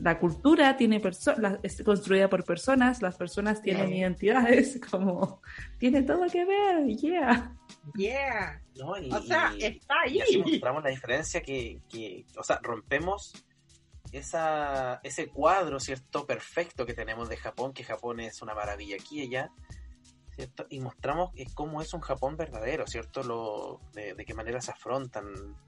la 0.00 0.18
cultura 0.18 0.76
tiene 0.76 1.00
personas, 1.00 1.58
es 1.62 1.82
construida 1.82 2.28
por 2.28 2.44
personas, 2.44 3.02
las 3.02 3.16
personas 3.16 3.60
tienen 3.62 3.92
identidades, 3.92 4.80
como 4.90 5.42
tiene 5.78 6.02
todo 6.02 6.26
que 6.26 6.44
ver, 6.44 6.86
yeah. 6.86 7.54
Yeah. 7.96 8.62
o 8.84 9.22
sea, 9.22 9.52
está 9.58 9.94
ahí. 10.04 10.16
Y 10.16 10.20
así 10.20 10.38
mostramos 10.38 10.82
la 10.82 10.90
diferencia 10.90 11.42
que, 11.42 11.80
que, 11.88 12.24
o 12.36 12.42
sea, 12.42 12.60
rompemos 12.62 13.32
esa, 14.12 15.00
ese 15.02 15.28
cuadro, 15.28 15.80
¿cierto? 15.80 16.26
Perfecto 16.26 16.86
que 16.86 16.94
tenemos 16.94 17.28
de 17.28 17.36
Japón, 17.36 17.72
que 17.72 17.84
Japón 17.84 18.20
es 18.20 18.42
una 18.42 18.54
maravilla 18.54 18.96
aquí 18.96 19.20
y 19.20 19.26
allá, 19.26 19.50
¿cierto? 20.34 20.66
Y 20.70 20.80
mostramos 20.80 21.30
cómo 21.54 21.82
es 21.82 21.92
un 21.94 22.00
Japón 22.00 22.36
verdadero, 22.36 22.86
¿cierto? 22.86 23.22
Lo, 23.22 23.80
de, 23.92 24.14
qué 24.24 24.34
manera 24.34 24.60
se 24.60 24.70
afrontan 24.70 25.26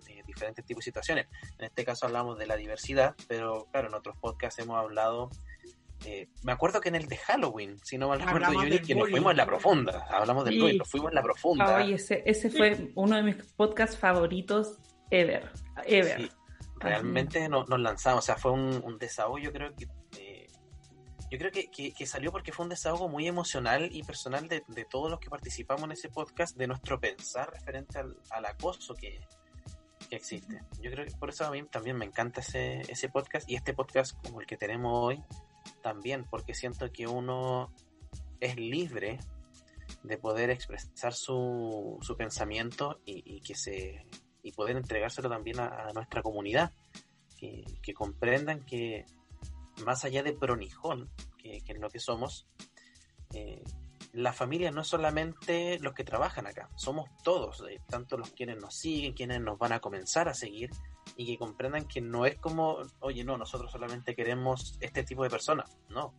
eh, 0.08 0.22
diferentes 0.26 0.64
tipos 0.64 0.80
de 0.80 0.84
situaciones. 0.86 1.26
En 1.58 1.66
este 1.66 1.84
caso 1.84 2.06
hablamos 2.06 2.38
de 2.38 2.46
la 2.46 2.56
diversidad, 2.56 3.14
pero 3.28 3.66
claro, 3.70 3.88
en 3.88 3.94
otros 3.94 4.16
podcasts 4.16 4.58
hemos 4.60 4.78
hablado... 4.78 5.30
Eh, 6.06 6.28
me 6.42 6.52
acuerdo 6.52 6.80
que 6.82 6.90
en 6.90 6.96
el 6.96 7.06
de 7.06 7.16
Halloween, 7.16 7.78
si 7.82 7.96
no 7.96 8.08
mal 8.08 8.20
recuerdo, 8.20 8.50
que 8.84 8.94
nos 8.94 9.08
fuimos 9.08 9.30
en 9.30 9.36
la 9.38 9.46
profunda. 9.46 10.06
Hablamos 10.10 10.44
del 10.44 10.60
bullying, 10.60 10.78
nos 10.78 10.90
fuimos 10.90 11.10
en 11.10 11.14
la 11.14 11.22
profunda. 11.22 11.78
Ay, 11.78 11.94
ese, 11.94 12.22
ese 12.26 12.50
fue 12.50 12.90
uno 12.94 13.16
de 13.16 13.22
mis 13.22 13.36
podcasts 13.36 13.96
favoritos 13.96 14.78
ever. 15.10 15.50
Ever. 15.86 16.30
realmente 16.78 17.48
nos, 17.48 17.68
lanzamos, 17.68 18.24
o 18.24 18.26
sea, 18.26 18.36
fue 18.36 18.50
un, 18.50 18.82
un 18.84 18.98
desahogo, 18.98 19.38
yo 19.38 19.50
creo 19.50 19.74
que 19.74 19.86
yo 21.30 21.38
creo 21.38 21.50
que, 21.50 21.70
que, 21.70 22.06
salió 22.06 22.30
porque 22.30 22.52
fue 22.52 22.64
un 22.64 22.70
desahogo 22.70 23.08
muy 23.08 23.26
emocional 23.26 23.88
y 23.92 24.02
personal 24.02 24.48
de, 24.48 24.62
de, 24.68 24.84
todos 24.84 25.10
los 25.10 25.18
que 25.18 25.30
participamos 25.30 25.84
en 25.84 25.92
ese 25.92 26.08
podcast, 26.08 26.56
de 26.56 26.66
nuestro 26.66 27.00
pensar 27.00 27.50
referente 27.52 27.98
al, 27.98 28.16
al 28.30 28.46
acoso 28.46 28.94
que, 28.94 29.20
que, 30.08 30.16
existe. 30.16 30.60
Yo 30.80 30.90
creo 30.90 31.04
que 31.04 31.12
por 31.12 31.30
eso 31.30 31.44
a 31.46 31.50
mí 31.50 31.62
también 31.64 31.96
me 31.96 32.04
encanta 32.04 32.40
ese, 32.40 32.82
ese 32.82 33.08
podcast 33.08 33.48
y 33.50 33.56
este 33.56 33.74
podcast 33.74 34.16
como 34.22 34.40
el 34.40 34.46
que 34.46 34.56
tenemos 34.56 34.92
hoy 34.94 35.22
también, 35.82 36.24
porque 36.24 36.54
siento 36.54 36.92
que 36.92 37.06
uno 37.06 37.72
es 38.40 38.56
libre 38.56 39.18
de 40.02 40.18
poder 40.18 40.50
expresar 40.50 41.14
su, 41.14 41.98
su 42.00 42.16
pensamiento 42.16 43.00
y, 43.04 43.36
y, 43.36 43.40
que 43.40 43.54
se 43.54 44.06
y 44.42 44.52
poder 44.52 44.76
entregárselo 44.76 45.30
también 45.30 45.58
a, 45.58 45.88
a 45.88 45.92
nuestra 45.94 46.22
comunidad 46.22 46.72
que, 47.38 47.64
que 47.82 47.94
comprendan 47.94 48.64
que 48.64 49.06
más 49.84 50.04
allá 50.04 50.22
de 50.22 50.32
pronijón, 50.32 51.10
que, 51.38 51.56
es 51.56 51.78
lo 51.78 51.90
que 51.90 52.00
somos, 52.00 52.46
eh, 53.32 53.62
la 54.12 54.32
familia 54.32 54.70
no 54.70 54.82
es 54.82 54.86
solamente 54.86 55.78
los 55.80 55.92
que 55.92 56.04
trabajan 56.04 56.46
acá, 56.46 56.70
somos 56.76 57.10
todos, 57.22 57.64
eh, 57.68 57.80
tanto 57.88 58.16
los 58.16 58.30
quienes 58.30 58.58
nos 58.58 58.74
siguen, 58.74 59.12
quienes 59.12 59.40
nos 59.40 59.58
van 59.58 59.72
a 59.72 59.80
comenzar 59.80 60.28
a 60.28 60.34
seguir, 60.34 60.70
y 61.16 61.26
que 61.26 61.38
comprendan 61.38 61.86
que 61.86 62.00
no 62.00 62.26
es 62.26 62.36
como, 62.36 62.78
oye, 63.00 63.24
no, 63.24 63.36
nosotros 63.36 63.70
solamente 63.70 64.14
queremos 64.14 64.76
este 64.80 65.02
tipo 65.02 65.22
de 65.24 65.30
personas, 65.30 65.76
no. 65.88 66.14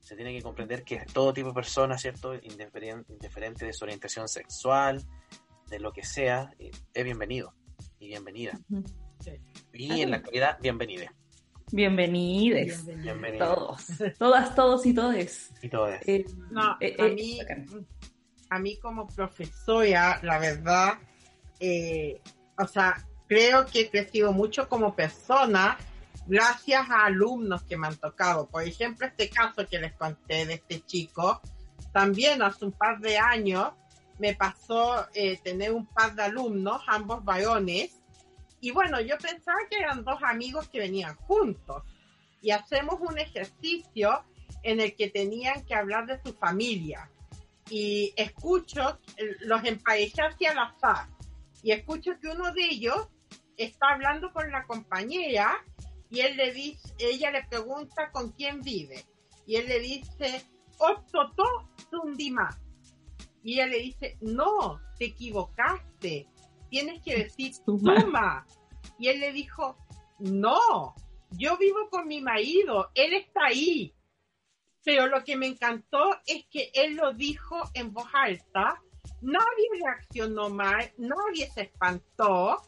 Se 0.00 0.16
tiene 0.16 0.32
que 0.32 0.42
comprender 0.42 0.82
que 0.82 1.04
todo 1.12 1.32
tipo 1.32 1.48
de 1.48 1.54
personas, 1.54 2.00
¿cierto? 2.00 2.34
Indiferente 2.34 3.64
de 3.64 3.72
su 3.72 3.84
orientación 3.84 4.26
sexual, 4.26 5.06
de 5.68 5.78
lo 5.78 5.92
que 5.92 6.04
sea, 6.04 6.52
eh, 6.58 6.70
es 6.92 7.04
bienvenido 7.04 7.54
y 8.00 8.08
bienvenida. 8.08 8.58
Y 9.72 10.00
en 10.00 10.10
la 10.10 10.16
actualidad, 10.16 10.58
bienvenida. 10.60 11.14
Bienvenidos. 11.72 12.84
Todos. 13.38 13.86
Todas, 14.18 14.54
todos 14.54 14.86
y 14.86 14.94
todes. 14.94 15.50
Y 15.62 15.68
todes. 15.68 16.00
Eh, 16.06 16.24
no, 16.50 16.76
eh, 16.80 16.96
a, 16.98 17.06
eh, 17.06 17.14
mí, 17.14 17.38
a 18.48 18.58
mí 18.58 18.76
como 18.78 19.06
profesora, 19.06 20.18
la 20.22 20.38
verdad, 20.38 20.94
o 22.58 22.66
sea, 22.66 22.96
creo 23.28 23.66
que 23.66 23.82
he 23.82 23.90
crecido 23.90 24.32
mucho 24.32 24.68
como 24.68 24.96
persona 24.96 25.78
gracias 26.26 26.90
a 26.90 27.06
alumnos 27.06 27.62
que 27.62 27.76
me 27.76 27.86
han 27.86 27.96
tocado. 27.96 28.48
Por 28.48 28.64
ejemplo, 28.64 29.06
este 29.06 29.28
caso 29.28 29.66
que 29.68 29.78
les 29.78 29.92
conté 29.92 30.46
de 30.46 30.54
este 30.54 30.80
chico, 30.80 31.40
también 31.92 32.42
hace 32.42 32.64
un 32.64 32.72
par 32.72 32.98
de 32.98 33.18
años 33.18 33.72
me 34.18 34.34
pasó 34.34 35.06
tener 35.44 35.72
un 35.72 35.86
par 35.86 36.14
de 36.14 36.24
alumnos, 36.24 36.82
ambos 36.88 37.24
varones, 37.24 38.00
y 38.60 38.70
bueno, 38.70 39.00
yo 39.00 39.16
pensaba 39.18 39.58
que 39.70 39.78
eran 39.78 40.04
dos 40.04 40.22
amigos 40.22 40.68
que 40.68 40.80
venían 40.80 41.14
juntos 41.16 41.82
y 42.42 42.50
hacemos 42.50 42.96
un 43.00 43.18
ejercicio 43.18 44.24
en 44.62 44.80
el 44.80 44.94
que 44.94 45.08
tenían 45.08 45.64
que 45.64 45.74
hablar 45.74 46.06
de 46.06 46.20
su 46.22 46.34
familia. 46.34 47.10
Y 47.70 48.12
escucho, 48.16 48.98
los 49.40 49.64
emparejé 49.64 50.22
hacia 50.22 50.54
la 50.54 50.64
azar, 50.64 51.08
y 51.62 51.72
escucho 51.72 52.12
que 52.20 52.28
uno 52.28 52.52
de 52.52 52.64
ellos 52.64 53.08
está 53.56 53.90
hablando 53.90 54.32
con 54.32 54.50
la 54.50 54.64
compañera 54.64 55.62
y 56.10 56.20
él 56.20 56.36
le 56.36 56.52
dice, 56.52 56.92
ella 56.98 57.30
le 57.30 57.44
pregunta 57.44 58.10
con 58.10 58.32
quién 58.32 58.62
vive. 58.62 59.04
Y 59.46 59.56
él 59.56 59.68
le 59.68 59.78
dice, 59.80 60.44
Ototo 60.78 61.44
Tundima. 61.90 62.48
Y 63.42 63.54
ella 63.54 63.66
le 63.66 63.78
dice, 63.78 64.18
no, 64.20 64.80
te 64.98 65.06
equivocaste 65.06 66.26
tienes 66.70 67.02
que 67.02 67.24
decir 67.24 67.52
Tuma. 67.64 68.46
Y 68.98 69.08
él 69.08 69.20
le 69.20 69.32
dijo, 69.32 69.76
no, 70.18 70.94
yo 71.32 71.56
vivo 71.58 71.88
con 71.90 72.06
mi 72.08 72.20
marido, 72.20 72.90
él 72.94 73.12
está 73.14 73.46
ahí. 73.46 73.94
Pero 74.84 75.06
lo 75.08 75.22
que 75.24 75.36
me 75.36 75.46
encantó 75.46 76.16
es 76.26 76.46
que 76.50 76.70
él 76.74 76.96
lo 76.96 77.12
dijo 77.12 77.60
en 77.74 77.92
voz 77.92 78.08
alta, 78.14 78.80
nadie 79.20 79.68
reaccionó 79.82 80.48
mal, 80.48 80.90
nadie 80.96 81.50
se 81.50 81.62
espantó, 81.62 82.62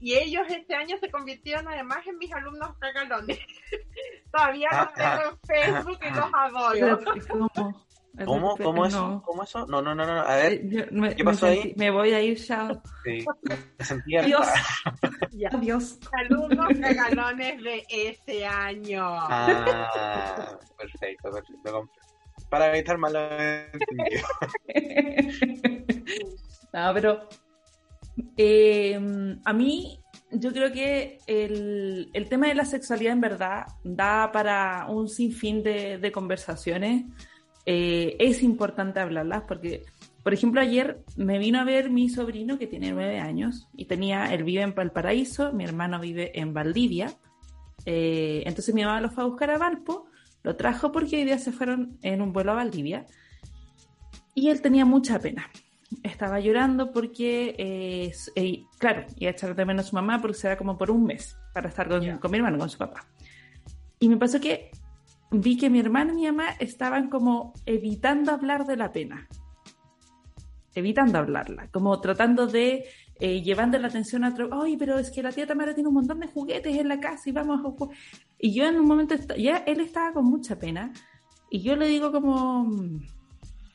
y 0.00 0.14
ellos 0.14 0.46
este 0.48 0.74
año 0.74 0.96
se 0.98 1.10
convirtieron 1.10 1.66
además 1.68 2.06
en 2.06 2.18
mis 2.18 2.32
alumnos 2.32 2.78
regalones. 2.80 3.38
Todavía 4.32 4.68
los 4.70 4.92
tengo 4.92 5.30
en 5.30 5.38
Facebook 5.40 5.98
y 6.02 6.10
los 6.14 6.30
adoro. 6.32 7.85
¿Cómo? 8.24 8.56
¿Cómo 8.56 8.86
eso? 8.86 9.22
¿Cómo 9.24 9.42
eso? 9.42 9.66
No, 9.66 9.82
no, 9.82 9.94
no, 9.94 10.06
no. 10.06 10.20
A 10.20 10.36
ver, 10.36 10.52
eh, 10.54 10.88
me, 10.90 11.14
¿qué 11.14 11.22
pasó 11.22 11.46
ahí? 11.46 11.74
Me 11.76 11.90
voy 11.90 12.14
a 12.14 12.22
ir 12.22 12.38
ya. 12.38 12.70
Sí, 13.04 13.24
me 13.42 13.84
sentía... 13.84 14.22
Dios. 14.22 14.46
Dios. 15.60 15.98
Saludos 16.10 16.78
regalones 16.78 17.62
de 17.62 17.84
ese 17.90 18.46
año. 18.46 19.02
Ah, 19.04 20.58
perfecto, 20.78 21.30
perfecto. 21.30 21.90
Para 22.48 22.70
evitar 22.70 22.96
malos 22.96 23.22
no, 26.72 26.94
pero 26.94 27.28
eh, 28.36 29.36
a 29.44 29.52
mí 29.52 30.00
yo 30.30 30.52
creo 30.52 30.72
que 30.72 31.18
el, 31.26 32.10
el, 32.12 32.28
tema 32.28 32.48
de 32.48 32.54
la 32.54 32.64
sexualidad 32.64 33.12
en 33.14 33.20
verdad 33.20 33.66
da 33.82 34.30
para 34.32 34.86
un 34.88 35.08
sinfín 35.08 35.62
de, 35.62 35.98
de 35.98 36.12
conversaciones 36.12 37.04
eh, 37.66 38.16
es 38.20 38.44
importante 38.44 39.00
hablarlas 39.00 39.42
porque, 39.48 39.84
por 40.22 40.32
ejemplo, 40.32 40.60
ayer 40.60 41.04
me 41.16 41.38
vino 41.38 41.58
a 41.58 41.64
ver 41.64 41.90
mi 41.90 42.08
sobrino 42.08 42.58
que 42.58 42.68
tiene 42.68 42.92
nueve 42.92 43.18
años 43.18 43.68
y 43.76 43.86
tenía, 43.86 44.32
él 44.32 44.44
vive 44.44 44.62
en 44.62 44.74
Valparaíso, 44.74 45.52
mi 45.52 45.64
hermano 45.64 45.98
vive 45.98 46.38
en 46.38 46.54
Valdivia. 46.54 47.12
Eh, 47.84 48.44
entonces 48.46 48.72
mi 48.72 48.84
mamá 48.84 49.00
lo 49.00 49.10
fue 49.10 49.24
a 49.24 49.26
buscar 49.26 49.50
a 49.50 49.58
Valpo, 49.58 50.06
lo 50.44 50.54
trajo 50.54 50.92
porque 50.92 51.16
hoy 51.16 51.24
día 51.24 51.38
se 51.38 51.50
fueron 51.50 51.98
en 52.02 52.22
un 52.22 52.32
vuelo 52.32 52.52
a 52.52 52.56
Valdivia 52.56 53.04
y 54.32 54.48
él 54.48 54.62
tenía 54.62 54.84
mucha 54.84 55.18
pena. 55.18 55.50
Estaba 56.04 56.38
llorando 56.38 56.92
porque, 56.92 57.54
eh, 57.58 58.64
claro, 58.78 59.06
iba 59.16 59.30
a 59.30 59.32
echar 59.32 59.56
de 59.56 59.64
menos 59.64 59.86
a 59.86 59.88
su 59.88 59.96
mamá 59.96 60.20
porque 60.20 60.36
se 60.36 60.48
da 60.48 60.56
como 60.56 60.78
por 60.78 60.90
un 60.90 61.04
mes 61.04 61.36
para 61.52 61.68
estar 61.68 61.88
con, 61.88 62.18
con 62.18 62.30
mi 62.30 62.36
hermano, 62.36 62.58
con 62.58 62.70
su 62.70 62.78
papá. 62.78 63.04
Y 63.98 64.08
me 64.08 64.16
pasó 64.16 64.40
que 64.40 64.70
vi 65.30 65.56
que 65.56 65.70
mi 65.70 65.80
hermano 65.80 66.12
y 66.12 66.16
mi 66.16 66.26
mamá 66.26 66.50
estaban 66.58 67.08
como 67.08 67.52
evitando 67.66 68.32
hablar 68.32 68.66
de 68.66 68.76
la 68.76 68.92
pena, 68.92 69.28
evitando 70.74 71.18
hablarla, 71.18 71.68
como 71.70 72.00
tratando 72.00 72.46
de 72.46 72.84
eh, 73.18 73.42
llevando 73.42 73.78
la 73.78 73.88
atención 73.88 74.24
a 74.24 74.28
otro, 74.28 74.50
ay, 74.52 74.76
pero 74.76 74.98
es 74.98 75.10
que 75.10 75.22
la 75.22 75.32
tía 75.32 75.46
Tamara 75.46 75.74
tiene 75.74 75.88
un 75.88 75.94
montón 75.94 76.20
de 76.20 76.26
juguetes 76.26 76.76
en 76.76 76.88
la 76.88 77.00
casa 77.00 77.30
y 77.30 77.32
vamos 77.32 77.60
a 77.64 77.86
Y 78.38 78.54
yo 78.54 78.66
en 78.66 78.78
un 78.78 78.86
momento, 78.86 79.14
ya 79.38 79.58
él 79.58 79.80
estaba 79.80 80.12
con 80.12 80.26
mucha 80.26 80.58
pena 80.58 80.92
y 81.50 81.62
yo 81.62 81.76
le 81.76 81.88
digo 81.88 82.12
como, 82.12 82.70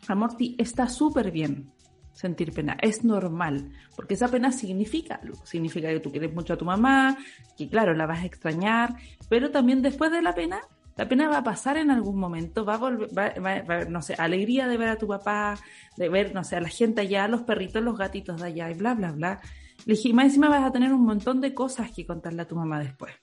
Amorti, 0.07 0.55
está 0.59 0.87
súper 0.87 1.31
bien 1.31 1.71
sentir 2.13 2.53
pena, 2.53 2.77
es 2.81 3.03
normal, 3.03 3.71
porque 3.95 4.13
esa 4.13 4.27
pena 4.27 4.51
significa 4.51 5.15
algo, 5.15 5.43
significa 5.43 5.87
que 5.87 6.01
tú 6.01 6.11
quieres 6.11 6.33
mucho 6.35 6.53
a 6.53 6.57
tu 6.57 6.65
mamá, 6.65 7.17
que 7.57 7.67
claro, 7.67 7.95
la 7.95 8.05
vas 8.05 8.19
a 8.19 8.25
extrañar, 8.25 8.95
pero 9.27 9.49
también 9.49 9.81
después 9.81 10.11
de 10.11 10.21
la 10.21 10.35
pena 10.35 10.61
la 10.97 11.07
pena 11.07 11.29
va 11.29 11.37
a 11.37 11.43
pasar 11.43 11.77
en 11.77 11.91
algún 11.91 12.19
momento, 12.19 12.65
va 12.65 12.75
a 12.75 12.77
volver, 12.77 13.09
va, 13.17 13.85
no 13.85 14.01
sé, 14.01 14.15
alegría 14.15 14.67
de 14.67 14.77
ver 14.77 14.89
a 14.89 14.97
tu 14.97 15.07
papá, 15.07 15.57
de 15.97 16.09
ver, 16.09 16.33
no 16.33 16.43
sé, 16.43 16.55
a 16.55 16.61
la 16.61 16.69
gente 16.69 17.01
allá, 17.01 17.25
a 17.25 17.27
los 17.27 17.43
perritos, 17.43 17.81
los 17.81 17.97
gatitos 17.97 18.41
de 18.41 18.47
allá 18.47 18.69
y 18.69 18.73
bla, 18.73 18.93
bla, 18.93 19.11
bla. 19.11 19.41
Le 19.85 19.95
dije, 19.95 20.09
encima 20.09 20.49
vas 20.49 20.63
a 20.63 20.71
tener 20.71 20.93
un 20.93 21.05
montón 21.05 21.41
de 21.41 21.53
cosas 21.53 21.91
que 21.91 22.05
contarle 22.05 22.41
a 22.43 22.47
tu 22.47 22.55
mamá 22.55 22.79
después. 22.79 23.13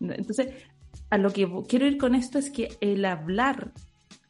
Entonces, 0.00 0.48
a 1.10 1.18
lo 1.18 1.32
que 1.32 1.50
quiero 1.68 1.86
ir 1.86 1.98
con 1.98 2.14
esto 2.14 2.38
es 2.38 2.50
que 2.50 2.76
el 2.80 3.04
hablar, 3.04 3.72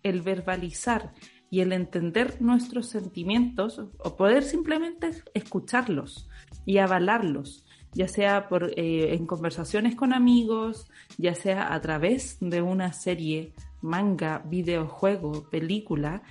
el 0.02 0.23
verbalizar, 0.23 1.12
y 1.51 1.60
el 1.60 1.73
entender 1.73 2.40
nuestros 2.40 2.89
sentimientos 2.89 3.78
o 3.78 4.16
poder 4.16 4.43
simplemente 4.43 5.10
escucharlos 5.35 6.28
y 6.64 6.78
avalarlos, 6.78 7.65
ya 7.97 8.09
sea 8.09 8.47
por, 8.48 8.78
eh, 8.78 9.14
en 9.14 9.27
conversaciones 9.27 9.94
con 9.94 10.12
amigos, 10.12 10.86
ya 11.16 11.35
sea 11.35 11.73
a 11.73 11.81
través 11.81 12.36
de 12.40 12.60
una 12.60 12.93
serie, 12.93 13.55
manga, 13.81 14.43
videojuego, 14.44 15.48
película, 15.48 16.23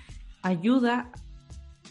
ayuda 0.43 1.11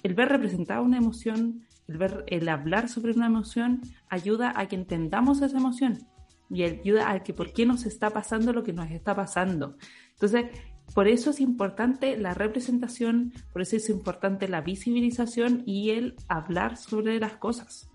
el 0.05 0.15
ver 0.15 0.29
representada 0.29 0.81
una 0.81 0.99
emoción, 0.99 1.65
el, 1.89 1.99
ver, 1.99 2.25
el 2.29 2.49
hablar 2.49 2.89
sobre 2.89 3.15
una 3.15 3.27
emoción, 3.27 3.81
ayuda 4.09 4.53
a 4.55 4.69
que 4.69 4.77
entendamos 4.77 5.43
esa 5.43 5.59
emoción 5.59 6.07
y 6.49 6.63
ayuda 6.63 7.11
a 7.11 7.25
que 7.25 7.35
por 7.35 7.53
qué 7.53 7.67
nos 7.67 7.85
está 7.85 8.11
pasando 8.11 8.53
lo 8.53 8.63
que 8.63 8.73
nos 8.73 8.89
está 8.93 9.17
pasando. 9.17 9.77
Entonces, 10.13 10.47
por 10.95 11.09
eso 11.09 11.31
es 11.31 11.41
importante 11.41 12.17
la 12.17 12.33
representación, 12.33 13.33
por 13.53 13.63
eso 13.63 13.75
es 13.75 13.91
importante 13.91 14.47
la 14.47 14.61
visibilización 14.61 15.65
y 15.67 15.91
el 15.91 16.15
hablar 16.29 16.77
sobre 16.77 17.19
las 17.19 17.33
cosas. 17.39 17.91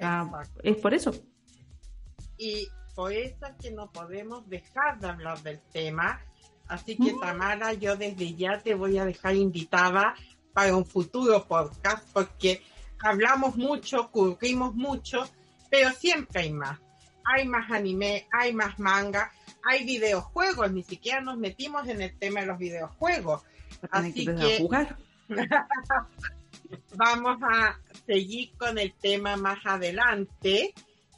Ah, 0.00 0.42
es 0.62 0.76
por 0.76 0.94
eso. 0.94 1.12
Y 2.38 2.68
por 2.94 3.12
eso 3.12 3.46
es 3.46 3.54
que 3.62 3.70
no 3.70 3.90
podemos 3.90 4.48
dejar 4.48 4.98
de 4.98 5.08
hablar 5.08 5.42
del 5.42 5.60
tema. 5.72 6.20
Así 6.68 6.96
que, 6.96 7.12
mm. 7.12 7.20
Tamara, 7.20 7.72
yo 7.74 7.96
desde 7.96 8.34
ya 8.34 8.58
te 8.58 8.74
voy 8.74 8.98
a 8.98 9.04
dejar 9.04 9.36
invitada 9.36 10.14
para 10.52 10.74
un 10.74 10.86
futuro 10.86 11.44
podcast 11.44 12.06
porque 12.12 12.62
hablamos 13.00 13.56
mucho, 13.56 14.10
cubrimos 14.10 14.74
mucho, 14.74 15.28
pero 15.70 15.90
siempre 15.90 16.42
hay 16.42 16.52
más. 16.52 16.80
Hay 17.24 17.46
más 17.46 17.70
anime, 17.70 18.26
hay 18.32 18.52
más 18.52 18.78
manga, 18.78 19.32
hay 19.64 19.84
videojuegos, 19.84 20.72
ni 20.72 20.82
siquiera 20.82 21.20
nos 21.20 21.36
metimos 21.36 21.88
en 21.88 22.00
el 22.00 22.16
tema 22.18 22.40
de 22.40 22.46
los 22.46 22.58
videojuegos. 22.58 23.42
Así 23.90 24.24
que, 24.24 24.58
jugar. 24.58 24.96
vamos 26.94 27.38
a 27.42 27.78
seguir 28.06 28.56
con 28.56 28.78
el 28.78 28.92
tema 28.94 29.36
más 29.36 29.58
adelante, 29.64 30.74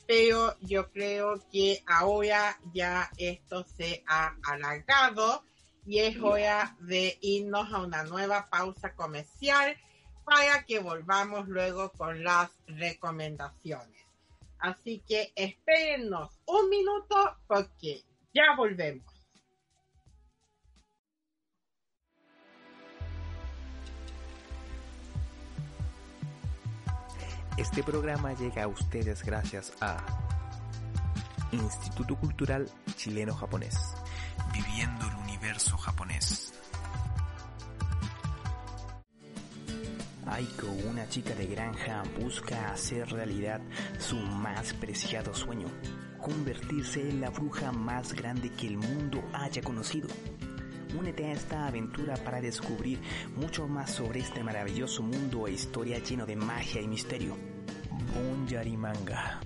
pero 0.07 0.59
yo 0.61 0.91
creo 0.91 1.43
que 1.53 1.83
ahora 1.87 2.59
ya 2.73 3.11
esto 3.16 3.65
se 3.65 4.03
ha 4.07 4.37
alargado 4.45 5.45
y 5.87 6.01
es 6.01 6.20
hora 6.20 6.77
de 6.81 7.19
irnos 7.20 7.73
a 7.73 7.81
una 7.81 8.05
nueva 8.05 8.49
pausa 8.51 8.95
comercial 8.95 9.77
para 10.25 10.65
que 10.65 10.79
volvamos 10.79 11.49
luego 11.49 11.91
con 11.93 12.23
las 12.23 12.51
recomendaciones. 12.66 14.05
Así 14.59 15.03
que 15.07 15.33
espérennos 15.35 16.39
un 16.47 16.69
minuto 16.69 17.37
porque 17.47 18.03
ya 18.35 18.55
volvemos. 18.57 19.18
Este 27.59 27.82
programa 27.82 28.32
llega 28.35 28.62
a 28.62 28.68
ustedes 28.68 29.24
gracias 29.24 29.72
a 29.80 29.97
Instituto 31.51 32.14
Cultural 32.14 32.70
Chileno-Japonés. 32.94 33.76
Viviendo 34.52 35.05
el 35.09 35.16
universo 35.16 35.76
japonés. 35.76 36.52
Aiko, 40.26 40.68
una 40.89 41.09
chica 41.09 41.35
de 41.35 41.47
granja, 41.47 42.05
busca 42.20 42.70
hacer 42.70 43.10
realidad 43.10 43.60
su 43.98 44.16
más 44.16 44.72
preciado 44.74 45.35
sueño 45.35 45.66
convertirse 46.18 47.09
en 47.09 47.20
la 47.20 47.30
bruja 47.30 47.72
más 47.72 48.12
grande 48.12 48.51
que 48.51 48.66
el 48.66 48.76
mundo 48.76 49.22
haya 49.32 49.62
conocido. 49.62 50.09
Únete 50.97 51.27
a 51.27 51.32
esta 51.32 51.66
aventura 51.66 52.16
para 52.16 52.40
descubrir 52.40 52.98
mucho 53.36 53.69
más 53.69 53.90
sobre 53.90 54.20
este 54.20 54.43
maravilloso 54.43 55.02
mundo 55.02 55.47
e 55.47 55.52
historia 55.52 55.98
lleno 55.98 56.24
de 56.24 56.36
magia 56.36 56.81
y 56.81 56.89
misterio. 56.89 57.36
Bonyari 58.15 58.77
Manga. 58.77 59.40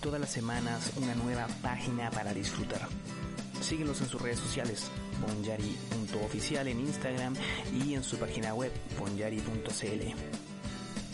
Todas 0.00 0.20
las 0.20 0.30
semanas 0.30 0.92
una 0.96 1.14
nueva 1.14 1.46
página 1.62 2.10
para 2.10 2.34
disfrutar. 2.34 2.88
Síguenos 3.60 4.00
en 4.00 4.08
sus 4.08 4.20
redes 4.20 4.40
sociales, 4.40 4.90
bonyari.oficial 5.20 6.66
en 6.66 6.80
Instagram 6.80 7.34
y 7.72 7.94
en 7.94 8.02
su 8.02 8.18
página 8.18 8.54
web, 8.54 8.72
bonyari.cl. 8.98 10.02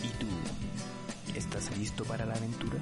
¿Y 0.02 0.08
tú? 0.18 0.26
¿Estás 1.34 1.76
listo 1.76 2.04
para 2.04 2.24
la 2.24 2.34
aventura? 2.34 2.80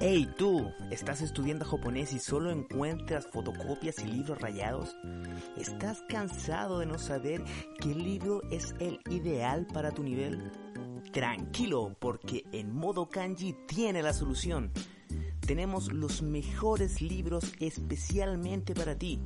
Hey 0.00 0.32
tú, 0.38 0.72
¿estás 0.92 1.22
estudiando 1.22 1.64
japonés 1.64 2.12
y 2.12 2.20
solo 2.20 2.52
encuentras 2.52 3.26
fotocopias 3.26 3.98
y 3.98 4.06
libros 4.06 4.40
rayados? 4.40 4.94
¿Estás 5.56 6.02
cansado 6.08 6.78
de 6.78 6.86
no 6.86 6.98
saber 6.98 7.42
qué 7.80 7.88
libro 7.88 8.40
es 8.52 8.76
el 8.78 9.00
ideal 9.10 9.66
para 9.66 9.90
tu 9.90 10.04
nivel? 10.04 10.52
Tranquilo, 11.12 11.96
porque 11.98 12.44
en 12.52 12.72
modo 12.72 13.08
kanji 13.08 13.56
tiene 13.66 14.00
la 14.00 14.12
solución. 14.12 14.70
Tenemos 15.40 15.92
los 15.92 16.22
mejores 16.22 17.02
libros 17.02 17.52
especialmente 17.58 18.74
para 18.74 18.96
ti. 18.96 19.18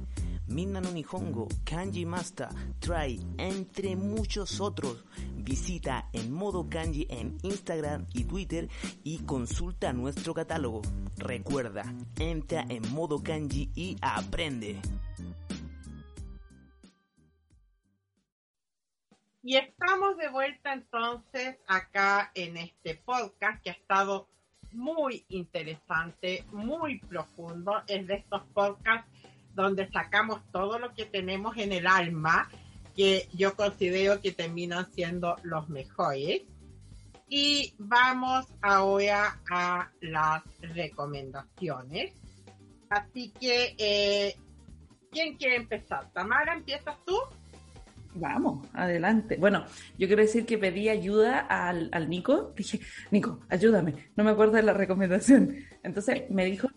Minna 0.46 0.80
Nihongo, 0.80 1.48
Kanji 1.64 2.04
Master, 2.04 2.48
Try, 2.80 3.20
entre 3.38 3.96
muchos 3.96 4.60
otros. 4.60 5.04
Visita 5.36 6.08
en 6.12 6.32
modo 6.32 6.68
kanji 6.68 7.06
en 7.10 7.36
Instagram 7.42 8.06
y 8.14 8.24
Twitter 8.24 8.68
y 9.02 9.18
consulta 9.24 9.92
nuestro 9.92 10.34
catálogo. 10.34 10.82
Recuerda, 11.16 11.84
entra 12.18 12.64
en 12.68 12.82
modo 12.92 13.22
kanji 13.22 13.70
y 13.74 13.96
aprende. 14.00 14.80
Y 19.44 19.56
estamos 19.56 20.16
de 20.18 20.28
vuelta 20.28 20.72
entonces 20.72 21.56
acá 21.66 22.30
en 22.34 22.56
este 22.56 22.94
podcast 22.94 23.60
que 23.62 23.70
ha 23.70 23.72
estado 23.72 24.28
muy 24.70 25.24
interesante, 25.28 26.44
muy 26.52 27.00
profundo. 27.00 27.82
Es 27.88 28.06
de 28.06 28.14
estos 28.14 28.42
podcasts 28.54 29.10
donde 29.54 29.88
sacamos 29.90 30.40
todo 30.52 30.78
lo 30.78 30.94
que 30.94 31.04
tenemos 31.04 31.56
en 31.56 31.72
el 31.72 31.86
alma, 31.86 32.48
que 32.96 33.28
yo 33.32 33.54
considero 33.54 34.20
que 34.20 34.32
terminan 34.32 34.90
siendo 34.92 35.36
los 35.42 35.68
mejores. 35.68 36.42
Y 37.28 37.74
vamos 37.78 38.46
ahora 38.60 39.40
a 39.50 39.90
las 40.00 40.42
recomendaciones. 40.60 42.12
Así 42.90 43.32
que, 43.40 43.74
eh, 43.78 44.36
¿quién 45.10 45.36
quiere 45.36 45.56
empezar? 45.56 46.10
Tamara, 46.12 46.54
¿empiezas 46.54 46.96
tú? 47.06 47.16
Vamos, 48.14 48.66
adelante. 48.74 49.36
Bueno, 49.36 49.64
yo 49.96 50.06
quiero 50.06 50.22
decir 50.22 50.44
que 50.44 50.58
pedí 50.58 50.88
ayuda 50.90 51.40
al, 51.40 51.88
al 51.92 52.10
Nico. 52.10 52.52
Dije, 52.56 52.80
Nico, 53.10 53.40
ayúdame. 53.48 54.10
No 54.16 54.24
me 54.24 54.30
acuerdo 54.30 54.54
de 54.54 54.62
la 54.62 54.74
recomendación. 54.74 55.56
Entonces 55.82 56.24
me 56.30 56.44
dijo, 56.44 56.68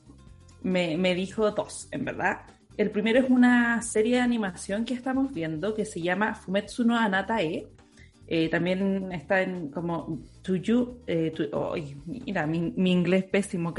me, 0.64 0.98
me 0.98 1.14
dijo 1.14 1.52
dos, 1.52 1.90
en 1.92 2.06
verdad. 2.06 2.42
El 2.78 2.92
primero 2.92 3.20
es 3.20 3.30
una 3.30 3.82
serie 3.82 4.16
de 4.16 4.22
animación 4.22 4.84
que 4.84 4.94
estamos 4.94 5.34
viendo 5.34 5.74
que 5.74 5.86
se 5.86 6.02
llama 6.02 6.36
Fumetsu 6.36 6.84
no 6.84 6.98
Anatae. 6.98 7.68
Eh, 8.28 8.50
también 8.50 9.12
está 9.14 9.42
en 9.42 9.70
como 9.70 10.20
To 10.42 10.56
You. 10.56 10.98
Eh, 11.08 11.32
mira, 12.06 12.46
mi, 12.48 12.74
mi, 12.76 12.92
inglés 12.92 13.24
pésimo. 13.26 13.74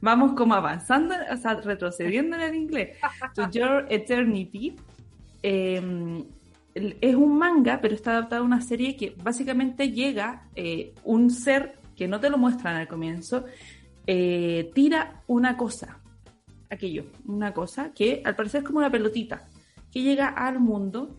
vamos 0.00 0.32
como 0.32 0.54
avanzando, 0.54 1.14
o 1.32 1.36
sea, 1.36 1.54
retrocediendo 1.54 2.36
en 2.36 2.42
el 2.42 2.54
inglés. 2.54 2.98
To 3.34 3.50
Your 3.50 3.86
Eternity. 3.88 4.76
Em, 5.42 6.24
es 6.74 7.14
un 7.14 7.38
manga, 7.38 7.80
pero 7.80 7.94
está 7.94 8.12
adaptado 8.12 8.42
a 8.42 8.44
una 8.44 8.60
serie 8.60 8.94
que 8.94 9.14
básicamente 9.22 9.90
llega 9.90 10.48
eh, 10.54 10.92
un 11.04 11.30
ser 11.30 11.78
que 11.96 12.06
no 12.06 12.20
te 12.20 12.30
lo 12.30 12.36
muestran 12.36 12.76
al 12.76 12.86
comienzo, 12.86 13.44
tira 14.04 15.22
una 15.26 15.56
cosa 15.56 15.98
aquello, 16.70 17.06
una 17.26 17.52
cosa 17.52 17.92
que 17.92 18.22
al 18.24 18.36
parecer 18.36 18.60
es 18.60 18.66
como 18.66 18.78
una 18.78 18.90
pelotita, 18.90 19.48
que 19.90 20.02
llega 20.02 20.28
al 20.28 20.60
mundo 20.60 21.18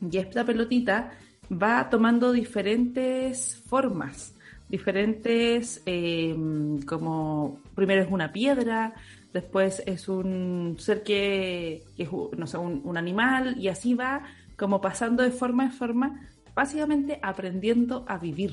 y 0.00 0.18
esta 0.18 0.44
pelotita 0.44 1.10
va 1.50 1.88
tomando 1.88 2.32
diferentes 2.32 3.62
formas, 3.66 4.34
diferentes, 4.68 5.82
em, 5.86 6.80
como 6.82 7.60
primero 7.74 8.02
es 8.02 8.10
una 8.10 8.32
piedra, 8.32 8.94
después 9.32 9.82
es 9.86 10.08
un 10.08 10.76
ser 10.78 11.02
que, 11.02 11.84
es 11.96 12.08
no 12.36 12.46
sé, 12.46 12.58
un, 12.58 12.82
un, 12.84 12.96
animal 12.96 13.56
y 13.58 13.68
así 13.68 13.94
va 13.94 14.22
como 14.56 14.80
pasando 14.80 15.22
de 15.22 15.30
forma 15.30 15.64
en 15.64 15.72
forma, 15.72 16.28
básicamente 16.54 17.18
aprendiendo 17.22 18.04
a 18.08 18.18
vivir, 18.18 18.52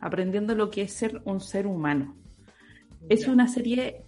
aprendiendo 0.00 0.54
lo 0.54 0.70
que 0.70 0.82
es 0.82 0.92
ser 0.92 1.22
un 1.24 1.40
ser 1.40 1.66
humano. 1.66 2.16
Es 3.08 3.26
una 3.26 3.48
serie 3.48 4.04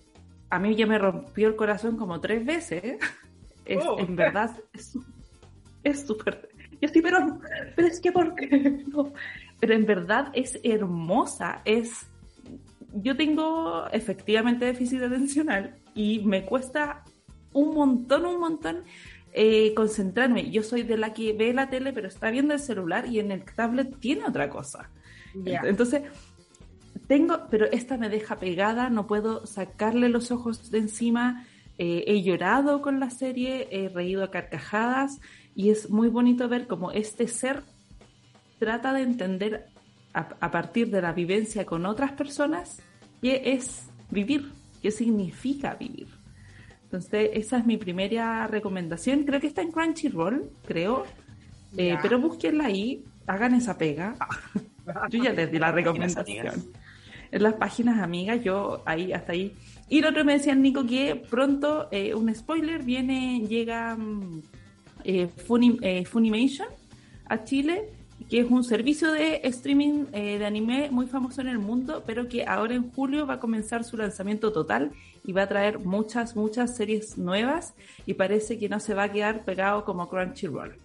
a 0.55 0.59
mí 0.59 0.75
ya 0.77 0.87
me 0.87 0.99
rompió 0.99 1.49
el 1.49 1.57
corazón 1.57 1.97
como 1.97 2.21
tres 2.21 2.45
veces. 2.45 2.99
Es, 3.67 3.83
oh. 3.83 3.99
En 3.99 4.15
verdad, 4.15 4.55
es 4.75 6.07
súper... 6.07 6.51
Yo 6.83 6.89
sí, 6.89 7.01
pero, 7.01 7.41
pero 7.75 7.89
es 7.89 7.99
que 7.99 8.13
¿por 8.13 8.35
qué 8.35 8.85
no? 8.93 9.11
Pero 9.59 9.73
en 9.73 9.87
verdad 9.87 10.31
es 10.35 10.61
hermosa, 10.63 11.63
es... 11.65 12.07
Yo 12.93 13.17
tengo 13.17 13.87
efectivamente 13.91 14.67
déficit 14.67 15.01
atencional 15.01 15.77
y 15.95 16.19
me 16.27 16.45
cuesta 16.45 17.05
un 17.55 17.75
montón, 17.75 18.27
un 18.27 18.39
montón 18.39 18.85
eh, 19.33 19.73
concentrarme. 19.75 20.51
Yo 20.51 20.63
soy 20.63 20.83
de 20.83 20.99
la 20.99 21.15
que 21.15 21.33
ve 21.33 21.55
la 21.55 21.71
tele, 21.71 21.95
pero 21.95 22.07
está 22.07 22.31
viendo 22.31 22.53
el 22.53 22.61
celular 22.61 23.07
y 23.07 23.19
en 23.19 23.33
el 23.33 23.45
tablet 23.45 23.99
tiene 23.99 24.27
otra 24.27 24.51
cosa. 24.51 24.91
Ya. 25.35 25.63
Entonces, 25.65 26.03
tengo, 27.07 27.47
pero 27.51 27.67
esta 27.67 27.97
me 27.97 28.09
deja 28.09 28.37
pegada, 28.37 28.91
no 28.91 29.07
puedo 29.07 29.47
sacarle 29.47 30.09
los 30.09 30.31
ojos 30.31 30.71
de 30.71 30.79
encima. 30.79 31.47
Eh, 31.79 32.05
he 32.07 32.23
llorado 32.23 32.83
con 32.83 33.01
la 33.01 33.11
serie, 33.11 33.69
he 33.71 33.89
reído 33.89 34.25
a 34.25 34.31
carcajadas 34.31 35.21
y 35.55 35.71
es 35.71 35.91
muy 35.91 36.09
bonito 36.09 36.49
ver 36.49 36.67
cómo 36.67 36.93
este 36.93 37.29
ser 37.29 37.63
trata 38.59 38.93
de 38.93 39.03
entender 39.03 39.67
a, 40.13 40.29
a 40.41 40.51
partir 40.51 40.91
de 40.91 41.03
la 41.03 41.13
vivencia 41.13 41.67
con 41.67 41.85
otras 41.87 42.13
personas 42.13 42.81
qué 43.21 43.43
es 43.45 43.89
vivir, 44.11 44.53
qué 44.83 44.91
significa 44.91 45.75
vivir. 45.75 46.09
Entonces, 46.85 47.31
esa 47.33 47.59
es 47.59 47.67
mi 47.67 47.77
primera 47.77 48.47
recomendación. 48.47 49.25
Creo 49.25 49.41
que 49.41 49.49
está 49.49 49.63
en 49.63 49.73
Crunchyroll, 49.73 50.51
creo. 50.65 51.05
Eh, 51.77 51.97
pero 52.01 52.21
búsquenla 52.21 52.67
ahí, 52.67 53.03
hagan 53.27 53.55
esa 53.55 53.77
pega. 53.77 54.15
Yo 55.11 55.25
ya 55.25 55.33
les 55.33 55.51
di 55.51 55.59
la 55.59 55.73
recomendación. 55.73 56.67
En 57.35 57.43
las 57.43 57.55
páginas 57.55 57.99
amigas, 57.99 58.45
yo 58.45 58.81
ahí, 58.87 59.13
hasta 59.13 59.33
ahí. 59.33 59.57
Y 59.89 60.01
lo 60.01 60.11
otro 60.11 60.25
me 60.25 60.35
decían, 60.35 60.63
Nico, 60.63 60.87
que 60.87 61.17
pronto, 61.17 61.89
eh, 61.91 62.15
un 62.15 62.33
spoiler, 62.33 62.85
viene, 62.85 63.45
llega 63.49 63.97
mm, 63.97 64.43
eh, 65.03 65.29
eh, 65.83 66.05
Funimation 66.05 66.69
a 67.27 67.43
Chile, 67.43 67.91
que 68.31 68.39
es 68.39 68.49
un 68.49 68.63
servicio 68.63 69.11
de 69.11 69.41
streaming 69.43 70.05
de 70.13 70.47
anime 70.47 70.91
muy 70.93 71.09
famoso 71.09 71.41
en 71.41 71.49
el 71.49 71.59
mundo, 71.59 72.05
pero 72.07 72.29
que 72.29 72.45
ahora 72.45 72.77
en 72.77 72.93
julio 72.93 73.27
va 73.27 73.35
a 73.35 73.41
comenzar 73.41 73.83
su 73.83 73.97
lanzamiento 73.97 74.53
total 74.53 74.93
y 75.25 75.33
va 75.33 75.43
a 75.43 75.49
traer 75.49 75.81
muchas, 75.81 76.37
muchas 76.37 76.77
series 76.77 77.19
nuevas 77.19 77.75
y 78.07 78.15
parece 78.15 78.61
que 78.61 78.69
no 78.69 78.79
se 78.79 78.95
va 78.95 79.05
a 79.05 79.13
quedar 79.13 79.45
pegado 79.45 79.85
como 79.85 80.09
Crunchyroll, 80.09 80.77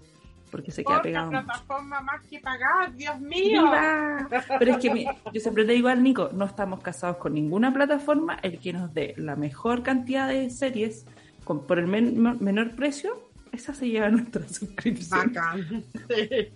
porque 0.49 0.71
se 0.71 0.84
queda 0.84 1.01
pegado. 1.01 1.30
plataforma 1.30 2.01
más 2.01 2.21
que 2.27 2.39
pagar, 2.39 2.93
Dios 2.95 3.19
mío. 3.19 3.63
¡Viva! 3.63 4.27
Pero 4.59 4.71
es 4.73 4.77
que 4.77 4.93
mi- 4.93 5.05
yo 5.05 5.39
siempre 5.41 5.63
le 5.63 5.73
digo 5.73 5.88
al 5.88 6.01
Nico, 6.03 6.30
no 6.34 6.45
estamos 6.45 6.81
casados 6.81 7.17
con 7.17 7.34
ninguna 7.34 7.73
plataforma, 7.73 8.35
el 8.41 8.59
que 8.59 8.73
nos 8.73 8.93
dé 8.93 9.13
la 9.17 9.35
mejor 9.35 9.84
cantidad 9.84 10.27
de 10.27 10.49
series 10.49 11.05
con, 11.43 11.65
por 11.65 11.80
el 11.80 11.88
men- 11.88 12.38
menor 12.39 12.76
precio, 12.76 13.30
esa 13.51 13.73
se 13.73 13.88
lleva 13.89 14.09
nuestra 14.09 14.47
suscripción. 14.49 15.34
Bacán. 15.34 15.84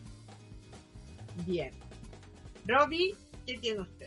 Bien. 1.45 1.71
Robbie, 2.67 3.15
¿qué 3.45 3.57
tiene 3.57 3.81
usted? 3.81 4.05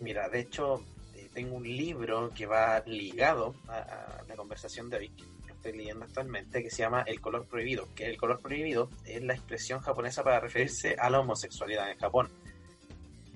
Mira, 0.00 0.28
de 0.28 0.40
hecho, 0.40 0.82
eh, 1.14 1.28
tengo 1.34 1.56
un 1.56 1.64
libro 1.64 2.30
que 2.34 2.46
va 2.46 2.82
ligado 2.86 3.54
a, 3.68 3.76
a 3.78 4.24
la 4.26 4.36
conversación 4.36 4.88
de 4.88 4.96
hoy, 4.96 5.08
que 5.10 5.24
estoy 5.60 5.76
leyendo 5.76 6.04
actualmente, 6.06 6.62
que 6.62 6.70
se 6.70 6.78
llama 6.82 7.02
El 7.06 7.20
color 7.20 7.46
prohibido. 7.46 7.86
Que 7.94 8.06
el 8.06 8.16
color 8.16 8.40
prohibido 8.40 8.90
es 9.04 9.22
la 9.22 9.34
expresión 9.34 9.80
japonesa 9.80 10.24
para 10.24 10.40
referirse 10.40 10.96
a 10.98 11.10
la 11.10 11.20
homosexualidad 11.20 11.90
en 11.90 11.98
Japón. 11.98 12.28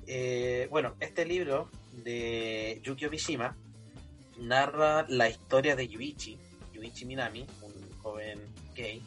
Eh, 0.07 0.67
bueno, 0.71 0.97
este 1.01 1.25
libro 1.27 1.71
de 1.93 2.81
Yukio 2.83 3.11
Mishima 3.11 3.57
narra 4.39 5.05
la 5.09 5.29
historia 5.29 5.77
de 5.77 5.87
Yuichi, 5.87 6.39
Yuichi 6.73 7.05
Minami, 7.05 7.47
un 7.63 7.99
joven 8.03 8.41
gay, 8.75 9.03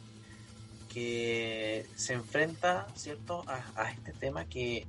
que 0.92 1.84
se 1.96 2.14
enfrenta, 2.14 2.86
¿cierto?, 2.94 3.44
a, 3.46 3.90
este 3.90 4.12
tema 4.12 4.46
que 4.46 4.86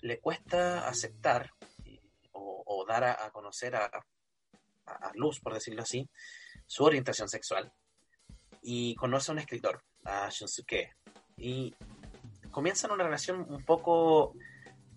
le 0.00 0.18
cuesta 0.18 0.88
aceptar 0.88 1.50
eh, 1.84 2.00
o, 2.32 2.84
dar 2.88 3.04
a, 3.04 3.26
a 3.26 3.30
conocer 3.30 3.74
a- 3.76 3.90
a 4.86 5.12
luz, 5.14 5.40
por 5.40 5.54
decirlo 5.54 5.82
así, 5.82 6.08
su 6.66 6.84
orientación 6.84 7.28
sexual. 7.28 7.72
Y 8.62 8.94
conoce 8.94 9.30
a 9.30 9.34
un 9.34 9.38
escritor, 9.40 9.82
a 10.04 10.28
Shunsuke, 10.30 10.94
y 11.36 11.74
comienzan 12.50 12.92
una 12.92 13.04
relación 13.04 13.46
un 13.48 13.64
poco 13.64 14.34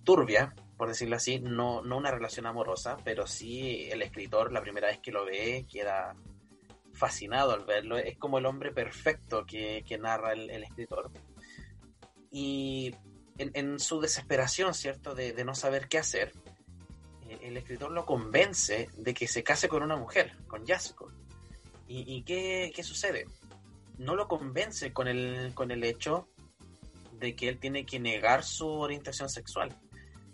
turbia, 0.03 0.53
por 0.77 0.88
decirlo 0.88 1.15
así, 1.15 1.39
no, 1.39 1.81
no 1.81 1.98
una 1.98 2.11
relación 2.11 2.45
amorosa, 2.45 2.98
pero 3.03 3.27
sí 3.27 3.89
el 3.91 4.02
escritor 4.02 4.53
la 4.53 4.61
primera 4.61 4.88
vez 4.88 4.99
que 4.99 5.11
lo 5.11 5.26
ve 5.26 5.65
queda 5.69 6.15
fascinado 6.94 7.53
al 7.53 7.65
verlo, 7.65 7.98
es 7.98 8.18
como 8.18 8.38
el 8.38 8.45
hombre 8.45 8.72
perfecto 8.72 9.45
que, 9.45 9.84
que 9.88 9.98
narra 9.98 10.34
el, 10.34 10.64
escritor. 10.64 11.11
Y 12.31 12.95
en, 13.38 13.52
en 13.53 13.80
su 13.80 13.99
desesperación, 13.99 14.73
¿cierto?, 14.73 15.14
de, 15.14 15.34
de 15.34 15.45
no 15.45 15.53
saber 15.53 15.88
qué 15.88 15.99
hacer, 15.99 16.31
eh, 17.27 17.39
el 17.44 17.57
escritor 17.57 17.91
lo 17.91 18.06
convence 18.06 18.89
de 18.98 19.14
que 19.14 19.27
se 19.27 19.44
case 19.44 19.68
con 19.68 19.84
una 19.84 19.95
mujer, 19.95 20.38
con 20.48 20.65
Yasuko. 20.65 21.11
¿Y, 21.89 22.22
qué, 22.23 22.72
qué 22.76 22.84
sucede? 22.84 23.26
No 23.97 24.15
lo 24.15 24.27
convence 24.27 24.91
con 24.91 25.07
el, 25.07 25.53
con 25.53 25.72
el 25.72 25.84
hecho 25.84 26.27
de 27.14 27.35
que 27.35 27.47
él 27.47 27.59
tiene 27.59 27.85
que 27.85 27.99
negar 27.99 28.43
su 28.43 28.68
orientación 28.68 29.30
sexual, 29.30 29.73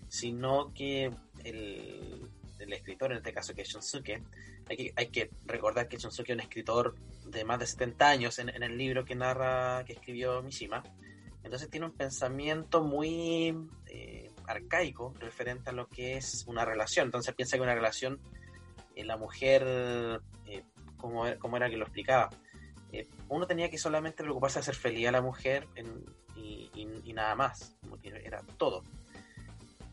sino 0.09 0.73
que 0.73 1.11
el, 1.43 2.30
el 2.59 2.73
escritor, 2.73 3.11
en 3.11 3.17
este 3.17 3.34
caso 3.34 3.53
que 3.53 3.61
es 3.61 3.69
Shunsuke, 3.69 4.23
hay 4.67 4.77
que, 4.77 4.93
hay 4.95 5.07
que 5.07 5.30
recordar 5.45 5.88
que 5.88 5.97
Shunsuke 5.97 6.30
es 6.30 6.35
un 6.35 6.41
escritor 6.41 6.95
de 7.25 7.45
más 7.45 7.59
de 7.59 7.67
70 7.67 8.09
años 8.09 8.39
en, 8.39 8.49
en 8.49 8.63
el 8.63 8.77
libro 8.77 9.05
que 9.05 9.13
narra, 9.13 9.84
que 9.85 9.93
escribió 9.93 10.41
Mishima, 10.41 10.84
entonces 11.43 11.69
tiene 11.69 11.85
un 11.85 11.91
pensamiento 11.91 12.81
muy 12.81 13.55
eh, 13.88 14.31
arcaico 14.47 15.13
referente 15.19 15.69
a 15.69 15.73
lo 15.73 15.88
que 15.88 16.15
es 16.15 16.45
una 16.47 16.65
relación. 16.65 17.07
Entonces 17.07 17.35
piensa 17.35 17.57
que 17.57 17.63
una 17.63 17.75
relación, 17.75 18.19
eh, 18.95 19.03
la 19.03 19.17
mujer, 19.17 20.21
eh, 20.47 20.63
como 21.39 21.57
era 21.57 21.69
que 21.69 21.77
lo 21.77 21.85
explicaba, 21.85 22.30
eh, 22.91 23.07
uno 23.30 23.47
tenía 23.47 23.69
que 23.69 23.77
solamente 23.77 24.23
preocuparse 24.23 24.55
de 24.59 24.61
hacer 24.61 24.75
feliz 24.75 25.07
a 25.07 25.11
la 25.11 25.21
mujer 25.21 25.67
en- 25.75 26.03
y, 26.35 26.69
y- 26.73 27.01
y 27.09 27.13
nada 27.13 27.35
más, 27.35 27.75
era 28.23 28.41
todo. 28.57 28.84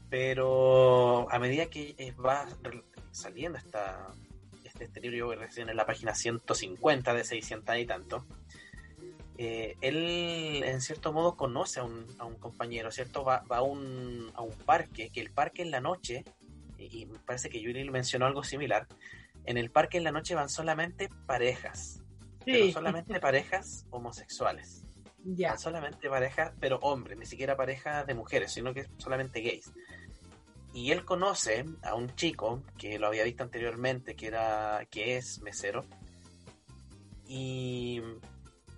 Pero 0.09 1.31
a 1.31 1.39
medida 1.39 1.66
que 1.66 2.15
va 2.24 2.47
saliendo 3.12 3.59
esta, 3.59 4.09
este, 4.65 4.85
este 4.85 5.01
libro, 5.01 5.16
yo 5.16 5.35
recién 5.35 5.69
en 5.69 5.77
la 5.77 5.87
página 5.87 6.15
150 6.15 7.15
de 7.15 7.24
600 7.24 7.77
y 7.78 7.87
tanto, 7.87 8.24
eh, 9.39 9.77
él 9.81 10.62
en 10.65 10.81
cierto 10.81 11.12
modo 11.12 11.37
conoce 11.37 11.81
a 11.81 11.85
un, 11.85 12.07
a 12.19 12.24
un 12.24 12.35
compañero, 12.37 12.91
¿cierto? 12.91 13.24
Va, 13.24 13.43
va 13.51 13.59
a, 13.59 13.62
un, 13.62 14.31
a 14.35 14.43
un 14.43 14.53
parque, 14.66 15.11
que 15.11 15.20
el 15.20 15.31
parque 15.31 15.62
en 15.62 15.70
la 15.70 15.81
noche, 15.81 16.24
y, 16.77 17.03
y 17.03 17.07
parece 17.24 17.49
que 17.49 17.61
Yuri 17.61 17.89
mencionó 17.91 18.27
algo 18.27 18.43
similar, 18.43 18.87
en 19.45 19.57
el 19.57 19.71
parque 19.71 19.99
en 19.99 20.05
la 20.05 20.12
noche 20.12 20.35
van 20.35 20.49
solamente 20.49 21.09
parejas, 21.27 22.03
pero 22.45 22.73
solamente 22.73 23.21
parejas 23.21 23.87
homosexuales, 23.91 24.85
ya. 25.25 25.51
van 25.51 25.59
solamente 25.59 26.09
parejas, 26.09 26.53
pero 26.61 26.79
hombres, 26.83 27.19
ni 27.19 27.27
siquiera 27.27 27.57
parejas 27.57 28.07
de 28.07 28.15
mujeres, 28.15 28.53
sino 28.53 28.73
que 28.75 28.87
solamente 28.99 29.41
gays. 29.41 29.73
Y 30.73 30.93
él 30.93 31.05
conoce 31.05 31.65
a 31.83 31.95
un 31.95 32.15
chico 32.15 32.62
que 32.79 32.99
lo 32.99 33.09
había 33.09 33.25
visto 33.25 33.43
anteriormente, 33.43 34.15
que 34.15 34.29
era 34.29 34.87
que 34.91 35.17
es 35.17 35.41
mesero, 35.43 35.85
y 37.27 38.01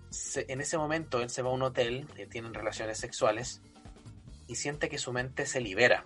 se- 0.09 0.45
en 0.51 0.61
ese 0.61 0.77
momento 0.77 1.21
él 1.21 1.29
se 1.29 1.41
va 1.41 1.49
a 1.49 1.53
un 1.53 1.61
hotel, 1.63 2.07
tienen 2.29 2.53
relaciones 2.53 2.97
sexuales 2.99 3.61
y 4.47 4.55
siente 4.55 4.89
que 4.89 4.97
su 4.97 5.11
mente 5.13 5.45
se 5.45 5.61
libera. 5.61 6.03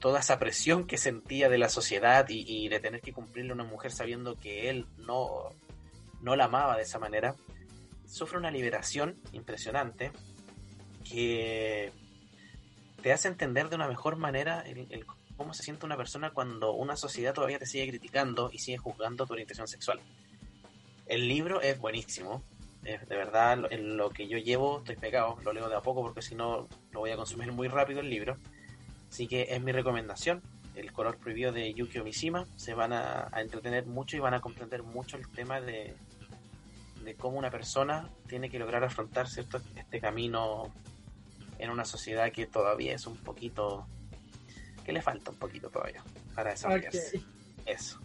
Toda 0.00 0.20
esa 0.20 0.38
presión 0.38 0.86
que 0.86 0.98
sentía 0.98 1.48
de 1.48 1.58
la 1.58 1.68
sociedad 1.68 2.26
y, 2.28 2.68
de 2.68 2.80
tener 2.80 3.00
que 3.00 3.12
cumplirle 3.12 3.52
a 3.52 3.54
una 3.54 3.64
mujer 3.64 3.92
sabiendo 3.92 4.36
que 4.36 4.68
él 4.68 4.86
no, 4.98 5.50
no 6.20 6.36
la 6.36 6.44
amaba 6.44 6.76
de 6.76 6.82
esa 6.82 6.98
manera, 6.98 7.34
sufre 8.06 8.38
una 8.38 8.50
liberación 8.50 9.16
impresionante 9.32 10.12
que 11.08 11.92
te 13.02 13.12
hace 13.12 13.28
entender 13.28 13.68
de 13.68 13.76
una 13.76 13.88
mejor 13.88 14.16
manera 14.16 14.64
cómo 15.36 15.54
se 15.54 15.62
siente 15.62 15.86
una 15.86 15.96
persona 15.96 16.30
cuando 16.30 16.72
una 16.72 16.96
sociedad 16.96 17.34
todavía 17.34 17.58
te 17.58 17.66
sigue 17.66 17.88
criticando 17.88 18.50
y 18.52 18.58
sigue 18.58 18.78
juzgando 18.78 19.26
tu 19.26 19.32
orientación 19.32 19.66
sexual. 19.66 20.00
El 21.06 21.26
libro 21.26 21.60
es 21.60 21.78
buenísimo, 21.78 22.44
de 22.82 22.98
verdad, 23.16 23.72
en 23.72 23.96
lo 23.96 24.10
que 24.10 24.26
yo 24.26 24.38
llevo 24.38 24.78
estoy 24.78 24.96
pegado, 24.96 25.38
lo 25.44 25.52
leo 25.52 25.68
de 25.68 25.76
a 25.76 25.80
poco 25.80 26.02
porque 26.02 26.20
si 26.20 26.34
no 26.34 26.68
lo 26.90 27.00
voy 27.00 27.10
a 27.10 27.16
consumir 27.16 27.52
muy 27.52 27.68
rápido 27.68 28.00
el 28.00 28.10
libro. 28.10 28.36
Así 29.12 29.26
que 29.26 29.48
es 29.50 29.60
mi 29.60 29.72
recomendación, 29.72 30.40
El 30.74 30.90
color 30.90 31.18
prohibido 31.18 31.52
de 31.52 31.74
Yukio 31.74 32.02
Mishima. 32.02 32.46
Se 32.56 32.72
van 32.72 32.94
a, 32.94 33.28
a 33.30 33.42
entretener 33.42 33.84
mucho 33.84 34.16
y 34.16 34.20
van 34.20 34.32
a 34.32 34.40
comprender 34.40 34.82
mucho 34.82 35.18
el 35.18 35.28
tema 35.28 35.60
de, 35.60 35.94
de 37.04 37.14
cómo 37.14 37.38
una 37.38 37.50
persona 37.50 38.08
tiene 38.26 38.48
que 38.48 38.58
lograr 38.58 38.82
afrontar 38.82 39.28
cierto 39.28 39.60
este 39.76 40.00
camino 40.00 40.72
en 41.58 41.68
una 41.68 41.84
sociedad 41.84 42.32
que 42.32 42.46
todavía 42.46 42.94
es 42.94 43.06
un 43.06 43.18
poquito 43.18 43.86
que 44.82 44.94
le 44.94 45.02
falta 45.02 45.30
un 45.30 45.36
poquito 45.36 45.68
todavía 45.68 46.02
para 46.34 46.52
desarrollarse. 46.52 47.18
Ok. 47.18 47.24
Eso. 47.66 48.00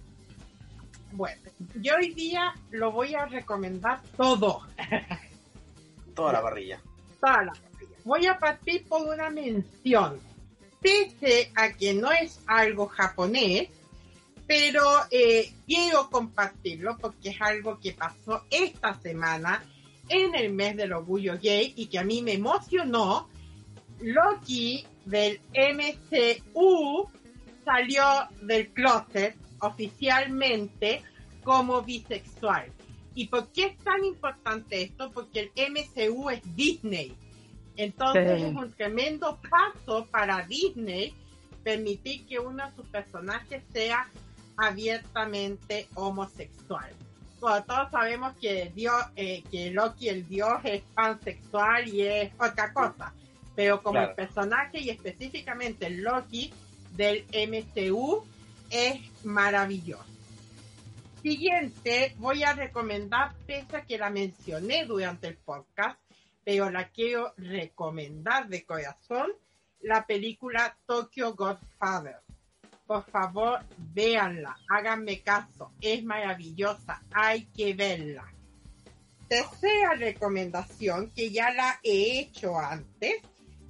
Bueno, 1.13 1.41
yo 1.75 1.95
hoy 1.95 2.13
día 2.13 2.53
lo 2.71 2.91
voy 2.91 3.15
a 3.15 3.25
recomendar 3.27 4.01
todo. 4.17 4.67
Toda 6.13 6.33
la 6.33 6.41
parrilla. 6.41 6.81
toda 7.21 7.45
la 7.45 7.53
parrilla. 7.53 7.95
Voy 8.03 8.25
a 8.25 8.37
partir 8.37 8.85
por 8.89 9.07
una 9.07 9.29
mención. 9.29 10.26
Pese 10.87 11.51
a 11.53 11.73
que 11.73 11.93
no 11.93 12.13
es 12.13 12.39
algo 12.47 12.87
japonés, 12.87 13.67
pero 14.47 14.81
eh, 15.11 15.51
quiero 15.65 16.09
compartirlo 16.09 16.97
porque 16.97 17.31
es 17.31 17.41
algo 17.41 17.77
que 17.77 17.91
pasó 17.91 18.45
esta 18.49 18.97
semana 19.01 19.65
en 20.07 20.33
el 20.33 20.53
mes 20.53 20.77
del 20.77 20.93
orgullo 20.93 21.37
gay 21.41 21.73
y 21.75 21.87
que 21.87 21.99
a 21.99 22.05
mí 22.05 22.21
me 22.21 22.35
emocionó. 22.35 23.27
Loki 23.99 24.85
del 25.03 25.41
MCU 25.51 27.09
salió 27.65 28.05
del 28.43 28.69
closet 28.69 29.35
oficialmente 29.59 31.03
como 31.43 31.81
bisexual. 31.81 32.71
¿Y 33.13 33.27
por 33.27 33.51
qué 33.51 33.65
es 33.65 33.77
tan 33.79 34.05
importante 34.05 34.83
esto? 34.83 35.11
Porque 35.11 35.51
el 35.53 35.71
MCU 35.73 36.29
es 36.29 36.39
Disney. 36.55 37.13
Entonces 37.77 38.41
es 38.41 38.55
un 38.55 38.71
tremendo 38.73 39.39
paso 39.49 40.07
para 40.11 40.45
Disney 40.45 41.13
permitir 41.63 42.25
que 42.25 42.39
uno 42.39 42.65
de 42.65 42.75
sus 42.75 42.85
personajes 42.87 43.63
sea 43.71 44.09
abiertamente 44.57 45.87
homosexual. 45.93 46.89
Bueno, 47.39 47.63
todos 47.65 47.91
sabemos 47.91 48.35
que 48.41 48.71
Dios, 48.73 48.99
eh, 49.15 49.43
que 49.51 49.69
Loki 49.69 50.09
el 50.09 50.27
dios 50.27 50.59
es 50.63 50.81
pansexual 50.95 51.87
y 51.87 52.01
es 52.01 52.31
otra 52.39 52.73
cosa, 52.73 53.13
pero 53.55 53.83
como 53.83 53.99
el 54.01 54.13
personaje 54.15 54.79
y 54.79 54.89
específicamente 54.89 55.85
el 55.85 56.01
Loki 56.01 56.51
del 56.95 57.25
MCU 57.31 58.23
es 58.71 58.99
maravilloso. 59.23 60.03
Siguiente, 61.21 62.15
voy 62.17 62.43
a 62.43 62.53
recomendar, 62.53 63.35
pese 63.45 63.77
a 63.77 63.81
que 63.85 63.97
la 63.97 64.09
mencioné 64.09 64.85
durante 64.85 65.27
el 65.27 65.35
podcast, 65.37 65.99
pero 66.47 66.69
la 66.69 66.87
quiero 66.91 67.33
recomendar 67.35 68.47
de 68.47 68.63
corazón, 68.63 69.33
la 69.81 70.07
película 70.07 70.77
Tokyo 70.85 71.35
Godfather. 71.35 72.21
Por 72.85 73.03
favor, 73.11 73.59
véanla, 73.77 74.55
háganme 74.69 75.19
caso, 75.23 75.73
es 75.81 76.05
maravillosa, 76.05 77.03
hay 77.11 77.47
que 77.47 77.73
verla. 77.73 78.33
Tercera 79.27 79.95
recomendación, 79.95 81.11
que 81.11 81.31
ya 81.31 81.51
la 81.51 81.81
he 81.83 82.21
hecho 82.21 82.57
antes, 82.57 83.15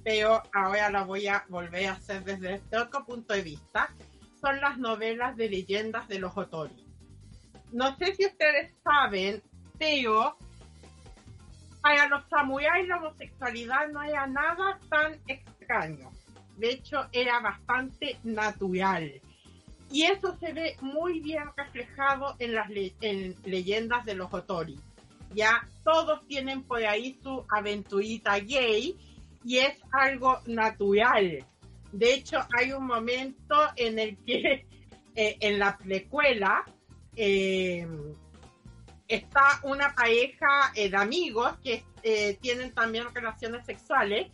pero 0.04 0.40
ahora 0.54 0.88
la 0.88 1.02
voy 1.02 1.26
a 1.26 1.44
volver 1.48 1.86
a 1.86 1.94
hacer 1.94 2.22
desde 2.22 2.54
este 2.54 2.78
otro 2.78 3.04
punto 3.04 3.34
de 3.34 3.42
vista, 3.42 3.92
son 4.40 4.60
las 4.60 4.78
novelas 4.78 5.36
de 5.36 5.50
leyendas 5.50 6.06
de 6.06 6.20
los 6.20 6.38
Otori. 6.38 6.86
No 7.72 7.96
sé 7.96 8.14
si 8.14 8.24
ustedes 8.24 8.72
saben, 8.84 9.42
pero 9.80 10.38
para 11.88 12.06
los 12.08 12.28
samuráis 12.28 12.86
la 12.86 12.98
homosexualidad 12.98 13.88
no 13.88 14.02
era 14.02 14.26
nada 14.26 14.78
tan 14.90 15.18
extraño. 15.26 16.10
De 16.58 16.72
hecho, 16.72 17.06
era 17.12 17.40
bastante 17.40 18.18
natural. 18.24 19.10
Y 19.90 20.02
eso 20.02 20.36
se 20.38 20.52
ve 20.52 20.76
muy 20.82 21.20
bien 21.20 21.44
reflejado 21.56 22.36
en 22.40 22.54
las 22.54 22.68
leyendas 22.68 24.04
de 24.04 24.14
los 24.16 24.34
Otori. 24.34 24.78
Ya 25.34 25.66
todos 25.82 26.26
tienen 26.26 26.62
por 26.62 26.84
ahí 26.84 27.18
su 27.22 27.46
aventurita 27.48 28.38
gay 28.38 28.94
y 29.42 29.56
es 29.56 29.80
algo 29.90 30.40
natural. 30.44 31.46
De 31.90 32.12
hecho, 32.12 32.36
hay 32.54 32.72
un 32.72 32.86
momento 32.86 33.56
en 33.76 33.98
el 33.98 34.18
que 34.26 34.66
eh, 35.16 35.38
en 35.40 35.58
la 35.58 35.78
precuela 35.78 36.66
eh, 37.16 37.88
está 39.08 39.60
una 39.62 39.94
pareja 39.94 40.70
eh, 40.74 40.90
de 40.90 40.96
amigos 40.96 41.56
que 41.64 41.82
tienen 42.40 42.72
también 42.72 43.12
relaciones 43.12 43.66
sexuales 43.66 44.28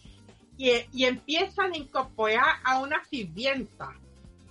y, 0.56 1.04
empiezan 1.04 1.72
a 1.72 1.76
incorporar 1.76 2.56
a 2.64 2.78
una 2.78 3.02
sirvienta. 3.04 3.92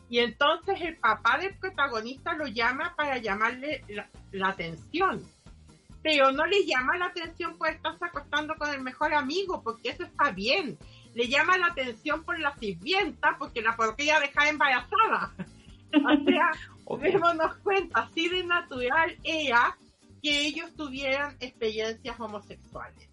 Y 0.10 0.20
entonces 0.20 0.80
el 0.82 0.98
papá 0.98 1.38
del 1.38 1.56
protagonista 1.58 2.34
lo 2.34 2.46
llama 2.48 2.94
para 2.96 3.18
llamarle 3.18 3.84
la, 4.32 4.48
atención. 4.48 5.24
Pero 6.04 6.32
no 6.32 6.46
le 6.46 6.66
llama 6.66 6.98
la 6.98 7.06
atención 7.06 7.58
por 7.58 7.70
estarse 7.70 8.06
acostando 8.06 8.56
con 8.56 8.70
el 8.70 8.82
mejor 8.82 9.14
amigo, 9.14 9.64
porque 9.64 9.90
eso 9.90 10.04
está 10.04 10.32
bien. 10.32 10.78
Le 11.16 11.28
llama 11.30 11.58
la 11.58 11.68
atención 11.68 12.24
por 12.24 12.38
la 12.40 12.54
sirvienta, 12.58 13.38
porque 13.40 13.62
la 13.62 13.76
podría 13.76 14.20
dejar 14.20 14.48
embarazada. 14.48 15.32
O 16.86 16.98
sea, 16.98 17.12
démonos 17.12 17.56
cuenta, 17.58 18.02
así 18.02 18.28
de 18.28 18.44
natural 18.44 19.16
era 19.24 19.78
que 20.24 20.48
ellos 20.48 20.74
tuvieran 20.76 21.36
experiencias 21.42 22.18
homosexuales. 22.18 23.10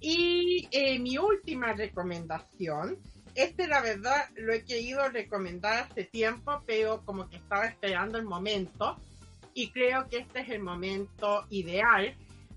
Y 0.00 0.68
eh, 0.72 0.98
mi 0.98 1.16
última 1.16 1.72
recomendación, 1.72 2.98
este 3.34 3.68
la 3.68 3.80
verdad 3.80 4.28
lo 4.36 4.52
he 4.52 4.64
querido 4.64 5.08
recomendar 5.08 5.84
hace 5.84 6.04
tiempo, 6.04 6.62
pero 6.66 7.04
como 7.04 7.30
que 7.30 7.36
estaba 7.36 7.66
esperando 7.66 8.18
el 8.18 8.24
momento 8.24 9.00
y 9.54 9.70
creo 9.70 10.08
que 10.08 10.18
este 10.18 10.40
es 10.40 10.48
el 10.50 10.62
momento 10.62 11.46
ideal 11.50 12.14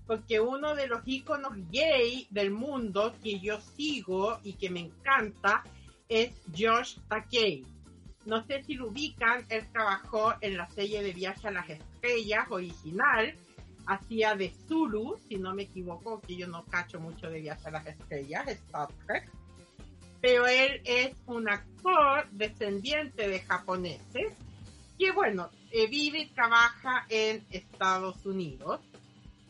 porque 0.08 0.40
uno 0.40 0.74
de 0.74 0.88
los 0.88 1.02
iconos 1.06 1.52
gay 1.70 2.26
del 2.30 2.50
mundo 2.50 3.14
que 3.22 3.38
yo 3.40 3.60
sigo 3.60 4.40
y 4.42 4.54
que 4.54 4.70
me 4.70 4.80
encanta 4.80 5.62
es 6.08 6.32
Josh 6.56 6.96
Takei. 7.08 7.64
No 8.24 8.44
sé 8.46 8.62
si 8.64 8.74
lo 8.74 8.88
ubican, 8.88 9.44
él 9.48 9.66
trabajó 9.70 10.34
en 10.40 10.56
la 10.56 10.66
serie 10.70 11.02
de 11.02 11.12
Viaje 11.12 11.48
a 11.48 11.50
las 11.50 11.68
original 12.50 13.34
hacía 13.86 14.34
de 14.34 14.52
Zulu, 14.66 15.18
si 15.28 15.38
no 15.38 15.54
me 15.54 15.62
equivoco, 15.62 16.20
que 16.20 16.36
yo 16.36 16.46
no 16.46 16.64
cacho 16.66 17.00
mucho 17.00 17.30
de 17.30 17.40
Viaje 17.40 17.68
a 17.68 17.70
las 17.70 17.86
Estrellas, 17.86 18.46
Star 18.46 18.88
Trek. 19.06 19.30
Pero 20.20 20.46
él 20.46 20.82
es 20.84 21.16
un 21.26 21.48
actor 21.48 22.28
descendiente 22.32 23.28
de 23.28 23.40
japoneses 23.40 24.34
que, 24.98 25.12
bueno, 25.12 25.48
eh, 25.70 25.86
vive 25.86 26.20
y 26.20 26.26
trabaja 26.26 27.06
en 27.08 27.44
Estados 27.50 28.26
Unidos. 28.26 28.80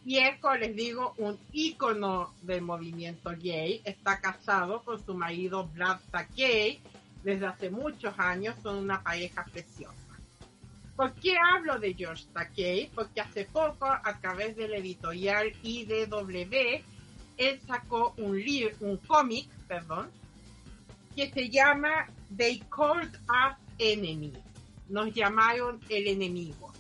Y 0.05 0.19
es, 0.19 0.39
como 0.41 0.55
les 0.55 0.75
digo, 0.77 1.15
un 1.19 1.39
ícono 1.53 2.33
del 2.43 2.62
movimiento 2.62 3.31
gay. 3.39 3.81
Está 3.85 4.20
casado 4.20 4.83
con 4.83 5.05
su 5.05 5.15
marido 5.15 5.66
Brad 5.69 5.99
Takei 6.11 6.81
desde 7.25 7.47
hace 7.47 7.70
muchos 7.70 8.15
años. 8.19 8.55
Son 8.62 8.79
una 8.79 9.03
pareja 9.03 9.45
preciosa. 9.45 10.07
¿Por 10.99 11.15
qué 11.15 11.37
hablo 11.55 11.79
de 11.79 11.95
George 11.95 12.25
Takei? 12.33 12.91
Porque 12.93 13.20
hace 13.20 13.45
poco, 13.45 13.87
a 13.87 14.19
través 14.20 14.57
del 14.57 14.75
editorial 14.75 15.53
IDW, 15.62 16.83
él 17.37 17.61
sacó 17.69 18.15
un 18.16 18.43
un 18.81 18.97
cómic, 19.07 19.49
perdón, 19.69 20.11
que 21.15 21.31
se 21.31 21.51
llama 21.51 22.09
They 22.37 22.65
Called 22.69 23.15
Us 23.15 23.57
Enemy. 23.79 24.33
Nos 24.89 25.15
llamaron 25.15 25.79
el 25.89 26.09
enemigo. 26.09 26.73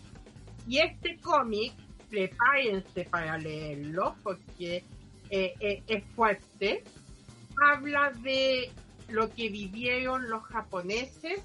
Y 0.66 0.78
este 0.78 1.16
cómic, 1.20 1.74
prepárense 2.10 3.04
para 3.04 3.38
leerlo 3.38 4.16
porque 4.24 4.82
eh, 5.30 5.54
eh, 5.60 5.84
es 5.86 6.04
fuerte. 6.16 6.82
Habla 7.70 8.10
de 8.20 8.72
lo 9.10 9.32
que 9.32 9.48
vivieron 9.48 10.28
los 10.28 10.42
japoneses 10.42 11.40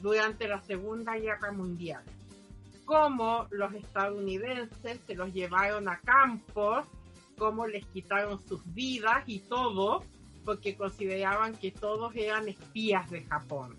durante 0.00 0.48
la 0.48 0.62
Segunda 0.62 1.16
Guerra 1.16 1.52
Mundial. 1.52 2.02
Cómo 2.84 3.46
los 3.50 3.72
estadounidenses 3.74 5.00
se 5.06 5.14
los 5.14 5.32
llevaron 5.32 5.88
a 5.88 5.98
campos, 6.00 6.86
cómo 7.38 7.66
les 7.66 7.86
quitaron 7.86 8.40
sus 8.46 8.62
vidas 8.74 9.24
y 9.26 9.40
todo, 9.40 10.04
porque 10.44 10.76
consideraban 10.76 11.54
que 11.54 11.70
todos 11.70 12.14
eran 12.14 12.48
espías 12.48 13.10
de 13.10 13.22
Japón. 13.24 13.76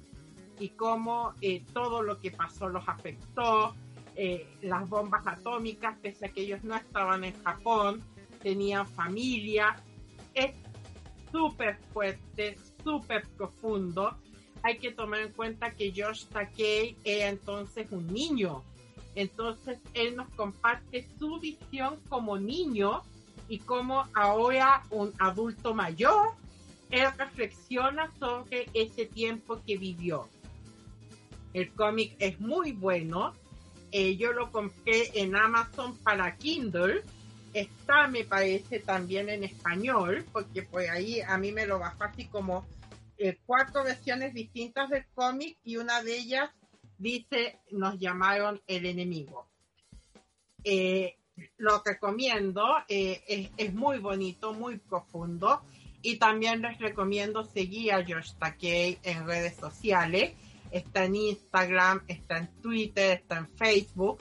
Y 0.60 0.70
cómo 0.70 1.34
eh, 1.42 1.64
todo 1.74 2.02
lo 2.02 2.20
que 2.20 2.32
pasó 2.32 2.70
los 2.70 2.88
afectó, 2.88 3.76
eh, 4.16 4.48
las 4.62 4.90
bombas 4.90 5.28
atómicas, 5.28 5.98
pese 6.00 6.28
a 6.28 6.30
que 6.30 6.42
ellos 6.42 6.64
no 6.64 6.76
estaban 6.76 7.24
en 7.24 7.44
Japón, 7.44 8.02
tenían 8.42 8.88
familia. 8.88 9.76
Es 10.34 10.56
súper 11.32 11.78
fuerte, 11.94 12.58
súper 12.84 13.28
profundo 13.38 14.18
hay 14.66 14.80
que 14.80 14.92
tomar 14.92 15.20
en 15.20 15.32
cuenta 15.32 15.70
que 15.70 15.92
George 15.92 16.26
Takei 16.34 16.98
era 17.04 17.30
entonces 17.30 17.88
un 17.92 18.08
niño. 18.08 18.64
Entonces 19.16 19.80
él 19.94 20.16
nos 20.16 20.30
comparte 20.32 21.08
su 21.18 21.40
visión 21.40 22.00
como 22.10 22.38
niño 22.38 23.02
y 23.48 23.60
como 23.60 24.06
ahora 24.14 24.84
un 24.90 25.14
adulto 25.20 25.74
mayor, 25.74 26.30
él 26.92 27.08
reflexiona 27.18 28.12
sobre 28.20 28.68
ese 28.74 29.06
tiempo 29.06 29.62
que 29.66 29.78
vivió. 29.78 30.28
El 31.54 31.72
cómic 31.72 32.16
es 32.20 32.40
muy 32.40 32.74
bueno. 32.74 33.34
Eh, 33.92 34.18
yo 34.18 34.34
lo 34.34 34.52
compré 34.52 35.10
en 35.14 35.36
Amazon 35.36 35.98
para 36.00 36.36
Kindle. 36.36 37.04
Está, 37.54 38.08
me 38.08 38.26
parece, 38.26 38.80
también 38.80 39.30
en 39.30 39.46
español, 39.46 40.26
porque 40.34 40.64
por 40.64 40.82
ahí 40.82 41.22
a 41.22 41.38
mí 41.38 41.54
me 41.54 41.66
lo 41.66 41.80
bajó 41.80 42.04
así 42.04 42.26
como 42.26 42.66
eh, 43.18 43.38
cuatro 43.46 43.86
versiones 43.86 44.34
distintas 44.34 44.90
del 44.90 45.06
cómic 45.14 45.58
y 45.64 45.78
una 45.78 46.04
de 46.04 46.18
ellas 46.18 46.50
dice 46.98 47.60
nos 47.72 48.00
llamaron 48.00 48.62
el 48.68 48.86
enemigo. 48.86 49.48
Eh, 50.64 51.18
lo 51.58 51.82
recomiendo, 51.84 52.64
eh, 52.88 53.52
es, 53.58 53.74
muy 53.74 54.00
bonito, 54.00 54.54
muy 54.54 54.78
profundo 54.78 55.62
y 56.02 56.18
también 56.18 56.62
les 56.62 56.80
recomiendo 56.80 57.44
seguir 57.44 57.94
a 57.94 58.04
George 58.04 58.32
Takei 58.40 59.00
en 59.04 59.28
redes 59.28 59.56
sociales. 59.56 60.34
está 60.72 61.06
en 61.06 61.16
Instagram, 61.16 62.04
está 62.08 62.38
en 62.38 62.48
Twitter, 62.62 63.20
está 63.20 63.38
en 63.38 63.48
Facebook. 63.50 64.20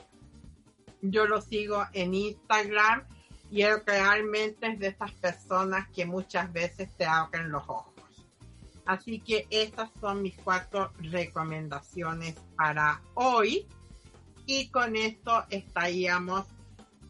Yo 1.01 1.25
lo 1.25 1.41
sigo 1.41 1.85
en 1.93 2.13
Instagram 2.13 3.03
y 3.51 3.61
él 3.61 3.77
realmente 3.85 4.67
es 4.67 4.79
de 4.79 4.87
esas 4.87 5.11
personas 5.13 5.87
que 5.89 6.05
muchas 6.05 6.51
veces 6.51 6.89
te 6.97 7.05
abren 7.05 7.51
los 7.51 7.63
ojos. 7.63 7.94
Así 8.85 9.19
que 9.19 9.47
estas 9.49 9.89
son 9.99 10.21
mis 10.21 10.35
cuatro 10.37 10.91
recomendaciones 10.99 12.35
para 12.55 13.01
hoy. 13.15 13.67
Y 14.45 14.69
con 14.69 14.95
esto 14.95 15.43
estaríamos 15.49 16.45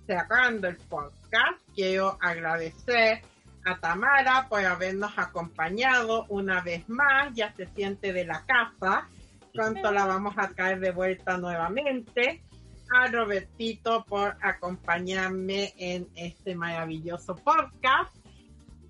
cerrando 0.07 0.67
el 0.67 0.77
podcast. 0.77 1.61
Quiero 1.73 2.17
agradecer 2.21 3.21
a 3.65 3.77
Tamara 3.77 4.47
por 4.47 4.63
habernos 4.63 5.11
acompañado 5.17 6.25
una 6.29 6.61
vez 6.61 6.87
más. 6.87 7.33
Ya 7.33 7.53
se 7.53 7.67
siente 7.67 8.13
de 8.13 8.25
la 8.25 8.45
casa. 8.45 9.09
Pronto 9.53 9.91
la 9.91 10.05
vamos 10.05 10.35
a 10.37 10.49
traer 10.49 10.79
de 10.79 10.91
vuelta 10.91 11.37
nuevamente. 11.37 12.43
A 12.89 13.07
Robertito 13.07 14.05
por 14.05 14.37
acompañarme 14.41 15.73
en 15.77 16.07
este 16.15 16.55
maravilloso 16.55 17.35
podcast. 17.35 18.15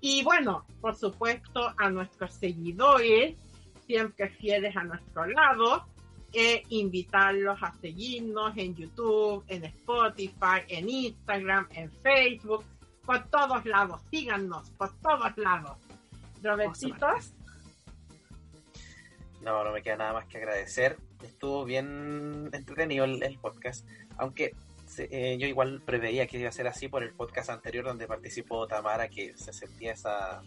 Y 0.08 0.22
bueno, 0.22 0.64
por 0.80 0.94
supuesto, 0.94 1.74
a 1.76 1.90
nuestros 1.90 2.32
seguidores, 2.34 3.34
siempre 3.88 4.28
fieles 4.28 4.76
a 4.76 4.84
nuestro 4.84 5.26
lado, 5.26 5.84
e 6.32 6.62
invitarlos 6.68 7.60
a 7.60 7.72
seguirnos 7.80 8.56
en 8.56 8.76
YouTube, 8.76 9.42
en 9.48 9.64
Spotify, 9.64 10.62
en 10.68 10.88
Instagram, 10.88 11.66
en 11.72 11.90
Facebook, 11.90 12.64
por 13.04 13.26
todos 13.30 13.64
lados. 13.66 14.00
Síganos 14.08 14.70
por 14.78 14.96
todos 15.00 15.36
lados. 15.38 15.76
Robertitos. 16.40 17.32
No, 19.42 19.64
no 19.64 19.72
me 19.72 19.82
queda 19.82 19.96
nada 19.96 20.12
más 20.12 20.26
que 20.26 20.38
agradecer. 20.38 20.98
Estuvo 21.20 21.64
bien 21.64 22.48
entretenido 22.52 23.06
el, 23.06 23.38
podcast, 23.40 23.84
aunque 24.18 24.54
eh, 24.98 25.36
yo 25.38 25.46
igual 25.46 25.82
preveía 25.84 26.26
que 26.26 26.38
iba 26.38 26.48
a 26.48 26.52
ser 26.52 26.66
así 26.66 26.88
por 26.88 27.02
el 27.02 27.12
podcast 27.12 27.50
anterior 27.50 27.84
donde 27.84 28.06
participó 28.06 28.66
Tamara, 28.66 29.08
que 29.08 29.36
se 29.36 29.52
sentía 29.52 29.92
esa, 29.92 30.42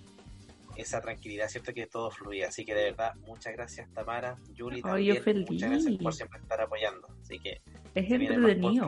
esa 0.75 1.01
tranquilidad, 1.01 1.47
¿cierto? 1.47 1.73
Que 1.73 1.87
todo 1.87 2.11
fluía. 2.11 2.47
Así 2.47 2.65
que 2.65 2.73
de 2.73 2.83
verdad, 2.85 3.15
muchas 3.27 3.53
gracias 3.53 3.91
Tamara, 3.93 4.37
Julie 4.57 4.81
también. 4.81 5.23
Muchas 5.47 5.69
gracias 5.69 5.95
por 5.97 6.13
siempre 6.13 6.39
estar 6.39 6.61
apoyando. 6.61 7.07
Así 7.21 7.39
que... 7.39 7.61
Es 7.95 8.09
entretenido. 8.09 8.85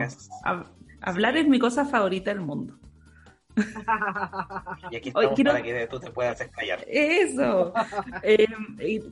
Hablar 1.00 1.36
es 1.36 1.48
mi 1.48 1.58
cosa 1.58 1.84
favorita 1.84 2.30
del 2.30 2.40
mundo. 2.40 2.78
Y 4.90 4.96
aquí 4.96 5.08
estamos 5.10 5.38
para 5.42 5.62
que 5.62 5.86
tú 5.86 6.00
te 6.00 6.10
puedas 6.10 6.40
escallar. 6.40 6.84
Eso. 6.88 7.72
eh, 8.22 8.46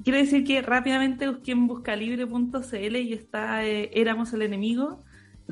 quiero 0.02 0.18
decir 0.18 0.44
que 0.44 0.62
rápidamente 0.62 1.28
busqué 1.28 1.52
en 1.52 1.66
buscalibre.cl 1.66 2.96
y 2.96 3.12
está 3.12 3.66
eh, 3.66 3.90
Éramos 3.92 4.32
el 4.32 4.42
enemigo 4.42 5.02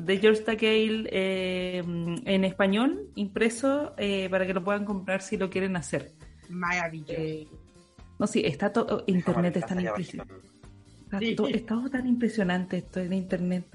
de 0.05 0.17
George 0.17 0.41
Takei 0.41 1.07
eh, 1.09 1.79
en 1.79 2.45
español, 2.45 3.09
impreso, 3.15 3.93
eh, 3.97 4.29
para 4.29 4.45
que 4.45 4.53
lo 4.53 4.63
puedan 4.63 4.85
comprar 4.85 5.21
si 5.21 5.37
lo 5.37 5.49
quieren 5.49 5.75
hacer. 5.75 6.11
Maravilloso. 6.49 7.49
no, 8.17 8.27
sí, 8.27 8.41
está 8.45 8.71
todo. 8.71 9.03
Internet 9.07 9.57
es 9.57 9.65
tan 9.65 9.81
impresionante. 9.81 10.33
Está, 11.11 11.67
todo 11.67 11.89
tan 11.89 12.07
impresionante 12.07 12.77
esto 12.77 12.99
en 12.99 13.13
internet. 13.13 13.65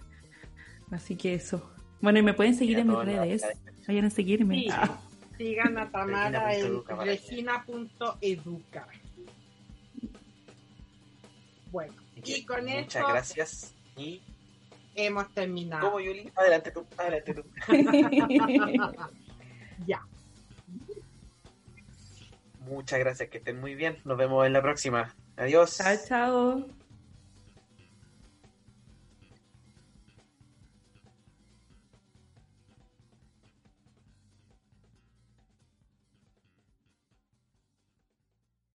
Así 0.90 1.16
que 1.16 1.34
eso. 1.34 1.70
Bueno, 2.00 2.18
y 2.18 2.22
me 2.22 2.34
pueden 2.34 2.54
seguir 2.54 2.78
en 2.78 2.88
mis 2.88 2.98
redes. 2.98 3.44
Vayan 3.86 4.06
a 4.06 4.10
seguirme. 4.10 4.56
Sí. 4.56 4.68
Ah. 4.70 4.98
Sigan 5.36 5.76
a 5.78 5.90
Tamara 5.90 6.54
en 6.54 6.84
regina.educa. 6.86 8.86
Bueno, 11.72 11.94
y, 12.24 12.44
con 12.44 12.62
muchas 12.62 12.76
esto. 12.76 12.98
Muchas 13.00 13.08
gracias. 13.08 13.74
Y 13.96 14.22
hemos 14.94 15.32
terminado. 15.32 15.86
¿Cómo, 15.86 16.00
Yuli? 16.00 16.30
Adelante 16.36 16.70
tú, 16.70 16.86
adelante 16.96 17.34
tú. 17.34 17.44
ya. 19.86 20.02
Muchas 22.60 22.98
gracias, 22.98 23.28
que 23.28 23.38
estén 23.38 23.60
muy 23.60 23.74
bien. 23.74 23.98
Nos 24.04 24.16
vemos 24.16 24.46
en 24.46 24.52
la 24.52 24.62
próxima. 24.62 25.14
Adiós. 25.36 25.76
Chao, 25.76 25.96
chao. 26.06 26.83